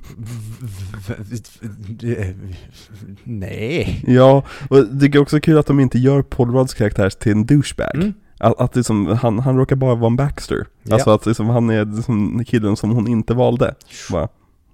Nej. 3.24 4.04
Ja, 4.08 4.44
och 4.70 4.78
jag 4.78 5.00
tycker 5.00 5.20
också 5.20 5.40
kul 5.40 5.58
att 5.58 5.66
de 5.66 5.80
inte 5.80 6.00
gör 6.00 6.22
Paul 6.22 6.52
Rudds 6.52 6.74
karaktär 6.74 7.10
till 7.10 7.32
en 7.32 7.46
douchebag. 7.46 7.96
Mm. 7.96 8.14
Att, 8.40 8.60
att 8.60 8.74
det 8.74 8.84
som, 8.84 9.08
han, 9.08 9.40
han 9.40 9.58
råkar 9.58 9.76
bara 9.76 9.96
vara 9.96 10.08
en 10.08 10.16
Baxter. 10.16 10.66
Ja. 10.84 10.94
Alltså 10.94 11.12
att 11.12 11.24
det 11.24 11.36
som, 11.36 11.50
han 11.50 11.70
är 11.70 12.02
som 12.02 12.46
killen 12.46 12.76
som 12.76 12.92
hon 12.92 13.08
inte 13.08 13.34
valde. 13.34 13.76
Bara. 14.12 14.28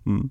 Mm. 0.05 0.29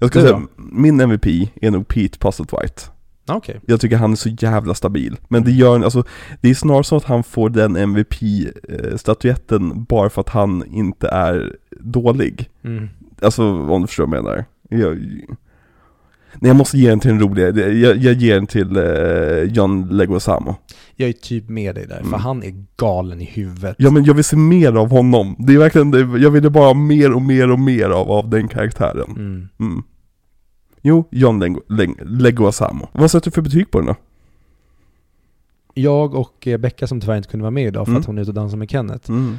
Jag 0.00 0.10
Du 0.10 0.20
säga, 0.20 0.42
min 0.56 1.00
MVP 1.00 1.26
är 1.54 1.70
nog 1.70 1.88
Pete 1.88 2.18
Postlethwaite. 2.18 2.82
Okej. 3.28 3.60
Jag 3.66 3.80
tycker 3.80 3.96
han 3.96 4.12
är 4.12 4.16
så 4.16 4.28
jävla 4.28 4.74
stabil. 4.74 5.16
Men 5.28 5.44
det 5.44 5.50
gör, 5.52 5.82
alltså, 5.82 6.04
det 6.40 6.50
är 6.50 6.54
snarare 6.54 6.84
så 6.84 6.96
att 6.96 7.04
han 7.04 7.22
får 7.22 7.50
den 7.50 7.76
MVP-statyetten 7.76 9.84
bara 9.84 10.10
för 10.10 10.20
att 10.20 10.28
han 10.28 10.64
inte 10.66 11.08
är 11.08 11.56
dålig. 11.80 12.48
Mm. 12.64 12.88
Alltså 13.22 13.44
om 13.44 13.80
du 13.80 13.86
förstår 13.86 14.06
vad 14.06 14.16
jag 14.18 14.24
menar. 14.24 14.44
Jag, 14.68 14.96
nej 14.98 15.26
jag 16.48 16.56
måste 16.56 16.78
ge 16.78 16.88
den 16.88 17.00
till 17.00 17.10
en 17.10 17.20
rolig, 17.20 17.42
jag, 17.58 17.96
jag 17.96 18.14
ger 18.14 18.34
den 18.34 18.46
till 18.46 18.76
eh, 18.76 19.42
John 19.54 19.88
Leguizamo. 19.88 20.54
Jag 20.96 21.08
är 21.08 21.12
typ 21.12 21.48
med 21.48 21.74
dig 21.74 21.86
där, 21.86 21.96
för 21.98 22.06
Mm. 22.06 22.20
han 22.20 22.42
är 22.42 22.64
galen 22.76 23.20
i 23.20 23.24
huvudet. 23.24 23.76
Ja 23.78 23.90
men 23.90 24.04
jag 24.04 24.14
vill 24.14 24.24
se 24.24 24.36
mer 24.36 24.72
av 24.72 24.90
honom. 24.90 25.36
Det 25.38 25.54
är 25.54 25.58
verkligen, 25.58 26.20
jag 26.22 26.30
ville 26.30 26.50
bara 26.50 26.66
ha 26.66 26.74
mer 26.74 27.12
och 27.12 27.22
mer 27.22 27.50
och 27.50 27.60
mer 27.60 27.90
av, 27.90 28.10
av 28.10 28.30
den 28.30 28.48
karaktären. 28.48 29.10
Mm. 29.60 29.82
Mm. 30.84 30.96
Jo, 30.96 31.04
John 31.10 31.42
Legu- 31.42 31.62
Legu- 31.68 32.04
Leguizamo. 32.04 32.88
Vad 32.92 33.10
sätter 33.10 33.30
du 33.30 33.34
för 33.34 33.42
betyg 33.42 33.70
på 33.70 33.78
den 33.78 33.86
då? 33.86 33.94
Jag 35.74 36.14
och 36.14 36.46
eh, 36.48 36.58
Becka 36.58 36.86
som 36.86 37.00
tyvärr 37.00 37.16
inte 37.16 37.28
kunde 37.28 37.42
vara 37.42 37.50
med 37.50 37.66
idag 37.66 37.86
för 37.86 37.90
Mm. 37.92 38.00
att 38.00 38.06
hon 38.06 38.18
är 38.18 38.22
ute 38.22 38.30
och 38.30 38.34
dansar 38.34 38.56
med 38.56 38.70
Kenneth. 38.70 39.10
Mm. 39.10 39.38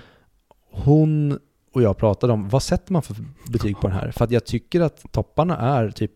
Hon 0.72 1.40
och 1.74 1.82
jag 1.82 1.98
pratade 1.98 2.34
om, 2.34 2.50
vad 2.50 2.64
sätter 2.64 2.94
man 2.94 3.02
för 3.02 3.16
betyg 3.52 3.76
på 3.82 3.88
den 3.88 3.98
här? 3.98 4.12
För 4.12 4.26
att 4.26 4.32
jag 4.32 4.46
tycker 4.46 4.82
att 4.82 5.06
topparna 5.12 5.58
är 5.58 5.92
typ, 5.92 6.12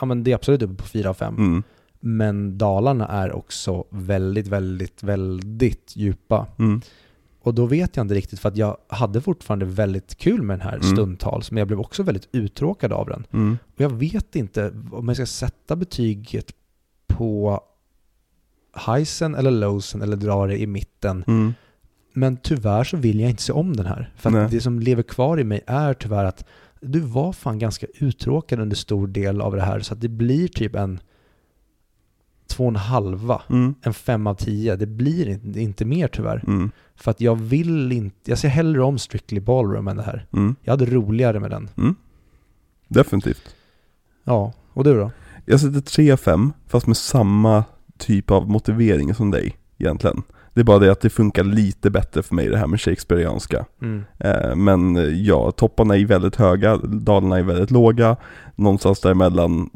ja 0.00 0.06
men 0.06 0.24
det 0.24 0.30
är 0.30 0.34
absolut 0.34 0.62
uppe 0.62 0.74
på 0.74 0.88
4 0.88 1.10
av 1.10 1.14
5. 1.14 1.34
Mm. 1.36 1.62
Men 2.00 2.58
dalarna 2.58 3.06
är 3.08 3.32
också 3.32 3.84
väldigt, 3.90 4.46
väldigt, 4.48 5.02
väldigt 5.02 5.96
djupa. 5.96 6.46
Och 7.44 7.54
då 7.54 7.66
vet 7.66 7.96
jag 7.96 8.04
inte 8.04 8.14
riktigt, 8.14 8.40
för 8.40 8.48
att 8.48 8.56
jag 8.56 8.76
hade 8.88 9.20
fortfarande 9.20 9.64
väldigt 9.64 10.14
kul 10.14 10.42
med 10.42 10.58
den 10.58 10.66
här 10.68 10.76
Mm. 10.76 10.96
stundtals, 10.96 11.50
men 11.50 11.58
jag 11.58 11.66
blev 11.66 11.80
också 11.80 12.02
väldigt 12.02 12.28
uttråkad 12.32 12.92
av 12.92 13.08
den. 13.08 13.26
Mm. 13.32 13.58
Och 13.74 13.80
jag 13.80 13.90
vet 13.90 14.36
inte 14.36 14.72
om 14.92 15.08
jag 15.08 15.16
ska 15.16 15.26
sätta 15.26 15.76
betyget 15.76 16.52
på 17.06 17.60
highsen 18.86 19.34
eller 19.34 19.50
lowsen 19.50 20.02
eller 20.02 20.16
dra 20.16 20.46
det 20.46 20.58
i 20.62 20.66
mitten. 20.66 21.24
Mm. 21.26 21.54
Men 22.12 22.36
tyvärr 22.36 22.84
så 22.84 22.96
vill 22.96 23.20
jag 23.20 23.30
inte 23.30 23.42
se 23.42 23.52
om 23.52 23.76
den 23.76 23.86
här. 23.86 24.12
För 24.16 24.30
att 24.44 24.50
det 24.50 24.60
som 24.60 24.80
lever 24.80 25.02
kvar 25.02 25.40
i 25.40 25.44
mig 25.44 25.60
är 25.66 25.94
tyvärr 25.94 26.24
att 26.24 26.44
du 26.80 27.00
var 27.00 27.32
fan 27.32 27.58
ganska 27.58 27.86
uttråkad 27.94 28.60
under 28.60 28.76
stor 28.76 29.06
del 29.06 29.40
av 29.40 29.56
det 29.56 29.62
här. 29.62 29.80
Så 29.80 29.94
att 29.94 30.00
det 30.00 30.08
blir 30.08 30.48
typ 30.48 30.74
en 30.74 31.00
två 32.46 32.64
och 32.64 32.68
en 32.70 32.76
halva, 32.76 33.42
Mm. 33.50 33.74
en 33.82 33.94
fem 33.94 34.26
av 34.26 34.34
tio. 34.34 34.76
Det 34.76 34.86
blir 34.86 35.28
inte, 35.28 35.60
inte 35.60 35.84
mer 35.84 36.08
tyvärr. 36.08 36.44
Mm. 36.46 36.70
För 36.96 37.10
att 37.10 37.20
jag 37.20 37.36
vill 37.36 37.92
inte, 37.92 38.16
jag 38.30 38.38
ser 38.38 38.48
hellre 38.48 38.82
om 38.82 38.98
Strictly 38.98 39.40
Ballroom 39.40 39.88
än 39.88 39.96
det 39.96 40.02
här. 40.02 40.26
Mm. 40.32 40.56
Jag 40.62 40.72
hade 40.72 40.86
roligare 40.86 41.40
med 41.40 41.50
den. 41.50 41.68
Mm. 41.76 41.94
Definitivt. 42.88 43.54
Ja, 44.24 44.52
och 44.72 44.84
du 44.84 44.94
då? 44.94 45.10
Jag 45.44 45.60
sätter 45.60 45.80
3 45.80 46.12
av 46.12 46.16
5, 46.16 46.52
fast 46.66 46.86
med 46.86 46.96
samma 46.96 47.64
typ 47.98 48.30
av 48.30 48.50
motivering 48.50 49.14
som 49.14 49.30
dig 49.30 49.56
egentligen. 49.78 50.22
Det 50.54 50.60
är 50.60 50.64
bara 50.64 50.78
det 50.78 50.92
att 50.92 51.00
det 51.00 51.10
funkar 51.10 51.44
lite 51.44 51.90
bättre 51.90 52.22
för 52.22 52.34
mig 52.34 52.48
det 52.48 52.58
här 52.58 52.66
med 52.66 52.80
shakespearianska. 52.80 53.64
Mm. 53.82 54.04
Eh, 54.18 54.56
Men 54.56 54.96
eh, 54.96 55.02
ja, 55.02 55.50
topparna 55.50 55.96
är 55.96 56.06
väldigt 56.06 56.36
höga, 56.36 56.76
dalarna 56.76 57.38
är 57.38 57.42
väldigt 57.42 57.70
låga, 57.70 58.16
någonstans 58.56 59.00
däremellan. 59.00 59.70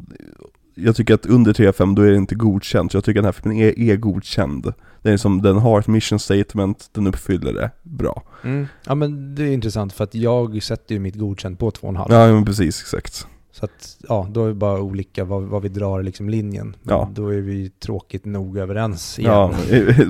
Jag 0.75 0.95
tycker 0.95 1.13
att 1.13 1.25
under 1.25 1.53
3 1.53 1.67
av 1.67 1.71
5 1.71 1.95
då 1.95 2.01
är 2.01 2.11
det 2.11 2.17
inte 2.17 2.35
godkänt, 2.35 2.93
jag 2.93 3.03
tycker 3.03 3.19
att 3.19 3.23
den 3.23 3.33
här 3.33 3.41
filmen 3.41 3.57
är, 3.57 3.79
är 3.79 3.95
godkänd. 3.95 4.73
Den, 5.01 5.13
är 5.13 5.17
som, 5.17 5.41
den 5.41 5.57
har 5.57 5.79
ett 5.79 5.87
mission 5.87 6.19
statement, 6.19 6.89
den 6.93 7.07
uppfyller 7.07 7.53
det 7.53 7.71
bra. 7.83 8.23
Mm. 8.43 8.67
Ja 8.85 8.95
men 8.95 9.35
det 9.35 9.43
är 9.43 9.51
intressant 9.51 9.93
för 9.93 10.03
att 10.03 10.15
jag 10.15 10.63
sätter 10.63 10.95
ju 10.95 10.99
mitt 10.99 11.15
godkänt 11.15 11.59
på 11.59 11.71
två 11.71 11.87
och 11.87 11.89
en 11.93 11.95
halv. 11.95 12.11
Ja 12.13 12.27
men 12.33 12.45
precis, 12.45 12.81
exakt. 12.81 13.27
Så 13.51 13.65
att, 13.65 13.97
ja, 14.07 14.27
då 14.31 14.43
är 14.43 14.47
det 14.47 14.53
bara 14.53 14.81
olika 14.81 15.23
vad, 15.25 15.43
vad 15.43 15.61
vi 15.61 15.69
drar 15.69 16.03
liksom 16.03 16.29
linjen. 16.29 16.75
Men 16.83 16.95
Ja. 16.95 17.09
Då 17.13 17.27
är 17.33 17.41
vi 17.41 17.69
tråkigt 17.69 18.25
nog 18.25 18.57
överens 18.57 19.19
igen. 19.19 19.33
Ja, 19.33 19.53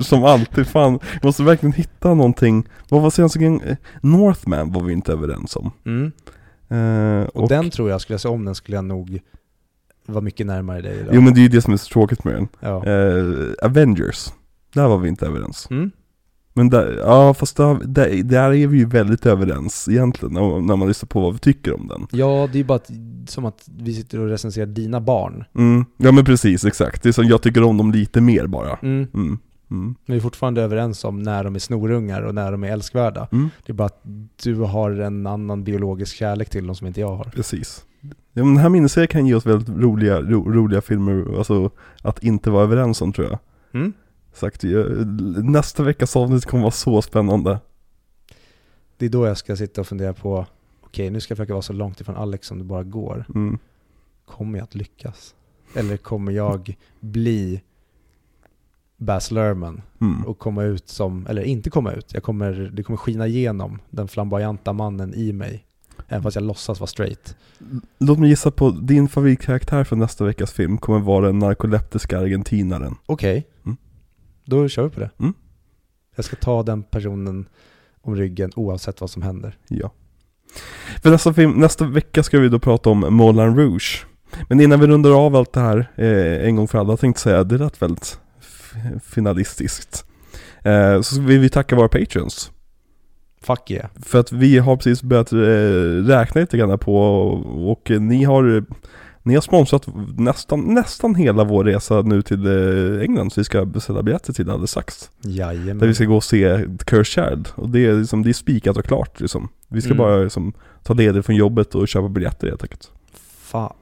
som 0.02 0.24
alltid, 0.24 0.66
fan, 0.66 0.98
vi 1.22 1.26
måste 1.26 1.42
verkligen 1.42 1.72
hitta 1.72 2.14
någonting. 2.14 2.68
Vad 2.88 3.02
var 3.02 3.10
senaste 3.10 3.38
gången? 3.38 3.60
Eh, 3.62 3.76
Northman 4.00 4.72
var 4.72 4.82
vi 4.82 4.92
inte 4.92 5.12
överens 5.12 5.56
om. 5.56 5.70
Mm. 5.86 6.12
Eh, 6.68 7.26
Och, 7.28 7.48
den 7.48 7.70
tror 7.70 7.90
jag, 7.90 8.00
skulle 8.00 8.14
jag 8.14 8.20
säga 8.20 8.32
om 8.32 8.44
den, 8.44 8.54
skulle 8.54 8.76
jag 8.76 8.84
nog 8.84 9.20
vara 10.06 10.20
mycket 10.20 10.46
närmare 10.46 10.80
dig 10.80 10.98
idag. 11.00 11.14
Jo 11.14 11.20
men 11.20 11.34
det 11.34 11.40
är 11.40 11.42
ju 11.42 11.48
det 11.48 11.62
som 11.62 11.72
är 11.72 11.76
så 11.76 11.88
tråkigt 11.92 12.24
med 12.24 12.34
den. 12.34 12.48
ja. 12.60 12.86
Eh, 12.86 13.66
Avengers, 13.66 14.32
där 14.72 14.88
var 14.88 14.98
vi 14.98 15.08
inte 15.08 15.26
överens. 15.26 15.66
Mm. 15.70 15.90
Men 16.52 16.70
där, 16.70 16.96
ja 17.06 17.34
fast 17.34 17.56
där, 17.56 17.78
där, 17.84 18.22
där 18.22 18.52
är 18.54 18.66
vi 18.66 18.78
ju 18.78 18.84
väldigt 18.86 19.26
överens 19.26 19.88
egentligen, 19.88 20.34
när, 20.34 20.60
när 20.60 20.76
man 20.76 20.88
lyssnar 20.88 21.06
på 21.06 21.20
vad 21.20 21.32
vi 21.32 21.38
tycker 21.38 21.74
om 21.74 21.88
den. 21.88 22.06
ja, 22.10 22.48
det 22.52 22.56
är 22.56 22.58
ju 22.60 22.64
bara 22.64 22.76
att, 22.76 22.90
som 23.26 23.44
att 23.44 23.64
vi 23.78 23.94
sitter 23.94 24.18
och 24.20 24.28
recenserar 24.28 24.66
dina 24.66 25.00
barn. 25.00 25.44
Mm, 25.54 25.84
ja 25.96 26.12
men 26.12 26.24
precis, 26.24 26.64
exakt. 26.64 27.02
Det 27.02 27.08
är 27.08 27.12
som 27.12 27.24
jag 27.24 27.42
tycker 27.42 27.62
om 27.62 27.76
dem 27.76 27.92
lite 27.92 28.20
mer 28.20 28.46
bara. 28.46 28.76
Mm. 28.82 29.06
Mm, 29.14 29.26
mm, 29.26 29.38
Men 29.70 29.96
vi 30.06 30.16
är 30.16 30.20
fortfarande 30.20 30.62
överens 30.62 31.04
om 31.04 31.22
när 31.22 31.44
de 31.44 31.54
är 31.54 31.58
snorungar 31.58 32.22
och 32.22 32.34
när 32.34 32.52
de 32.52 32.64
är 32.64 32.72
älskvärda. 32.72 33.28
mm, 33.32 33.48
Det 33.66 33.72
är 33.72 33.74
bara 33.74 33.86
att 33.86 34.02
du 34.42 34.54
har 34.54 34.90
en 34.90 35.26
annan 35.26 35.64
biologisk 35.64 36.16
kärlek 36.16 36.50
till 36.50 36.66
dem 36.66 36.76
som 36.76 36.86
inte 36.86 37.00
jag 37.00 37.16
har. 37.16 37.24
precis. 37.24 37.84
Ja, 38.32 38.44
men 38.44 38.54
den 38.54 38.56
här 38.62 38.68
miniserien 38.68 39.08
kan 39.08 39.26
ge 39.26 39.34
oss 39.34 39.46
väldigt 39.46 39.68
roliga, 39.68 40.20
ro, 40.20 40.52
roliga 40.52 40.80
filmer, 40.80 41.38
alltså 41.38 41.70
att 42.02 42.22
inte 42.22 42.50
vara 42.50 42.62
överens 42.64 43.02
om 43.02 43.12
tror 43.12 43.28
jag. 43.30 43.38
Mm. 43.80 43.92
Sagt, 44.32 44.62
nästa 45.44 45.82
veckas 45.82 46.16
avsnitt 46.16 46.44
kommer 46.46 46.62
vara 46.62 46.70
så 46.70 47.02
spännande. 47.02 47.58
Det 48.96 49.06
är 49.06 49.10
då 49.10 49.26
jag 49.26 49.36
ska 49.36 49.56
sitta 49.56 49.80
och 49.80 49.86
fundera 49.86 50.12
på, 50.12 50.46
okej 50.80 51.10
nu 51.10 51.20
ska 51.20 51.32
jag 51.32 51.36
försöka 51.36 51.52
vara 51.52 51.62
så 51.62 51.72
långt 51.72 52.00
ifrån 52.00 52.16
Alex 52.16 52.46
som 52.46 52.58
det 52.58 52.64
bara 52.64 52.82
går. 52.82 53.24
Mm. 53.34 53.58
Kommer 54.24 54.58
jag 54.58 54.64
att 54.64 54.74
lyckas? 54.74 55.34
Eller 55.74 55.96
kommer 55.96 56.32
jag 56.32 56.76
bli 57.00 57.60
Baz 58.96 59.30
Luhrmann 59.30 59.82
Mm. 60.00 60.24
och 60.26 60.38
komma 60.38 60.62
ut 60.62 60.88
som, 60.88 61.26
eller 61.26 61.42
inte 61.42 61.70
komma 61.70 61.92
ut, 61.92 62.14
jag 62.14 62.22
kommer, 62.22 62.70
det 62.74 62.82
kommer 62.82 62.96
skina 62.96 63.26
igenom 63.26 63.78
den 63.90 64.08
flamboyanta 64.08 64.72
mannen 64.72 65.14
i 65.14 65.32
mig. 65.32 65.64
Även 66.08 66.22
fast 66.22 66.34
jag 66.34 66.44
låtsas 66.44 66.80
vara 66.80 66.86
straight. 66.88 67.36
Låt 67.98 68.18
mig 68.18 68.28
gissa 68.28 68.50
på, 68.50 68.70
din 68.70 69.08
favoritkaraktär 69.08 69.84
för 69.84 69.96
nästa 69.96 70.24
veckas 70.24 70.52
film 70.52 70.78
kommer 70.78 70.98
vara 70.98 71.26
den 71.26 71.38
narkoleptiska 71.38 72.18
argentinaren. 72.18 72.94
Okej, 73.06 73.32
Mm. 73.32 73.44
Då 74.44 74.68
kör 74.68 74.82
vi 74.82 74.90
på 74.90 75.00
det. 75.00 75.10
Mm. 75.18 75.34
Jag 76.16 76.24
ska 76.24 76.36
ta 76.36 76.62
den 76.62 76.82
personen 76.82 77.46
om 78.02 78.16
ryggen 78.16 78.50
oavsett 78.56 79.00
vad 79.00 79.10
som 79.10 79.22
händer. 79.22 79.56
Ja. 79.68 79.92
För 81.02 81.10
nästa, 81.10 81.34
film, 81.34 81.50
nästa 81.50 81.84
vecka 81.84 82.22
ska 82.22 82.38
vi 82.38 82.48
då 82.48 82.58
prata 82.58 82.90
om 82.90 83.00
Moulin 83.10 83.56
Rouge. 83.56 84.06
Men 84.48 84.60
innan 84.60 84.80
vi 84.80 84.86
rundar 84.86 85.26
av 85.26 85.36
allt 85.36 85.52
det 85.52 85.60
här 85.60 85.92
eh, 85.96 86.46
en 86.46 86.56
gång 86.56 86.68
för 86.68 86.78
alla 86.78 86.96
tänkte 86.96 87.22
säga, 87.22 87.44
det 87.44 87.58
lät 87.58 87.82
väldigt 87.82 88.20
finalistiskt. 89.04 90.04
Eh, 90.62 91.00
så 91.00 91.20
vill 91.20 91.40
vi 91.40 91.48
tacka 91.48 91.76
våra 91.76 91.88
patrons. 91.88 92.50
Fuck 93.42 93.70
yeah. 93.70 93.90
För 94.02 94.20
att 94.20 94.32
vi 94.32 94.58
har 94.58 94.76
precis 94.76 95.02
börjat 95.02 95.32
eh, 95.32 95.38
räkna 96.06 96.40
lite 96.40 96.58
grann 96.58 96.78
på 96.78 96.96
och, 96.96 97.70
och 97.70 97.90
ni 97.90 98.24
har 98.24 98.64
Ni 99.22 99.34
har 99.34 99.40
sponsrat 99.40 99.86
nästan, 100.18 100.60
nästan 100.74 101.14
hela 101.14 101.44
vår 101.44 101.64
resa 101.64 102.02
nu 102.02 102.22
till 102.22 102.46
eh, 102.46 103.02
England, 103.02 103.32
så 103.32 103.40
vi 103.40 103.44
ska 103.44 103.64
beställa 103.64 104.02
biljetter 104.02 104.32
till 104.32 104.50
alldeles 104.50 104.70
strax. 104.70 105.10
Jajamän. 105.22 105.78
Där 105.78 105.86
vi 105.86 105.94
ska 105.94 106.04
gå 106.04 106.16
och 106.16 106.24
se 106.24 106.66
Cursed. 106.86 107.48
Och 107.54 107.68
det 107.70 107.86
är, 107.86 107.94
liksom, 107.94 108.22
det 108.22 108.28
är 108.30 108.32
spikat 108.32 108.76
och 108.76 108.84
klart 108.84 109.20
liksom. 109.20 109.48
Vi 109.68 109.80
ska 109.80 109.88
Mm. 109.90 109.98
bara 109.98 110.16
liksom, 110.16 110.52
ta 110.82 110.94
ledigt 110.94 111.26
från 111.26 111.36
jobbet 111.36 111.74
och 111.74 111.88
köpa 111.88 112.08
biljetter 112.08 112.46
helt 112.48 112.62
enkelt. 112.62 112.90
Fan 113.40 113.72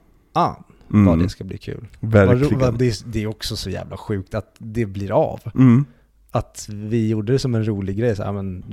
Mm, 0.93 1.05
vad 1.05 1.19
det 1.19 1.29
ska 1.29 1.43
bli 1.43 1.57
kul. 1.57 1.87
Verkligen. 1.99 2.59
vad- 2.59 2.77
det, 2.79 2.87
är, 2.87 2.93
det 3.05 3.23
är 3.23 3.27
också 3.27 3.55
så 3.55 3.69
jävla 3.69 3.97
sjukt 3.97 4.33
att 4.35 4.55
det 4.57 4.85
blir 4.85 5.11
av. 5.11 5.39
Mm. 5.55 5.85
Att 6.31 6.67
vi 6.71 7.09
gjorde 7.09 7.31
det 7.33 7.39
som 7.39 7.55
en 7.55 7.65
rolig 7.67 7.97
grej, 7.97 8.15
så 8.15 8.23
här, 8.23 8.31
men, 8.31 8.63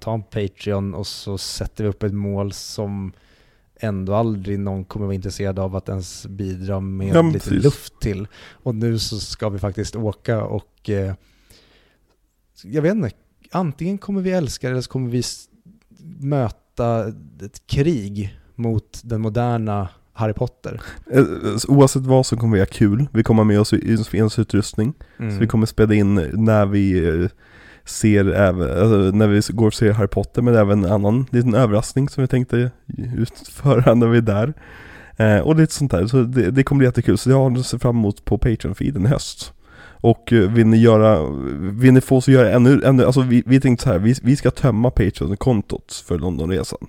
ta 0.00 0.14
en 0.14 0.22
Patreon 0.22 0.94
och 0.94 1.06
så 1.06 1.38
sätter 1.38 1.84
vi 1.84 1.90
upp 1.90 2.02
ett 2.02 2.12
mål 2.14 2.52
som 2.52 3.12
ändå 3.82 4.14
aldrig 4.14 4.58
någon 4.58 4.84
kommer 4.84 5.06
vara 5.06 5.14
intresserad 5.14 5.58
av 5.58 5.76
att 5.76 5.88
ens 5.88 6.26
bidra 6.26 6.80
med 6.80 7.14
Ja, 7.14 7.22
lite 7.22 7.38
precis. 7.38 7.64
luft 7.64 8.00
till. 8.00 8.26
Och 8.52 8.74
nu 8.74 8.98
så 8.98 9.18
ska 9.18 9.48
vi 9.48 9.58
faktiskt 9.58 9.96
åka 9.96 10.42
och 10.44 10.90
eh, 10.90 11.14
jag 12.64 12.82
vet 12.82 12.94
inte, 12.94 13.10
antingen 13.50 13.98
kommer 13.98 14.20
vi 14.22 14.30
älska 14.30 14.66
det 14.66 14.72
eller 14.72 14.80
så 14.82 14.90
kommer 14.90 15.10
vi 15.10 15.22
möta 16.18 17.08
ett 17.42 17.66
krig 17.66 18.38
mot 18.54 19.00
den 19.04 19.20
moderna 19.20 19.88
Harry 20.12 20.32
Potter. 20.32 20.80
Eh, 21.12 21.24
Oavsett 21.68 22.02
vad 22.02 22.26
så 22.26 22.36
kommer 22.36 22.52
vi 22.54 22.60
ha 22.60 22.66
kul. 22.66 23.06
Vi 23.12 23.22
kommer 23.22 23.40
ha 23.40 23.44
med 23.44 23.60
oss 23.60 23.72
inspelningsutrustning. 23.72 24.92
Mm. 25.18 25.32
Så 25.32 25.38
vi 25.40 25.46
kommer 25.46 25.66
spela 25.66 25.94
in 25.94 26.14
när 26.32 26.66
vi 26.66 27.08
eh, 27.08 27.28
ser 27.84 28.32
även, 28.32 28.70
alltså 28.70 28.96
när 28.96 29.26
vi 29.26 29.40
går 29.48 29.66
och 29.66 29.74
ser 29.74 29.92
Harry 29.92 30.08
Potter 30.08 30.42
men 30.42 30.54
även 30.54 30.84
en 30.84 30.92
annan 30.92 31.26
liten 31.30 31.54
överraskning 31.54 32.08
som 32.08 32.22
vi 32.22 32.28
tänkte 32.28 32.70
utföra 33.16 33.94
när 33.94 34.06
vi 34.06 34.18
är 34.18 34.22
där. 34.22 34.54
Eh, 35.16 35.38
och 35.38 35.56
lite 35.56 35.74
sånt 35.74 35.90
där, 35.90 36.06
så 36.06 36.22
det, 36.22 36.50
det 36.50 36.62
kommer 36.62 36.78
bli 36.78 36.86
jättekul. 36.86 37.18
Så 37.18 37.28
det 37.28 37.34
har 37.34 37.58
att 37.58 37.66
se 37.66 37.78
fram 37.78 37.96
emot 37.96 38.24
på 38.24 38.38
Patreon-feeden 38.38 39.06
i 39.06 39.08
höst. 39.08 39.52
Och 40.02 40.32
eh, 40.32 40.50
vill 40.50 40.66
ni 40.66 40.76
göra, 40.76 41.30
vill 41.58 41.92
ni 41.92 42.00
få 42.00 42.16
oss 42.16 42.28
att 42.28 42.34
göra 42.34 42.50
ännu, 42.50 42.82
ännu 42.84 43.04
alltså 43.04 43.20
vi, 43.20 43.42
vi 43.46 43.60
tänkte 43.60 43.84
så 43.84 43.92
här, 43.92 43.98
vi, 43.98 44.14
vi 44.22 44.36
ska 44.36 44.50
tömma 44.50 44.90
Patreon-kontot 44.90 46.04
för 46.06 46.18
Londonresan. 46.18 46.86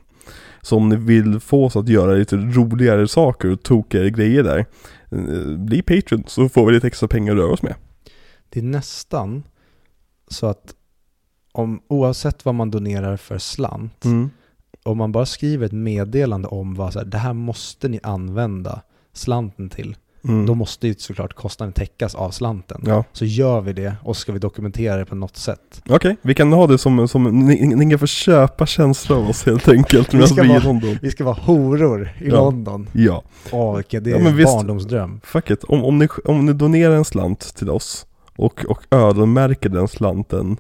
Så 0.62 0.78
om 0.78 0.90
ni 0.90 0.96
vill 0.96 1.40
få 1.40 1.66
oss 1.66 1.76
att 1.76 1.90
göra 1.90 2.14
lite 2.14 2.36
roligare 2.36 3.08
saker 3.08 3.52
och 3.52 3.64
tokigare 3.64 4.10
grejer 4.10 4.44
där, 4.44 4.66
eh, 5.12 5.58
bli 5.58 5.82
Patreon 5.82 6.24
så 6.28 6.50
får 6.50 6.66
vi 6.66 6.74
lite 6.74 6.88
extra 6.88 7.08
pengar 7.08 7.34
att 7.34 7.40
röra 7.40 7.54
oss 7.54 7.62
med. 7.62 7.76
Det 8.50 8.60
är 8.60 8.64
nästan 8.64 9.44
så 10.28 10.48
att 10.48 10.76
om, 11.54 11.82
oavsett 11.88 12.46
vad 12.46 12.56
man 12.56 12.72
donerar 12.72 13.18
för 13.18 13.38
slant, 13.38 14.06
Mm. 14.06 14.30
om 14.84 14.98
man 14.98 15.12
bara 15.12 15.26
skriver 15.26 15.66
ett 15.66 15.72
meddelande 15.72 16.48
om 16.48 16.76
vad 16.76 16.94
så 16.94 17.00
här, 17.00 17.06
det 17.06 17.18
här 17.18 17.34
måste 17.34 17.88
ni 17.88 18.00
använda 18.04 18.82
slanten 19.14 19.70
till, 19.70 19.96
Mm. 20.26 20.46
då 20.46 20.56
måste 20.56 20.88
ju 20.88 20.94
såklart 20.98 21.34
kostnaden 21.34 21.74
täckas 21.74 22.16
av 22.16 22.32
slanten. 22.32 22.82
Ja, 22.86 23.04
Så 23.14 23.26
gör 23.26 23.62
vi 23.62 23.74
det 23.74 23.96
och 24.04 24.18
ska 24.18 24.32
vi 24.32 24.40
dokumentera 24.40 24.98
det 24.98 25.06
på 25.06 25.16
något 25.16 25.38
sätt. 25.38 25.82
okej. 25.90 26.16
Vi 26.22 26.34
kan 26.36 26.54
ha 26.54 26.68
det 26.68 26.78
som, 26.78 27.08
som 27.08 27.24
ni, 27.46 27.76
ni 27.76 27.90
kan 27.90 28.00
få 28.00 28.08
köpa 28.08 28.66
känslor 28.66 29.18
av 29.18 29.30
oss 29.30 29.46
helt 29.46 29.68
enkelt 29.70 30.14
Vi 30.14 30.28
ska 30.28 30.42
vi 30.42 30.48
vara-. 30.50 30.98
Vi 31.02 31.12
ska 31.12 31.24
vara 31.24 31.38
horor 31.42 32.10
i 32.22 32.28
Ja. 32.30 32.36
London. 32.36 32.90
Ja, 32.94 33.24
Åh, 33.52 33.76
vilket 33.76 34.04
det 34.04 34.12
är 34.12 34.20
Ja, 34.20 34.28
en 34.30 34.36
visst. 34.36 34.54
barndomsdröm. 34.56 35.22
fuck 35.24 35.50
it. 35.50 35.64
Om, 35.64 35.84
om, 35.84 35.98
ni, 36.00 36.08
om 36.26 36.46
ni 36.46 36.54
donerar 36.54 36.96
en 36.96 37.06
slant 37.06 37.56
till 37.56 37.70
oss 37.70 38.06
och, 38.36 38.66
och 38.66 38.82
öronmärker 38.92 39.70
den 39.70 39.88
slanten 39.88 40.58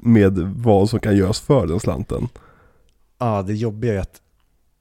med 0.00 0.38
vad 0.38 0.90
som 0.90 1.00
kan 1.00 1.16
göras 1.16 1.40
för 1.40 1.66
den 1.66 1.80
slanten. 1.80 2.28
Ja, 3.18 3.42
det 3.42 3.54
jobbiga 3.54 3.94
är 3.94 3.98
att 3.98 4.20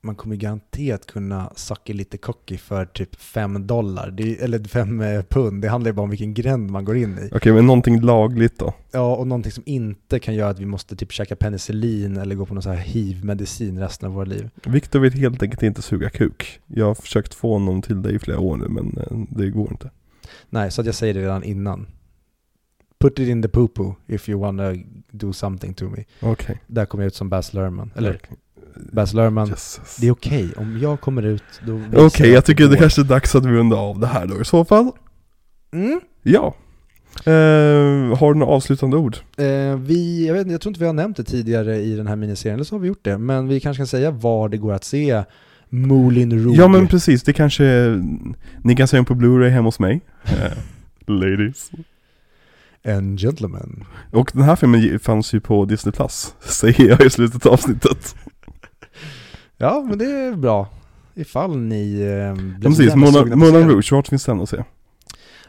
man 0.05 0.15
kommer 0.15 0.35
garanterat 0.35 1.05
kunna 1.05 1.51
sucka 1.55 1.93
lite 1.93 2.17
cocky 2.17 2.57
för 2.57 2.85
typ 2.85 3.15
5 3.15 3.67
dollar, 3.67 4.11
det 4.11 4.43
eller 4.43 4.63
5 4.63 5.03
pund. 5.29 5.61
Det 5.61 5.67
handlar 5.67 5.89
ju 5.89 5.93
bara 5.93 6.03
om 6.03 6.09
vilken 6.09 6.33
gränd 6.33 6.71
man 6.71 6.85
går 6.85 6.97
in 6.97 7.17
i. 7.17 7.29
Okej, 7.35 7.53
men 7.53 7.65
någonting 7.65 8.01
lagligt 8.01 8.59
då? 8.59 8.73
Ja, 8.91 9.15
och 9.15 9.27
någonting 9.27 9.51
som 9.51 9.63
inte 9.65 10.19
kan 10.19 10.35
göra 10.35 10.49
att 10.49 10.59
vi 10.59 10.65
måste 10.65 10.95
typ 10.95 11.11
käka 11.11 11.35
penicillin 11.35 12.17
eller 12.17 12.35
gå 12.35 12.45
på 12.45 12.53
någon 12.53 12.63
så 12.63 12.69
här 12.69 12.77
hiv-medicin 12.77 13.79
resten 13.79 14.07
av 14.07 14.13
våra 14.13 14.25
liv. 14.25 14.49
Viktor 14.65 14.99
vill 14.99 15.13
helt 15.13 15.43
enkelt 15.43 15.63
inte 15.63 15.81
suga 15.81 16.09
kuk. 16.09 16.59
Jag 16.65 16.85
har 16.85 16.95
försökt 16.95 17.33
få 17.33 17.53
honom 17.53 17.81
till 17.81 18.01
det 18.01 18.11
i 18.11 18.19
flera 18.19 18.39
år 18.39 18.57
nu 18.57 18.67
men 18.67 18.97
eh, 18.97 19.17
det 19.29 19.49
går 19.49 19.71
inte. 19.71 19.89
Nej, 20.49 20.71
så 20.71 20.81
att 20.81 20.85
jag 20.85 20.95
säger 20.95 21.13
det 21.13 21.21
redan 21.21 21.43
innan. 21.43 21.87
Put 23.05 23.19
it 23.19 23.29
in 23.29 23.41
the 23.41 23.47
poo-poo 23.47 23.95
if 24.07 24.29
you 24.29 24.41
wanna 24.41 24.73
do 25.11 25.33
something 25.33 25.73
to 25.73 25.85
me. 25.85 26.03
Okej. 26.19 26.61
Där 26.67 26.85
kommer 26.85 27.03
jag 27.03 27.07
ut 27.07 27.15
som 27.15 27.29
Baz 27.29 27.53
Luhrmann. 27.53 27.91
Eller 27.95 28.19
Okej. 28.23 28.37
Baz 28.91 29.13
Luhrmann, 29.13 29.47
Jesus. 29.47 29.97
det 30.01 30.07
är 30.07 30.11
okej. 30.11 30.53
Om 30.57 30.79
jag 30.79 31.01
kommer 31.01 31.23
ut, 31.23 31.43
då 31.65 31.81
Okej, 31.93 32.29
jag 32.29 32.37
att 32.37 32.45
tycker 32.45 32.67
det 32.67 32.77
kanske 32.77 33.01
är 33.01 33.05
dags 33.05 33.35
att 33.35 33.45
vi 33.45 33.51
rundar 33.51 33.77
av 33.77 33.99
det 33.99 34.07
här 34.07 34.25
då 34.25 34.41
i 34.41 34.45
så 34.45 34.65
fall. 34.65 34.91
Mm. 35.73 36.01
Ja. 36.23 36.55
Eh, 37.25 38.17
har 38.17 38.33
du 38.33 38.39
några 38.39 38.53
avslutande 38.53 38.97
ord? 38.97 39.17
Eh, 39.37 39.75
vi, 39.77 40.27
jag, 40.27 40.33
vet, 40.33 40.51
jag 40.51 40.61
tror 40.61 40.69
inte 40.69 40.79
vi 40.79 40.85
har 40.85 40.93
nämnt 40.93 41.17
det 41.17 41.23
tidigare 41.23 41.77
i 41.77 41.95
den 41.95 42.07
här 42.07 42.15
miniserien, 42.15 42.55
eller 42.55 42.63
så 42.65 42.75
har 42.75 42.79
vi 42.79 42.87
gjort 42.87 43.03
det. 43.03 43.17
Men 43.17 43.47
vi 43.47 43.59
kanske 43.59 43.79
kan 43.79 43.87
säga 43.87 44.11
var 44.11 44.49
det 44.49 44.57
går 44.57 44.73
att 44.73 44.83
se 44.83 45.23
Moulin 45.69 46.43
Rouge. 46.43 46.57
Ja 46.57 46.67
men 46.67 46.87
precis, 46.87 47.23
det 47.23 47.33
kanske, 47.33 47.63
ni 48.61 48.75
kan 48.75 48.87
se 48.87 48.97
den 48.97 49.05
på 49.05 49.13
Blu-ray 49.13 49.49
hemma 49.49 49.67
hos 49.67 49.79
mig. 49.79 50.01
Eh, 50.23 50.51
Ladies. 51.07 51.71
And 52.85 53.19
gentlemen. 53.19 53.83
Och 54.11 54.31
den 54.33 54.43
här 54.43 54.55
filmen 54.55 54.99
fanns 54.99 55.33
ju 55.33 55.39
på 55.39 55.65
Disney 55.65 55.91
Plus, 55.91 56.35
säger 56.41 56.89
jag 56.89 57.01
i 57.05 57.09
slutet 57.09 57.45
av 57.45 57.53
avsnittet. 57.53 58.15
Ja, 59.57 59.85
men 59.89 59.97
det 59.97 60.05
är 60.05 60.35
bra. 60.35 60.67
Ifall 61.15 61.57
ni 61.57 62.01
eh, 62.01 62.61
precis, 62.61 62.95
Moulin. 62.95 63.69
Rouge, 63.69 63.91
vart 63.91 64.07
finns 64.07 64.25
den 64.25 64.41
att 64.41 64.49
se? 64.49 64.63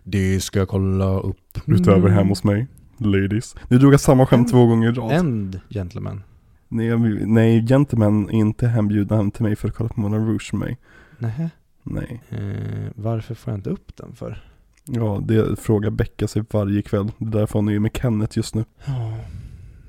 Det 0.05 0.41
ska 0.41 0.59
jag 0.59 0.69
kolla 0.69 1.21
upp. 1.21 1.59
Utöver 1.67 2.09
hemma 2.09 2.29
hos 2.29 2.45
mig. 2.45 2.67
Ladies. 2.99 3.55
Nu 3.69 3.79
drog 3.79 4.01
samma 4.01 4.27
skämt 4.27 4.41
Mm. 4.41 4.51
två 4.51 4.67
gånger 4.67 4.89
i 4.89 4.93
rad. 4.93 5.13
And 5.13 5.61
gentlemen. 5.71 6.23
Nej, 6.69 6.99
nej, 7.27 7.67
Gentlemen 7.67 8.29
är 8.29 8.33
inte 8.35 8.67
hembjudna 8.67 9.17
hem 9.17 9.31
till 9.31 9.43
mig 9.43 9.57
för 9.57 9.69
att 9.69 9.75
kolla 9.75 9.89
på 9.89 10.01
Moulin 10.01 10.27
Rouge 10.27 10.51
med 10.53 10.61
mig. 10.61 10.79
Nähä. 11.19 11.51
Nej. 11.83 12.23
Eh, 12.31 12.91
varför 12.95 13.35
får 13.35 13.53
jag 13.53 13.59
inte 13.59 13.71
upp 13.71 13.97
den 13.97 14.15
för? 14.15 14.46
Ja, 14.87 15.21
det 15.25 15.57
frågar 15.61 15.91
Becka 15.91 16.29
sig 16.29 16.45
varje 16.51 16.83
kväll. 16.83 17.13
Det 17.19 17.27
är 17.27 17.41
därför 17.41 17.59
hon 17.59 17.69
är 17.69 17.79
med 17.79 17.97
Kenneth 17.97 18.37
just 18.39 18.55
nu. 18.55 18.65
Ja, 18.85 19.17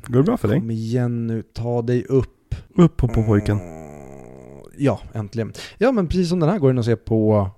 Går 0.07 0.17
det 0.17 0.23
bra 0.23 0.37
för 0.37 0.47
dig? 0.47 0.59
kom 0.59 0.71
igen 0.71 1.27
nu, 1.27 1.41
ta 1.53 1.81
dig 1.81 2.03
upp. 2.05 2.55
Upp 2.75 2.97
på, 2.97 3.07
på 3.07 3.23
pojken. 3.23 3.59
Mm, 3.59 3.87
Ja, 4.79 4.99
äntligen. 5.13 5.53
Ja, 5.77 5.91
men 5.91 6.07
precis 6.07 6.29
som 6.29 6.39
den 6.39 6.49
här 6.49 6.59
går 6.59 6.67
den 6.67 6.79
att 6.79 6.85
se 6.85 6.95
på 6.95 7.49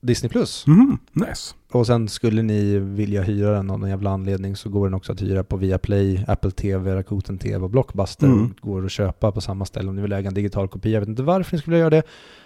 Disney+. 0.00 0.30
Plus. 0.30 0.66
Mhm, 0.66 0.98
nice. 1.12 1.54
Och 1.72 1.86
sen 1.86 2.08
skulle 2.08 2.42
ni 2.42 2.78
vilja 2.78 3.22
hyra 3.22 3.50
den 3.50 3.70
av 3.70 3.78
någon 3.78 3.88
jävla 3.90 4.10
anledning 4.10 4.56
så 4.56 4.68
går 4.68 4.86
den 4.86 4.94
också 4.94 5.12
att 5.12 5.22
hyra 5.22 5.44
på 5.44 5.56
Viaplay, 5.56 6.24
Apple 6.28 6.50
TV, 6.50 6.94
Rakuten 6.94 7.38
TV 7.38 7.64
och 7.64 7.70
Blockbuster. 7.70 8.26
Mm. 8.26 8.54
Går 8.60 8.84
att 8.84 8.90
köpa 8.90 9.32
på 9.32 9.40
samma 9.40 9.64
ställe 9.64 9.88
om 9.88 9.96
ni 9.96 10.02
vill 10.02 10.12
äga 10.12 10.28
en 10.28 10.34
digital 10.34 10.68
kopia. 10.68 10.92
Jag 10.92 11.00
vet 11.00 11.08
inte 11.08 11.22
varför 11.22 11.56
ni 11.56 11.60
skulle 11.60 11.74
vilja 11.74 11.82
göra 11.82 11.90
det, 11.90 12.02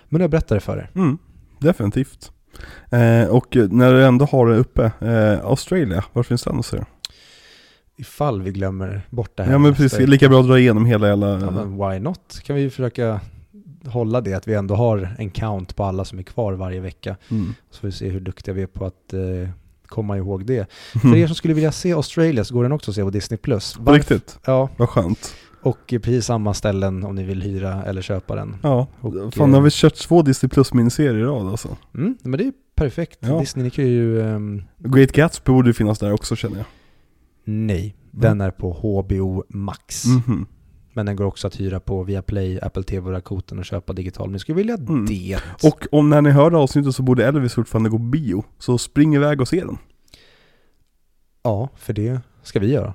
men 0.09 0.21
jag 0.21 0.31
berättar 0.31 0.55
det 0.55 0.61
för 0.61 0.77
er. 0.77 0.91
Mm, 0.95 1.19
definitivt. 1.59 2.33
Eh, 2.91 3.29
och 3.29 3.57
när 3.57 3.93
du 3.93 4.05
ändå 4.05 4.25
har 4.25 4.47
det 4.49 4.57
uppe, 4.57 4.93
eh, 5.01 5.47
Australia, 5.47 6.05
var 6.13 6.23
finns 6.23 6.43
den 6.43 6.59
att 6.59 6.67
se? 6.67 6.85
Ifall 7.97 8.43
vi 8.43 8.53
glömmer 8.53 9.07
bort 9.11 9.37
det 9.37 9.43
här. 9.43 9.53
Ja 9.53 9.59
men 9.59 9.75
precis, 9.75 10.09
lika 10.09 10.29
bra 10.29 10.41
att 10.41 10.47
dra 10.47 10.59
igenom 10.59 10.87
hela 10.87 11.09
jävla... 11.09 11.41
Ja, 11.41 11.51
men 11.51 11.77
why 11.79 11.99
not? 11.99 12.41
Kan 12.43 12.57
vi 12.57 12.71
försöka 12.71 13.21
hålla 13.87 14.21
det, 14.21 14.35
att 14.35 14.49
vi 14.49 14.55
ändå 14.55 14.75
har 14.75 15.15
en 15.19 15.31
count 15.31 15.77
på 15.77 15.85
alla 15.85 16.05
som 16.05 16.19
är 16.19 16.23
kvar 16.23 16.53
varje 16.53 16.81
vecka. 16.81 17.17
Mm. 17.31 17.55
Så 17.71 17.81
får 17.81 17.89
vi 17.89 17.93
se 17.93 18.09
hur 18.09 18.21
duktiga 18.21 18.55
vi 18.55 18.63
är 18.63 18.67
på 18.67 18.87
att 18.87 19.13
eh, 19.13 19.51
komma 19.87 20.17
ihåg 20.17 20.47
det. 20.47 20.67
För 21.03 21.17
er 21.17 21.27
som 21.27 21.37
skulle 21.37 21.55
vilja 21.55 21.73
se 21.73 21.93
Australia 21.93 22.45
så 22.45 22.55
går 22.55 22.63
den 22.63 22.73
också 22.73 22.91
att 22.91 22.95
se 22.95 23.03
på 23.03 23.11
Disney+. 23.11 23.39
Plus. 23.39 23.77
På 23.85 23.93
riktigt? 23.93 24.39
Ja, 24.45 24.69
Vad 24.77 24.89
skönt. 24.89 25.35
Och 25.69 25.87
precis 25.89 26.25
samma 26.27 26.55
ställen 26.55 27.05
om 27.05 27.15
ni 27.15 27.23
vill 27.25 27.43
hyra 27.43 27.85
eller 27.85 28.03
köpa 28.03 28.35
den. 28.35 28.57
Ja, 28.63 28.87
Och, 29.01 29.35
fan 29.35 29.51
har 29.53 29.61
eh, 29.61 29.65
vi 29.65 29.71
kört 29.73 29.95
två 29.95 30.23
Disney 30.23 30.51
Plus 30.51 30.75
miniserier 30.75 31.15
i 31.19 31.23
rad 31.25 31.47
alltså. 31.49 31.77
Mm, 31.95 32.17
men 32.23 32.39
det 32.39 32.45
är 32.45 32.53
perfekt. 32.75 33.19
Ja. 33.23 33.41
Disney, 33.41 33.65
ni 33.65 33.71
kan 33.71 33.87
ju... 33.87 34.21
ehm, 34.23 34.63
Great 34.79 35.13
Gatsby 35.13 35.53
borde 35.53 35.69
ju 35.69 35.75
finnas 35.75 35.99
där 35.99 36.13
också 36.13 36.37
känner 36.37 36.57
jag. 36.57 36.67
nej, 37.45 37.95
den 38.11 38.41
är 38.41 38.51
på 38.51 38.73
HBO 38.73 39.45
Max. 39.49 40.05
Mhm. 40.07 40.47
Men 40.93 41.07
den 41.07 41.17
går 41.17 41.25
också 41.25 41.47
att 41.47 41.61
hyra 41.61 41.81
på 41.81 42.03
Viaplay, 42.03 42.59
Apple 42.63 42.83
TV 42.83 43.07
och 43.07 43.13
Rakuten 43.13 43.59
och 43.59 43.65
köpa 43.65 43.93
digital. 43.93 44.27
Men 44.27 44.33
ni 44.33 44.39
skulle 44.39 44.57
vilja 44.57 44.75
Mm. 44.75 45.07
det. 45.07 45.39
Och 45.63 45.87
om 45.93 46.11
när 46.11 46.23
ni 46.23 46.31
hör 46.31 46.53
avsnittet 46.63 46.95
så 46.95 47.03
borde 47.03 47.27
Elvis 47.27 47.55
fortfarande 47.55 47.91
gå 47.91 47.99
bio. 47.99 48.45
Så 48.59 48.79
spring 48.79 49.15
iväg 49.15 49.41
och 49.41 49.49
se 49.49 49.61
den. 49.65 49.79
Ja, 51.43 51.69
för 51.77 51.93
det 51.93 52.21
ska 52.43 52.61
vi 52.61 52.73
göra. 52.73 52.95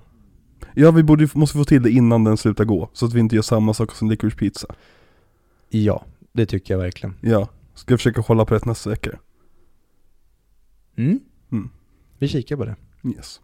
Ja, 0.75 0.91
vi 0.91 1.03
borde, 1.03 1.27
måste 1.33 1.57
få 1.57 1.63
till 1.63 1.83
det 1.83 1.91
innan 1.91 2.23
den 2.23 2.37
slutar 2.37 2.65
gå. 2.65 2.89
Så 2.93 3.05
att 3.05 3.13
vi 3.13 3.19
inte 3.19 3.35
gör 3.35 3.41
samma 3.41 3.73
sak 3.73 3.95
som 3.95 4.09
Licorice 4.09 4.37
Pizza. 4.37 4.75
Ja, 5.69 6.05
det 6.33 6.45
tycker 6.45 6.73
jag 6.73 6.79
verkligen. 6.79 7.15
Ja, 7.21 7.49
ska 7.73 7.97
försöka 7.97 8.21
hålla 8.21 8.45
på 8.45 8.55
rätt 8.55 8.65
nästa 8.65 8.89
vecka. 8.89 9.19
Mm. 10.97 11.19
Mm. 11.51 11.69
Vi 12.17 12.27
kikar 12.27 12.55
på 12.55 12.65
det. 12.65 12.75
Yes. 13.15 13.41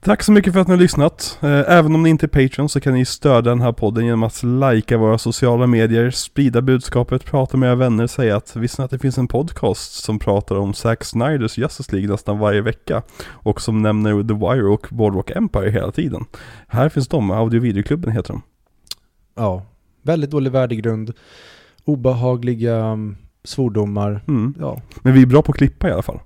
Tack 0.00 0.22
så 0.22 0.32
mycket 0.32 0.52
för 0.52 0.60
att 0.60 0.68
ni 0.68 0.74
har 0.74 0.80
lyssnat. 0.80 1.38
Eh, 1.42 1.48
Även 1.50 1.94
om 1.94 2.02
ni 2.02 2.10
inte 2.10 2.26
är 2.26 2.28
Patreon 2.48 2.68
så 2.68 2.80
kan 2.80 2.94
ni 2.94 3.04
stödja 3.04 3.50
den 3.50 3.60
här 3.60 3.72
podden 3.72 4.04
genom 4.04 4.22
att 4.22 4.42
likea 4.42 4.98
våra 4.98 5.18
sociala 5.18 5.66
medier, 5.66 6.10
sprida 6.10 6.62
budskapet, 6.62 7.24
prata 7.24 7.56
med 7.56 7.66
era 7.66 7.74
vänner, 7.74 8.06
säga 8.06 8.36
att 8.36 8.56
visste 8.56 8.82
ni 8.82 8.84
att 8.84 8.90
det 8.90 8.98
finns 8.98 9.18
en 9.18 9.28
podcast 9.28 10.04
som 10.04 10.18
pratar 10.18 10.56
om 10.56 10.74
Zack 10.74 11.04
Snyders 11.04 11.58
Justice 11.58 11.92
League 11.92 12.10
nästan 12.10 12.38
varje 12.38 12.60
vecka 12.60 13.02
och 13.28 13.60
som 13.60 13.82
nämner 13.82 14.10
The 14.10 14.34
Wire 14.34 14.68
och 14.68 14.86
Boardwalk 14.90 15.30
Empire 15.30 15.70
hela 15.70 15.92
tiden. 15.92 16.24
Här 16.68 16.88
finns 16.88 17.08
de, 17.08 17.30
Audio 17.30 17.60
Videoklubben 17.60 18.12
heter 18.12 18.32
de. 18.32 18.42
Ja, 19.36 19.62
väldigt 20.02 20.30
dålig 20.30 20.52
värdegrund, 20.52 21.12
obehagliga 21.84 22.76
mm, 22.76 23.16
svordomar. 23.44 24.20
Mm. 24.28 24.54
Ja, 24.60 24.80
Men 25.02 25.12
vi 25.12 25.22
är 25.22 25.26
bra 25.26 25.42
på 25.42 25.52
att 25.52 25.58
klippa 25.58 25.88
i 25.88 25.92
alla 25.92 26.02
fall. 26.02 26.20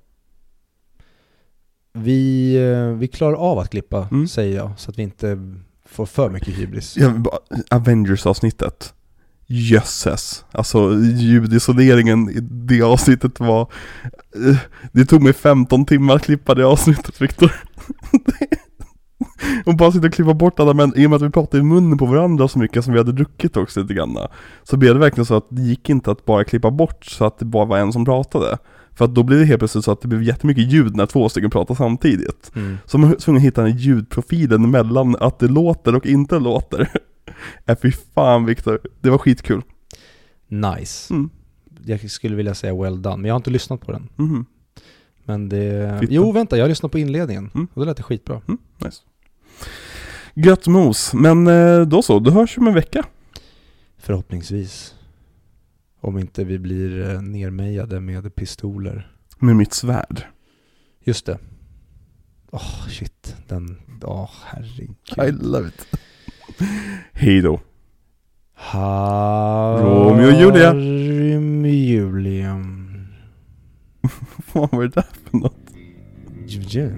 Vi, 2.02 2.54
eh, 2.56 2.98
vi 2.98 3.08
klarar 3.08 3.34
av 3.36 3.58
att 3.58 3.70
klippa, 3.70 4.08
Mm. 4.10 4.28
säger 4.28 4.56
jag, 4.56 4.70
så 4.76 4.90
att 4.90 4.98
vi 4.98 5.02
inte 5.02 5.38
får 5.88 6.06
för 6.06 6.30
mycket 6.30 6.54
hybris. 6.58 6.96
Ja, 6.96 7.08
bara- 7.10 7.38
Avengers-avsnittet. 7.70 8.94
Jösses. 9.50 10.44
Alltså 10.52 10.94
ljudisoleringen 11.18 12.30
i 12.30 12.38
det 12.40 12.82
avsnittet 12.82 13.40
var... 13.40 13.60
eh, 14.50 14.56
Det 14.92 15.04
tog 15.04 15.22
mig 15.22 15.32
15 15.32 15.84
timmar 15.86 16.16
att 16.16 16.22
klippa 16.22 16.54
det 16.54 16.66
avsnittet 16.66 17.20
Viktor. 17.22 17.52
Och 19.66 19.76
bara 19.76 19.92
sitta 19.92 20.06
och 20.06 20.12
klippa 20.12 20.34
bort 20.34 20.60
alla 20.60 20.74
men 20.74 20.92
i 20.98 21.06
och 21.06 21.10
med 21.10 21.16
att 21.16 21.22
vi 21.22 21.30
pratade 21.30 21.58
i 21.60 21.62
munnen 21.62 21.98
på 21.98 22.06
varandra 22.06 22.48
så 22.48 22.58
mycket 22.58 22.84
som 22.84 22.92
vi 22.92 22.98
hade 22.98 23.12
druckit 23.12 23.56
också 23.56 23.80
lite 23.80 23.94
grann. 23.94 24.18
Så 24.62 24.76
blev 24.76 24.94
det 24.94 25.00
verkligen 25.00 25.26
så 25.26 25.34
att 25.36 25.46
det 25.50 25.62
gick 25.62 25.90
inte 25.90 26.10
att 26.10 26.24
bara 26.24 26.44
klippa 26.44 26.70
bort 26.70 27.04
så 27.04 27.24
att 27.24 27.38
det 27.38 27.44
bara 27.44 27.64
var 27.64 27.78
en 27.78 27.92
som 27.92 28.04
pratade. 28.04 28.58
För 28.98 29.04
att 29.04 29.14
då 29.14 29.22
blev 29.22 29.38
det 29.38 29.44
helt 29.44 29.58
plötsligt 29.58 29.84
så 29.84 29.92
att 29.92 30.00
det 30.00 30.08
blev 30.08 30.22
jättemycket 30.22 30.72
ljud 30.72 30.96
när 30.96 31.06
två 31.06 31.28
stycken 31.28 31.50
pratade 31.50 31.76
samtidigt. 31.76 32.50
Mm. 32.54 32.78
Så 32.86 32.98
man 32.98 33.10
var 33.10 33.16
tvungen 33.16 33.40
att 33.40 33.46
hitta 33.46 33.62
den 33.62 33.76
ljudprofilen 33.76 34.70
mellan 34.70 35.16
att 35.16 35.38
det 35.38 35.48
låter 35.48 35.94
och 35.94 36.06
inte 36.06 36.38
låter. 36.38 36.88
Äh, 37.66 37.76
fy 37.82 37.92
fan 38.14 38.44
Viktor, 38.44 38.80
det 39.00 39.10
var 39.10 39.18
skitkul. 39.18 39.62
Nice. 40.48 41.14
Mm. 41.14 41.30
Jag 41.84 42.10
skulle 42.10 42.36
vilja 42.36 42.54
säga 42.54 42.82
well 42.82 43.02
done, 43.02 43.16
men 43.16 43.24
jag 43.24 43.34
har 43.34 43.36
inte 43.36 43.50
lyssnat 43.50 43.80
på 43.80 43.92
den. 43.92 44.08
Mhm. 44.16 44.46
Men 45.24 45.48
det... 45.48 45.98
Fitta. 46.00 46.12
Jo, 46.12 46.32
vänta, 46.32 46.56
jag 46.56 46.64
har 46.64 46.68
lyssnat 46.68 46.92
på 46.92 46.98
inledningen. 46.98 47.50
Mm. 47.54 47.68
Och 47.74 47.80
det 47.80 47.86
lät 47.86 47.96
det 47.96 48.02
skitbra. 48.02 48.40
Mm, 48.48 48.58
nice. 48.78 49.02
Gött 50.34 50.66
mos, 50.66 51.14
men 51.14 51.46
eh, 51.46 51.80
då 51.80 52.02
så, 52.02 52.18
då 52.18 52.30
hörs 52.30 52.58
om 52.58 52.68
en 52.68 52.74
vecka. 52.74 53.04
Förhoppningsvis. 53.98 54.94
Om 56.00 56.18
inte 56.18 56.44
vi 56.44 56.58
blir 56.58 57.10
eh, 57.10 57.22
nermejade 57.22 58.00
med 58.00 58.34
pistoler. 58.34 59.12
Med 59.38 59.56
mitt 59.56 59.72
svärd. 59.72 60.22
Just 61.04 61.26
det. 61.26 61.38
Åh, 62.50 62.88
shit. 62.88 63.36
Den... 63.48 63.76
Åh, 64.02 64.30
herregud. 64.44 64.96
I 65.16 65.44
love 65.44 65.68
it. 65.68 65.86
Hej 67.12 67.40
då. 67.40 67.60
Romeo 69.82 70.26
och 70.26 70.40
Julia. 70.40 70.74
Romeo 70.74 71.68
och 71.68 71.74
Julia. 71.74 72.54
Vad 74.52 74.72
var 74.72 74.82
det 74.82 74.88
där 74.88 75.06
för 75.30 75.38
något? 75.38 75.56
Julia. 76.46 76.90